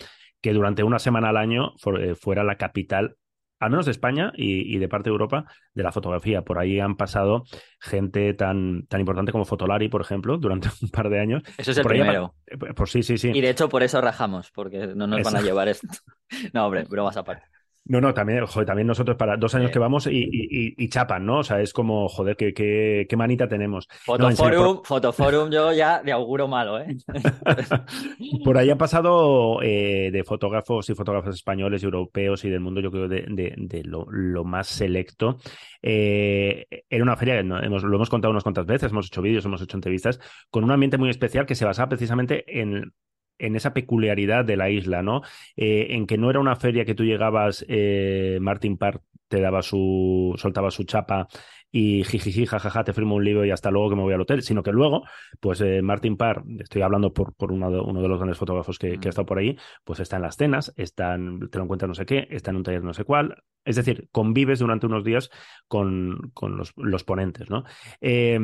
que 0.43 0.53
durante 0.53 0.83
una 0.83 0.99
semana 0.99 1.31
al 1.31 1.37
año 1.39 1.73
fuera 2.19 2.45
la 2.45 2.57
capital 2.57 3.17
al 3.61 3.71
menos 3.71 3.85
de 3.85 3.93
España 3.93 4.33
y, 4.35 4.79
de 4.79 4.89
parte 4.89 5.11
de 5.11 5.13
Europa, 5.13 5.45
de 5.75 5.83
la 5.83 5.93
fotografía. 5.93 6.43
Por 6.43 6.59
ahí 6.59 6.81
han 6.81 6.97
pasado 6.97 7.45
gente 7.79 8.33
tan, 8.35 8.87
tan 8.87 9.01
importante 9.01 9.33
como 9.33 9.45
Fotolari, 9.45 9.89
por 9.89 10.01
ejemplo, 10.01 10.39
durante 10.39 10.69
un 10.83 10.89
par 10.89 11.11
de 11.11 11.21
años. 11.21 11.43
Eso 11.59 11.71
es 11.71 11.79
el 11.79 11.85
primero. 11.85 12.35
Pues 12.75 12.91
sí, 12.91 13.03
sí, 13.03 13.19
sí. 13.19 13.31
Y 13.35 13.41
de 13.41 13.51
hecho 13.51 13.69
por 13.69 13.83
eso 13.83 14.01
rajamos, 14.01 14.51
porque 14.51 14.89
no 14.97 15.07
nos 15.07 15.23
van 15.23 15.37
a 15.37 15.43
llevar 15.43 15.69
esto. 15.69 15.87
No, 16.53 16.67
hombre, 16.67 16.85
bromas 16.89 17.17
aparte. 17.17 17.45
No, 17.91 18.01
no, 18.01 18.15
también, 18.15 18.47
joder, 18.47 18.69
también 18.69 18.87
nosotros 18.87 19.17
para 19.17 19.37
dos 19.37 19.53
años 19.57 19.73
que 19.73 19.81
vamos 19.81 20.07
y, 20.07 20.13
y, 20.13 20.75
y, 20.77 20.89
chapan, 20.89 21.27
¿no? 21.27 21.39
O 21.39 21.43
sea, 21.43 21.61
es 21.61 21.73
como, 21.73 22.07
joder, 22.09 22.37
qué, 22.37 22.55
qué, 22.55 23.05
qué 23.09 23.17
manita 23.17 23.49
tenemos. 23.49 23.89
Fotoforum, 24.05 24.83
Fotoforum 24.85 25.51
yo 25.51 25.73
ya 25.73 26.01
de 26.01 26.13
auguro 26.13 26.47
malo, 26.47 26.79
¿eh? 26.79 26.97
por 28.45 28.59
ahí 28.59 28.71
ha 28.71 28.79
pasado 28.79 29.61
eh, 29.61 30.11
de 30.13 30.23
fotógrafos 30.23 30.89
y 30.89 30.95
fotógrafos 30.95 31.35
españoles 31.35 31.83
y 31.83 31.87
europeos 31.87 32.45
y 32.45 32.51
del 32.51 32.61
mundo, 32.61 32.81
yo 32.81 32.93
creo, 32.93 33.09
de, 33.09 33.25
de, 33.27 33.55
de 33.57 33.83
lo, 33.83 34.07
lo, 34.09 34.45
más 34.45 34.69
selecto. 34.69 35.39
Eh, 35.83 36.67
era 36.89 37.03
una 37.03 37.17
feria, 37.17 37.43
¿no? 37.43 37.61
hemos, 37.61 37.83
lo 37.83 37.97
hemos 37.97 38.09
contado 38.09 38.31
unas 38.31 38.45
cuantas 38.45 38.67
veces, 38.67 38.93
hemos 38.93 39.09
hecho 39.09 39.21
vídeos, 39.21 39.45
hemos 39.47 39.63
hecho 39.63 39.77
entrevistas, 39.77 40.21
con 40.49 40.63
un 40.63 40.71
ambiente 40.71 40.97
muy 40.97 41.11
especial 41.11 41.45
que 41.45 41.57
se 41.57 41.65
basaba 41.65 41.89
precisamente 41.89 42.45
en 42.61 42.93
en 43.41 43.57
esa 43.57 43.73
peculiaridad 43.73 44.45
de 44.45 44.57
la 44.57 44.71
isla, 44.71 45.03
¿no? 45.03 45.23
Eh, 45.57 45.89
en 45.91 46.07
que 46.07 46.19
no 46.19 46.31
era 46.31 46.41
una 46.41 46.57
feria 46.57 46.85
que 46.85 46.95
tú 46.95 47.05
llegabas, 47.05 47.65
eh, 47.69 48.39
Martin 48.41 48.77
Park 48.77 49.03
te 49.29 49.41
daba 49.41 49.63
su, 49.63 50.35
soltaba 50.37 50.71
su 50.71 50.85
chapa 50.85 51.29
y 51.71 52.03
jijiji, 52.03 52.47
jajaja, 52.47 52.83
te 52.83 52.93
firmo 52.93 53.15
un 53.15 53.25
libro 53.25 53.45
y 53.45 53.51
hasta 53.53 53.71
luego 53.71 53.91
que 53.91 53.97
me 53.97 54.03
voy 54.03 54.13
al 54.13 54.21
hotel, 54.21 54.43
sino 54.43 54.63
que 54.63 54.73
luego, 54.73 55.05
pues 55.39 55.61
eh, 55.61 55.83
Martin 55.83 56.17
Parr, 56.17 56.43
estoy 56.59 56.83
hablando 56.83 57.13
por, 57.13 57.35
por 57.35 57.53
uno, 57.53 57.71
de, 57.71 57.79
uno 57.81 58.03
de 58.03 58.09
los 58.09 58.19
grandes 58.19 58.39
fotógrafos 58.39 58.79
que, 58.79 58.99
que, 58.99 59.09
ha 59.09 59.11
estado 59.11 59.27
por 59.27 59.39
ahí, 59.39 59.57
pues 59.85 60.01
está 60.01 60.17
en 60.17 60.23
las 60.23 60.37
cenas, 60.37 60.73
está 60.77 61.17
te 61.51 61.59
lo 61.59 61.65
encuentras 61.65 61.89
no 61.89 61.95
sé 61.95 62.07
qué, 62.07 62.27
está 62.31 62.51
en 62.51 62.57
un 62.57 62.63
taller 62.65 62.83
no 62.83 62.93
sé 62.93 63.05
cuál, 63.05 63.37
es 63.65 63.77
decir, 63.77 64.09
convives 64.11 64.59
durante 64.59 64.87
unos 64.87 65.05
días 65.05 65.31
con, 65.69 66.33
con 66.35 66.57
los, 66.57 66.73
los, 66.77 67.05
ponentes, 67.05 67.51
¿no? 67.51 67.65
Eh, 68.01 68.39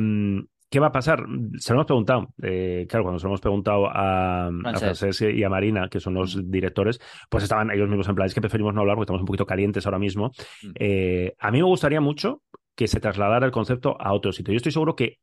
¿Qué 0.69 0.79
va 0.79 0.87
a 0.87 0.91
pasar? 0.91 1.25
Se 1.57 1.71
lo 1.71 1.79
hemos 1.79 1.85
preguntado. 1.85 2.33
Eh, 2.43 2.85
claro, 2.89 3.03
cuando 3.03 3.19
se 3.19 3.25
lo 3.25 3.29
hemos 3.29 3.41
preguntado 3.41 3.87
a, 3.89 4.49
Francesc 4.77 5.21
y 5.21 5.43
a 5.43 5.49
Marina, 5.49 5.87
que 5.87 6.01
son 6.01 6.15
los 6.15 6.35
mm. 6.35 6.51
directores, 6.51 6.99
pues 7.29 7.43
estaban 7.43 7.71
ellos 7.71 7.87
mismos 7.87 8.09
en 8.09 8.15
plan, 8.15 8.25
es 8.25 8.33
que 8.33 8.41
preferimos 8.41 8.73
no 8.73 8.81
hablar 8.81 8.95
porque 8.95 9.05
estamos 9.05 9.21
un 9.21 9.27
poquito 9.27 9.45
calientes 9.45 9.85
ahora 9.85 9.99
mismo. 9.99 10.31
Mm. 10.63 10.71
Eh, 10.75 11.35
a 11.39 11.51
mí 11.51 11.59
me 11.59 11.67
gustaría 11.67 12.01
mucho 12.01 12.41
que 12.75 12.87
se 12.87 12.99
trasladara 12.99 13.45
el 13.45 13.51
concepto 13.51 13.95
a 13.99 14.13
otro 14.13 14.33
sitio. 14.33 14.53
Yo 14.53 14.57
estoy 14.57 14.73
seguro 14.73 14.95
que 14.95 15.19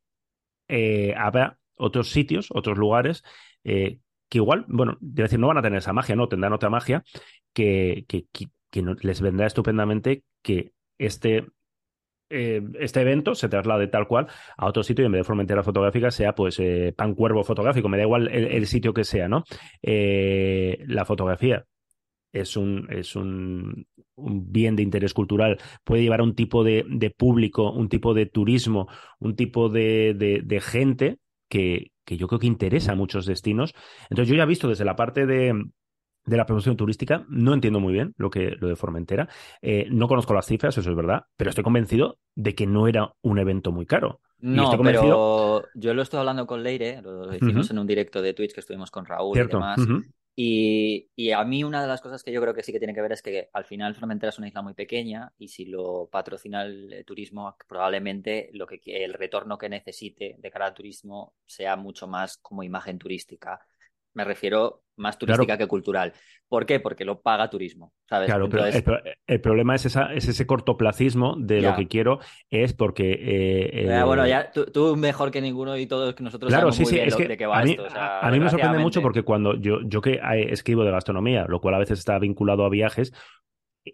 eh, 0.67 1.13
habrá 1.15 1.59
otros 1.75 2.09
sitios, 2.09 2.49
otros 2.51 2.77
lugares, 2.77 3.23
que 3.63 3.99
igual, 4.31 4.65
bueno, 4.67 4.97
decir, 4.99 5.39
no 5.39 5.47
van 5.47 5.57
a 5.57 5.61
tener 5.61 5.77
esa 5.77 5.93
magia, 5.93 6.15
no, 6.15 6.27
tendrán 6.27 6.53
otra 6.53 6.69
magia 6.69 7.03
que, 7.53 8.05
que, 8.07 8.25
que, 8.31 8.47
que 8.71 8.83
les 9.01 9.21
vendrá 9.21 9.45
estupendamente 9.47 10.23
que 10.41 10.73
este 10.97 11.47
eh, 12.35 12.61
este 12.79 13.01
evento 13.01 13.33
se 13.35 13.49
traslade 13.49 13.87
tal 13.87 14.07
cual 14.07 14.27
a 14.57 14.67
otro 14.67 14.83
sitio 14.83 15.03
y 15.03 15.05
en 15.05 15.13
vez 15.13 15.19
de 15.19 15.23
Formentera 15.23 15.63
Fotográfica 15.63 16.11
sea 16.11 16.35
pues 16.35 16.59
eh, 16.59 16.93
Pan 16.95 17.15
Cuervo 17.15 17.43
Fotográfico, 17.43 17.89
me 17.89 17.97
da 17.97 18.03
igual 18.03 18.27
el, 18.27 18.67
sitio 18.67 18.93
que 18.93 19.03
sea, 19.03 19.27
¿no? 19.27 19.43
Eh, 19.81 20.83
la 20.87 21.05
fotografía 21.05 21.65
es 22.31 22.57
un, 22.57 22.87
es 22.91 23.15
un, 23.15 23.87
bien 24.17 24.75
de 24.75 24.83
interés 24.83 25.13
cultural, 25.13 25.57
puede 25.83 26.03
llevar 26.03 26.19
a 26.19 26.23
un 26.23 26.35
tipo 26.35 26.63
de, 26.63 27.13
público, 27.17 27.71
un 27.71 27.87
tipo 27.87 28.13
de 28.13 28.25
turismo, 28.25 28.87
un 29.19 29.35
tipo 29.35 29.69
de 29.69 30.61
gente 30.61 31.19
que, 31.49 31.91
que 32.05 32.17
yo 32.17 32.27
creo 32.27 32.39
que 32.39 32.47
interesa 32.47 32.93
a 32.93 32.95
muchos 32.95 33.25
destinos. 33.25 33.73
Entonces 34.09 34.29
yo 34.29 34.35
ya 34.35 34.43
he 34.43 34.47
visto 34.47 34.69
desde 34.69 34.85
la 34.85 34.95
parte 34.95 35.25
de, 35.25 35.53
de 36.25 36.37
la 36.37 36.45
promoción 36.45 36.75
turística. 36.75 37.25
No 37.29 37.53
entiendo 37.53 37.79
muy 37.79 37.93
bien 37.93 38.13
lo 38.17 38.29
que 38.29 38.51
lo 38.59 38.67
de 38.67 38.75
Formentera. 38.75 39.29
Eh, 39.61 39.87
no 39.91 40.07
conozco 40.07 40.33
las 40.33 40.45
cifras, 40.45 40.77
eso 40.77 40.89
es 40.89 40.95
verdad, 40.95 41.23
pero 41.37 41.49
estoy 41.49 41.63
convencido 41.63 42.17
de 42.35 42.55
que 42.55 42.65
no 42.65 42.87
era 42.87 43.13
un 43.21 43.39
evento 43.39 43.71
muy 43.71 43.85
caro. 43.85 44.21
No, 44.39 44.77
pero 44.83 45.63
yo 45.73 45.93
lo 45.93 46.01
estoy 46.01 46.19
hablando 46.19 46.45
con 46.45 46.61
Leire, 46.61 47.01
lo 47.01 47.33
hicimos 47.33 47.71
en 47.71 47.79
un 47.79 47.87
directo 47.87 48.21
de 48.21 48.33
Twitch 48.33 48.53
que 48.53 48.59
estuvimos 48.59 48.91
con 48.91 49.05
Raúl 49.05 49.37
y 49.37 49.47
demás. 49.47 49.79
y, 50.35 51.09
y, 51.15 51.31
a 51.31 51.43
mí 51.45 51.63
una 51.63 51.81
de 51.81 51.87
las 51.87 52.01
cosas 52.01 52.21
que 52.21 52.31
yo 52.31 52.41
creo 52.41 52.53
que 52.53 52.61
sí 52.61 52.71
que 52.71 52.77
tiene 52.77 52.93
que 52.93 53.01
ver 53.01 53.13
es 53.13 53.21
que 53.21 53.49
al 53.53 53.63
final 53.63 53.95
Formentera 53.95 54.29
es 54.29 54.37
una 54.37 54.49
isla 54.49 54.61
muy 54.61 54.73
pequeña 54.73 55.31
y 55.37 55.47
si 55.47 55.65
lo 55.65 56.09
patrocina 56.11 56.63
el 56.63 57.03
turismo, 57.05 57.55
probablemente 57.67 58.49
lo 58.53 58.67
que 58.67 58.81
el 58.85 59.13
retorno 59.13 59.57
que 59.57 59.69
necesite 59.69 60.35
de 60.37 60.51
cara 60.51 60.67
al 60.67 60.73
turismo 60.73 61.33
sea 61.45 61.75
mucho 61.77 62.05
más 62.05 62.37
como 62.37 62.61
imagen 62.61 62.99
turística 62.99 63.65
me 64.15 64.23
refiero 64.23 64.81
más 64.97 65.17
turística 65.17 65.57
que 65.57 65.67
cultural. 65.67 66.13
¿Por 66.47 66.65
qué? 66.65 66.79
Porque 66.79 67.03
lo 67.03 67.21
paga 67.21 67.49
turismo, 67.49 67.91
¿sabes? 68.07 68.27
Claro, 68.27 68.47
pero 68.49 68.65
el, 68.65 69.41
problema 69.41 69.75
es, 69.75 69.85
esa, 69.85 70.13
es 70.13 70.27
ese 70.27 70.47
cortoplacismo 70.47 71.35
de 71.37 71.61
lo 71.61 71.75
que 71.75 71.87
quiero, 71.87 72.19
es 72.49 72.73
porque... 72.73 73.11
Eh, 73.11 73.87
eh, 73.87 74.03
bueno, 74.03 74.25
ya 74.25 74.51
tú, 74.51 74.95
mejor 74.95 75.31
que 75.31 75.41
ninguno 75.41 75.77
y 75.77 75.85
todos 75.85 76.15
que 76.15 76.23
nosotros 76.23 76.49
claro, 76.49 76.71
sí, 76.71 76.85
sí, 76.85 76.97
es 76.97 77.15
que 77.15 77.27
de 77.27 77.37
qué 77.37 77.45
va 77.45 77.59
a 77.59 77.63
mí, 77.63 77.71
esto. 77.71 77.87
a 77.95 78.29
mí 78.31 78.39
me 78.39 78.49
sorprende 78.49 78.79
mucho 78.79 79.01
porque 79.01 79.23
cuando 79.23 79.55
yo, 79.55 79.79
yo 79.83 80.01
que 80.01 80.19
escribo 80.47 80.85
de 80.85 80.91
gastronomía, 80.91 81.45
lo 81.47 81.59
cual 81.59 81.75
a 81.75 81.79
veces 81.79 81.99
está 81.99 82.17
vinculado 82.17 82.63
a 82.63 82.69
viajes, 82.69 83.11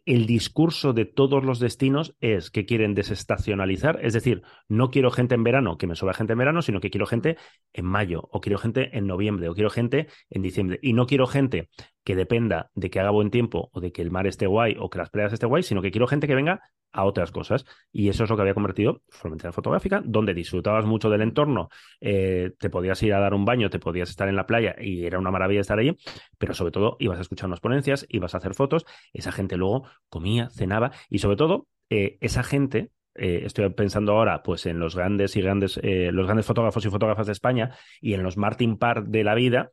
el 0.05 0.25
discurso 0.25 0.93
de 0.93 1.05
todos 1.05 1.43
los 1.43 1.59
destinos 1.59 2.15
es 2.21 2.49
que 2.49 2.65
quieren 2.65 2.93
desestacionalizar, 2.93 3.99
es 4.01 4.13
decir, 4.13 4.41
no 4.69 4.89
quiero 4.89 5.11
gente 5.11 5.35
en 5.35 5.43
verano, 5.43 5.77
que 5.77 5.87
me 5.87 5.95
sobra 5.95 6.13
gente 6.13 6.33
en 6.33 6.39
verano, 6.39 6.61
sino 6.61 6.79
que 6.79 6.89
quiero 6.89 7.05
gente 7.05 7.37
en 7.73 7.85
mayo, 7.85 8.29
o 8.31 8.39
quiero 8.39 8.57
gente 8.57 8.97
en 8.97 9.07
noviembre, 9.07 9.49
o 9.49 9.53
quiero 9.53 9.69
gente 9.69 10.07
en 10.29 10.41
diciembre. 10.41 10.79
Y 10.81 10.93
no 10.93 11.07
quiero 11.07 11.27
gente 11.27 11.69
que 12.03 12.15
dependa 12.15 12.71
de 12.75 12.89
que 12.89 12.99
haga 12.99 13.11
buen 13.11 13.31
tiempo, 13.31 13.69
o 13.73 13.81
de 13.81 13.91
que 13.91 14.01
el 14.01 14.11
mar 14.11 14.27
esté 14.27 14.47
guay, 14.47 14.75
o 14.79 14.89
que 14.89 14.97
las 14.97 15.09
playas 15.09 15.33
estén 15.33 15.49
guay, 15.49 15.63
sino 15.63 15.81
que 15.81 15.91
quiero 15.91 16.07
gente 16.07 16.27
que 16.27 16.35
venga 16.35 16.61
a 16.91 17.05
otras 17.05 17.31
cosas. 17.31 17.65
Y 17.91 18.09
eso 18.09 18.23
es 18.23 18.29
lo 18.29 18.35
que 18.35 18.41
había 18.41 18.53
convertido 18.53 19.01
Formentera 19.09 19.51
Fotográfica, 19.51 20.01
donde 20.03 20.33
disfrutabas 20.33 20.85
mucho 20.85 21.09
del 21.09 21.21
entorno, 21.21 21.69
eh, 21.99 22.51
te 22.59 22.69
podías 22.69 23.01
ir 23.03 23.13
a 23.13 23.19
dar 23.19 23.33
un 23.33 23.45
baño, 23.45 23.69
te 23.69 23.79
podías 23.79 24.09
estar 24.09 24.27
en 24.27 24.35
la 24.35 24.45
playa 24.45 24.75
y 24.79 25.05
era 25.05 25.19
una 25.19 25.31
maravilla 25.31 25.61
estar 25.61 25.79
allí, 25.79 25.97
pero 26.37 26.53
sobre 26.53 26.71
todo 26.71 26.97
ibas 26.99 27.19
a 27.19 27.21
escuchar 27.21 27.47
unas 27.47 27.59
ponencias, 27.59 28.05
ibas 28.09 28.33
a 28.35 28.37
hacer 28.37 28.53
fotos, 28.53 28.85
esa 29.13 29.31
gente 29.31 29.57
luego 29.57 29.85
comía, 30.09 30.49
cenaba 30.49 30.91
y 31.09 31.19
sobre 31.19 31.37
todo 31.37 31.67
eh, 31.89 32.17
esa 32.21 32.43
gente 32.43 32.91
eh, 33.21 33.43
estoy 33.45 33.69
pensando 33.69 34.13
ahora 34.13 34.43
pues 34.43 34.65
en 34.65 34.79
los 34.79 34.95
grandes 34.95 35.35
y 35.35 35.41
grandes 35.41 35.79
los 35.83 36.25
grandes 36.25 36.45
fotógrafos 36.45 36.85
y 36.85 36.89
fotógrafas 36.89 37.27
de 37.27 37.33
España 37.33 37.75
y 38.01 38.13
en 38.13 38.23
los 38.23 38.37
Martin 38.37 38.77
Park 38.77 39.05
de 39.07 39.23
la 39.23 39.35
vida 39.35 39.71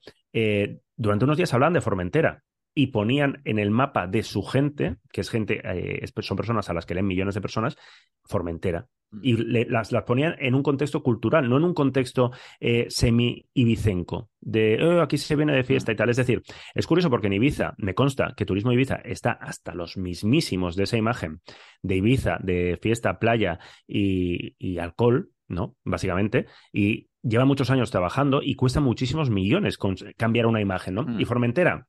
durante 0.96 1.24
unos 1.24 1.36
días 1.36 1.52
hablan 1.54 1.72
de 1.72 1.80
Formentera 1.80 2.42
y 2.78 2.86
ponían 2.86 3.42
en 3.44 3.58
el 3.58 3.72
mapa 3.72 4.06
de 4.06 4.22
su 4.22 4.44
gente, 4.44 4.98
que 5.10 5.22
es 5.22 5.30
gente, 5.30 5.60
eh, 5.64 6.06
son 6.20 6.36
personas 6.36 6.70
a 6.70 6.72
las 6.72 6.86
que 6.86 6.94
leen 6.94 7.08
millones 7.08 7.34
de 7.34 7.40
personas, 7.40 7.76
Formentera. 8.22 8.86
Mm. 9.10 9.18
Y 9.20 9.36
las, 9.64 9.90
las, 9.90 10.04
ponían 10.04 10.36
en 10.38 10.54
un 10.54 10.62
contexto 10.62 11.02
cultural, 11.02 11.48
no 11.48 11.56
en 11.56 11.64
un 11.64 11.74
contexto 11.74 12.30
eh, 12.60 12.86
semi-ibicenco, 12.88 14.30
de 14.40 14.80
oh, 14.80 15.02
aquí 15.02 15.18
se 15.18 15.34
viene 15.34 15.56
de 15.56 15.64
fiesta 15.64 15.90
y 15.90 15.96
tal. 15.96 16.08
Es 16.10 16.18
decir, 16.18 16.40
es 16.72 16.86
curioso 16.86 17.10
porque 17.10 17.26
en 17.26 17.32
Ibiza, 17.32 17.74
me 17.78 17.96
consta 17.96 18.34
que 18.36 18.46
Turismo 18.46 18.70
Ibiza 18.70 19.00
está 19.04 19.32
hasta 19.32 19.74
los 19.74 19.96
mismísimos 19.96 20.76
de 20.76 20.84
esa 20.84 20.96
imagen 20.96 21.40
de 21.82 21.96
Ibiza, 21.96 22.38
de 22.40 22.78
fiesta, 22.80 23.18
playa 23.18 23.58
y, 23.88 24.78
alcohol, 24.78 25.32
¿no? 25.48 25.74
Básicamente. 25.82 26.46
Y 26.72 27.08
lleva 27.22 27.44
muchos 27.44 27.70
años 27.70 27.90
trabajando 27.90 28.40
y 28.40 28.54
cuesta 28.54 28.78
muchísimos 28.78 29.30
millones 29.30 29.80
cambiar 30.16 30.46
una 30.46 30.60
imagen, 30.60 30.94
¿no? 30.94 31.02
Y 31.18 31.24
mm. 31.24 31.26
Formentera 31.26 31.87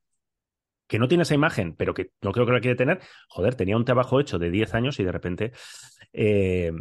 que 0.90 0.98
no 0.98 1.06
tiene 1.06 1.22
esa 1.22 1.36
imagen, 1.36 1.76
pero 1.76 1.94
que 1.94 2.10
no 2.20 2.32
creo 2.32 2.44
que 2.44 2.52
la 2.52 2.60
quiere 2.60 2.76
tener, 2.76 2.98
joder, 3.28 3.54
tenía 3.54 3.76
un 3.76 3.84
trabajo 3.84 4.18
hecho 4.18 4.40
de 4.40 4.50
10 4.50 4.74
años 4.74 4.98
y 4.98 5.04
de 5.04 5.12
repente 5.12 5.52
eh, 6.12 6.72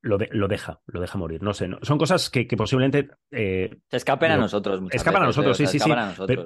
lo, 0.00 0.16
lo, 0.30 0.46
deja, 0.46 0.80
lo 0.86 1.00
deja 1.00 1.18
morir. 1.18 1.42
No 1.42 1.52
sé, 1.52 1.68
son 1.82 1.98
cosas 1.98 2.30
que, 2.30 2.46
que 2.46 2.56
posiblemente... 2.56 3.08
Eh, 3.32 3.78
Se 3.90 3.96
escapen 3.96 4.30
a 4.30 4.36
nosotros. 4.36 4.80
Escapan 4.92 5.24
a 5.24 5.26
nosotros, 5.26 5.56
sí, 5.56 5.66
sí, 5.66 5.80
sí. 5.80 5.90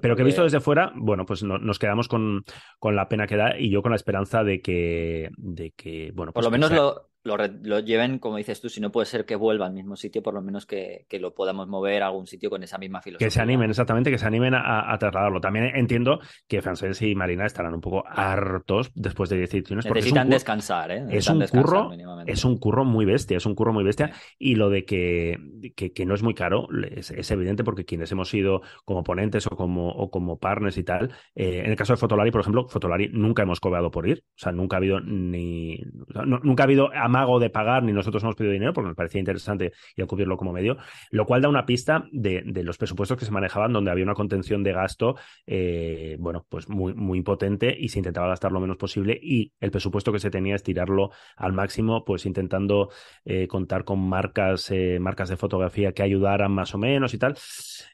pero, 0.01 0.17
que 0.17 0.23
visto 0.23 0.43
desde 0.43 0.59
fuera, 0.61 0.91
bueno, 0.97 1.27
pues 1.27 1.43
nos 1.43 1.79
quedamos 1.79 2.09
con, 2.09 2.43
con, 2.79 2.97
la 2.97 3.11
pena 3.11 3.27
que 3.27 3.37
da 3.37 3.59
y 3.59 3.71
yo 3.71 3.83
con 3.83 3.93
la 3.93 3.97
esperanza 3.97 4.43
de 4.43 4.63
que, 4.63 5.29
de 5.37 5.73
que 5.73 6.13
bueno... 6.15 6.33
Por 6.33 6.45
lo 6.45 6.51
menos 6.51 6.73
lo, 6.73 7.11
lo, 7.27 7.81
lleven, 7.81 8.19
como 8.19 8.37
dices 8.37 8.61
tú, 8.61 8.69
si 8.69 8.81
no 8.81 8.91
puede 8.91 9.07
ser 9.07 9.25
que 9.25 9.37
vuelva 9.37 9.67
al 9.67 9.73
mismo 9.73 9.97
sitio, 9.97 10.23
por 10.23 10.35
lo 10.35 10.43
menos 10.43 10.67
que, 10.67 11.07
lo 11.21 11.35
podamos 11.35 11.69
mover 11.69 12.03
a 12.03 12.07
algún 12.07 12.27
sitio 12.27 12.51
con 12.51 12.63
esa 12.63 12.79
misma 12.79 13.01
filosofía. 13.01 13.27
Que 13.27 13.31
se 13.31 13.41
animen, 13.41 13.71
exactamente, 13.71 14.11
que 14.11 14.19
se 14.19 14.27
animen 14.27 14.55
a, 14.55 14.97
trasladarlo. 14.99 15.41
También 15.41 15.73
entiendo 15.75 16.21
que 16.47 16.63
Francés 16.63 17.01
y 17.03 17.15
Marina 17.15 17.47
estarán 17.47 17.75
un 17.75 17.81
poco 17.81 18.05
hartos 18.07 18.91
después 18.95 19.31
de 19.31 19.39
10 19.39 19.55
ediciones. 19.55 19.87
Necesitan 19.87 20.31
descansar, 20.31 20.91
¿eh? 20.91 21.05
es 21.11 21.29
un 21.29 21.47
curro, 21.47 21.91
es 22.27 22.45
un 22.45 22.59
curro 22.59 22.85
muy 22.85 23.05
bestia, 23.05 23.37
es 23.37 23.47
un 23.47 23.55
curro 23.55 23.73
muy 23.73 23.85
bestia. 23.85 24.13
Y 24.39 24.55
lo 24.55 24.71
de 24.71 24.85
que, 24.85 25.39
que, 25.75 26.07
no 26.07 26.15
es 26.15 26.23
muy 26.23 26.35
caro 26.35 26.69
es, 26.91 27.31
evidente 27.31 27.65
porque 27.65 27.85
quienes 27.85 28.13
hemos 28.13 28.31
sido 28.31 28.63
como 28.85 29.03
ponentes 29.03 29.47
o 29.47 29.57
como, 29.57 29.91
o 29.91 30.11
como 30.11 30.39
partners 30.39 30.79
y 30.79 30.85
tal, 30.85 31.11
eh, 31.35 31.63
en 31.65 31.71
el 31.71 31.77
caso 31.77 31.93
de 31.93 31.97
Fotolari, 31.97 32.31
por 32.31 32.43
ejemplo, 32.43 32.69
Fotolari 32.69 33.09
nunca 33.13 33.43
hemos 33.43 33.61
cobrado 33.61 33.91
por 33.91 34.09
ir, 34.09 34.25
o 34.27 34.39
sea, 34.39 34.53
nunca 34.53 34.77
ha 34.77 34.79
habido 34.79 35.01
ni, 35.01 35.81
nunca 36.25 36.63
ha 36.63 36.65
habido 36.65 36.91
amago 37.17 37.39
de 37.41 37.51
pagar, 37.51 37.83
ni 37.83 37.93
nosotros 37.93 38.23
hemos 38.23 38.37
pedido 38.37 38.53
dinero 38.53 38.73
porque 38.73 38.89
nos 38.89 38.97
parecía 38.97 39.19
interesante 39.19 39.73
y 39.97 40.03
cubrirlo 40.03 40.37
como 40.37 40.53
medio, 40.53 40.77
lo 41.11 41.25
cual 41.25 41.43
da 41.43 41.49
una 41.49 41.67
pista 41.67 42.05
de, 42.13 42.43
los 42.63 42.79
presupuestos 42.79 43.19
que 43.19 43.25
se 43.25 43.31
manejaban 43.31 43.73
donde 43.73 43.91
había 43.91 44.05
una 44.05 44.15
contención 44.15 44.63
de 44.63 44.73
gasto, 44.73 45.17
eh, 45.47 46.17
bueno, 46.19 46.47
pues 46.49 46.69
muy, 46.69 46.95
muy 46.95 47.23
potente 47.23 47.75
y 47.79 47.89
se 47.89 47.99
intentaba 47.99 48.29
gastar 48.29 48.53
lo 48.53 48.61
menos 48.61 48.77
posible 48.77 49.19
y 49.21 49.53
el 49.61 49.71
presupuesto 49.71 50.13
que 50.13 50.19
se 50.19 50.31
tenía 50.31 50.55
es 50.55 50.63
tirarlo 50.63 51.11
al 51.37 51.53
máximo, 51.53 52.05
pues 52.05 52.27
intentando 52.27 52.91
eh, 53.25 53.47
contar 53.49 53.85
con 53.85 54.01
marcas, 54.01 54.71
eh, 54.71 54.99
marcas 55.01 55.29
de 55.29 55.37
fotografía 55.37 55.93
que 55.93 56.03
ayudaran 56.03 56.53
más 56.53 56.75
o 56.75 56.79
menos 56.79 57.15
y 57.15 57.19
tal. 57.19 57.37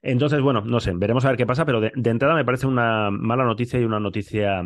Entonces, 0.03 0.41
bueno, 0.41 0.63
no 0.63 0.81
sé, 0.81 0.93
veremos 0.95 1.25
a 1.25 1.29
ver 1.29 1.37
qué 1.37 1.47
pasa, 1.47 1.65
pero 1.65 1.81
de 1.81 2.11
entrada 2.11 2.35
me 2.35 2.45
parece 2.45 2.67
una 2.67 3.11
mala 3.11 3.45
noticia 3.45 3.81
y 3.81 3.85
una 3.85 4.01
noticia 4.01 4.65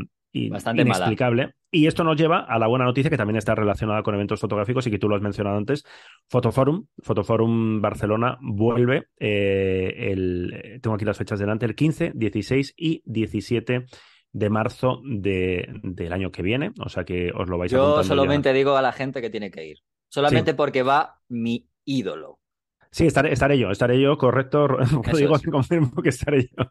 Bastante 0.50 0.82
inexplicable. 0.82 1.54
Y 1.70 1.86
esto 1.86 2.04
nos 2.04 2.16
lleva 2.16 2.40
a 2.40 2.58
la 2.58 2.66
buena 2.66 2.84
noticia 2.84 3.10
que 3.10 3.16
también 3.16 3.36
está 3.36 3.54
relacionada 3.54 4.02
con 4.02 4.14
eventos 4.14 4.40
fotográficos 4.40 4.86
y 4.86 4.90
que 4.90 4.98
tú 4.98 5.08
lo 5.08 5.16
has 5.16 5.22
mencionado 5.22 5.56
antes. 5.56 5.84
Fotoforum, 6.28 6.86
Fotoforum 7.02 7.80
Barcelona 7.80 8.38
vuelve. 8.40 9.08
Eh, 9.18 10.12
el, 10.12 10.80
tengo 10.82 10.94
aquí 10.96 11.04
las 11.04 11.18
fechas 11.18 11.38
delante, 11.38 11.66
el 11.66 11.74
15, 11.74 12.12
16 12.14 12.74
y 12.76 13.02
17 13.04 13.86
de 14.32 14.50
marzo 14.50 15.00
del 15.04 16.12
año 16.12 16.30
que 16.30 16.42
viene. 16.42 16.72
O 16.84 16.88
sea 16.88 17.04
que 17.04 17.30
os 17.34 17.48
lo 17.48 17.58
vais 17.58 17.72
a 17.72 17.76
Yo 17.76 18.04
solamente 18.04 18.52
digo 18.52 18.76
a 18.76 18.82
la 18.82 18.92
gente 18.92 19.20
que 19.20 19.30
tiene 19.30 19.50
que 19.50 19.66
ir. 19.66 19.78
Solamente 20.08 20.54
porque 20.54 20.82
va 20.82 21.20
mi 21.28 21.68
ídolo. 21.84 22.40
Sí, 22.90 23.06
estaré, 23.06 23.32
estaré 23.32 23.58
yo, 23.58 23.70
estaré 23.70 24.00
yo, 24.00 24.16
correcto. 24.16 24.68
Digo, 25.14 25.34
confirmo 25.50 26.00
que 26.02 26.08
estaré 26.08 26.48
yo. 26.56 26.64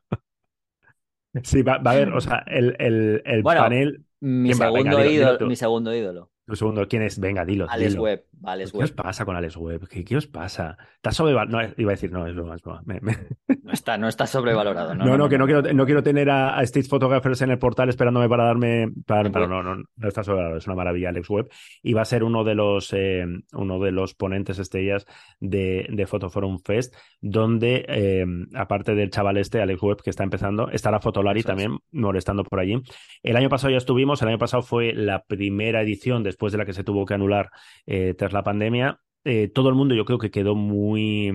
Sí, 1.44 1.62
va, 1.64 1.82
a 1.84 1.92
haber, 1.92 2.14
o 2.14 2.22
sea, 2.22 2.44
el, 2.48 2.76
el, 2.80 3.22
el 3.26 3.44
panel. 3.44 4.06
Mi 4.20 4.54
segundo, 4.54 5.04
ídolo, 5.04 5.48
mi 5.48 5.56
segundo 5.56 5.94
ídolo. 5.94 6.32
Tu 6.46 6.56
segundo, 6.56 6.88
¿quién 6.88 7.02
es? 7.02 7.20
Venga, 7.20 7.44
dilo. 7.44 7.66
Alex 7.68 7.96
Webb. 7.96 8.26
Alex 8.44 8.72
¿Qué 8.72 8.84
os 8.84 8.92
pasa 8.92 9.26
con 9.26 9.36
Alex 9.36 9.58
Webb? 9.58 9.88
¿Qué, 9.88 10.16
os 10.16 10.28
pasa? 10.28 10.78
Está 10.96 11.12
sobrevalorado. 11.12 11.68
No, 11.68 11.74
iba 11.78 11.92
a 11.92 11.96
decir, 11.96 12.12
no, 12.12 12.28
es 12.28 12.36
broma, 12.36 12.56
es 12.56 12.62
broma. 12.62 12.84
No, 12.86 13.72
está, 13.74 13.98
no 13.98 14.08
está 14.08 14.28
sobrevalorado. 14.28 14.94
No, 14.96 15.06
no, 15.06 15.18
no, 15.18 15.30
que 15.30 15.38
no, 15.40 15.46
quiero, 15.46 15.74
no 15.74 15.86
quiero 15.86 16.04
tener 16.04 16.30
a, 16.30 16.60
a 16.60 16.64
Photographers 16.88 17.42
en 17.42 17.50
el 17.50 17.58
portal 17.58 17.90
esperándome 17.90 18.30
para 18.30 18.46
darme. 18.46 18.92
Para, 19.08 19.30
pero 19.32 19.48
no, 19.48 19.64
no, 19.64 19.76
no 19.96 20.08
está 20.08 20.24
sobrevalorado. 20.24 20.60
Es 20.60 20.68
una 20.68 20.76
maravilla 20.76 21.10
Alex 21.10 21.30
Webb. 21.30 21.50
Y 21.82 21.94
va 21.94 22.04
a 22.04 22.06
ser 22.06 22.24
uno 22.24 22.44
de 22.44 22.54
los, 22.54 22.94
eh, 22.94 23.26
uno 23.54 23.80
de 23.80 23.92
los 23.92 24.14
ponentes 24.14 24.60
estrellas 24.60 25.08
de, 25.40 25.88
de 25.90 26.06
Photoforum 26.06 26.60
Fest, 26.60 26.96
donde, 27.22 27.86
eh, 27.88 28.26
aparte 28.54 28.94
del 28.94 29.10
chaval 29.10 29.38
este, 29.38 29.62
Alex 29.62 29.82
Webb, 29.82 30.02
que 30.04 30.12
está 30.12 30.24
empezando, 30.24 30.70
estará 30.70 31.00
Fotolari 31.00 31.42
también 31.42 31.80
molestando 31.92 32.44
por 32.44 32.60
allí. 32.60 32.80
El 33.24 33.36
año 33.36 33.50
pasado 33.50 33.72
ya 33.72 33.78
estuvimos. 33.78 34.22
El 34.22 34.28
año 34.28 34.38
pasado 34.38 34.62
fue 34.62 34.94
la 34.94 35.24
primera 35.24 35.82
edición 35.82 36.24
después 36.36 36.52
de 36.52 36.58
la 36.58 36.66
que 36.66 36.74
se 36.74 36.84
tuvo 36.84 37.06
que 37.06 37.14
anular 37.14 37.50
eh, 37.86 38.14
tras 38.14 38.34
la 38.34 38.44
pandemia, 38.44 39.00
eh, 39.24 39.48
todo 39.48 39.70
el 39.70 39.76
mundo 39.76 39.96
yo 39.96 40.04
creo 40.04 40.20
que 40.20 40.32
quedó 40.32 40.54
muy, 40.54 41.32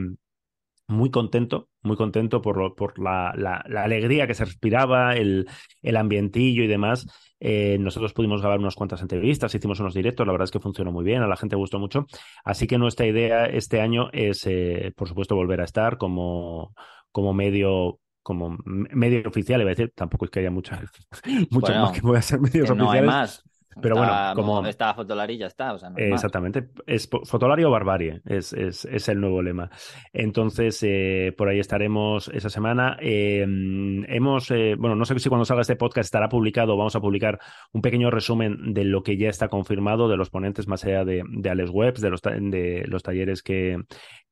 muy 0.89 1.11
contento, 1.11 1.71
muy 1.81 1.97
contento 1.97 2.43
por, 2.43 2.59
lo, 2.59 2.75
por 2.75 2.99
la, 2.99 3.33
la, 3.35 3.83
alegría 3.83 4.27
que 4.27 4.35
se 4.35 4.45
respiraba, 4.45 5.17
el, 5.17 5.49
el 5.81 5.97
ambientillo 5.97 6.63
y 6.63 6.67
demás. 6.67 7.07
Eh, 7.41 7.79
nosotros 7.81 8.13
pudimos 8.13 8.43
grabar 8.43 8.59
unas 8.59 8.75
cuantas 8.75 9.01
entrevistas, 9.01 9.55
hicimos 9.55 9.81
unos 9.81 9.95
directos, 9.95 10.27
la 10.27 10.33
verdad 10.33 10.45
es 10.45 10.51
que 10.51 10.61
funcionó 10.61 10.93
muy 10.93 11.05
bien, 11.05 11.23
a 11.23 11.27
la 11.27 11.37
gente 11.37 11.57
gustó 11.57 11.79
mucho. 11.79 12.07
Así 12.45 12.67
que 12.67 12.77
nuestra 12.77 13.07
idea 13.07 13.47
este 13.47 13.81
año 13.81 14.11
es, 14.13 14.47
por 14.95 15.09
supuesto, 15.09 15.35
volver 15.35 15.63
a 15.63 15.65
estar 15.65 15.97
como, 15.97 16.75
como 17.11 17.33
medio 17.33 17.99
como 18.23 18.59
medio 18.67 19.29
oficial, 19.29 19.61
iba 19.61 19.71
a 19.71 19.75
decir, 19.75 19.93
tampoco 19.95 20.27
es 20.27 20.31
que 20.31 20.41
haya 20.41 20.51
muchas, 20.51 20.81
muchas 21.51 21.77
más 21.77 21.93
que 21.93 22.03
puedan 22.03 22.23
ser 22.23 22.41
medios 22.41 22.71
oficiales. 22.71 22.77
No 22.77 22.91
hay 22.91 23.03
más. 23.03 23.43
Pero 23.81 23.97
bueno, 23.97 24.13
como. 24.35 24.67
Está 24.67 24.95
Fotolari 24.95 25.39
ya 25.39 25.47
está. 25.47 25.73
O 25.73 25.79
sea, 25.79 25.91
exactamente. 25.97 26.71
Es 26.87 27.09
Fotolari 27.09 27.63
o 27.65 27.71
Barbarie, 27.71 28.21
es, 28.25 28.53
es, 28.53 28.85
es 28.85 29.09
el 29.09 29.21
nuevo 29.21 29.43
lema. 29.43 29.71
Entonces, 30.13 30.83
eh, 30.83 31.33
por 31.37 31.49
ahí 31.49 31.61
estaremos 31.61 32.29
esa 32.29 32.51
semana. 32.51 32.97
Em, 33.01 34.05
hemos, 34.09 34.51
eh, 34.51 34.75
bueno, 34.77 34.97
no 34.97 35.05
sé 35.05 35.19
si 35.19 35.29
cuando 35.29 35.45
salga 35.45 35.63
este 35.63 35.77
podcast 35.77 36.07
estará 36.07 36.29
publicado, 36.29 36.77
vamos 36.77 36.97
a 36.97 37.01
publicar 37.01 37.39
un 37.73 37.81
pequeño 37.81 38.11
resumen 38.11 38.75
de 38.75 38.85
lo 38.85 39.03
que 39.03 39.17
ya 39.17 39.29
está 39.29 39.49
confirmado, 39.49 40.09
de 40.09 40.17
los 40.17 40.31
ponentes 40.31 40.67
más 40.67 40.85
allá 40.85 41.05
de, 41.05 41.23
de 41.29 41.51
Alex 41.51 41.71
Webs, 41.71 42.01
de 42.01 42.11
los, 42.11 42.23
de 42.23 42.85
los 42.89 43.03
talleres 43.05 43.43
que, 43.43 43.77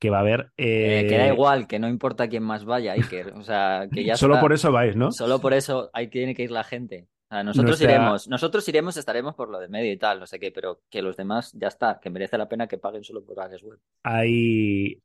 que 0.00 0.10
va 0.10 0.18
a 0.18 0.20
haber. 0.20 0.50
Eh... 0.56 1.06
que 1.08 1.16
da 1.16 1.28
igual, 1.28 1.68
que 1.68 1.78
no 1.78 1.88
importa 1.88 2.28
quién 2.28 2.42
más 2.42 2.64
vaya, 2.64 2.92
Iker. 2.92 3.34
O 3.34 3.42
sea, 3.42 3.86
que 3.92 4.04
ya 4.04 4.16
Solo 4.16 4.40
por 4.40 4.52
eso 4.52 4.72
vais, 4.72 4.96
¿no? 4.96 5.12
Solo 5.12 5.40
por 5.40 5.54
eso 5.54 5.90
hay, 5.92 6.08
tiene 6.08 6.34
que 6.34 6.42
ir 6.42 6.50
la 6.50 6.64
gente 6.64 7.06
nosotros 7.30 7.80
iremos, 7.80 8.28
nosotros 8.28 8.68
iremos, 8.68 8.96
estaremos 8.96 9.34
por 9.34 9.50
lo 9.50 9.58
de 9.58 9.68
medio 9.68 9.92
y 9.92 9.98
tal, 9.98 10.18
no 10.18 10.26
sé 10.26 10.38
qué, 10.38 10.50
pero 10.50 10.80
que 10.88 11.02
los 11.02 11.16
demás 11.16 11.52
ya 11.52 11.68
está, 11.68 12.00
que 12.00 12.10
merece 12.10 12.38
la 12.38 12.48
pena 12.48 12.66
que 12.66 12.78
paguen 12.78 13.04
solo 13.04 13.22
por 13.24 13.38
Alex 13.38 13.62
Web. 13.62 13.78
Hay, 14.02 15.02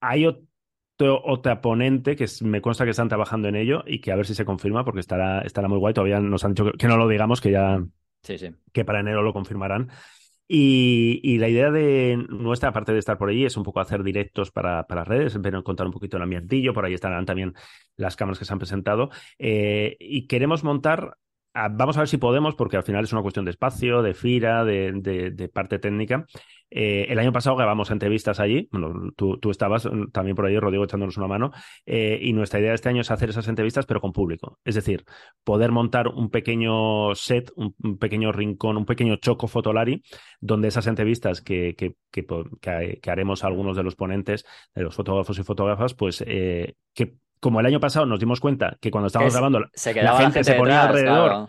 hay 0.00 0.26
otro, 0.26 1.22
otra 1.24 1.60
ponente 1.60 2.16
que 2.16 2.26
me 2.42 2.60
consta 2.60 2.84
que 2.84 2.90
están 2.90 3.08
trabajando 3.08 3.48
en 3.48 3.56
ello 3.56 3.84
y 3.86 4.00
que 4.00 4.10
a 4.10 4.16
ver 4.16 4.26
si 4.26 4.34
se 4.34 4.44
confirma 4.44 4.84
porque 4.84 5.00
estará, 5.00 5.42
estará 5.42 5.68
muy 5.68 5.78
guay. 5.78 5.94
Todavía 5.94 6.20
nos 6.20 6.44
han 6.44 6.54
dicho 6.54 6.72
que, 6.72 6.88
no 6.88 6.96
lo 6.96 7.08
digamos, 7.08 7.40
que 7.40 7.52
ya 7.52 7.84
sí, 8.22 8.38
sí. 8.38 8.50
que 8.72 8.84
para 8.84 9.00
enero 9.00 9.22
lo 9.22 9.32
confirmarán. 9.32 9.90
Y, 10.48 11.20
y, 11.22 11.38
la 11.38 11.48
idea 11.48 11.70
de 11.70 12.26
nuestra, 12.28 12.70
aparte 12.70 12.92
de 12.92 12.98
estar 12.98 13.16
por 13.16 13.30
ahí, 13.30 13.46
es 13.46 13.56
un 13.56 13.62
poco 13.62 13.80
hacer 13.80 14.02
directos 14.02 14.50
para, 14.50 14.86
para 14.86 15.02
redes, 15.02 15.38
contar 15.64 15.86
un 15.86 15.92
poquito 15.92 16.18
el 16.18 16.24
ambientillo, 16.24 16.74
por 16.74 16.84
ahí 16.84 16.92
estarán 16.92 17.24
también 17.24 17.54
las 17.96 18.16
cámaras 18.16 18.38
que 18.38 18.44
se 18.44 18.52
han 18.52 18.58
presentado. 18.58 19.08
Eh, 19.38 19.96
y 19.98 20.26
queremos 20.26 20.62
montar 20.62 21.16
vamos 21.54 21.96
a 21.96 22.00
ver 22.00 22.08
si 22.08 22.16
podemos, 22.16 22.54
porque 22.54 22.76
al 22.76 22.82
final 22.82 23.04
es 23.04 23.12
una 23.12 23.22
cuestión 23.22 23.44
de 23.44 23.50
espacio, 23.50 24.02
de 24.02 24.14
fira, 24.14 24.64
de, 24.64 25.50
parte 25.52 25.78
técnica. 25.78 26.26
Eh, 26.70 27.06
el 27.10 27.18
año 27.18 27.32
pasado 27.32 27.54
grabamos 27.56 27.90
entrevistas 27.90 28.40
allí, 28.40 28.68
bueno, 28.72 29.10
tú, 29.14 29.38
estabas 29.50 29.84
mm, 29.84 30.10
también 30.10 30.34
por 30.34 30.46
ahí, 30.46 30.58
Rodrigo, 30.58 30.84
echándonos 30.84 31.18
una 31.18 31.26
mano, 31.26 31.50
eh, 31.84 32.18
y 32.22 32.32
nuestra 32.32 32.60
idea 32.60 32.70
de 32.70 32.76
este 32.76 32.88
año 32.88 33.02
es 33.02 33.10
hacer 33.10 33.28
esas 33.28 33.46
entrevistas, 33.48 33.84
pero 33.84 34.00
con 34.00 34.12
público. 34.12 34.58
Es 34.64 34.74
decir, 34.74 35.04
poder 35.44 35.70
montar 35.70 36.08
un 36.08 36.30
pequeño 36.30 37.14
set, 37.14 37.52
un, 37.56 37.98
pequeño 37.98 38.32
rincón, 38.32 38.78
un 38.78 38.86
pequeño 38.86 39.16
choco 39.16 39.48
fotolari, 39.48 40.02
donde 40.40 40.68
esas 40.68 40.86
entrevistas 40.86 41.42
que, 41.42 41.74
que, 41.76 41.94
que, 42.10 43.10
haremos 43.10 43.44
a 43.44 43.48
algunos 43.48 43.76
de 43.76 43.82
los 43.82 43.94
ponentes, 43.94 44.46
de 44.74 44.82
los 44.82 44.94
fotógrafos 44.94 45.38
y 45.38 45.42
fotógrafas, 45.42 45.92
pues 45.94 46.24
eh, 46.26 46.74
que 46.94 47.16
como 47.42 47.58
el 47.58 47.66
año 47.66 47.80
pasado 47.80 48.06
nos 48.06 48.20
dimos 48.20 48.38
cuenta 48.38 48.76
que 48.80 48.92
cuando 48.92 49.08
estábamos 49.08 49.32
grabando 49.32 49.58
la, 49.58 50.16
gente, 50.16 50.44
se 50.44 50.54
ponía 50.54 50.82
alrededor 50.82 51.48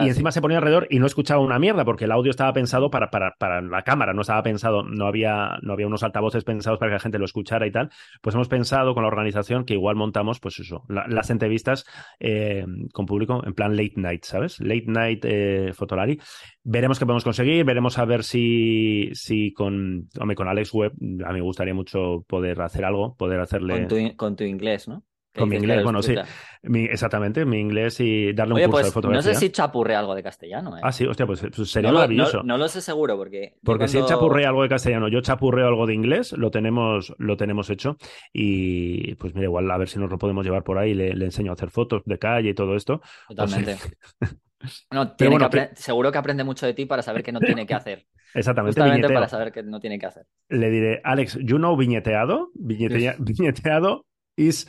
y 0.00 0.08
encima 0.08 0.32
se 0.32 0.40
ponía 0.40 0.56
alrededor 0.56 0.86
y 0.88 0.98
no 0.98 1.04
escuchaba 1.04 1.42
una 1.42 1.58
mierda 1.58 1.84
porque 1.84 2.06
el 2.06 2.12
audio 2.12 2.30
estaba 2.30 2.54
pensado 2.54 2.90
para, 2.90 3.10
para, 3.10 3.34
para, 3.38 3.60
la 3.60 3.82
cámara, 3.82 4.14
no 4.14 4.22
estaba 4.22 4.42
pensado, 4.42 4.82
no 4.84 5.06
había, 5.06 5.58
no 5.60 5.74
había 5.74 5.88
unos 5.88 6.02
altavoces 6.02 6.42
pensados 6.42 6.78
para 6.78 6.88
que 6.88 6.94
la 6.94 7.00
gente 7.00 7.18
lo 7.18 7.26
escuchara 7.26 7.66
y 7.66 7.70
tal. 7.70 7.90
Pues 8.22 8.34
hemos 8.34 8.48
pensado 8.48 8.94
con 8.94 9.02
la 9.02 9.08
organización 9.08 9.66
que 9.66 9.74
igual 9.74 9.94
montamos, 9.94 10.40
pues 10.40 10.58
eso, 10.58 10.84
las 10.88 11.28
entrevistas 11.28 11.84
eh, 12.18 12.64
con 12.94 13.04
público 13.04 13.42
en 13.44 13.52
plan 13.52 13.76
late 13.76 13.92
night, 13.96 14.24
¿sabes? 14.24 14.58
Late 14.58 14.86
night 14.86 15.24
eh, 15.26 15.72
Fotolari. 15.74 16.18
Veremos 16.64 16.98
qué 16.98 17.04
podemos 17.04 17.24
conseguir, 17.24 17.62
veremos 17.66 17.98
a 17.98 18.06
ver 18.06 18.24
si, 18.24 19.10
si 19.12 19.52
con, 19.52 20.08
hombre, 20.18 20.34
con 20.34 20.48
Alex 20.48 20.72
Webb, 20.72 20.92
a 21.26 21.28
mí 21.28 21.34
me 21.34 21.42
gustaría 21.42 21.74
mucho 21.74 22.24
poder 22.26 22.62
hacer 22.62 22.86
algo, 22.86 23.14
poder 23.16 23.38
hacerle... 23.40 23.80
Con 23.80 23.88
tu, 23.88 24.16
con 24.16 24.34
tu 24.34 24.44
inglés, 24.44 24.88
¿no? 24.88 25.04
Con 25.38 25.48
mi 25.48 25.56
inglés, 25.56 25.82
bueno, 25.82 26.02
sí. 26.02 26.14
Mi- 26.62 26.84
exactamente, 26.84 27.44
mi 27.44 27.58
inglés 27.60 28.00
y 28.00 28.32
darle 28.32 28.54
un 28.54 28.60
curso 28.60 28.76
de 28.78 28.82
pues 28.82 28.86
no 28.86 28.92
fotografía. 28.92 29.34
sé 29.34 29.40
si 29.40 29.50
chapurre 29.50 29.94
algo 29.94 30.14
de 30.14 30.22
castellano, 30.22 30.76
¿eh? 30.76 30.80
Ah, 30.82 30.90
sí, 30.92 31.06
hostia, 31.06 31.26
pues, 31.26 31.40
pues 31.54 31.70
sería 31.70 31.90
no, 31.90 31.92
lo, 31.94 31.98
maravilloso. 32.00 32.38
no- 32.38 32.42
no 32.44 32.58
lo 32.58 32.68
sé 32.68 32.80
seguro 32.80 33.16
porque... 33.16 33.54
Porque 33.62 33.86
si 33.88 33.98
él 33.98 34.04
chapurrea 34.06 34.48
algo 34.48 34.62
de 34.62 34.68
castellano, 34.68 35.08
yo 35.08 35.20
chapurreo 35.20 35.68
algo 35.68 35.86
de 35.86 35.94
inglés, 35.94 36.32
lo 36.32 36.50
tenemos, 36.50 37.14
lo 37.18 37.36
tenemos 37.36 37.70
hecho. 37.70 37.96
Y 38.32 39.14
pues 39.16 39.34
mira, 39.34 39.44
igual 39.44 39.70
a 39.70 39.76
ver 39.76 39.88
si 39.88 39.98
nos 39.98 40.10
lo 40.10 40.18
podemos 40.18 40.44
llevar 40.44 40.64
por 40.64 40.78
ahí, 40.78 40.94
le, 40.94 41.14
le 41.14 41.24
enseño 41.26 41.52
a 41.52 41.54
hacer 41.54 41.70
fotos 41.70 42.02
de 42.04 42.18
calle 42.18 42.50
y 42.50 42.54
todo 42.54 42.74
esto. 42.74 43.00
Totalmente. 43.28 43.76
No, 44.90 45.12
tiene 45.14 45.32
bueno, 45.36 45.50
que 45.50 45.70
seguro 45.74 46.10
que 46.10 46.18
aprende 46.18 46.42
mucho 46.42 46.64
de 46.66 46.72
ti 46.72 46.86
para 46.86 47.02
saber 47.02 47.22
qué 47.22 47.30
no 47.30 47.40
tiene 47.40 47.66
que 47.66 47.74
hacer. 47.74 48.06
Exactamente, 48.34 48.80
Justamente 48.80 49.08
para 49.12 49.28
saber 49.28 49.52
qué 49.52 49.62
no 49.62 49.78
tiene 49.80 49.98
que 49.98 50.06
hacer. 50.06 50.26
Le 50.48 50.70
diré, 50.70 51.00
Alex, 51.04 51.38
you 51.42 51.58
know 51.58 51.76
viñeteado. 51.76 52.50
Viñetea- 52.54 53.16
viñeteado 53.18 54.06
is 54.36 54.66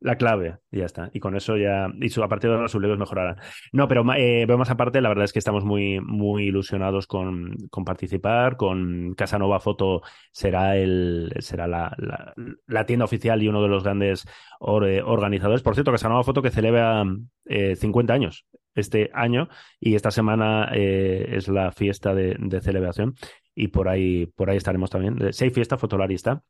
la 0.00 0.16
clave. 0.16 0.58
Ya 0.70 0.84
está. 0.84 1.10
Y 1.12 1.20
con 1.20 1.36
eso 1.36 1.56
ya. 1.56 1.88
Y 2.00 2.08
su, 2.10 2.22
a 2.22 2.28
partir 2.28 2.50
de 2.50 2.56
ahora 2.56 2.68
sus 2.68 2.80
legos 2.80 2.98
mejorarán. 2.98 3.36
No, 3.72 3.88
pero 3.88 4.04
eh, 4.14 4.44
veo 4.46 4.58
más 4.58 4.70
aparte, 4.70 5.00
la 5.00 5.08
verdad 5.08 5.24
es 5.24 5.32
que 5.32 5.38
estamos 5.40 5.64
muy, 5.64 6.00
muy 6.00 6.44
ilusionados 6.46 7.06
con, 7.06 7.56
con 7.70 7.84
participar. 7.84 8.56
Con 8.56 9.14
Casanova 9.14 9.60
Foto 9.60 10.02
será 10.32 10.76
el 10.76 11.32
será 11.40 11.66
la, 11.66 11.94
la- 12.66 12.86
tienda 12.86 13.04
oficial 13.04 13.42
y 13.42 13.48
uno 13.48 13.62
de 13.62 13.68
los 13.68 13.82
grandes 13.84 14.24
eh, 14.84 15.02
organizadores. 15.04 15.62
Por 15.62 15.74
cierto, 15.74 15.90
Casanova 15.92 16.22
Foto 16.24 16.42
que 16.42 16.50
celebra 16.50 17.04
eh, 17.46 17.76
50 17.76 18.12
años 18.14 18.46
este 18.74 19.10
año 19.12 19.48
y 19.80 19.94
esta 19.96 20.10
semana 20.10 20.70
eh, 20.72 21.26
es 21.32 21.48
la 21.48 21.72
fiesta 21.72 22.14
de, 22.14 22.36
de 22.38 22.60
celebración 22.60 23.14
y 23.54 23.68
por 23.68 23.88
ahí, 23.88 24.26
por 24.26 24.50
ahí 24.50 24.56
estaremos 24.56 24.90
también. 24.90 25.32
Seis 25.32 25.52
fiesta 25.52 25.76
fotolarista. 25.76 26.42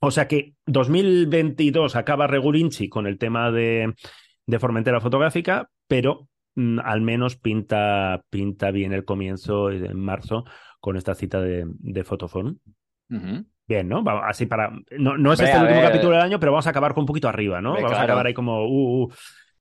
O 0.00 0.10
sea 0.10 0.28
que 0.28 0.54
2022 0.66 1.96
acaba 1.96 2.26
Regulinchi 2.26 2.88
con 2.88 3.06
el 3.06 3.18
tema 3.18 3.50
de, 3.50 3.94
de 4.46 4.58
Formentera 4.58 5.00
Fotográfica, 5.00 5.70
pero 5.86 6.28
mm, 6.54 6.78
al 6.84 7.00
menos 7.00 7.36
pinta, 7.36 8.22
pinta 8.30 8.70
bien 8.70 8.92
el 8.92 9.04
comienzo 9.04 9.70
en 9.70 9.98
marzo 9.98 10.44
con 10.80 10.96
esta 10.96 11.14
cita 11.14 11.40
de, 11.40 11.64
de. 11.66 12.04
Bien, 13.66 13.88
¿no? 13.88 14.02
Así 14.24 14.46
para. 14.46 14.70
No, 14.98 15.18
no 15.18 15.32
es 15.32 15.40
este 15.40 15.54
el 15.56 15.62
último 15.62 15.80
ver. 15.80 15.88
capítulo 15.90 16.12
del 16.12 16.22
año, 16.22 16.40
pero 16.40 16.52
vamos 16.52 16.66
a 16.66 16.70
acabar 16.70 16.94
con 16.94 17.02
un 17.02 17.06
poquito 17.06 17.28
arriba, 17.28 17.60
¿no? 17.60 17.74
Vamos 17.74 17.92
a 17.92 18.02
acabar 18.02 18.26
ahí 18.26 18.34
como. 18.34 18.66
uh, 18.66 19.04
uh, 19.04 19.12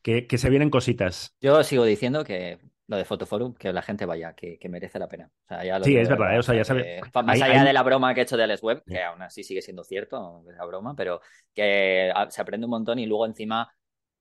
que, 0.02 0.26
que 0.26 0.38
se 0.38 0.50
vienen 0.50 0.70
cositas. 0.70 1.36
Yo 1.42 1.62
sigo 1.64 1.84
diciendo 1.84 2.24
que 2.24 2.60
lo 2.88 2.98
de 2.98 3.06
Fotoforum, 3.06 3.54
que 3.54 3.72
la 3.74 3.82
gente 3.82 4.06
vaya, 4.06 4.34
que, 4.34 4.58
que 4.58 4.70
merece 4.70 4.98
la 4.98 5.08
pena. 5.08 5.30
O 5.46 5.48
sea, 5.48 5.64
ya 5.66 5.78
lo 5.78 5.84
Sí, 5.86 5.98
es 5.98 6.08
verdad, 6.08 6.34
¿eh? 6.36 6.40
O 6.40 6.44
sea, 6.44 6.56
ya 6.56 6.64
sabe- 6.64 7.02
Más 7.14 7.36
hay- 7.36 7.42
allá 7.42 7.62
hay- 7.62 7.68
de 7.68 7.74
la 7.74 7.84
broma 7.84 8.14
que 8.14 8.22
he 8.22 8.24
hecho 8.24 8.38
de 8.38 8.44
Alex 8.44 8.64
Web, 8.64 8.84
Sí. 8.86 8.94
que 8.94 9.04
aún 9.04 9.22
así 9.22 9.44
sigue 9.44 9.62
siendo 9.62 9.84
cierto, 9.84 10.16
aunque 10.18 10.54
sea 10.54 10.64
broma, 10.66 10.96
pero 10.96 11.20
que 11.54 12.12
ah, 12.16 12.28
se 12.30 12.42
aprende 12.42 12.66
un 12.66 12.72
montón 12.72 12.98
y 13.00 13.06
luego 13.06 13.26
encima 13.26 13.70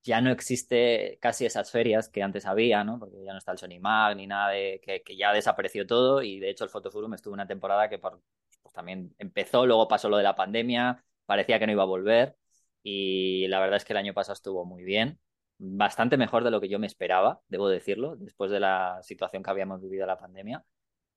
ya 0.03 0.21
no 0.21 0.31
existe 0.31 1.17
casi 1.21 1.45
esas 1.45 1.71
ferias 1.71 2.09
que 2.09 2.23
antes 2.23 2.45
había, 2.45 2.83
¿no? 2.83 2.99
Porque 2.99 3.23
ya 3.25 3.31
no 3.31 3.37
está 3.39 3.51
el 3.53 3.57
Sony 3.57 3.79
Mag 3.79 4.15
ni 4.17 4.27
nada 4.27 4.49
de 4.51 4.79
que, 4.83 5.01
que 5.01 5.15
ya 5.17 5.31
desapareció 5.33 5.85
todo 5.87 6.21
y 6.21 6.39
de 6.39 6.49
hecho 6.49 6.63
el 6.63 6.69
Fotoforum 6.69 7.13
estuvo 7.13 7.33
una 7.33 7.47
temporada 7.47 7.89
que 7.89 7.99
por- 7.99 8.21
pues 8.61 8.73
también 8.73 9.13
empezó, 9.17 9.65
luego 9.65 9.87
pasó 9.87 10.09
lo 10.09 10.17
de 10.17 10.23
la 10.23 10.35
pandemia, 10.35 11.03
parecía 11.25 11.57
que 11.59 11.65
no 11.67 11.71
iba 11.73 11.83
a 11.83 11.85
volver 11.85 12.35
y 12.83 13.47
la 13.47 13.59
verdad 13.59 13.77
es 13.77 13.85
que 13.85 13.93
el 13.93 13.97
año 13.97 14.13
pasado 14.13 14.33
estuvo 14.33 14.65
muy 14.65 14.83
bien, 14.83 15.19
bastante 15.57 16.17
mejor 16.17 16.43
de 16.43 16.51
lo 16.51 16.61
que 16.61 16.69
yo 16.69 16.79
me 16.79 16.87
esperaba, 16.87 17.41
debo 17.47 17.69
decirlo, 17.69 18.15
después 18.17 18.51
de 18.51 18.59
la 18.59 18.99
situación 19.03 19.43
que 19.43 19.49
habíamos 19.49 19.81
vivido 19.81 20.05
la 20.07 20.17
pandemia 20.17 20.63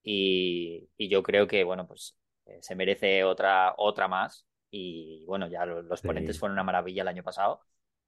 y, 0.03 0.89
y 0.97 1.09
yo 1.09 1.23
creo 1.23 1.47
que, 1.47 1.65
bueno, 1.65 1.87
pues 1.87 2.17
eh, 2.47 2.59
se 2.63 2.75
merece 2.75 3.25
otra, 3.25 3.75
otra 3.79 4.09
más 4.09 4.47
y 4.71 5.25
bueno, 5.27 5.49
ya 5.49 5.67
lo- 5.67 5.83
los 5.83 6.03
Sí. 6.03 6.03
ponentes 6.03 6.39
fueron 6.39 6.55
una 6.55 6.65
maravilla 6.65 7.03
el 7.03 7.09
año 7.09 7.23
pasado 7.23 7.61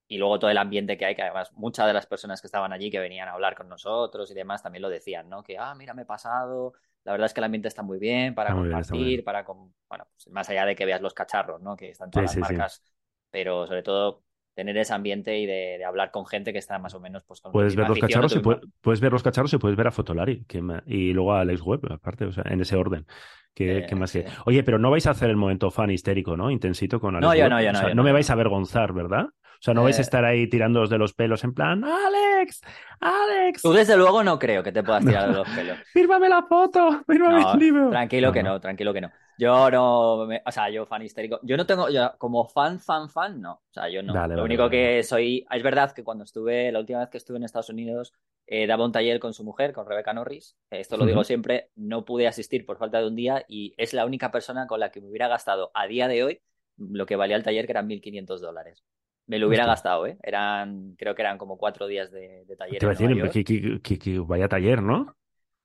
y 0.09 0.19
luego 0.19 0.39
todo 0.39 0.51
el 0.51 0.59
ambiente 0.59 0.97
que 0.99 1.05
hay, 1.07 1.15
que 1.15 1.23
además 1.23 1.53
muchas 1.55 1.87
de 1.87 1.93
las 1.95 2.07
personas 2.07 2.41
que 2.41 2.47
estaban 2.49 2.73
allí, 2.73 2.91
que 2.91 2.99
venían 3.01 3.29
a 3.29 3.33
hablar 3.33 3.55
con 3.57 3.69
nosotros 3.69 4.31
y 4.31 4.35
demás, 4.35 4.63
también 4.63 4.83
lo 4.83 4.91
decían, 4.91 5.29
¿no? 5.29 5.43
Que, 5.43 5.57
ah, 5.59 5.75
mira, 5.75 5.95
me 5.95 6.03
he 6.03 6.05
pasado, 6.05 6.75
la 7.05 7.13
verdad 7.13 7.27
es 7.27 7.35
que 7.35 7.41
el 7.41 7.45
ambiente 7.45 7.69
está 7.69 7.83
muy 7.83 7.99
bien 7.99 8.35
para 8.35 8.55
muy 8.55 8.69
bien, 8.85 8.85
compartir, 8.85 9.25
para, 9.25 9.45
com- 9.45 9.73
bueno, 9.89 10.07
pues 10.15 10.29
más 10.29 10.49
allá 10.51 10.67
de 10.67 10.75
que 10.77 10.85
veas 10.85 11.01
los 11.01 11.15
cacharros, 11.15 11.61
¿no? 11.63 11.77
Que 11.77 11.91
están 11.91 12.11
todas 12.11 12.25
Sí, 12.25 12.27
las 12.27 12.39
sí. 12.45 12.45
marcas, 12.45 12.83
pero 13.31 13.67
sobre 13.67 13.83
todo 13.83 14.23
tener 14.55 14.77
ese 14.77 14.93
ambiente 14.95 15.39
y 15.39 15.47
de, 15.47 15.77
de 15.79 15.85
hablar 15.85 16.11
con 16.11 16.27
gente 16.27 16.53
que 16.53 16.59
está 16.59 16.79
más 16.79 16.95
o 16.95 17.01
menos, 17.01 17.23
pues, 17.27 17.41
con 17.41 17.53
Puedes 17.53 17.75
ver 17.77 17.89
los 17.89 17.99
cacharros 17.99 18.33
y 18.35 18.39
misma- 18.39 18.61
puedes, 18.81 19.01
ver 19.01 19.13
los 19.13 19.23
cacharros 19.23 19.53
y 19.55 19.59
puedes 19.59 19.77
ver 19.77 19.87
a 19.87 19.93
Fotolari 19.93 20.45
que 20.45 20.63
y 20.87 21.13
luego 21.13 21.33
a 21.35 21.41
Alex 21.41 21.63
Web, 21.63 21.81
aparte, 21.91 22.27
o 22.27 22.33
sea, 22.33 22.45
en 22.47 22.61
ese 22.61 22.77
orden. 22.77 23.07
¿Qué, 23.55 23.79
Eh, 23.89 23.95
más 23.97 24.11
sí. 24.11 24.23
que- 24.23 24.31
Oye, 24.47 24.63
pero 24.63 24.79
no 24.79 24.91
vais 24.91 25.07
a 25.07 25.11
hacer 25.11 25.29
el 25.29 25.37
momento 25.37 25.71
fan 25.71 25.91
histérico, 25.91 26.37
¿no? 26.39 26.51
Intensito 26.51 27.01
con 27.01 27.15
Alex 27.17 27.27
No, 27.29 27.35
yo 27.35 27.43
Web. 27.43 27.51
no, 27.51 27.61
yo 27.63 27.69
O 27.69 27.73
no, 27.73 27.79
sea, 27.79 27.89
yo 27.89 27.95
no 27.95 28.03
no, 28.03 28.05
me 28.05 28.13
vais 28.13 28.31
a 28.31 28.33
avergonzar, 28.33 28.93
¿verdad? 28.95 29.27
O 29.63 29.65
sea, 29.65 29.75
no 29.75 29.85
vais 29.85 29.97
a 29.97 30.01
Eh. 30.01 30.03
estar 30.03 30.25
ahí 30.25 30.49
tirándoos 30.49 30.91
de 30.91 30.99
los 30.99 31.15
pelos 31.15 31.45
en 31.45 31.55
plan, 31.55 31.85
Alex, 31.85 32.63
Alex, 32.99 33.63
Tú 33.63 33.73
desde 33.73 33.97
luego 33.97 34.25
no 34.25 34.37
creo 34.39 34.63
que 34.63 34.73
te 34.73 34.83
puedas 34.83 35.05
tirar 35.05 35.29
de 35.29 35.35
los 35.39 35.49
pelos. 35.51 35.79
fírmame 35.93 36.29
la 36.29 36.43
foto, 36.43 37.03
fírmame 37.07 37.41
No, 37.41 37.53
el 37.53 37.59
libro. 37.61 37.91
tranquilo 37.91 38.33
que 38.33 38.43
no, 38.43 38.61
tranquilo 38.61 38.93
que 38.93 39.01
no. 39.03 39.11
Yo 39.39 39.71
no, 39.71 40.27
me- 40.27 40.43
o 40.45 40.51
sea, 40.53 40.69
yo 40.69 40.85
fan 40.85 41.03
histérico. 41.03 41.39
Yo 41.43 41.57
no 41.57 41.65
tengo, 41.65 41.89
yo, 41.91 42.13
como 42.19 42.47
fan, 42.49 42.81
fan, 42.81 43.09
fan, 43.09 43.41
no. 43.41 43.53
O 43.55 43.73
sea, 43.73 43.89
yo 43.89 44.03
no. 44.03 44.13
Dale, 44.13 44.37
Lo 44.37 44.45
único 44.45 44.69
que 44.69 45.03
soy, 45.05 45.47
es 45.51 45.63
verdad 45.63 45.93
que 45.93 46.05
cuando 46.05 46.25
estuve, 46.25 46.71
la 46.73 46.81
última 46.81 46.99
vez 47.01 47.09
que 47.09 47.19
estuve 47.19 47.37
en 47.39 47.45
Estados 47.45 47.71
Unidos, 47.71 48.13
eh, 48.47 48.67
daba 48.67 48.85
un 48.85 48.93
taller 48.93 49.21
con 49.21 49.33
su 49.33 49.43
mujer, 49.45 49.73
con 49.73 49.87
Rebecca 49.89 50.13
Norris. 50.13 50.57
Eh, 50.71 50.81
Esto 50.81 50.97
lo 50.97 51.07
digo 51.07 51.23
siempre, 51.25 51.71
no 51.77 52.05
pude 52.05 52.27
asistir 52.27 52.67
por 52.67 52.79
falta 52.79 53.01
de 53.01 53.07
un 53.07 53.15
día 53.17 53.45
y 53.49 53.75
es 53.79 53.95
la 53.95 54.05
única 54.07 54.31
persona 54.33 54.67
con 54.67 54.81
la 54.81 54.91
que 54.91 55.01
me 55.01 55.09
hubiera 55.09 55.29
gastado 55.29 55.71
a 55.75 55.87
día 55.87 56.09
de 56.09 56.25
hoy 56.25 56.41
lo 56.77 57.07
que 57.07 57.17
valía 57.17 57.37
el 57.37 57.43
taller, 57.45 57.65
que 57.67 57.73
eran 57.73 57.87
1.500 57.89 58.41
dólares. 58.41 58.83
Me 59.27 59.39
lo 59.39 59.49
hubiera 59.49 59.65
Hostia. 59.65 59.73
gastado, 59.73 60.07
¿eh? 60.07 60.19
Eran, 60.23 60.95
creo 60.99 61.15
que 61.15 61.23
eran 61.23 61.39
como 61.39 61.57
cuatro 61.57 61.87
días 61.87 62.11
de, 62.11 62.45
de 62.45 62.57
taller 62.57 62.79
Te 62.79 62.87
iba 62.87 62.93
a 62.93 62.95
decir, 62.95 63.81
que 63.83 64.19
vaya 64.19 64.49
taller, 64.49 64.83
¿no? 64.83 65.15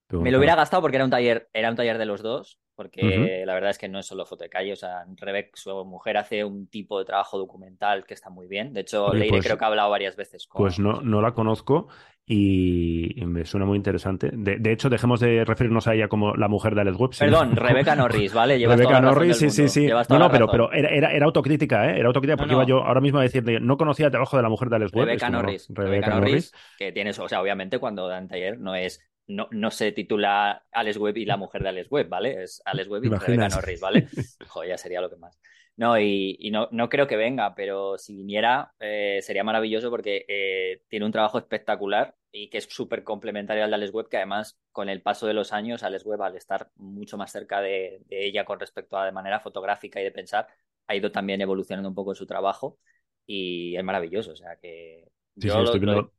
Me 0.09 0.31
lo 0.31 0.37
hubiera 0.37 0.55
gastado 0.55 0.81
porque 0.81 0.97
era 0.97 1.05
un 1.05 1.11
taller, 1.11 1.49
era 1.53 1.69
un 1.69 1.75
taller 1.75 1.97
de 1.97 2.05
los 2.05 2.21
dos, 2.21 2.59
porque 2.75 3.43
la 3.45 3.53
verdad 3.53 3.71
es 3.71 3.77
que 3.77 3.89
no 3.89 3.99
es 3.99 4.05
solo 4.05 4.25
foto 4.25 4.43
de 4.43 4.49
calle, 4.49 4.73
o 4.73 4.75
sea, 4.75 5.03
Rebecca, 5.15 5.51
su 5.55 5.83
mujer, 5.85 6.17
hace 6.17 6.43
un 6.45 6.67
tipo 6.67 6.99
de 6.99 7.05
trabajo 7.05 7.37
documental 7.37 8.05
que 8.05 8.13
está 8.13 8.29
muy 8.29 8.47
bien. 8.47 8.73
De 8.73 8.81
hecho, 8.81 9.07
Oye, 9.07 9.19
Leire 9.19 9.37
pues- 9.37 9.45
creo 9.45 9.57
que 9.57 9.65
ha 9.65 9.67
hablado 9.67 9.89
varias 9.89 10.15
veces 10.15 10.47
con... 10.47 10.59
Pues 10.61 10.79
no, 10.79 11.01
no 11.01 11.21
la 11.21 11.33
conozco 11.33 11.87
y 12.29 13.15
me 13.25 13.45
suena 13.45 13.65
muy 13.65 13.77
interesante. 13.77 14.29
De, 14.33 14.57
de 14.59 14.71
hecho, 14.73 14.89
dejemos 14.89 15.21
de 15.21 15.45
referirnos 15.45 15.87
a 15.87 15.95
ella 15.95 16.09
como 16.09 16.35
la 16.35 16.49
mujer 16.49 16.75
de 16.75 16.81
Alex 16.81 16.97
Web. 16.97 17.13
sino- 17.13 17.31
Perdón, 17.31 17.55
Rebeca 17.55 17.95
Norris, 17.95 18.33
¿vale? 18.33 18.59
Llevas 18.59 18.77
Rebeca 18.77 18.99
Norris, 18.99 19.37
sí, 19.37 19.49
sí, 19.49 19.69
sí. 19.69 19.87
No, 19.87 20.19
no, 20.19 20.29
pero, 20.29 20.47
pero 20.47 20.71
era, 20.73 20.89
era, 20.89 21.11
era 21.11 21.25
autocrítica, 21.25 21.89
¿eh? 21.89 21.99
Era 21.99 22.07
autocrítica 22.07 22.35
porque 22.37 22.51
no. 22.53 22.59
iba 22.59 22.67
yo 22.67 22.83
ahora 22.83 22.99
mismo 22.99 23.19
a 23.19 23.23
decirle, 23.23 23.59
no 23.61 23.77
conocía 23.77 24.07
el 24.07 24.11
trabajo 24.11 24.35
de 24.35 24.43
la 24.43 24.49
mujer 24.49 24.69
de 24.69 24.75
Alex 24.75 24.91
Web. 24.93 25.05
Rebeca 25.05 25.29
Norris, 25.29 25.67
Rebeca 25.69 25.89
Rebeca 25.89 26.09
Norris. 26.15 26.31
Norris, 26.31 26.53
que 26.77 26.91
tienes, 26.91 27.17
o 27.17 27.29
sea, 27.29 27.41
obviamente 27.41 27.79
cuando 27.79 28.07
dan 28.09 28.27
taller 28.27 28.59
no 28.59 28.75
es, 28.75 29.01
no, 29.27 29.47
no 29.51 29.71
se 29.71 29.91
titula 29.91 30.65
Alex 30.71 30.97
Webb 30.97 31.17
y 31.17 31.25
la 31.25 31.37
mujer 31.37 31.63
de 31.63 31.69
Alex 31.69 31.87
Webb, 31.91 32.09
¿vale? 32.09 32.43
Es 32.43 32.61
Alex 32.65 32.87
Webb 32.89 33.05
y 33.05 33.09
¿Te 33.09 33.17
Rebeca 33.17 33.49
imaginas? 33.49 33.49
Norris, 33.49 33.79
¿vale? 33.79 34.07
Joder, 34.47 34.69
ya 34.69 34.77
sería 34.77 35.01
lo 35.01 35.09
que 35.09 35.17
más. 35.17 35.39
No, 35.75 35.99
y, 35.99 36.35
y 36.39 36.49
no, 36.51 36.67
no 36.71 36.89
creo 36.89 37.05
que 37.07 37.17
venga, 37.17 37.53
pero 37.53 37.97
si 37.99 38.15
viniera 38.15 38.73
eh, 38.79 39.19
sería 39.21 39.43
maravilloso 39.43 39.89
porque 39.91 40.25
eh, 40.27 40.81
tiene 40.89 41.05
un 41.05 41.11
trabajo 41.11 41.37
espectacular 41.37 42.15
y 42.31 42.49
que 42.49 42.57
es 42.57 42.65
súper 42.65 43.03
complementario 43.03 43.63
al 43.63 43.69
de 43.69 43.75
Alex 43.75 43.93
Webb, 43.93 44.09
que 44.09 44.17
además 44.17 44.59
con 44.71 44.89
el 44.89 45.01
paso 45.03 45.27
de 45.27 45.33
los 45.35 45.53
años, 45.53 45.83
Alex 45.83 46.03
Webb, 46.05 46.21
al 46.23 46.35
estar 46.35 46.71
mucho 46.75 47.17
más 47.17 47.31
cerca 47.31 47.61
de, 47.61 47.99
de 48.05 48.25
ella 48.25 48.43
con 48.45 48.59
respecto 48.59 48.97
a 48.97 49.05
de 49.05 49.11
manera 49.11 49.39
fotográfica 49.39 50.01
y 50.01 50.03
de 50.03 50.11
pensar, 50.11 50.47
ha 50.87 50.95
ido 50.95 51.11
también 51.11 51.41
evolucionando 51.41 51.89
un 51.89 51.95
poco 51.95 52.11
en 52.11 52.15
su 52.15 52.25
trabajo 52.25 52.79
y 53.25 53.75
es 53.75 53.83
maravilloso. 53.83 54.31
O 54.31 54.35
sea 54.35 54.55
que 54.57 55.05
Sí, 55.39 55.49
yo 55.49 55.51
sí, 55.51 55.61
lo- 55.61 55.63
estoy 55.63 55.79
lo- 55.79 55.79
viendo, 55.79 56.13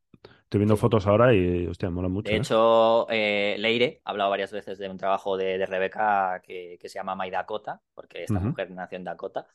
estoy 0.48 0.60
viendo 0.60 0.76
sí. 0.76 0.80
fotos 0.80 1.06
ahora 1.06 1.34
y, 1.34 1.66
hostia, 1.66 1.90
mola 1.90 2.08
mucho. 2.08 2.30
de 2.30 2.36
¿eh? 2.36 2.38
hecho, 2.38 3.06
eh, 3.10 3.56
Leire 3.58 4.00
ha 4.04 4.10
hablado 4.10 4.30
varias 4.30 4.50
veces 4.50 4.78
de 4.78 4.88
un 4.88 4.96
trabajo 4.96 5.36
de, 5.36 5.58
de 5.58 5.66
Rebeca 5.66 6.40
que, 6.42 6.78
que 6.80 6.88
se 6.88 6.98
llama 6.98 7.14
My 7.14 7.30
Dakota, 7.30 7.82
porque 7.94 8.22
esta 8.22 8.40
mujer 8.40 8.70
nació 8.70 8.96
en 8.96 9.04
Dakota 9.04 9.46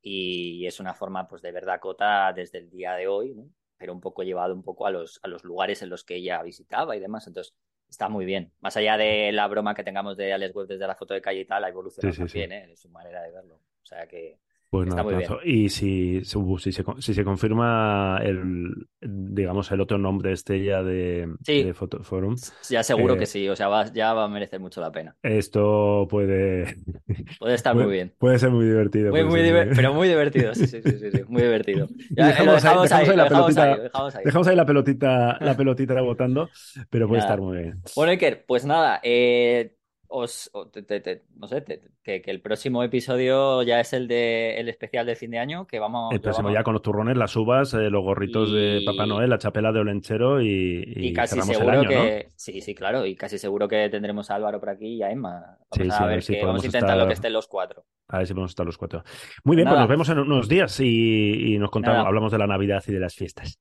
y 0.00 0.66
es 0.66 0.80
una 0.80 0.94
forma 0.94 1.28
pues, 1.28 1.42
de 1.42 1.52
ver 1.52 1.66
Dakota 1.66 2.32
desde 2.32 2.58
el 2.58 2.70
día 2.70 2.94
de 2.94 3.08
hoy, 3.08 3.34
¿no? 3.34 3.44
pero 3.76 3.92
un 3.92 4.00
poco 4.00 4.22
llevado 4.22 4.54
un 4.54 4.62
poco 4.62 4.86
a 4.86 4.90
los, 4.90 5.20
a 5.22 5.28
los 5.28 5.44
lugares 5.44 5.82
en 5.82 5.90
los 5.90 6.02
que 6.02 6.16
ella 6.16 6.42
visitaba 6.42 6.96
y 6.96 7.00
demás. 7.00 7.26
Entonces, 7.26 7.54
está 7.88 8.08
muy 8.08 8.24
bien. 8.24 8.52
Más 8.60 8.76
allá 8.76 8.96
de 8.96 9.30
la 9.32 9.46
broma 9.48 9.74
que 9.74 9.84
tengamos 9.84 10.16
de 10.16 10.32
Alex 10.32 10.54
Webb 10.54 10.68
desde 10.68 10.86
la 10.86 10.96
foto 10.96 11.12
de 11.14 11.20
calle 11.20 11.40
y 11.40 11.44
tal, 11.44 11.62
ha 11.62 11.68
evolucionado 11.68 12.14
Sí, 12.14 12.22
sí, 12.22 12.28
sí. 12.28 12.40
también 12.40 12.70
¿eh? 12.70 12.76
su 12.76 12.88
manera 12.88 13.22
de 13.22 13.30
verlo. 13.32 13.56
O 13.56 13.86
sea 13.86 14.06
que 14.06 14.40
Pues 14.70 14.86
nada. 14.86 15.02
Y 15.44 15.70
si, 15.70 16.22
si, 16.24 16.58
si 16.58 16.72
se, 16.72 16.84
si 16.98 17.14
se 17.14 17.24
confirma 17.24 18.18
el, 18.22 18.86
digamos, 19.00 19.70
el 19.72 19.80
otro 19.80 19.96
nombre 19.96 20.32
ya 20.62 20.82
de, 20.82 21.26
Sí. 21.42 21.62
de 21.62 21.72
Forum, 21.72 22.36
ya 22.68 22.82
seguro 22.82 23.14
Eh, 23.14 23.18
que 23.18 23.24
sí. 23.26 23.48
O 23.48 23.56
sea, 23.56 23.68
va- 23.68 23.90
ya 23.90 24.12
va 24.12 24.24
a 24.24 24.28
merecer 24.28 24.60
mucho 24.60 24.82
la 24.82 24.92
pena. 24.92 25.16
esto 25.22 26.06
puede, 26.10 26.76
Puede 27.40 27.54
estar 27.54 27.72
puede, 27.72 27.86
muy 27.86 27.94
bien. 27.94 28.14
puede 28.18 28.38
ser 28.38 28.50
muy 28.50 28.66
divertido. 28.66 29.10
Muy, 29.10 29.24
muy 29.24 29.40
pero 29.74 29.94
muy 29.94 30.06
divertido, 30.08 30.54
sí, 30.54 30.66
sí, 30.66 30.82
sí, 30.82 30.98
sí, 30.98 31.10
sí, 31.12 31.20
muy 31.28 31.42
divertido. 31.42 31.88
Ya, 32.10 32.26
dejamos 32.26 32.54
ahí- 32.56 32.60
dejamos 32.62 32.82
dejamos 32.90 32.92
ahí, 32.92 33.08
ahí 33.10 33.16
la 33.16 33.24
dejamos 33.24 33.46
pelotita- 33.54 33.62
ahí, 33.72 33.76
lo 33.78 33.82
dejamos 33.84 34.14
ahí. 34.16 34.24
Dejamos 34.24 34.48
ahí 34.48 34.56
la 34.56 34.66
pelotita, 34.66 35.38
la 35.40 35.56
pelotita 35.56 35.94
rebotando, 35.94 36.50
pero 36.90 37.08
puede 37.08 37.20
Nada. 37.20 37.30
estar 37.32 37.40
muy 37.40 37.56
bien. 37.58 37.80
Bueno, 37.96 38.12
Iker, 38.12 38.44
pues 38.46 38.66
nada, 38.66 39.00
eh, 39.02 39.72
os, 40.08 40.50
o 40.54 40.68
te- 40.68 40.82
te- 40.82 41.00
te- 41.00 41.22
no 41.36 41.46
sé, 41.46 41.62
que, 42.02 42.22
que 42.22 42.30
el 42.30 42.40
próximo 42.40 42.82
episodio 42.82 43.62
ya 43.62 43.78
es 43.80 43.92
el 43.92 44.08
de 44.08 44.58
el 44.58 44.68
especial 44.68 45.04
de 45.06 45.14
fin 45.16 45.30
de 45.30 45.38
año, 45.38 45.66
que 45.66 45.78
vamos, 45.78 46.12
El 46.12 46.20
próximo 46.20 46.46
vamos- 46.48 46.58
ya 46.58 46.64
con 46.64 46.72
los 46.72 46.82
turrones, 46.82 47.16
las 47.16 47.36
uvas, 47.36 47.74
eh, 47.74 47.90
los 47.90 48.02
gorritos 48.02 48.50
de 48.52 48.82
Papá 48.86 49.06
Noel, 49.06 49.30
la 49.30 49.38
chapela 49.38 49.70
de 49.72 49.80
Olenchero 49.80 50.40
y, 50.40 50.48
y 50.86 51.08
y 51.08 51.12
casi 51.12 51.34
cerramos 51.34 51.50
el 51.50 51.56
seguro 51.56 51.78
año, 51.80 51.82
¿no? 51.90 52.02
que 52.04 52.28
sí, 52.36 52.60
sí, 52.60 52.74
claro, 52.74 53.04
y 53.06 53.14
casi 53.16 53.38
seguro 53.38 53.68
que 53.68 53.88
tendremos 53.90 54.30
a 54.30 54.34
Álvaro 54.36 54.58
por 54.60 54.70
aquí 54.70 54.94
y 54.96 55.02
a 55.02 55.10
Emma. 55.10 55.30
Vamos 55.40 55.58
Sí, 55.72 55.84
sí, 55.84 55.90
a 56.02 56.06
ver 56.06 56.22
si 56.22 56.32
que 56.34 56.44
vamos 56.44 56.62
a 56.62 56.66
intentar 56.66 56.96
lo 56.96 57.06
que 57.06 57.12
estén 57.12 57.32
los 57.32 57.46
cuatro. 57.46 57.84
A 58.08 58.18
ver 58.18 58.26
si 58.26 58.32
podemos 58.32 58.52
estar 58.52 58.64
los 58.64 58.78
cuatro. 58.78 59.02
Muy 59.44 59.56
bien, 59.56 59.66
Nada. 59.66 59.76
pues 59.76 59.80
nos 59.82 59.88
vemos 59.90 60.08
en 60.08 60.18
unos 60.20 60.48
días 60.48 60.80
y, 60.80 61.54
y 61.54 61.58
nos 61.58 61.70
contamos, 61.70 61.98
Nada. 61.98 62.08
hablamos 62.08 62.32
de 62.32 62.38
la 62.38 62.46
Navidad 62.46 62.82
y 62.86 62.92
de 62.92 63.00
las 63.00 63.14
fiestas. 63.14 63.60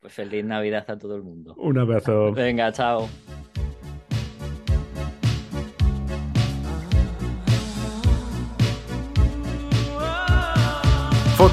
Pues 0.00 0.12
feliz 0.12 0.44
Navidad 0.44 0.84
a 0.88 0.98
todo 0.98 1.14
el 1.16 1.22
mundo. 1.22 1.54
Un 1.56 1.78
abrazo. 1.78 2.32
Venga, 2.32 2.72
chao. 2.72 3.08